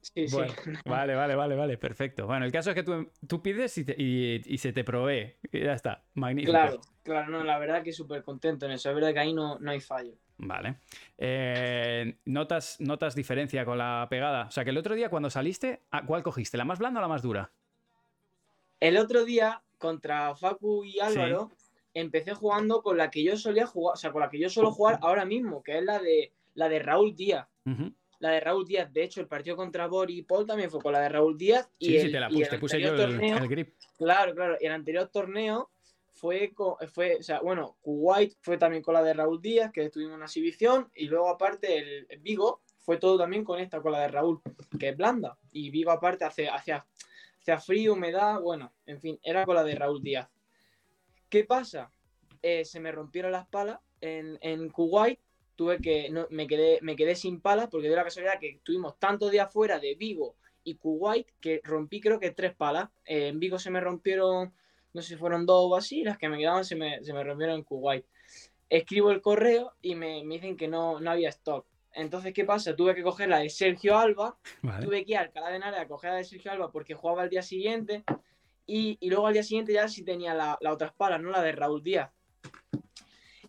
Sí, 0.00 0.26
sí. 0.26 0.36
Vale, 0.84 1.14
vale, 1.14 1.36
vale, 1.36 1.54
vale, 1.54 1.78
perfecto. 1.78 2.26
Bueno, 2.26 2.44
el 2.44 2.50
caso 2.50 2.70
es 2.70 2.74
que 2.74 2.82
tú, 2.82 3.40
pides 3.40 3.78
y, 3.78 4.58
se 4.58 4.72
te 4.72 4.82
provee. 4.82 5.36
Y 5.52 5.60
ya 5.60 5.74
está, 5.74 6.02
magnífico. 6.14 6.50
Claro, 6.50 6.80
claro, 7.04 7.30
no, 7.30 7.44
la 7.44 7.58
verdad 7.58 7.84
que 7.84 7.92
súper 7.92 8.24
contento 8.24 8.66
en 8.66 8.72
eso. 8.72 8.88
Es 8.88 8.94
verdad 8.96 9.12
que 9.12 9.20
ahí 9.20 9.32
no, 9.32 9.60
no 9.60 9.70
hay 9.70 9.80
fallo. 9.80 10.14
Vale. 10.44 10.76
Eh, 11.18 12.16
¿notas, 12.24 12.80
¿Notas 12.80 13.14
diferencia 13.14 13.64
con 13.64 13.78
la 13.78 14.06
pegada? 14.10 14.46
O 14.46 14.50
sea, 14.50 14.64
que 14.64 14.70
el 14.70 14.78
otro 14.78 14.94
día 14.94 15.08
cuando 15.08 15.30
saliste, 15.30 15.82
¿cuál 16.06 16.22
cogiste? 16.22 16.56
¿La 16.56 16.64
más 16.64 16.80
blanda 16.80 16.98
o 16.98 17.02
la 17.02 17.08
más 17.08 17.22
dura? 17.22 17.52
El 18.80 18.96
otro 18.96 19.24
día, 19.24 19.62
contra 19.78 20.34
Facu 20.34 20.84
y 20.84 20.98
Álvaro, 20.98 21.52
empecé 21.94 22.34
jugando 22.34 22.82
con 22.82 22.96
la 22.96 23.10
que 23.10 23.22
yo 23.22 23.36
solía 23.36 23.66
jugar, 23.66 23.94
o 23.94 23.96
sea, 23.96 24.10
con 24.10 24.20
la 24.20 24.30
que 24.30 24.40
yo 24.40 24.50
suelo 24.50 24.72
jugar 24.72 24.98
ahora 25.02 25.24
mismo, 25.24 25.62
que 25.62 25.78
es 25.78 25.84
la 25.84 26.00
de, 26.00 26.32
la 26.54 26.68
de 26.68 26.80
Raúl 26.80 27.14
Díaz 27.14 27.46
la 28.22 28.30
de 28.30 28.40
Raúl 28.40 28.64
Díaz. 28.64 28.90
De 28.92 29.02
hecho, 29.02 29.20
el 29.20 29.26
partido 29.26 29.56
contra 29.56 29.88
Bori 29.88 30.18
y 30.18 30.22
Paul 30.22 30.46
también 30.46 30.70
fue 30.70 30.80
con 30.80 30.92
la 30.92 31.00
de 31.00 31.08
Raúl 31.08 31.36
Díaz. 31.36 31.68
Y 31.80 31.86
sí, 31.86 32.00
sí, 32.02 32.12
te 32.12 32.20
la 32.20 32.28
puse, 32.28 32.80
yo 32.80 32.94
el, 32.94 33.48
grip. 33.48 33.74
Claro, 33.98 34.32
claro. 34.32 34.56
Y 34.60 34.66
el 34.66 34.72
anterior 34.72 35.08
torneo 35.08 35.71
fue, 36.22 36.54
fue, 36.94 37.16
o 37.16 37.22
sea, 37.24 37.40
bueno, 37.40 37.76
Kuwait 37.80 38.36
fue 38.42 38.56
también 38.56 38.80
con 38.80 38.94
la 38.94 39.02
de 39.02 39.12
Raúl 39.12 39.42
Díaz, 39.42 39.72
que 39.72 39.86
estuvimos 39.86 40.12
en 40.12 40.16
una 40.18 40.26
exhibición. 40.26 40.88
Y 40.94 41.06
luego, 41.06 41.28
aparte, 41.28 41.78
el, 41.78 42.20
Vigo 42.20 42.62
fue 42.78 42.98
todo 42.98 43.18
también 43.18 43.42
con 43.42 43.58
esta, 43.58 43.82
con 43.82 43.90
la 43.90 44.02
de 44.02 44.08
Raúl, 44.08 44.40
que 44.78 44.90
es 44.90 44.96
blanda. 44.96 45.36
Y 45.50 45.70
Vigo, 45.70 45.90
aparte, 45.90 46.24
hace, 46.24 46.48
hacia, 46.48 46.86
frío, 47.58 47.94
humedad, 47.94 48.40
bueno, 48.40 48.72
en 48.86 49.00
fin, 49.00 49.18
era 49.24 49.44
con 49.44 49.56
la 49.56 49.64
de 49.64 49.74
Raúl 49.74 50.00
Díaz. 50.00 50.30
¿Qué 51.28 51.42
pasa? 51.42 51.90
Eh, 52.40 52.64
se 52.64 52.78
me 52.78 52.92
rompieron 52.92 53.32
las 53.32 53.48
palas 53.48 53.80
en, 54.00 54.38
en 54.42 54.70
Kuwait 54.70 55.18
tuve 55.56 55.78
que, 55.78 56.08
no, 56.10 56.28
me, 56.30 56.46
quedé, 56.46 56.78
me 56.82 56.94
quedé 56.94 57.16
sin 57.16 57.40
palas 57.40 57.68
porque 57.68 57.88
de 57.88 57.96
la 57.96 58.04
casualidad 58.04 58.38
que 58.38 58.50
estuvimos 58.50 58.96
tantos 59.00 59.32
días 59.32 59.52
fuera 59.52 59.80
de 59.80 59.96
Vigo 59.96 60.36
y 60.62 60.76
Kuwait 60.76 61.26
que 61.40 61.60
rompí 61.64 62.00
creo 62.00 62.20
que 62.20 62.30
tres 62.30 62.54
palas. 62.54 62.90
Eh, 63.04 63.28
en 63.28 63.40
Vigo 63.40 63.58
se 63.58 63.70
me 63.70 63.80
rompieron 63.80 64.52
no 64.92 65.02
sé 65.02 65.08
si 65.08 65.16
fueron 65.16 65.46
dos 65.46 65.70
o 65.70 65.76
así, 65.76 66.02
las 66.02 66.18
que 66.18 66.28
me 66.28 66.38
quedaban 66.38 66.64
se 66.64 66.76
me, 66.76 67.02
se 67.02 67.12
me 67.12 67.24
rompieron 67.24 67.56
en 67.56 67.64
Kuwait. 67.64 68.04
Escribo 68.68 69.10
el 69.10 69.20
correo 69.20 69.74
y 69.82 69.94
me, 69.94 70.24
me 70.24 70.34
dicen 70.34 70.56
que 70.56 70.68
no, 70.68 71.00
no 71.00 71.10
había 71.10 71.28
stock. 71.28 71.66
Entonces, 71.94 72.32
¿qué 72.32 72.44
pasa? 72.44 72.74
Tuve 72.74 72.94
que 72.94 73.02
coger 73.02 73.28
la 73.28 73.38
de 73.38 73.50
Sergio 73.50 73.98
Alba, 73.98 74.38
tuve 74.82 75.04
que 75.04 75.12
ir 75.12 75.18
al 75.18 75.26
Alcalá 75.26 75.50
de 75.50 75.56
Henares 75.56 75.80
a 75.80 75.86
coger 75.86 76.10
la 76.10 76.16
de 76.16 76.24
Sergio 76.24 76.50
Alba 76.50 76.70
porque 76.72 76.94
jugaba 76.94 77.24
el 77.24 77.30
día 77.30 77.42
siguiente 77.42 78.04
y, 78.66 78.96
y 79.00 79.10
luego 79.10 79.26
al 79.26 79.34
día 79.34 79.42
siguiente 79.42 79.74
ya 79.74 79.88
sí 79.88 80.02
tenía 80.02 80.32
la, 80.32 80.56
la 80.60 80.72
otra 80.72 80.88
espada, 80.88 81.18
¿no? 81.18 81.30
La 81.30 81.42
de 81.42 81.52
Raúl 81.52 81.82
Díaz. 81.82 82.10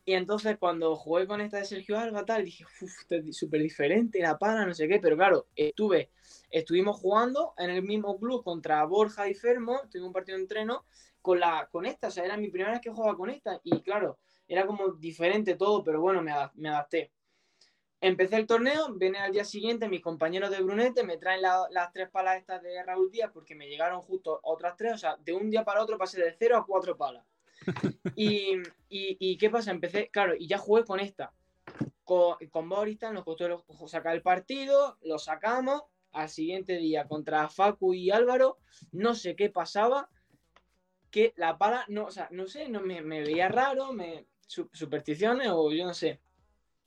Y 0.05 0.13
entonces 0.13 0.57
cuando 0.57 0.95
jugué 0.97 1.25
con 1.27 1.39
esta 1.39 1.57
de 1.59 1.65
Sergio 1.65 1.97
Alba, 1.97 2.25
tal, 2.25 2.43
dije, 2.43 2.65
uff, 2.81 2.91
súper 3.31 3.61
diferente, 3.61 4.19
la 4.19 4.37
pala, 4.37 4.65
no 4.65 4.73
sé 4.73 4.87
qué, 4.89 4.99
pero 4.99 5.15
claro, 5.15 5.47
estuve, 5.55 6.09
estuvimos 6.49 6.99
jugando 6.99 7.53
en 7.57 7.69
el 7.69 7.83
mismo 7.83 8.19
club 8.19 8.43
contra 8.43 8.83
Borja 8.83 9.29
y 9.29 9.33
Fermo, 9.33 9.79
tuvimos 9.89 10.07
un 10.07 10.13
partido 10.13 10.37
de 10.37 10.43
entreno 10.43 10.83
con, 11.23 11.39
la, 11.39 11.67
con 11.71 11.85
esta, 11.85 12.09
o 12.09 12.11
sea, 12.11 12.25
era 12.25 12.35
mi 12.35 12.49
primera 12.49 12.71
vez 12.71 12.81
que 12.81 12.91
jugaba 12.91 13.15
con 13.15 13.29
esta, 13.29 13.59
y 13.63 13.81
claro, 13.81 14.19
era 14.45 14.67
como 14.67 14.89
diferente 14.89 15.55
todo, 15.55 15.81
pero 15.81 16.01
bueno, 16.01 16.21
me, 16.21 16.33
me 16.55 16.69
adapté. 16.69 17.11
Empecé 18.01 18.35
el 18.35 18.45
torneo, 18.45 18.93
viene 18.95 19.19
al 19.19 19.31
día 19.31 19.45
siguiente, 19.45 19.87
mis 19.87 20.01
compañeros 20.01 20.51
de 20.51 20.61
Brunete 20.61 21.05
me 21.05 21.15
traen 21.15 21.41
las 21.41 21.93
tres 21.93 22.09
palas 22.09 22.37
estas 22.37 22.61
de 22.61 22.83
Raúl 22.83 23.09
Díaz 23.09 23.31
porque 23.33 23.55
me 23.55 23.69
llegaron 23.69 24.01
justo 24.01 24.41
otras 24.43 24.75
tres, 24.75 24.93
o 24.95 24.97
sea, 24.97 25.15
de 25.15 25.31
un 25.31 25.49
día 25.49 25.63
para 25.63 25.81
otro 25.81 25.97
pasé 25.97 26.21
de 26.21 26.35
cero 26.37 26.57
a 26.57 26.65
cuatro 26.65 26.97
palas. 26.97 27.25
y, 28.17 28.61
y, 28.89 29.37
¿qué 29.37 29.49
pasa? 29.49 29.71
Empecé, 29.71 30.09
claro, 30.09 30.35
y 30.37 30.47
ya 30.47 30.57
jugué 30.57 30.83
con 30.83 30.99
esta. 30.99 31.31
Con, 32.03 32.35
con 32.49 32.67
Boristan 32.67 33.13
nos 33.13 33.23
costó 33.23 33.63
sacar 33.87 34.13
el 34.13 34.21
partido, 34.21 34.97
lo 35.01 35.17
sacamos. 35.17 35.83
Al 36.11 36.29
siguiente 36.29 36.77
día 36.77 37.07
contra 37.07 37.47
Facu 37.49 37.93
y 37.95 38.11
Álvaro, 38.11 38.59
no 38.91 39.15
sé 39.15 39.35
qué 39.35 39.49
pasaba, 39.49 40.09
que 41.13 41.33
la 41.37 41.57
pala, 41.57 41.85
no, 41.87 42.05
o 42.05 42.11
sea, 42.11 42.27
no 42.31 42.47
sé, 42.47 42.67
no, 42.67 42.81
me, 42.81 43.01
me 43.01 43.21
veía 43.21 43.47
raro, 43.47 43.93
me, 43.93 44.25
supersticiones 44.47 45.47
o 45.51 45.71
yo 45.71 45.85
no 45.85 45.93
sé 45.93 46.19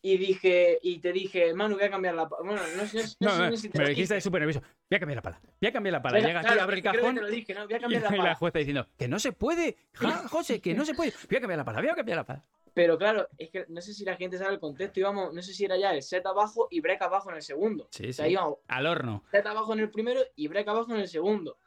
y 0.07 0.19
dije, 0.19 0.79
y 0.83 1.01
te 1.01 1.13
dije, 1.13 1.53
Manu, 1.53 1.75
voy 1.75 1.85
a 1.85 1.91
cambiar 1.91 2.15
la 2.15 2.29
pala. 2.29 2.43
Bueno, 2.45 2.63
no 2.77 2.87
sé, 2.87 3.03
no, 3.19 3.51
no, 3.51 3.57
si 3.57 3.69
te 3.69 3.79
me 3.79 3.89
dijiste 3.89 4.21
súper 4.21 4.41
nervioso. 4.41 4.61
Voy 4.89 4.97
a 4.97 5.01
cambiar 5.01 5.17
la 5.17 5.23
pala. 5.23 5.41
Voy 5.61 5.69
a 5.69 5.73
cambiar 5.73 5.93
la 5.95 6.03
pala. 6.03 6.21
Llega 6.21 6.41
aquí, 6.41 6.59
abre 6.61 6.77
el 6.77 6.83
cajón. 6.85 7.17
Lo 7.17 7.27
dije, 7.27 7.55
¿no? 7.55 7.67
Voy 7.67 7.75
a 7.75 7.81
cambiar 7.81 8.03
la 8.03 8.09
pala. 8.11 8.23
Y 8.23 8.27
la 8.27 8.35
jueza 8.37 8.59
diciendo, 8.61 8.87
que 8.97 9.09
no 9.09 9.19
se 9.19 9.33
puede, 9.33 9.77
José, 10.31 10.61
que 10.61 10.75
no 10.75 10.85
se 10.85 10.95
puede. 10.95 11.13
Voy 11.29 11.39
a 11.39 11.41
cambiar 11.41 11.59
la 11.59 11.65
pala, 11.65 11.81
voy 11.81 11.89
a 11.89 11.95
cambiar 11.97 12.19
la 12.19 12.25
pala. 12.25 12.45
Pero 12.73 12.97
claro, 12.97 13.27
es 13.37 13.51
que 13.51 13.65
no 13.69 13.81
sé 13.81 13.95
si 13.95 14.05
la 14.05 14.15
gente 14.15 14.39
sabe 14.39 14.53
el 14.53 14.61
contexto. 14.61 15.01
Íbamos, 15.01 15.35
no 15.35 15.43
sé 15.43 15.53
si 15.53 15.65
era 15.65 15.77
ya 15.77 15.93
el 15.93 16.03
set 16.03 16.25
abajo 16.25 16.69
y 16.71 16.81
break 16.81 17.03
abajo 17.03 17.31
en 17.31 17.37
el 17.37 17.43
segundo. 17.43 17.89
Sí, 17.91 18.11
o 18.11 18.13
sea, 18.13 18.27
sí. 18.27 18.31
Íbamos 18.31 18.59
Al 18.69 18.87
horno. 18.87 19.25
Set 19.33 19.47
abajo 19.47 19.73
en 19.73 19.81
el 19.81 19.91
primero 19.91 20.21
y 20.37 20.47
break 20.47 20.69
abajo 20.69 20.95
en 20.95 21.01
el 21.01 21.09
segundo. 21.09 21.59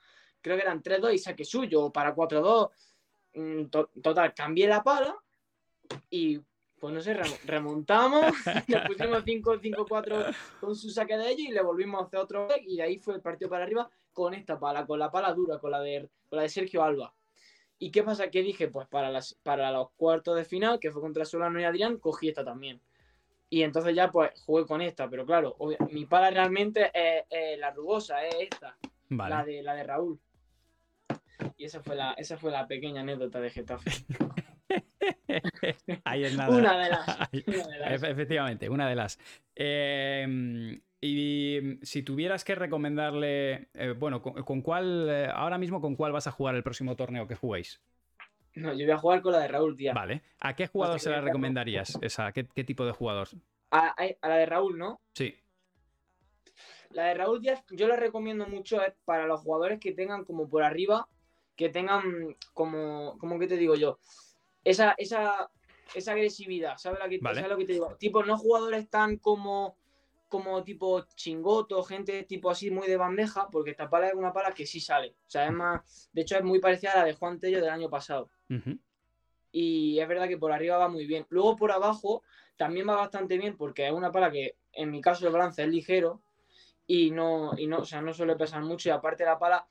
Creo 0.41 0.55
que 0.55 0.63
eran 0.63 0.81
3-2 0.81 1.13
y 1.13 1.17
saque 1.17 1.45
suyo, 1.45 1.91
para 1.91 2.15
4-2. 2.15 2.69
Mm, 3.35 3.65
total, 4.01 4.33
cambié 4.33 4.67
la 4.67 4.83
pala 4.83 5.15
y 6.09 6.39
pues 6.79 6.93
no 6.93 7.01
sé, 7.01 7.13
remontamos, 7.45 8.21
nos 8.67 8.87
pusimos 8.87 9.23
5-5-4 9.25 10.35
con 10.61 10.75
su 10.75 10.89
saque 10.89 11.17
de 11.17 11.31
ella 11.31 11.43
y 11.49 11.51
le 11.51 11.61
volvimos 11.61 12.01
a 12.01 12.05
hacer 12.05 12.19
otro 12.19 12.47
y 12.61 12.77
de 12.77 12.83
ahí 12.83 12.97
fue 12.97 13.15
el 13.15 13.21
partido 13.21 13.49
para 13.49 13.65
arriba 13.65 13.89
con 14.13 14.33
esta 14.33 14.57
pala, 14.57 14.85
con 14.85 14.97
la 14.97 15.11
pala 15.11 15.33
dura, 15.33 15.59
con 15.59 15.71
la 15.71 15.81
de, 15.81 16.09
la 16.31 16.41
de 16.41 16.49
Sergio 16.49 16.83
Alba. 16.83 17.13
¿Y 17.77 17.91
qué 17.91 18.03
pasa? 18.03 18.29
¿Qué 18.29 18.41
dije? 18.41 18.67
Pues 18.67 18.87
para, 18.87 19.09
las, 19.09 19.35
para 19.35 19.71
los 19.71 19.91
cuartos 19.91 20.35
de 20.35 20.43
final, 20.43 20.79
que 20.79 20.91
fue 20.91 21.01
contra 21.01 21.25
Solano 21.25 21.59
y 21.59 21.63
Adrián, 21.63 21.97
cogí 21.97 22.29
esta 22.29 22.43
también. 22.43 22.81
Y 23.49 23.63
entonces 23.63 23.95
ya 23.95 24.11
pues 24.11 24.31
jugué 24.45 24.65
con 24.65 24.81
esta, 24.81 25.09
pero 25.09 25.25
claro, 25.25 25.55
mi 25.89 26.05
pala 26.05 26.29
realmente 26.29 26.91
es, 26.93 27.57
la 27.57 27.71
rugosa, 27.71 28.25
es 28.25 28.35
esta, 28.51 28.77
la, 29.09 29.43
de, 29.43 29.63
la 29.63 29.73
de 29.73 29.83
Raúl. 29.83 30.19
Y 31.57 31.65
esa 31.65 31.81
fue 31.81 31.95
la, 31.95 32.13
esa 32.13 32.37
fue 32.37 32.51
la 32.51 32.67
pequeña 32.67 33.01
anécdota 33.01 33.39
de 33.39 33.49
Getafe. 33.49 33.91
Ahí 36.03 36.23
es 36.23 36.35
nada. 36.35 36.55
Una 36.55 36.77
de 36.77 36.89
las. 36.89 37.29
Efectivamente, 38.03 38.69
una 38.69 38.89
de 38.89 38.95
las. 38.95 39.19
Em, 39.55 40.81
y 41.01 41.79
si 41.81 42.03
tuvieras 42.03 42.43
que 42.43 42.55
recomendarle, 42.55 43.69
eh, 43.73 43.93
bueno, 43.97 44.21
¿con, 44.21 44.61
cuál, 44.61 45.07
eh, 45.09 45.29
ahora 45.33 45.57
mismo, 45.57 45.79
con 45.81 45.95
cuál 45.95 46.11
vas 46.11 46.27
a 46.27 46.31
jugar 46.31 46.55
el 46.55 46.63
próximo 46.63 46.95
torneo 46.95 47.27
que 47.27 47.35
juguéis? 47.35 47.81
No, 48.55 48.73
yo 48.73 48.85
voy 48.85 48.93
a 48.93 48.97
jugar 48.97 49.21
con 49.21 49.31
la 49.31 49.39
de 49.39 49.47
Raúl 49.47 49.77
Díaz. 49.77 49.95
Vale. 49.95 50.23
¿A 50.39 50.55
qué 50.55 50.67
jugador 50.67 50.99
se 50.99 51.09
la 51.09 51.21
recomendarías? 51.21 51.97
Esa, 52.01 52.31
¿qué, 52.31 52.43
tipo 52.43 52.85
de 52.85 52.91
jugador? 52.91 53.29
A, 53.71 53.95
la 54.21 54.35
de 54.35 54.45
Raúl, 54.45 54.77
¿no? 54.77 54.99
Sí. 55.13 55.35
La 56.89 57.05
de 57.05 57.13
Raúl 57.13 57.41
Díaz, 57.41 57.63
yo 57.69 57.87
la 57.87 57.95
recomiendo 57.95 58.47
mucho 58.47 58.81
eh, 58.83 58.93
para 59.05 59.25
los 59.25 59.41
jugadores 59.41 59.79
que 59.79 59.93
tengan 59.93 60.25
como 60.25 60.49
por 60.49 60.63
arriba, 60.63 61.07
que 61.59 61.67
tengan 61.67 62.37
como, 62.53 63.17
como 63.17 63.37
que 63.37 63.45
te 63.45 63.57
digo 63.57 63.75
yo, 63.75 63.99
esa, 64.63 64.95
esa, 64.97 65.51
esa 65.93 66.13
agresividad, 66.13 66.77
¿sabes, 66.77 66.99
lo 67.01 67.57
que 67.57 67.65
te 67.65 67.73
digo? 67.73 67.97
Tipo, 67.97 68.23
no 68.23 68.37
jugadores 68.37 68.89
tan 68.89 69.17
como, 69.17 69.75
como 70.29 70.63
tipo 70.63 71.01
chingoto, 71.15 71.83
gente 71.83 72.23
tipo 72.23 72.49
así 72.49 72.71
muy 72.71 72.87
de 72.87 72.95
bandeja, 72.95 73.49
porque 73.51 73.71
esta 73.71 73.89
pala 73.89 74.07
es 74.07 74.13
una 74.13 74.31
pala 74.31 74.53
que 74.53 74.65
sí 74.65 74.79
sale. 74.79 75.09
O 75.27 75.29
sea, 75.29 75.47
es 75.47 75.51
más, 75.51 76.09
de 76.13 76.21
hecho 76.21 76.37
es 76.37 76.45
muy 76.45 76.59
parecida 76.61 76.93
a 76.93 76.99
la 76.99 77.03
de 77.03 77.15
Juan 77.15 77.41
Tello 77.41 77.59
del 77.59 77.71
año 77.71 77.89
pasado. 77.89 78.29
Y 79.51 79.99
es 79.99 80.07
verdad 80.07 80.29
que 80.29 80.37
por 80.37 80.53
arriba 80.53 80.77
va 80.77 80.87
muy 80.87 81.05
bien. 81.05 81.25
Luego 81.27 81.57
por 81.57 81.73
abajo 81.73 82.23
también 82.55 82.87
va 82.87 82.95
bastante 82.95 83.37
bien 83.37 83.57
porque 83.57 83.85
es 83.85 83.91
una 83.91 84.13
pala 84.13 84.31
que 84.31 84.55
en 84.71 84.91
mi 84.91 85.01
caso 85.01 85.27
el 85.27 85.33
balance 85.33 85.61
es 85.61 85.67
ligero 85.67 86.21
y 86.87 87.11
no, 87.11 87.51
y 87.57 87.67
no, 87.67 87.79
o 87.79 87.85
sea, 87.85 88.01
no 88.01 88.13
suele 88.13 88.37
pesar 88.37 88.63
mucho 88.63 88.87
y 88.87 88.93
aparte 88.93 89.25
la 89.25 89.37
pala 89.37 89.67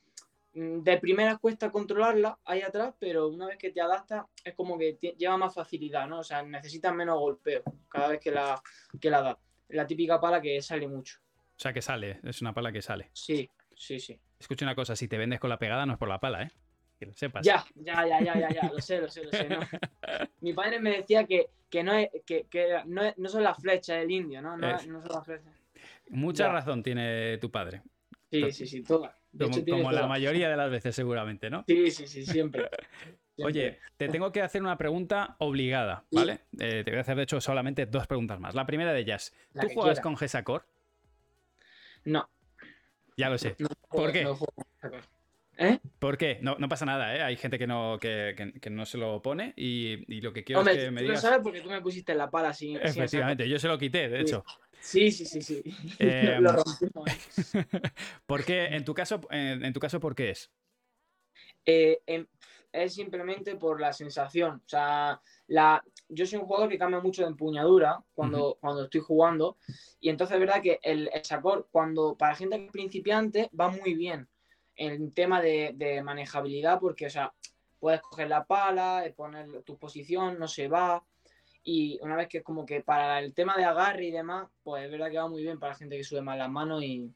de 0.59 0.99
primera 0.99 1.37
cuesta 1.39 1.71
controlarla 1.71 2.39
ahí 2.45 2.63
atrás, 2.63 2.95
pero 2.99 3.29
una 3.29 3.47
vez 3.47 3.59
que 3.59 3.71
te 3.71 3.81
adaptas 3.81 4.25
es 4.45 4.55
como 4.55 4.79
que 4.79 4.99
lleva 5.17 5.37
más 5.37 5.55
facilidad, 5.55 6.09
¿no? 6.09 6.21
O 6.21 6.25
sea, 6.25 6.43
necesitas 6.43 6.95
menos 6.95 7.19
golpeo 7.19 7.63
cada 7.89 8.09
vez 8.09 8.21
que 8.21 8.31
la, 8.31 8.61
que 9.01 9.11
la 9.11 9.23
das. 9.23 9.37
La 9.69 9.87
típica 9.87 10.19
pala 10.19 10.41
que 10.41 10.63
sale 10.63 10.89
mucho. 10.89 11.19
O 11.57 11.61
sea, 11.61 11.73
que 11.73 11.83
sale, 11.83 12.21
es 12.23 12.41
una 12.41 12.55
pala 12.55 12.73
que 12.73 12.81
sale. 12.81 13.11
Sí, 13.13 13.51
sí, 13.75 14.01
sí. 14.01 14.19
Escucha 14.39 14.65
una 14.65 14.75
cosa, 14.75 14.97
si 14.97 15.09
te 15.09 15.19
vendes 15.19 15.41
con 15.41 15.51
la 15.51 15.59
pegada 15.59 15.85
no 15.85 15.93
es 15.93 15.99
por 15.99 16.09
la 16.09 16.21
pala, 16.21 16.45
¿eh? 16.45 16.51
Que 16.99 17.07
lo 17.07 17.15
sepas. 17.15 17.45
Ya, 17.45 17.65
ya, 17.75 18.07
ya, 18.07 18.21
ya, 18.21 18.39
ya, 18.39 18.49
ya. 18.49 18.71
lo 18.73 18.81
sé, 18.81 19.01
lo 19.01 19.09
sé, 19.09 19.25
lo 19.25 19.31
sé. 19.31 19.49
Mi 20.41 20.53
padre 20.53 20.81
me 20.81 20.91
decía 20.99 21.27
que, 21.27 21.51
no, 21.83 21.93
es, 21.93 22.09
que, 22.25 22.83
no, 22.87 23.29
son 23.29 23.43
las 23.43 23.59
flechas 23.59 23.99
del 23.99 24.11
indio, 24.11 24.41
¿no? 24.41 24.57
No, 24.57 24.79
son 24.79 25.03
las 25.03 25.25
flechas. 25.25 25.55
Mucha 26.09 26.49
razón 26.49 26.83
tiene 26.83 27.37
tu 27.39 27.51
padre. 27.51 27.83
Sí, 28.31 28.51
sí, 28.53 28.67
sí, 28.67 28.83
toda. 28.83 29.18
Como, 29.37 29.93
la 29.93 30.07
mayoría 30.07 30.49
de 30.49 30.57
las 30.57 30.71
veces, 30.71 30.95
seguramente, 30.95 31.51
¿no? 31.51 31.65
Sí, 31.67 31.91
sí, 31.91 32.07
sí, 32.07 32.25
siempre. 32.25 32.69
Oye, 33.45 33.79
te 33.97 34.09
tengo 34.09 34.33
que 34.33 34.43
hacer 34.43 34.63
una 34.63 34.77
pregunta 34.77 35.37
obligada, 35.39 36.05
¿vale? 36.11 36.41
Eh, 36.59 36.83
te 36.85 36.91
voy 36.91 36.99
a 36.99 37.03
hacer, 37.03 37.17
de 37.17 37.23
hecho, 37.23 37.41
solamente 37.41 37.87
dos 37.87 38.07
preguntas 38.07 38.41
más. 38.41 38.55
La 38.55 38.67
primera 38.67 38.93
de 38.93 39.01
ellas, 39.01 39.33
¿tú 39.61 39.69
juegas 39.69 40.01
con 40.01 40.17
Gesacor? 40.17 40.67
No. 42.05 42.29
Ya 43.17 43.29
lo 43.29 43.39
sé. 43.39 43.57
¿Por 43.91 44.13
qué? 44.13 44.27
¿Eh? 45.59 45.81
¿Por 45.99 46.17
qué? 46.17 46.39
No, 46.41 46.57
no 46.59 46.69
pasa 46.69 46.87
nada, 46.87 47.17
¿eh? 47.17 47.23
Hay 47.23 47.37
gente 47.37 47.59
que 47.59 47.67
no, 47.67 47.99
que, 48.01 48.53
no 48.71 48.87
se 48.87 48.97
lo 48.97 49.21
pone 49.23 49.55
y, 49.57 50.21
lo 50.21 50.33
que 50.33 50.45
quiero 50.45 50.63
es 50.63 50.69
que 50.69 50.91
me 50.91 51.03
digas... 51.03 51.21
Tú 51.21 51.27
lo 51.27 51.31
sabes 51.31 51.41
porque 51.43 51.61
tú 51.61 51.69
me 51.69 51.81
pusiste 51.83 52.15
la 52.15 52.31
pala 52.31 52.53
sin... 52.55 52.77
Efectivamente, 52.77 53.49
yo 53.49 53.59
se 53.59 53.67
lo 53.67 53.77
quité, 53.77 54.09
de 54.09 54.21
hecho. 54.21 54.45
Sí, 54.81 55.11
sí, 55.11 55.25
sí, 55.25 55.43
sí. 55.43 55.63
Em, 55.99 56.43
lo 56.43 56.53
rompimos. 56.53 57.11
¿Por 58.27 58.45
qué? 58.45 58.67
En 58.67 58.85
tu 58.85 58.95
caso, 58.95 59.21
en, 59.31 59.73
tu 59.73 59.81
caso, 59.81 60.01
¿por 60.01 60.15
qué 60.15 60.31
es? 60.31 60.51
Eh, 61.65 62.01
em, 62.07 62.27
es 62.73 62.95
simplemente 62.95 63.57
por 63.57 63.81
la 63.81 63.93
sensación. 63.93 64.63
O 64.65 64.69
sea, 64.69 65.21
la, 65.47 65.83
yo 66.09 66.27
soy 66.27 66.39
un 66.39 66.47
jugador 66.47 66.69
que 66.69 66.79
cambia 66.79 67.01
mucho 67.01 67.23
de 67.23 67.29
empuñadura 67.29 68.03
cuando, 68.15 68.59
cuando 68.61 68.85
estoy 68.85 69.01
jugando. 69.01 69.57
Y 70.01 70.11
entonces 70.11 70.35
es 70.35 70.41
verdad 70.41 70.63
que 70.63 70.79
el, 70.83 71.11
el 71.13 71.25
Sacor, 71.25 71.69
cuando 71.71 72.17
para 72.17 72.35
gente 72.35 72.69
principiante, 72.73 73.51
va 73.59 73.69
muy 73.69 73.95
bien 73.95 74.29
en 74.77 75.13
tema 75.13 75.43
de, 75.43 75.73
de, 75.75 76.03
manejabilidad, 76.03 76.79
porque, 76.79 77.07
o 77.07 77.11
sea, 77.11 77.35
puedes 77.81 78.01
coger 78.01 78.29
la 78.29 78.45
pala, 78.45 79.05
poner 79.17 79.63
tu 79.63 79.77
posición, 79.77 80.39
no 80.39 80.47
se 80.47 80.69
va. 80.69 81.05
Y 81.71 81.99
una 82.01 82.17
vez 82.17 82.29
que 82.29 82.39
es 82.39 82.45
como 82.45 82.65
que 82.65 82.81
para 82.81 83.19
el 83.19 83.35
tema 83.35 83.55
de 83.55 83.65
agarre 83.65 84.07
y 84.07 84.11
demás, 84.11 84.49
pues 84.63 84.87
es 84.87 84.91
verdad 84.91 85.11
que 85.11 85.19
va 85.19 85.29
muy 85.29 85.43
bien 85.43 85.59
para 85.59 85.73
la 85.73 85.79
gente 85.79 85.99
que 85.99 86.03
sube 86.03 86.23
más 86.23 86.39
las 86.39 86.49
manos 86.49 86.83
y, 86.83 87.13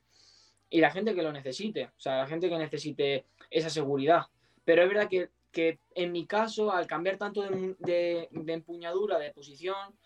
y 0.69 0.81
la 0.83 0.91
gente 0.91 1.15
que 1.15 1.23
lo 1.23 1.33
necesite. 1.33 1.87
O 1.87 2.01
sea, 2.01 2.19
la 2.19 2.27
gente 2.27 2.51
que 2.51 2.59
necesite 2.59 3.25
esa 3.49 3.71
seguridad. 3.71 4.27
Pero 4.63 4.83
es 4.83 4.89
verdad 4.91 5.09
que, 5.09 5.31
que 5.53 5.79
en 5.95 6.13
mi 6.13 6.27
caso, 6.27 6.71
al 6.71 6.87
cambiar 6.87 7.17
tanto 7.17 7.41
de, 7.41 8.29
de, 8.31 8.53
empuñadura, 8.53 9.19
de 9.19 9.31
posición, 9.31 9.97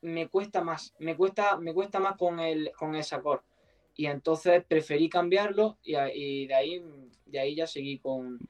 me 0.00 0.26
cuesta 0.26 0.64
más. 0.64 0.96
Me 0.98 1.16
cuesta, 1.16 1.56
me 1.58 1.72
cuesta 1.72 2.00
más 2.00 2.16
con 2.16 2.40
el, 2.40 2.72
con 2.76 2.96
el 2.96 3.04
sacor. 3.04 3.44
Y 3.94 4.06
entonces 4.06 4.64
preferí 4.64 5.08
cambiarlo 5.08 5.78
y, 5.84 5.92
de, 5.92 6.54
ahí, 6.56 6.82
de 7.26 7.38
ahí 7.38 7.54
ya 7.54 7.68
seguí 7.68 8.00
con, 8.00 8.40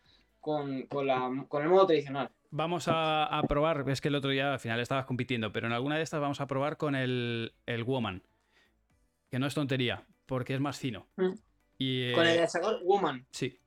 con, 0.41 0.87
con 0.87 1.63
el 1.63 1.69
modo 1.69 1.89
tradicional. 1.89 2.31
Vamos 2.55 2.85
a, 2.87 3.43
probar, 3.49 3.89
es 3.89 4.03
que 4.03 4.09
el 4.09 4.15
otro 4.15 4.31
día 4.31 4.53
al 4.53 4.61
final 4.61 4.79
estabas 4.79 5.07
compitiendo, 5.07 5.53
pero 5.53 5.67
en 5.67 5.73
alguna 5.73 5.97
de 5.97 6.03
estas 6.03 6.21
vamos 6.21 6.39
a 6.43 6.47
probar 6.47 6.77
con 6.77 6.95
el, 6.95 7.55
el 7.65 7.83
Woman, 7.83 8.23
que 9.31 9.39
no 9.39 9.47
es 9.47 9.55
tontería, 9.55 10.05
porque 10.27 10.55
es 10.55 10.61
más 10.61 10.79
fino. 10.79 11.09
Mm. 11.17 11.33
Y, 11.79 12.13
¿Con 12.13 12.27
el 12.27 12.47
Sagor 12.47 12.83
Woman? 12.85 13.27
Sí. 13.31 13.59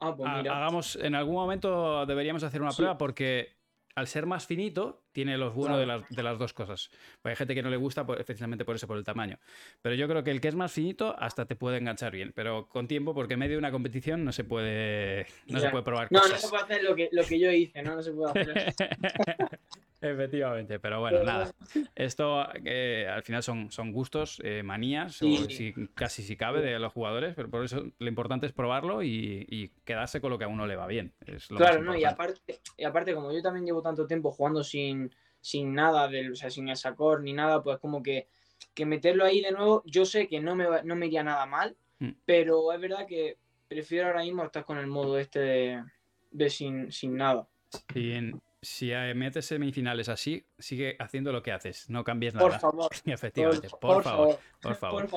Ah, 0.00 0.16
pues 0.16 0.26
mira. 0.36 0.56
Hagamos, 0.56 0.96
en 0.96 1.14
algún 1.14 1.34
momento 1.34 2.06
deberíamos 2.06 2.42
hacer 2.42 2.62
una 2.62 2.72
prueba 2.72 2.96
porque 2.96 3.56
al 3.94 4.06
ser 4.06 4.24
más 4.24 4.46
finito, 4.46 5.01
tiene 5.12 5.38
los 5.38 5.54
buenos 5.54 5.78
de, 5.78 5.86
las, 5.86 6.08
de, 6.08 6.22
las, 6.22 6.38
dos 6.38 6.52
cosas. 6.52 6.90
hay 7.22 7.36
gente 7.36 7.54
que 7.54 7.62
no 7.62 7.70
le 7.70 7.76
gusta 7.76 8.04
especialmente 8.18 8.64
por 8.64 8.76
eso, 8.76 8.86
por 8.86 8.96
el 8.96 9.04
tamaño. 9.04 9.38
Pero 9.80 9.94
yo 9.94 10.08
creo 10.08 10.24
que 10.24 10.30
el 10.30 10.40
que 10.40 10.48
es 10.48 10.54
más 10.54 10.72
finito 10.72 11.14
hasta 11.18 11.46
te 11.46 11.56
puede 11.56 11.78
enganchar 11.78 12.12
bien. 12.12 12.32
Pero 12.34 12.66
con 12.68 12.88
tiempo, 12.88 13.14
porque 13.14 13.34
en 13.34 13.40
medio 13.40 13.52
de 13.52 13.58
una 13.58 13.70
competición 13.70 14.24
no 14.24 14.32
se 14.32 14.44
puede, 14.44 15.26
no 15.46 15.60
se 15.60 15.70
puede 15.70 15.84
probar 15.84 16.08
cosas. 16.08 16.28
No, 16.28 16.34
no 16.34 16.40
se 16.40 16.48
puede 16.48 16.62
hacer 16.64 16.82
lo 16.82 16.96
que, 16.96 17.08
lo 17.12 17.24
que 17.24 17.38
yo 17.38 17.50
hice, 17.50 17.82
¿no? 17.82 17.96
No 17.96 18.02
se 18.02 18.12
puede 18.12 18.30
hacer 18.30 18.74
Efectivamente, 20.02 20.80
pero 20.80 20.98
bueno, 20.98 21.22
nada. 21.22 21.52
Esto 21.94 22.44
eh, 22.64 23.06
al 23.08 23.22
final 23.22 23.44
son, 23.44 23.70
son 23.70 23.92
gustos, 23.92 24.40
eh, 24.42 24.64
manías, 24.64 25.14
si, 25.14 25.72
casi 25.94 26.24
si 26.24 26.36
cabe 26.36 26.60
de 26.60 26.76
los 26.80 26.92
jugadores, 26.92 27.34
pero 27.36 27.48
por 27.48 27.64
eso 27.64 27.84
lo 27.96 28.08
importante 28.08 28.46
es 28.46 28.52
probarlo 28.52 29.04
y, 29.04 29.70
quedarse 29.84 30.20
con 30.20 30.30
lo 30.30 30.38
que 30.38 30.44
a 30.44 30.48
uno 30.48 30.66
le 30.66 30.74
va 30.74 30.88
bien. 30.88 31.12
claro, 31.48 31.82
no, 31.82 31.96
y 31.96 32.04
aparte, 32.04 32.60
y 32.76 32.82
aparte, 32.82 33.14
como 33.14 33.32
yo 33.32 33.40
también 33.42 33.64
llevo 33.64 33.80
tanto 33.80 34.04
tiempo 34.04 34.32
jugando 34.32 34.64
sin, 34.64 35.01
sin 35.42 35.74
nada, 35.74 36.08
del, 36.08 36.32
o 36.32 36.36
sea, 36.36 36.48
sin 36.48 36.68
el 36.68 36.76
sacor 36.76 37.22
ni 37.22 37.34
nada, 37.34 37.62
pues 37.62 37.78
como 37.78 38.02
que, 38.02 38.28
que 38.72 38.86
meterlo 38.86 39.24
ahí 39.24 39.42
de 39.42 39.52
nuevo, 39.52 39.82
yo 39.84 40.06
sé 40.06 40.28
que 40.28 40.40
no 40.40 40.54
me, 40.54 40.66
no 40.84 40.96
me 40.96 41.06
iría 41.06 41.22
nada 41.22 41.44
mal, 41.44 41.76
mm. 41.98 42.12
pero 42.24 42.72
es 42.72 42.80
verdad 42.80 43.06
que 43.06 43.36
prefiero 43.68 44.06
ahora 44.06 44.22
mismo 44.22 44.44
estar 44.44 44.64
con 44.64 44.78
el 44.78 44.86
modo 44.86 45.18
este 45.18 45.82
de, 46.30 46.50
sin, 46.50 46.92
sin 46.92 47.16
nada. 47.16 47.48
Y 47.94 48.12
en, 48.12 48.40
si 48.60 48.92
metes 49.16 49.46
semifinales 49.46 50.08
así, 50.08 50.46
sigue 50.58 50.94
haciendo 51.00 51.32
lo 51.32 51.42
que 51.42 51.50
haces, 51.50 51.90
no 51.90 52.04
cambies 52.04 52.34
nada. 52.34 52.48
Por 52.48 52.60
favor. 52.60 52.90
Efectivamente, 53.04 53.68
por, 53.80 54.04
favor, 54.04 54.38
por 54.60 54.76
favor. 54.76 55.08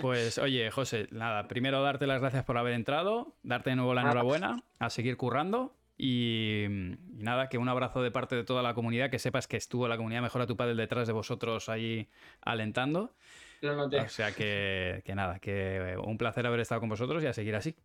Pues 0.00 0.38
oye, 0.38 0.68
José, 0.72 1.06
nada, 1.12 1.46
primero 1.46 1.80
darte 1.80 2.08
las 2.08 2.20
gracias 2.20 2.44
por 2.44 2.58
haber 2.58 2.72
entrado, 2.72 3.36
darte 3.44 3.70
de 3.70 3.76
nuevo 3.76 3.94
la 3.94 4.02
enhorabuena, 4.02 4.64
a 4.80 4.90
seguir 4.90 5.16
currando 5.16 5.76
y, 6.04 6.66
nada, 7.12 7.48
que 7.48 7.58
un 7.58 7.68
abrazo 7.68 8.02
de 8.02 8.10
parte 8.10 8.34
de 8.34 8.42
toda 8.42 8.60
la 8.60 8.74
comunidad, 8.74 9.08
que 9.08 9.20
sepas 9.20 9.46
que 9.46 9.56
estuvo 9.56 9.86
la 9.86 9.96
comunidad 9.96 10.20
Mejora 10.20 10.48
tu 10.48 10.56
Padre 10.56 10.74
detrás 10.74 11.06
de 11.06 11.12
vosotros 11.12 11.68
ahí 11.68 12.08
alentando. 12.40 13.14
O 13.62 14.08
sea 14.08 14.32
que, 14.32 15.02
que 15.04 15.14
nada, 15.14 15.38
que 15.38 15.96
un 16.02 16.18
placer 16.18 16.44
haber 16.44 16.58
estado 16.58 16.80
con 16.80 16.88
vosotros 16.88 17.22
y 17.22 17.28
a 17.28 17.32
seguir 17.32 17.54
así. 17.54 17.76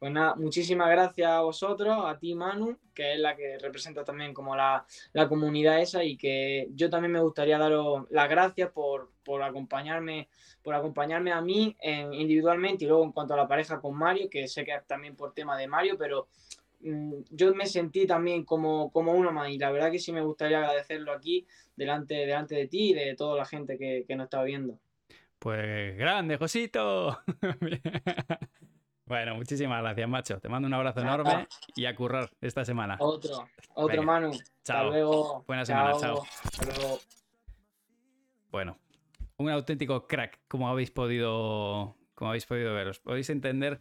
Pues 0.00 0.12
nada, 0.12 0.34
muchísimas 0.34 0.88
gracias 0.88 1.30
a 1.30 1.42
vosotros, 1.42 1.94
a 2.06 2.18
ti 2.18 2.34
Manu, 2.34 2.78
que 2.94 3.12
es 3.12 3.20
la 3.20 3.36
que 3.36 3.58
representa 3.58 4.02
también 4.02 4.32
como 4.32 4.56
la, 4.56 4.86
comunidad 5.28 5.78
esa 5.78 6.02
y 6.02 6.16
que 6.16 6.68
yo 6.72 6.88
también 6.88 7.12
me 7.12 7.20
gustaría 7.20 7.58
daros 7.58 8.06
las 8.08 8.30
gracias 8.30 8.70
por, 8.70 9.10
acompañarme, 9.42 10.30
por 10.62 10.74
acompañarme 10.74 11.32
a 11.32 11.42
mí 11.42 11.76
individualmente 12.12 12.86
y 12.86 12.88
luego 12.88 13.04
en 13.04 13.12
cuanto 13.12 13.34
a 13.34 13.36
la 13.36 13.46
pareja 13.46 13.78
con 13.78 13.94
Mario, 13.94 14.30
que 14.30 14.48
sé 14.48 14.64
que 14.64 14.72
también 14.86 15.16
por 15.16 15.34
tema 15.34 15.54
de 15.58 15.68
Mario, 15.68 15.98
pero 15.98 16.28
mm, 16.28 16.49
yo 16.80 17.54
me 17.54 17.66
sentí 17.66 18.06
también 18.06 18.44
como, 18.44 18.90
como 18.90 19.12
uno 19.12 19.32
más 19.32 19.50
y 19.50 19.58
la 19.58 19.70
verdad 19.70 19.90
que 19.90 19.98
sí 19.98 20.12
me 20.12 20.22
gustaría 20.22 20.58
agradecerlo 20.58 21.12
aquí 21.12 21.46
delante, 21.76 22.14
delante 22.14 22.54
de 22.54 22.68
ti 22.68 22.90
y 22.90 22.94
de 22.94 23.14
toda 23.14 23.36
la 23.36 23.44
gente 23.44 23.76
que, 23.76 24.04
que 24.06 24.16
nos 24.16 24.24
está 24.24 24.42
viendo. 24.42 24.78
Pues 25.38 25.96
grande, 25.96 26.36
Josito. 26.36 27.18
Bueno, 29.10 29.34
muchísimas 29.34 29.82
gracias, 29.82 30.08
macho. 30.08 30.38
Te 30.38 30.48
mando 30.48 30.68
un 30.68 30.74
abrazo 30.74 31.00
enorme 31.00 31.48
y 31.74 31.86
a 31.86 31.96
currar 31.96 32.30
esta 32.40 32.64
semana. 32.64 32.96
Otro, 33.00 33.44
otro, 33.74 34.02
Manu. 34.04 34.30
Chao. 34.62 34.76
Hasta 34.76 34.84
luego. 34.84 35.44
Buena 35.48 35.64
semana, 35.64 35.94
chao. 35.98 36.22
Hasta 36.44 36.64
luego. 36.66 37.00
Bueno, 38.52 38.78
un 39.36 39.50
auténtico 39.50 40.06
crack, 40.06 40.38
como 40.46 40.68
habéis 40.68 40.92
podido, 40.92 41.96
como 42.14 42.28
habéis 42.28 42.46
podido 42.46 42.72
ver. 42.72 42.86
Os 42.86 43.00
podéis 43.00 43.28
entender 43.30 43.80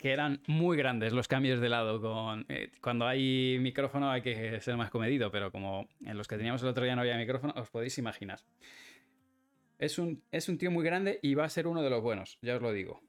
que 0.00 0.12
eran 0.12 0.40
muy 0.46 0.76
grandes 0.76 1.12
los 1.12 1.28
cambios 1.28 1.60
de 1.60 1.68
lado. 1.68 2.00
Con, 2.00 2.46
eh, 2.48 2.70
cuando 2.80 3.06
hay 3.06 3.58
micrófono 3.60 4.10
hay 4.10 4.22
que 4.22 4.60
ser 4.60 4.76
más 4.76 4.90
comedido, 4.90 5.30
pero 5.30 5.50
como 5.50 5.88
en 6.04 6.16
los 6.16 6.28
que 6.28 6.36
teníamos 6.36 6.62
el 6.62 6.68
otro 6.68 6.84
día 6.84 6.94
no 6.94 7.02
había 7.02 7.16
micrófono, 7.16 7.54
os 7.56 7.70
podéis 7.70 7.98
imaginar. 7.98 8.40
Es 9.78 9.98
un, 9.98 10.22
es 10.30 10.48
un 10.48 10.58
tío 10.58 10.70
muy 10.70 10.84
grande 10.84 11.18
y 11.22 11.34
va 11.34 11.44
a 11.44 11.48
ser 11.48 11.66
uno 11.66 11.82
de 11.82 11.90
los 11.90 12.02
buenos, 12.02 12.38
ya 12.42 12.56
os 12.56 12.62
lo 12.62 12.72
digo. 12.72 13.02